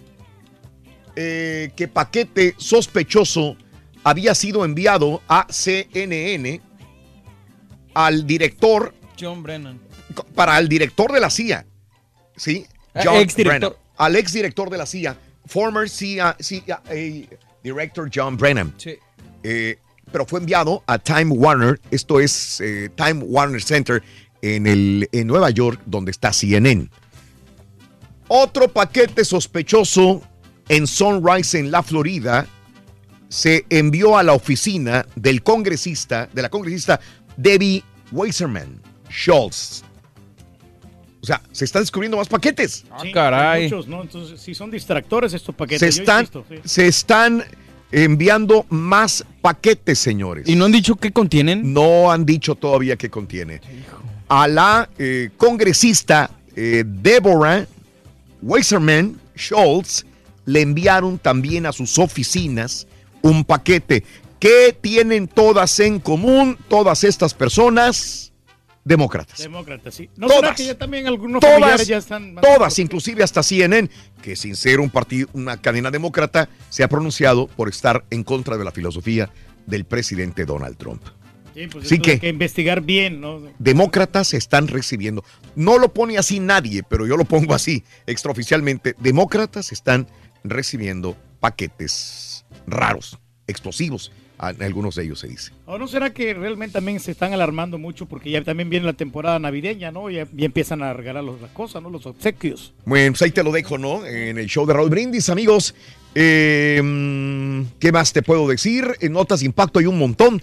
[1.15, 3.55] eh, que paquete sospechoso
[4.03, 6.61] había sido enviado a CNN
[7.93, 9.79] al director John Brennan.
[10.35, 11.65] para el director de la CIA,
[12.35, 12.65] ¿sí?
[12.93, 13.71] Ah, John exdirector.
[13.71, 13.81] Brennan.
[13.97, 16.81] Al exdirector de la CIA, former CIA, CIA
[17.61, 18.73] director John Brennan.
[18.77, 18.97] Sí.
[19.43, 19.77] Eh,
[20.11, 24.03] pero fue enviado a Time Warner, esto es eh, Time Warner Center
[24.41, 26.89] en, el, en Nueva York, donde está CNN.
[28.27, 30.21] Otro paquete sospechoso
[30.69, 32.47] en Sunrise, en la Florida,
[33.29, 36.99] se envió a la oficina del congresista, de la congresista
[37.37, 39.83] Debbie Weiserman Schultz.
[41.21, 42.71] O sea, se están descubriendo más paquetes.
[42.73, 43.63] Sí, Ah, caray.
[43.65, 44.01] Muchos, ¿no?
[44.01, 45.93] Entonces, si son distractores estos paquetes.
[45.93, 46.55] Se yo están, insisto, sí.
[46.63, 47.43] se están
[47.91, 50.47] enviando más paquetes, señores.
[50.47, 51.73] ¿Y no han dicho qué contienen?
[51.73, 53.61] No han dicho todavía qué contiene.
[54.27, 57.65] A la eh, congresista eh, Deborah
[58.41, 60.05] Weiserman Schultz
[60.45, 62.87] le enviaron también a sus oficinas
[63.21, 64.03] un paquete.
[64.39, 68.30] ¿Qué tienen todas en común todas estas personas?
[68.83, 69.37] Demócratas.
[69.37, 70.09] Demócratas, sí.
[70.17, 70.41] ¿No Todas.
[70.41, 72.35] será que ya también algunos Todas, ya están...
[72.35, 73.89] todas, inclusive hasta CNN,
[74.23, 78.57] que sin ser un partido, una cadena demócrata, se ha pronunciado por estar en contra
[78.57, 79.29] de la filosofía
[79.67, 81.03] del presidente Donald Trump.
[81.53, 83.41] Sí, pues que- que investigar bien, ¿no?
[83.59, 85.23] Demócratas están recibiendo,
[85.55, 90.07] no lo pone así nadie, pero yo lo pongo así extraoficialmente, demócratas están
[90.43, 94.11] recibiendo paquetes raros, explosivos,
[94.41, 95.51] algunos de ellos se dice.
[95.65, 98.93] ¿O no será que realmente también se están alarmando mucho porque ya también viene la
[98.93, 100.09] temporada navideña, ¿no?
[100.09, 101.89] Ya, ya empiezan a regalar los- las cosas, ¿no?
[101.89, 102.73] Los obsequios.
[102.85, 104.05] Bueno, pues ahí te lo dejo, ¿no?
[104.05, 105.75] En el show de Raúl Brindis, amigos.
[106.15, 108.85] Eh, mm, ¿Qué más te puedo decir?
[108.99, 110.41] En notas de impacto hay un montón.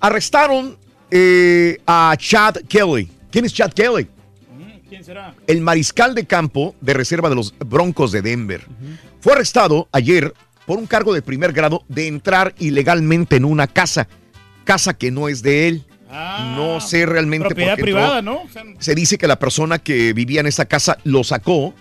[0.00, 0.76] Arrestaron
[1.10, 3.08] eh, a Chad Kelly.
[3.30, 4.08] ¿Quién es Chad Kelly?
[4.88, 5.34] ¿Quién será?
[5.46, 8.62] El mariscal de campo de reserva de los Broncos de Denver.
[9.20, 10.34] Fue arrestado ayer
[10.66, 14.08] por un cargo de primer grado de entrar ilegalmente en una casa.
[14.64, 15.84] Casa que no es de él.
[16.56, 17.84] no sé realmente por Ah, Propiedad qué entró.
[17.84, 18.42] privada, ¿no?
[18.42, 21.74] O sea, Se dice que la persona que vivía en esa casa lo sacó,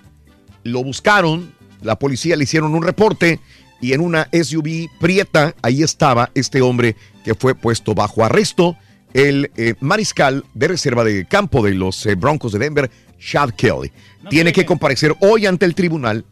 [0.63, 3.39] lo buscaron, la policía le hicieron un reporte
[3.81, 8.75] y en una SUV prieta, ahí estaba este hombre que fue puesto bajo arresto,
[9.13, 12.89] el eh, mariscal de reserva de campo de los eh, Broncos de Denver,
[13.19, 13.91] Chad Kelly.
[14.29, 16.25] Tiene que comparecer hoy ante el tribunal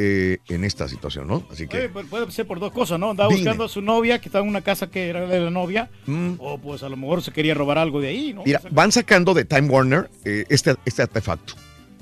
[0.00, 1.42] eh, en esta situación, ¿no?
[1.50, 1.76] Así que...
[1.76, 3.10] Oye, pues puede ser por dos cosas, ¿no?
[3.10, 3.40] Andaba Dime.
[3.40, 5.90] buscando a su novia, que estaba en una casa que era de la novia,
[6.38, 8.44] o pues a lo mejor se quería robar algo de ahí, ¿no?
[8.44, 11.54] Mira, van sacando de Time Warner eh, este, este artefacto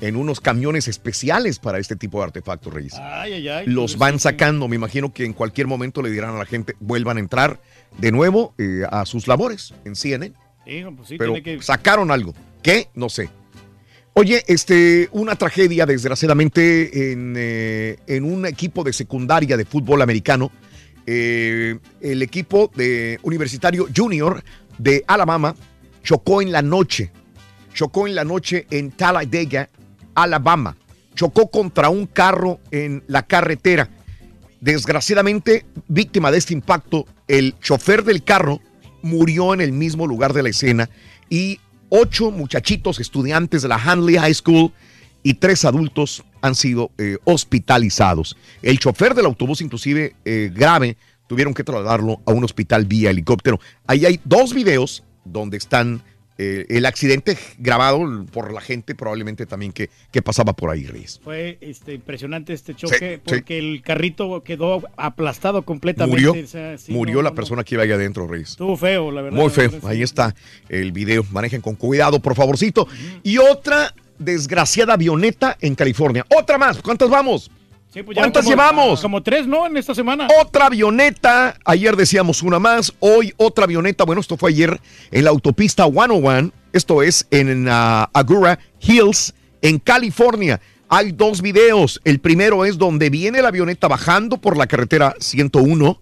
[0.02, 2.92] en unos camiones especiales para este tipo de artefactos, Reyes.
[3.00, 3.66] Ay, ay, ay.
[3.66, 4.24] Los pues, van sí.
[4.24, 7.62] sacando, me imagino que en cualquier momento le dirán a la gente, vuelvan a entrar
[7.96, 10.34] de nuevo eh, a sus labores en CNN.
[10.66, 11.62] Sí, pues sí, Pero tiene que...
[11.62, 12.34] sacaron algo.
[12.62, 12.90] ¿Qué?
[12.94, 13.30] No sé.
[14.18, 20.50] Oye, este, una tragedia, desgraciadamente, en, eh, en un equipo de secundaria de fútbol americano.
[21.04, 24.42] Eh, el equipo de Universitario Junior
[24.78, 25.54] de Alabama
[26.02, 27.12] chocó en la noche.
[27.74, 29.68] Chocó en la noche en Talladega,
[30.14, 30.78] Alabama.
[31.14, 33.90] Chocó contra un carro en la carretera.
[34.62, 38.62] Desgraciadamente, víctima de este impacto, el chofer del carro
[39.02, 40.88] murió en el mismo lugar de la escena
[41.28, 44.72] y ocho muchachitos estudiantes de la Hanley High School
[45.22, 48.36] y tres adultos han sido eh, hospitalizados.
[48.62, 53.58] El chofer del autobús, inclusive eh, grave, tuvieron que trasladarlo a un hospital vía helicóptero.
[53.86, 56.02] Ahí hay dos videos donde están
[56.38, 61.20] eh, el accidente grabado por la gente probablemente también que, que pasaba por ahí, Reyes.
[61.24, 63.20] Fue este, impresionante este choque Sí, sí.
[63.24, 66.22] porque el carrito quedó aplastado completamente.
[66.26, 68.50] Murió, o sea, sí, murió no, la no, persona que iba ahí adentro, Reyes.
[68.50, 69.38] Estuvo feo, la verdad.
[69.38, 69.70] Muy feo.
[69.70, 70.34] verdad, Ahí está
[70.68, 71.24] el video.
[71.30, 72.86] Manejen con cuidado, por favorcito.
[73.22, 76.24] Y otra desgraciada avioneta en California.
[76.36, 76.78] Otra más.
[76.82, 77.50] ¿Cuántas vamos?
[77.96, 79.00] Sí, pues ¿Cuántas como- llevamos?
[79.00, 79.66] Como tres, ¿no?
[79.66, 80.28] En esta semana.
[80.38, 81.56] Otra avioneta.
[81.64, 82.92] Ayer decíamos una más.
[83.00, 84.04] Hoy otra avioneta.
[84.04, 84.78] Bueno, esto fue ayer
[85.10, 86.52] en la autopista 101.
[86.74, 90.60] Esto es en ah, Agura Hills, en California.
[90.90, 91.98] Hay dos videos.
[92.04, 95.98] El primero es donde viene la avioneta bajando por la carretera 101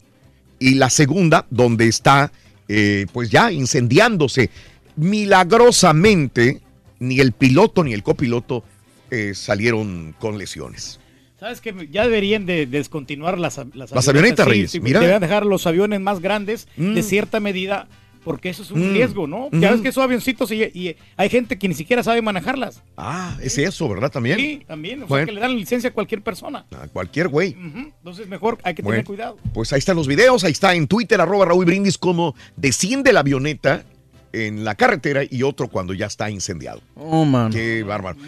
[0.59, 2.33] y la segunda donde está
[2.67, 4.51] eh, pues ya incendiándose.
[4.97, 6.61] Milagrosamente,
[6.99, 8.65] ni el piloto ni el copiloto
[9.13, 10.99] eh, salieron con lesiones.
[11.45, 14.99] ¿Sabes que Ya deberían de descontinuar las, las, Las avionetas, Reyes, mira.
[14.99, 16.95] Deberían dejar los aviones más grandes Mm.
[16.95, 17.87] de cierta medida,
[18.25, 18.93] porque eso es un Mm.
[18.95, 19.51] riesgo, ¿no?
[19.53, 22.83] Ya ves que esos avioncitos y, y hay gente que ni siquiera sabe manejarlas.
[22.97, 24.11] Ah, es eso, ¿verdad?
[24.11, 24.39] También.
[24.39, 25.01] Sí, también.
[25.01, 25.27] O sea, Bueno.
[25.27, 26.65] que le dan licencia a cualquier persona.
[26.81, 27.55] A cualquier güey.
[27.59, 29.37] Entonces, mejor hay que Bueno, tener cuidado.
[29.53, 33.21] Pues ahí están los videos, ahí está en Twitter, arroba Raúl Brindis, cómo desciende la
[33.21, 33.85] avioneta
[34.35, 36.81] en la carretera y otro cuando ya está incendiado.
[36.97, 37.53] Oh, man.
[37.53, 38.19] Qué bárbaro.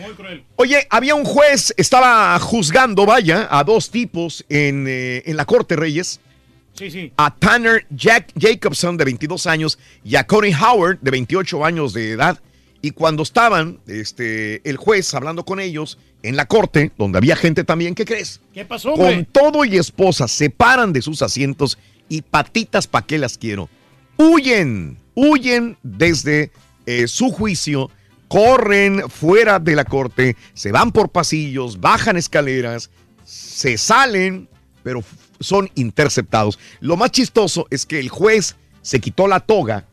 [0.57, 5.77] Oye, había un juez, estaba juzgando, vaya, a dos tipos en, eh, en la Corte
[5.77, 6.21] Reyes.
[6.75, 7.13] Sí, sí.
[7.17, 12.11] A Tanner Jack Jacobson, de 22 años, y a Connie Howard, de 28 años de
[12.13, 12.39] edad.
[12.83, 17.65] Y cuando estaban, este, el juez hablando con ellos en la corte, donde había gente
[17.65, 18.41] también, ¿qué crees?
[18.53, 21.79] ¿Qué pasó, Con todo y esposa se paran de sus asientos
[22.09, 23.69] y patitas pa' qué las quiero.
[24.19, 26.53] Huyen, huyen desde
[26.87, 27.91] eh, su juicio,
[28.29, 32.91] corren fuera de la corte, se van por pasillos, bajan escaleras,
[33.25, 34.49] se salen,
[34.85, 35.03] pero
[35.41, 36.59] son interceptados.
[36.81, 39.87] Lo más chistoso es que el juez se quitó la toga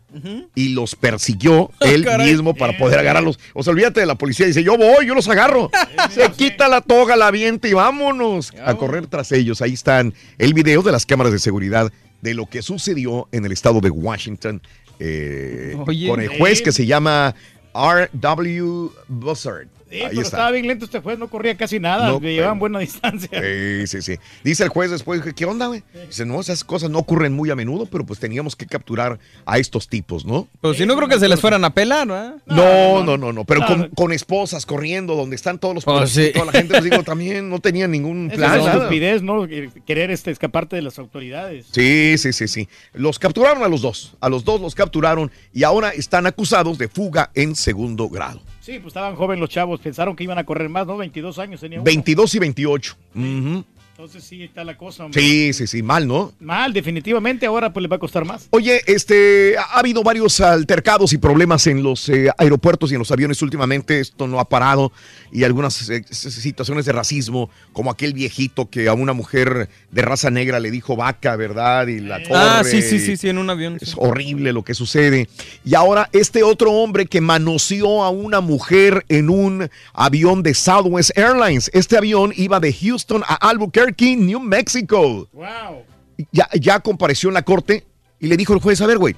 [0.54, 2.30] y los persiguió él caray.
[2.30, 3.40] mismo para poder agarrarlos.
[3.54, 4.46] O sea, olvídate de la policía.
[4.46, 5.72] Dice, yo voy, yo los agarro.
[6.12, 9.64] Se quita la toga, la avienta y vámonos a correr tras ellos.
[9.64, 13.52] Ahí están el video de las cámaras de seguridad de lo que sucedió en el
[13.52, 14.62] estado de Washington
[15.06, 15.76] eh,
[16.08, 17.36] con el juez que se llama
[17.76, 18.90] R.W.
[19.08, 19.68] Buzzard.
[19.94, 20.38] Sí, Ahí pero está.
[20.38, 23.30] estaba bien lento este juez, no corría casi nada, No, le llevaban buena distancia.
[23.32, 24.18] Sí, sí, sí.
[24.44, 25.84] Dice el juez después, ¿qué onda, güey?
[26.08, 29.58] Dice, no, esas cosas no ocurren muy a menudo, pero pues teníamos que capturar a
[29.60, 30.48] estos tipos, ¿no?
[30.62, 32.36] Pero si no creo que se les fueran a pelar, ¿verdad?
[32.48, 33.90] No, no, no, no, pero No, con, no.
[33.92, 36.32] con esposas corriendo donde están todos los Pues y sí.
[36.34, 38.60] toda la gente, les digo, también no tenían ningún plan.
[38.60, 39.48] es estupidez, ¿no?
[39.86, 41.68] Querer este, escaparte de las autoridades.
[41.72, 42.68] Sí, sí, sí, sí.
[42.94, 44.16] Los capturaron a los dos.
[44.20, 48.42] A los dos los capturaron y ahora están acusados de fuga en segundo grado.
[48.64, 50.96] Sí, pues estaban jóvenes los chavos, pensaron que iban a correr más, ¿no?
[50.96, 51.84] 22 años tenía uno.
[51.84, 52.96] 22 y 28.
[53.14, 53.66] Ujú.
[53.96, 55.06] Entonces sí está la cosa.
[55.06, 55.22] hombre.
[55.22, 56.34] Sí, sí, sí, mal, ¿no?
[56.40, 58.48] Mal, definitivamente, ahora pues les va a costar más.
[58.50, 63.12] Oye, este, ha habido varios altercados y problemas en los eh, aeropuertos y en los
[63.12, 64.00] aviones últimamente.
[64.00, 64.92] Esto no ha parado
[65.32, 70.32] y algunas eh, situaciones de racismo, como aquel viejito que a una mujer de raza
[70.32, 71.86] negra le dijo vaca, ¿verdad?
[71.86, 73.78] Y la Ah, corre sí, sí, sí, sí, en un avión.
[73.80, 75.30] Es horrible lo que sucede.
[75.64, 81.16] Y ahora este otro hombre que manoseó a una mujer en un avión de Southwest
[81.16, 81.70] Airlines.
[81.76, 85.28] Este avión iba de Houston a Albuquerque, New Mexico.
[85.32, 85.86] Wow.
[86.32, 87.86] Ya, ya compareció en la corte
[88.20, 89.16] y le dijo el juez, a ver, güey,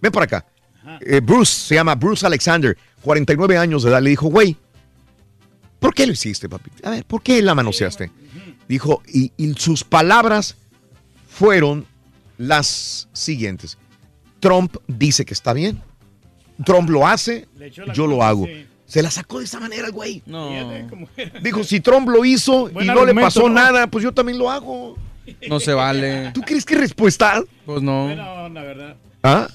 [0.00, 0.46] ven para acá.
[1.00, 4.02] Eh, Bruce, se llama Bruce Alexander, 49 años de edad.
[4.02, 4.56] Le dijo, güey,
[5.78, 6.70] ¿por qué lo hiciste, papi?
[6.82, 8.10] A ver, ¿por qué la manoseaste?
[8.68, 10.56] Dijo, y, y sus palabras
[11.28, 11.86] fueron
[12.38, 13.78] las siguientes.
[14.40, 15.80] Trump dice que está bien.
[16.64, 17.46] Trump lo hace,
[17.94, 18.46] yo lo hago.
[18.88, 20.22] Se la sacó de esa manera el güey.
[20.26, 20.50] No.
[21.42, 23.54] Dijo, si Trump lo hizo y no le pasó ¿no?
[23.54, 24.96] nada, pues yo también lo hago.
[25.48, 26.30] No se vale.
[26.32, 27.42] ¿Tú crees que respuesta?
[27.66, 28.14] Pues no.
[28.16, 28.96] No, la verdad.
[29.22, 29.48] ¿Ah?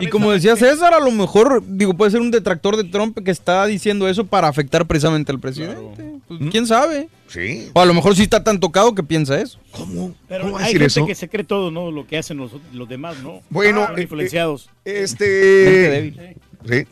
[0.00, 3.30] Y como decía César, a lo mejor, digo, puede ser un detractor de Trump que
[3.30, 6.14] está diciendo eso para afectar precisamente al presidente.
[6.28, 7.08] Pues, ¿Quién sabe?
[7.26, 7.68] Sí.
[7.74, 9.58] O a lo mejor sí está tan tocado que piensa eso.
[9.72, 10.14] ¿Cómo?
[10.28, 11.06] Pero ¿Cómo va a hay decir gente eso?
[11.06, 11.90] que se cree todo, ¿no?
[11.90, 13.42] Lo que hacen los, los demás, ¿no?
[13.50, 14.70] Bueno, eh, influenciados.
[14.86, 16.34] eh, Este.
[16.66, 16.86] Sí.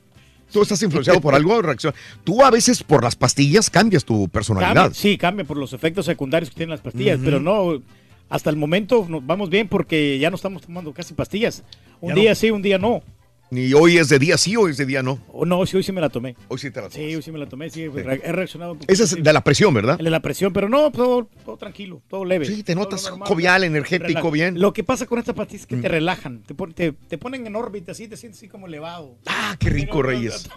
[0.53, 1.95] Tú estás influenciado por algo, reacción.
[2.25, 4.75] Tú a veces por las pastillas cambias tu personalidad.
[4.75, 7.83] Cambia, sí, cambia por los efectos secundarios que tienen las pastillas, pero no,
[8.29, 11.63] hasta el momento nos vamos bien porque ya no estamos tomando casi pastillas.
[12.01, 12.35] Un Ya día no.
[12.35, 13.03] sí, un día no.
[13.51, 15.19] Ni hoy es de día sí o es de día no.
[15.33, 16.37] Oh, no, sí, hoy sí me la tomé.
[16.49, 18.93] Hoy sí te la Sí, hoy sí me la tomé, sí, he reaccionado un poquito.
[18.93, 19.97] Ese es de la presión, ¿verdad?
[19.99, 22.45] De la presión, pero no, todo, todo tranquilo, todo leve.
[22.45, 23.27] Sí, te notas normal.
[23.27, 24.61] jovial, energético, bien.
[24.61, 25.93] Lo que pasa con estas pastillas es que te Mm.
[25.93, 29.17] relajan, te, pon- te, te ponen en órbita así, te sientes así como elevado.
[29.27, 30.49] Ah, qué rico, Reyes.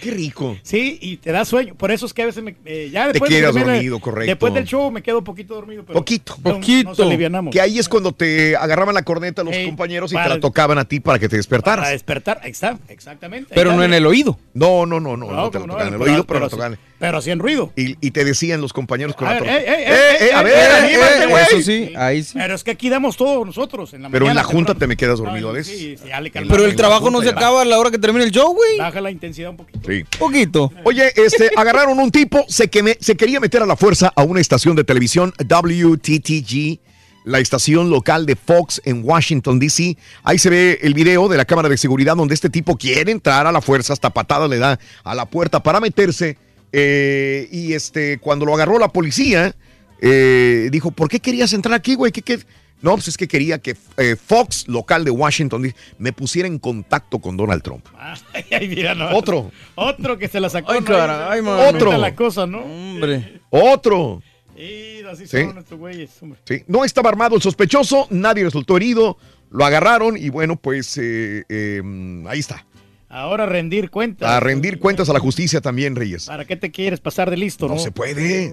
[0.00, 0.56] Qué rico.
[0.62, 1.74] Sí, y te da sueño.
[1.76, 4.30] Por eso es que a veces me, eh, ya después quedas de- dormido, correcto.
[4.30, 5.82] Después del show me quedo un poquito dormido.
[5.86, 6.36] Pero Poquito.
[6.44, 7.52] no- nos alivianamos.
[7.52, 10.40] Que ahí es cuando te agarraban la corneta los Ey, compañeros y para- te la
[10.40, 11.78] tocaban a ti para que te despertaras.
[11.84, 13.52] Para despertar, ahí está, exactamente.
[13.54, 14.38] Pero no en el oído.
[14.54, 16.26] No, no, no, no, No, no te la como no, en el pero- oído, pero,
[16.26, 16.74] pero la tocaban.
[16.74, 16.80] sí.
[16.98, 17.72] Pero hacían ruido.
[17.76, 19.58] Y, y te decían los compañeros con A la ver, torta.
[19.58, 21.30] ey, ey, Eh, eh, ey, a ver.
[21.48, 22.32] Eso sí, ahí sí.
[22.34, 24.86] Pero es que aquí damos todo nosotros en la Pero en mañana, la junta te
[24.88, 25.78] me quedas dormido a veces.
[25.78, 26.08] sí, sí.
[26.32, 28.78] Pero el trabajo no se acaba a la hora que termine el show, güey.
[28.78, 29.80] Baja la intensidad un poquito.
[29.86, 30.04] Sí.
[30.18, 30.72] Poquito.
[30.84, 34.22] Oye, este, agarraron un tipo, se, que me- se quería meter a la fuerza a
[34.24, 36.80] una estación de televisión, WTTG,
[37.28, 39.96] la estación local de Fox en Washington, D.C.
[40.24, 43.46] Ahí se ve el video de la cámara de seguridad donde este tipo quiere entrar
[43.46, 46.36] a la fuerza, hasta patada le da a la puerta para meterse.
[46.72, 49.54] eh, y este, cuando lo agarró la policía,
[50.00, 52.12] eh, dijo, ¿por qué querías entrar aquí, güey?
[52.12, 52.38] ¿Qué, qué?
[52.80, 56.58] No, pues es que quería que eh, Fox, local de Washington, D.C., me pusiera en
[56.58, 57.84] contacto con Donald Trump.
[58.32, 59.10] Ay, ay, mira, no.
[59.16, 59.50] Otro.
[59.74, 60.72] Otro que se la sacó.
[60.72, 61.40] Ay.
[61.40, 61.98] Otro.
[61.98, 62.60] la cosa, ¿no?
[62.60, 63.40] Hombre.
[63.50, 64.22] Otro.
[64.58, 65.42] Y así Sí.
[65.44, 66.40] son nuestros güeyes, hombre.
[66.44, 69.16] Sí, no estaba armado el sospechoso, nadie resultó herido,
[69.50, 71.82] lo agarraron y bueno, pues eh, eh,
[72.26, 72.66] ahí está.
[73.08, 74.28] Ahora rendir cuentas.
[74.28, 76.26] A rendir cuentas a la justicia también, Reyes.
[76.26, 77.74] ¿Para qué te quieres pasar de listo, no?
[77.76, 78.52] No se puede.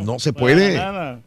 [0.00, 0.74] No se Para puede.
[0.76, 1.20] nada.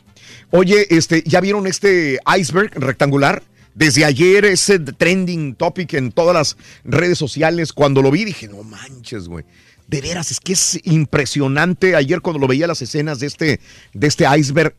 [0.51, 3.41] Oye, este, ¿ya vieron este iceberg rectangular?
[3.73, 7.73] Desde ayer ese trending topic en todas las redes sociales.
[7.73, 9.45] Cuando lo vi dije, no manches, güey.
[9.87, 11.95] De veras, es que es impresionante.
[11.95, 13.59] Ayer cuando lo veía las escenas de este,
[13.93, 14.75] de este iceberg,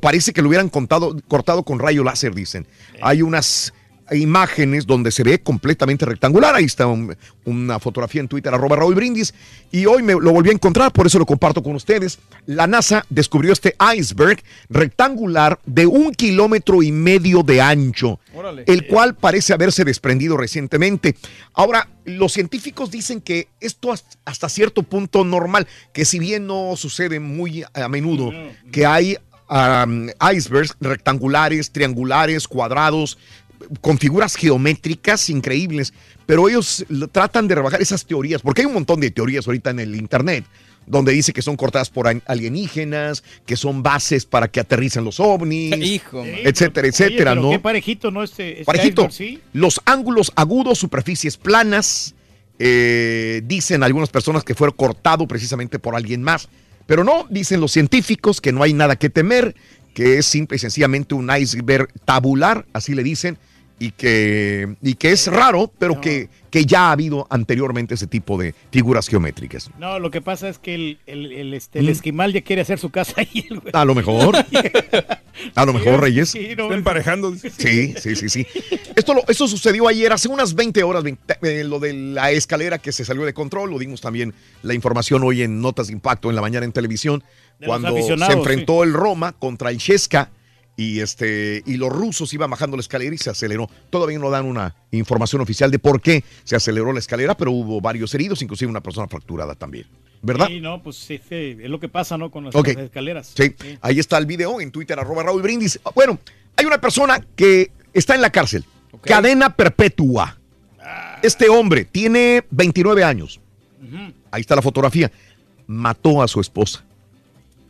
[0.00, 2.66] parece que lo hubieran contado, cortado con rayo láser, dicen.
[3.00, 3.72] Hay unas
[4.12, 6.54] imágenes donde se ve completamente rectangular.
[6.54, 9.32] Ahí está un- una fotografía en Twitter, arroba Raúl Brindis.
[9.70, 12.18] Y hoy me lo volví a encontrar, por eso lo comparto con ustedes.
[12.46, 18.64] La NASA descubrió este iceberg rectangular de un kilómetro y medio de ancho, Órale.
[18.66, 21.14] el cual parece haberse desprendido recientemente.
[21.54, 26.74] Ahora, los científicos dicen que esto es hasta cierto punto normal, que si bien no
[26.76, 28.32] sucede muy a menudo,
[28.72, 29.16] que hay
[29.50, 33.18] um, icebergs rectangulares, triangulares, cuadrados,
[33.80, 35.92] con figuras geométricas increíbles,
[36.26, 39.70] pero ellos lo- tratan de rebajar esas teorías, porque hay un montón de teorías ahorita
[39.70, 40.44] en el Internet,
[40.86, 45.76] donde dice que son cortadas por alienígenas, que son bases para que aterricen los ovnis,
[45.80, 47.50] Hijo, etcétera, Oye, etcétera, pero ¿no?
[47.50, 48.22] Qué parejito, ¿no?
[48.22, 49.40] Este, este Parejito, iceberg, ¿sí?
[49.52, 52.14] los ángulos agudos, superficies planas,
[52.58, 56.48] eh, dicen algunas personas que fue cortado precisamente por alguien más,
[56.86, 59.54] pero no, dicen los científicos que no hay nada que temer,
[59.94, 63.38] que es simple y sencillamente un iceberg tabular, así le dicen,
[63.82, 68.36] y que, y que es raro, pero que, que ya ha habido anteriormente ese tipo
[68.36, 69.70] de figuras geométricas.
[69.78, 71.88] No, lo que pasa es que el, el, el, este, el Mm.
[71.88, 73.46] esquimal ya quiere hacer su casa ahí.
[73.48, 73.72] el güey.
[73.72, 74.36] A lo mejor.
[75.54, 76.28] A lo mejor, Reyes.
[76.30, 77.34] Sí, no, Está emparejando.
[77.34, 78.46] Sí, sí, sí, sí.
[78.94, 82.78] Esto, lo, esto sucedió ayer, hace unas 20 horas, 20, eh, lo de la escalera
[82.78, 86.28] que se salió de control, lo dimos también la información hoy en Notas de Impacto
[86.28, 87.24] en la mañana en televisión,
[87.58, 90.30] De cuando se enfrentó el Roma contra el Chesca
[90.76, 93.68] y, este, y los rusos iban bajando la escalera y se aceleró.
[93.90, 97.80] Todavía no dan una información oficial de por qué se aceleró la escalera, pero hubo
[97.80, 99.86] varios heridos, inclusive una persona fracturada también.
[100.22, 100.48] ¿Verdad?
[100.48, 102.30] Sí, no, pues sí, sí, es lo que pasa, ¿no?
[102.30, 103.32] Con las, escaleras.
[103.34, 105.80] Sí, ahí está el video en Twitter, arroba Raúl Brindis.
[105.94, 106.18] Bueno,
[106.56, 108.64] hay una persona que está en la cárcel.
[109.02, 110.38] Cadena perpetua.
[111.22, 113.40] Este hombre tiene 29 años.
[114.30, 115.10] Ahí está la fotografía.
[115.66, 116.84] Mató a su esposa.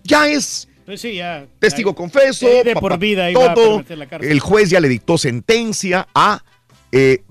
[0.05, 1.47] Ya es Pues sí, ya.
[1.60, 2.49] testigo ya- confeso.
[2.65, 3.85] de por vida a todo.
[3.91, 4.28] la cárcel.
[4.33, 6.43] El juez ya le dictó sentencia a
[6.91, 7.23] eh,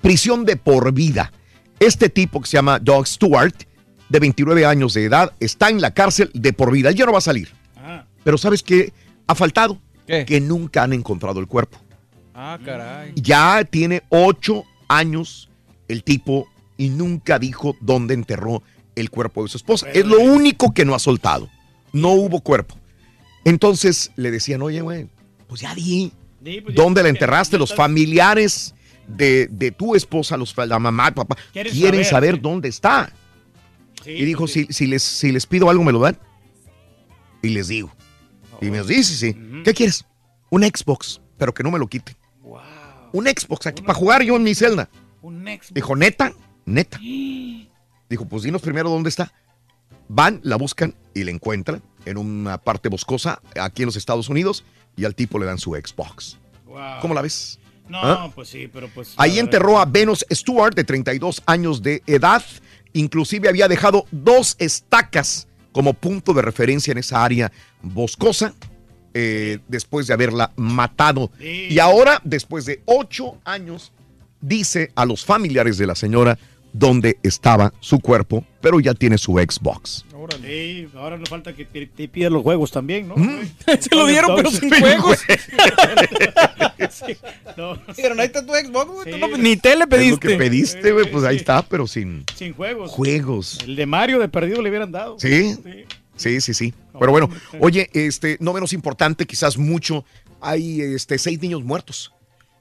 [0.00, 1.32] prisión de por vida.
[1.80, 3.56] Este tipo que se llama Doug Stewart,
[4.08, 6.90] de 29 años de edad, está en la cárcel de por vida.
[6.90, 7.48] Él ya no va a salir.
[7.76, 8.92] Ah, Pero ¿sabes qué
[9.26, 9.80] ha faltado?
[10.06, 10.24] ¿Qué?
[10.24, 11.78] Que nunca han encontrado el cuerpo.
[12.34, 13.14] Ah, caray.
[13.16, 15.50] Ya tiene ocho años
[15.88, 18.62] el tipo y nunca dijo dónde enterró
[18.94, 19.90] el cuerpo de su esposa.
[19.90, 21.48] Es lo único que no ha soltado.
[21.92, 22.76] No hubo cuerpo.
[23.44, 25.08] Entonces le decían, oye, güey,
[25.46, 26.12] pues ya di.
[26.44, 27.58] Sí, pues ya- ¿Dónde la enterraste?
[27.58, 28.74] Los familiares
[29.06, 33.12] de, de tu esposa, los, la mamá, el papá, Quieren saber, saber, dónde está.
[34.04, 36.18] Sí, y dijo, pues si, si, les, si les pido algo, ¿me lo dan?
[37.42, 37.92] Y les digo.
[38.60, 39.36] Y me dice, sí, sí.
[39.64, 40.04] ¿Qué quieres?
[40.50, 42.16] Un Xbox, pero que no me lo quite.
[43.12, 44.88] Un Xbox aquí para jugar yo en mi celda.
[45.22, 45.72] Un Xbox.
[45.74, 46.32] Dijo, neta,
[46.64, 46.98] neta.
[48.08, 49.32] Dijo, pues dinos primero dónde está.
[50.08, 54.64] Van, la buscan y la encuentran en una parte boscosa aquí en los Estados Unidos
[54.96, 56.38] y al tipo le dan su Xbox.
[56.66, 57.00] Wow.
[57.00, 57.58] ¿Cómo la ves?
[57.88, 58.32] No, ¿Ah?
[58.34, 59.14] pues sí, pero pues.
[59.16, 62.42] Ahí enterró a Venus Stewart, de 32 años de edad.
[62.92, 67.52] Inclusive había dejado dos estacas como punto de referencia en esa área
[67.82, 68.54] boscosa
[69.12, 71.30] eh, después de haberla matado.
[71.38, 73.92] Y ahora, después de ocho años,
[74.40, 76.38] dice a los familiares de la señora
[76.78, 80.04] dónde estaba su cuerpo, pero ya tiene su Xbox.
[80.14, 80.46] Órale.
[80.48, 83.14] Sí, ahora no falta que te, te pidas los juegos también, ¿no?
[83.80, 85.18] Se lo dieron, pero sin juegos.
[86.90, 87.16] Sí,
[87.56, 87.76] no.
[87.94, 90.28] Dijeron, ahí está tu Xbox, güey, no- ni tele Es lo pediste.
[90.28, 92.90] que pediste, güey, pues ahí está, pero sin Sin juegos.
[92.90, 93.58] juegos.
[93.66, 95.16] El de Mario de perdido le hubieran dado.
[95.18, 95.56] ¿Sí?
[96.16, 96.74] Sí, sí, sí.
[96.98, 97.28] Pero bueno,
[97.60, 100.04] oye, este, no menos importante, quizás mucho,
[100.40, 102.12] hay este, seis niños muertos.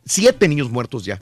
[0.06, 1.22] Siete niños muertos ya.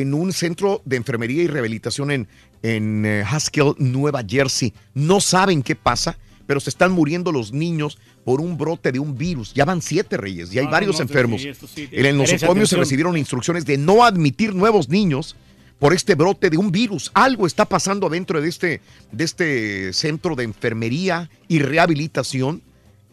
[0.00, 2.28] En un centro de enfermería y rehabilitación en,
[2.62, 4.72] en eh, Haskell, Nueva Jersey.
[4.94, 9.18] No saben qué pasa, pero se están muriendo los niños por un brote de un
[9.18, 9.52] virus.
[9.52, 11.42] Ya van siete reyes y hay No, varios no, enfermos.
[11.42, 15.36] sí, esto sí, en el merece nosocomio se recibieron instrucciones de no admitir nuevos niños
[15.78, 17.10] por este brote de un virus.
[17.12, 18.80] Algo está pasando dentro de este,
[19.10, 22.62] de este centro de enfermería y rehabilitación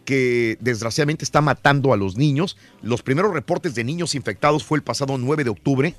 [0.06, 2.56] que desgraciadamente está matando a los niños.
[2.82, 5.95] Los primeros reportes de niños infectados fue el pasado 9 de octubre,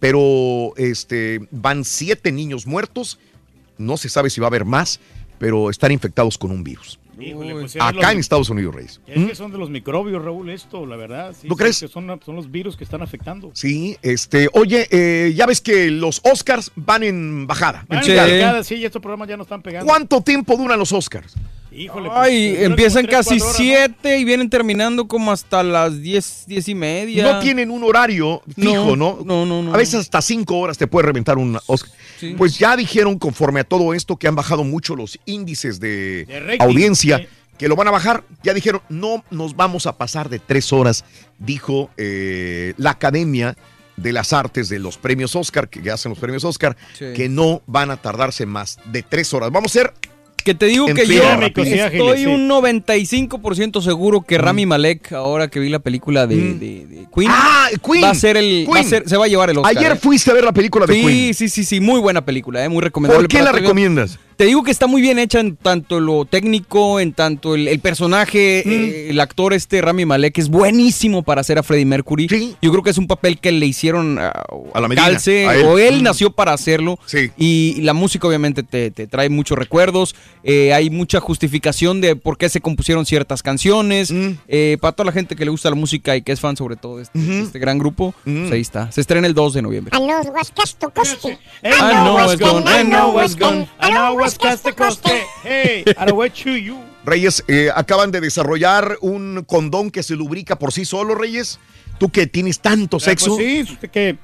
[0.00, 3.18] pero este, van siete niños muertos.
[3.78, 5.00] No se sabe si va a haber más,
[5.38, 6.98] pero están infectados con un virus.
[7.18, 9.00] Híjole, pues, Acá los- en Estados Unidos, Reyes.
[9.06, 9.26] Es ¿Mm?
[9.28, 11.32] que son de los microbios, Raúl, esto, la verdad.
[11.40, 11.78] sí, ¿Tú sí, crees?
[11.80, 13.50] que son, son los virus que están afectando.
[13.54, 17.80] Sí, este, oye, eh, ya ves que los Oscars van en bajada.
[17.82, 18.28] en Van picada.
[18.28, 19.86] cargadas, sí, y estos programas ya no están pegando.
[19.86, 21.34] ¿Cuánto tiempo duran los Oscars?
[21.74, 23.64] Híjole, pues, Ay, empiezan casi cuatro horas, ¿no?
[23.64, 27.32] siete y vienen terminando como hasta las diez, diez y media.
[27.32, 29.18] No tienen un horario fijo, ¿no?
[29.24, 29.74] No, no, no.
[29.74, 31.90] A veces hasta cinco horas te puede reventar un Oscar.
[32.18, 32.34] Sí.
[32.38, 37.18] Pues ya dijeron, conforme a todo esto, que han bajado mucho los índices de, audiencia,
[37.18, 37.26] sí.
[37.58, 38.24] que lo van a bajar.
[38.42, 41.04] Ya dijeron, no nos vamos a pasar de tres horas,
[41.38, 43.56] dijo eh, la Academia
[43.96, 47.06] de las Artes de los premios Oscar, que hacen los premios Oscar, Sí.
[47.14, 49.50] que no van a tardarse más de tres horas.
[49.50, 49.94] Vamos a ser
[50.44, 55.70] Que te digo que yo estoy un 95% seguro que Rami Malek, ahora que vi
[55.70, 58.04] la película de, de- de Queen, Ah, Queen.
[58.04, 59.74] va a ser el, va a ser- se va a llevar el Oscar.
[59.76, 59.96] Ayer ¿eh?
[59.96, 61.34] fuiste a ver la película de sí, Queen.
[61.34, 63.26] Sí, sí, sí, muy buena película, eh, muy recomendable.
[63.26, 64.04] ¿Por qué la viendo.
[64.36, 67.78] Te digo que está muy bien hecha en tanto lo técnico, en tanto el, el
[67.80, 68.70] personaje, Mm.
[68.70, 72.26] eh, el actor este Rami Malek es buenísimo para hacer a Freddie Mercury.
[72.60, 74.32] Yo creo que es un papel que le hicieron a,
[74.74, 75.64] A la medida, calce, a él.
[75.66, 76.02] o él Mm.
[76.04, 76.98] nació para hacerlo.
[77.36, 82.36] Y la música obviamente te, te trae muchos recuerdos, eh, hay mucha justificación de por
[82.38, 84.10] qué se compusieron ciertas canciones.
[84.10, 84.30] Mm.
[84.48, 86.76] Eh, para toda la gente que le gusta la música y que es fan sobre
[86.76, 88.40] todo de este, este gran grupo, Mm.
[88.42, 88.90] pues ahí está.
[88.90, 89.96] Se estrena el 2 de noviembre.
[93.92, 95.26] I know what's to coste.
[95.42, 95.84] Hey,
[96.44, 96.84] you, you.
[97.04, 101.58] Reyes, eh, acaban de desarrollar un condón que se lubrica por sí solo, Reyes.
[101.98, 103.36] Tú que tienes tanto Ah, sexo.
[103.36, 104.16] Pues sí, que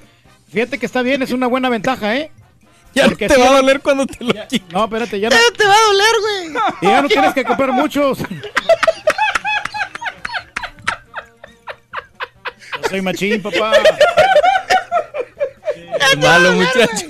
[0.50, 2.32] fíjate que está bien, es una buena ventaja, ¿eh?
[2.94, 4.72] Ya Porque te sí, va a doler cuando te lo quites.
[4.72, 5.36] No, espérate, ya no.
[5.56, 6.64] te va a doler, güey.
[6.82, 8.18] Y ya no tienes que comprar muchos.
[12.82, 13.72] Yo soy machín, papá.
[16.10, 17.06] Qué malo, muchacho.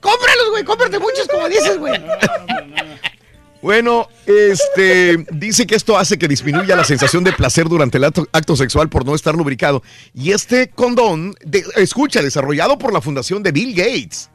[0.00, 2.00] Cómpralos, güey, cómprate muchos, como dices, güey.
[3.60, 8.28] Bueno, este dice que esto hace que disminuya la sensación de placer durante el acto,
[8.30, 9.82] acto sexual por no estar lubricado.
[10.14, 14.30] Y este condón, de- escucha, desarrollado por la fundación de Bill Gates.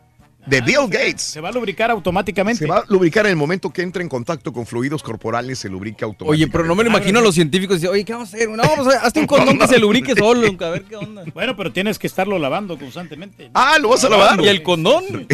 [0.46, 1.22] De Bill Gates.
[1.22, 2.60] Se va a lubricar automáticamente.
[2.60, 5.70] Se va a lubricar en el momento que entre en contacto con fluidos corporales, se
[5.70, 6.44] lubrica automáticamente.
[6.46, 7.78] Oye, pero no me lo imagino a los científicos.
[7.78, 8.50] diciendo, Oye, ¿qué vamos a hacer?
[8.50, 10.48] No, vamos a hazte un condón que se lubrique solo.
[10.60, 11.24] A ver qué onda.
[11.34, 13.52] Bueno, pero tienes que estarlo lavando constantemente.
[13.54, 14.42] Ah, ¿lo vas a lavar?
[14.42, 15.04] ¿Y el condón?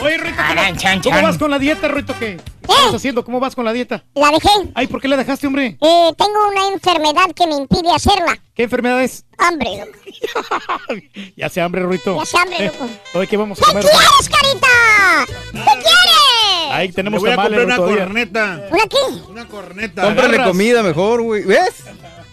[0.00, 2.14] Oye, Rito, ¿cómo, cómo vas con la dieta, Rito?
[2.18, 2.36] ¿Qué
[2.68, 3.24] estás haciendo?
[3.24, 4.04] ¿Cómo vas con la dieta?
[4.14, 4.48] La dejé.
[4.74, 5.76] Ay, ¿por qué la dejaste, hombre?
[5.80, 8.38] Eh, tengo una enfermedad que me impide hacerla.
[8.54, 9.24] ¿Qué enfermedad es?
[9.38, 9.98] Hambre, loco.
[11.36, 12.16] Ya se hambre, Rito.
[12.18, 12.88] Ya se hambre, Eh, loco.
[13.14, 13.84] Oye, ¿qué vamos a ¿Qué comer?
[13.84, 14.68] quieres, carita?
[15.52, 16.70] ¿Qué quieres?
[16.70, 18.68] Ahí tenemos voy a tamales, comprar una corneta.
[18.70, 19.30] ¿Una qué?
[19.30, 20.02] Una corneta.
[20.02, 21.44] Cómprale comida mejor, güey.
[21.44, 21.84] ¿Ves?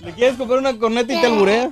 [0.01, 1.71] ¿Le quieres comprar una corneta y te alburea?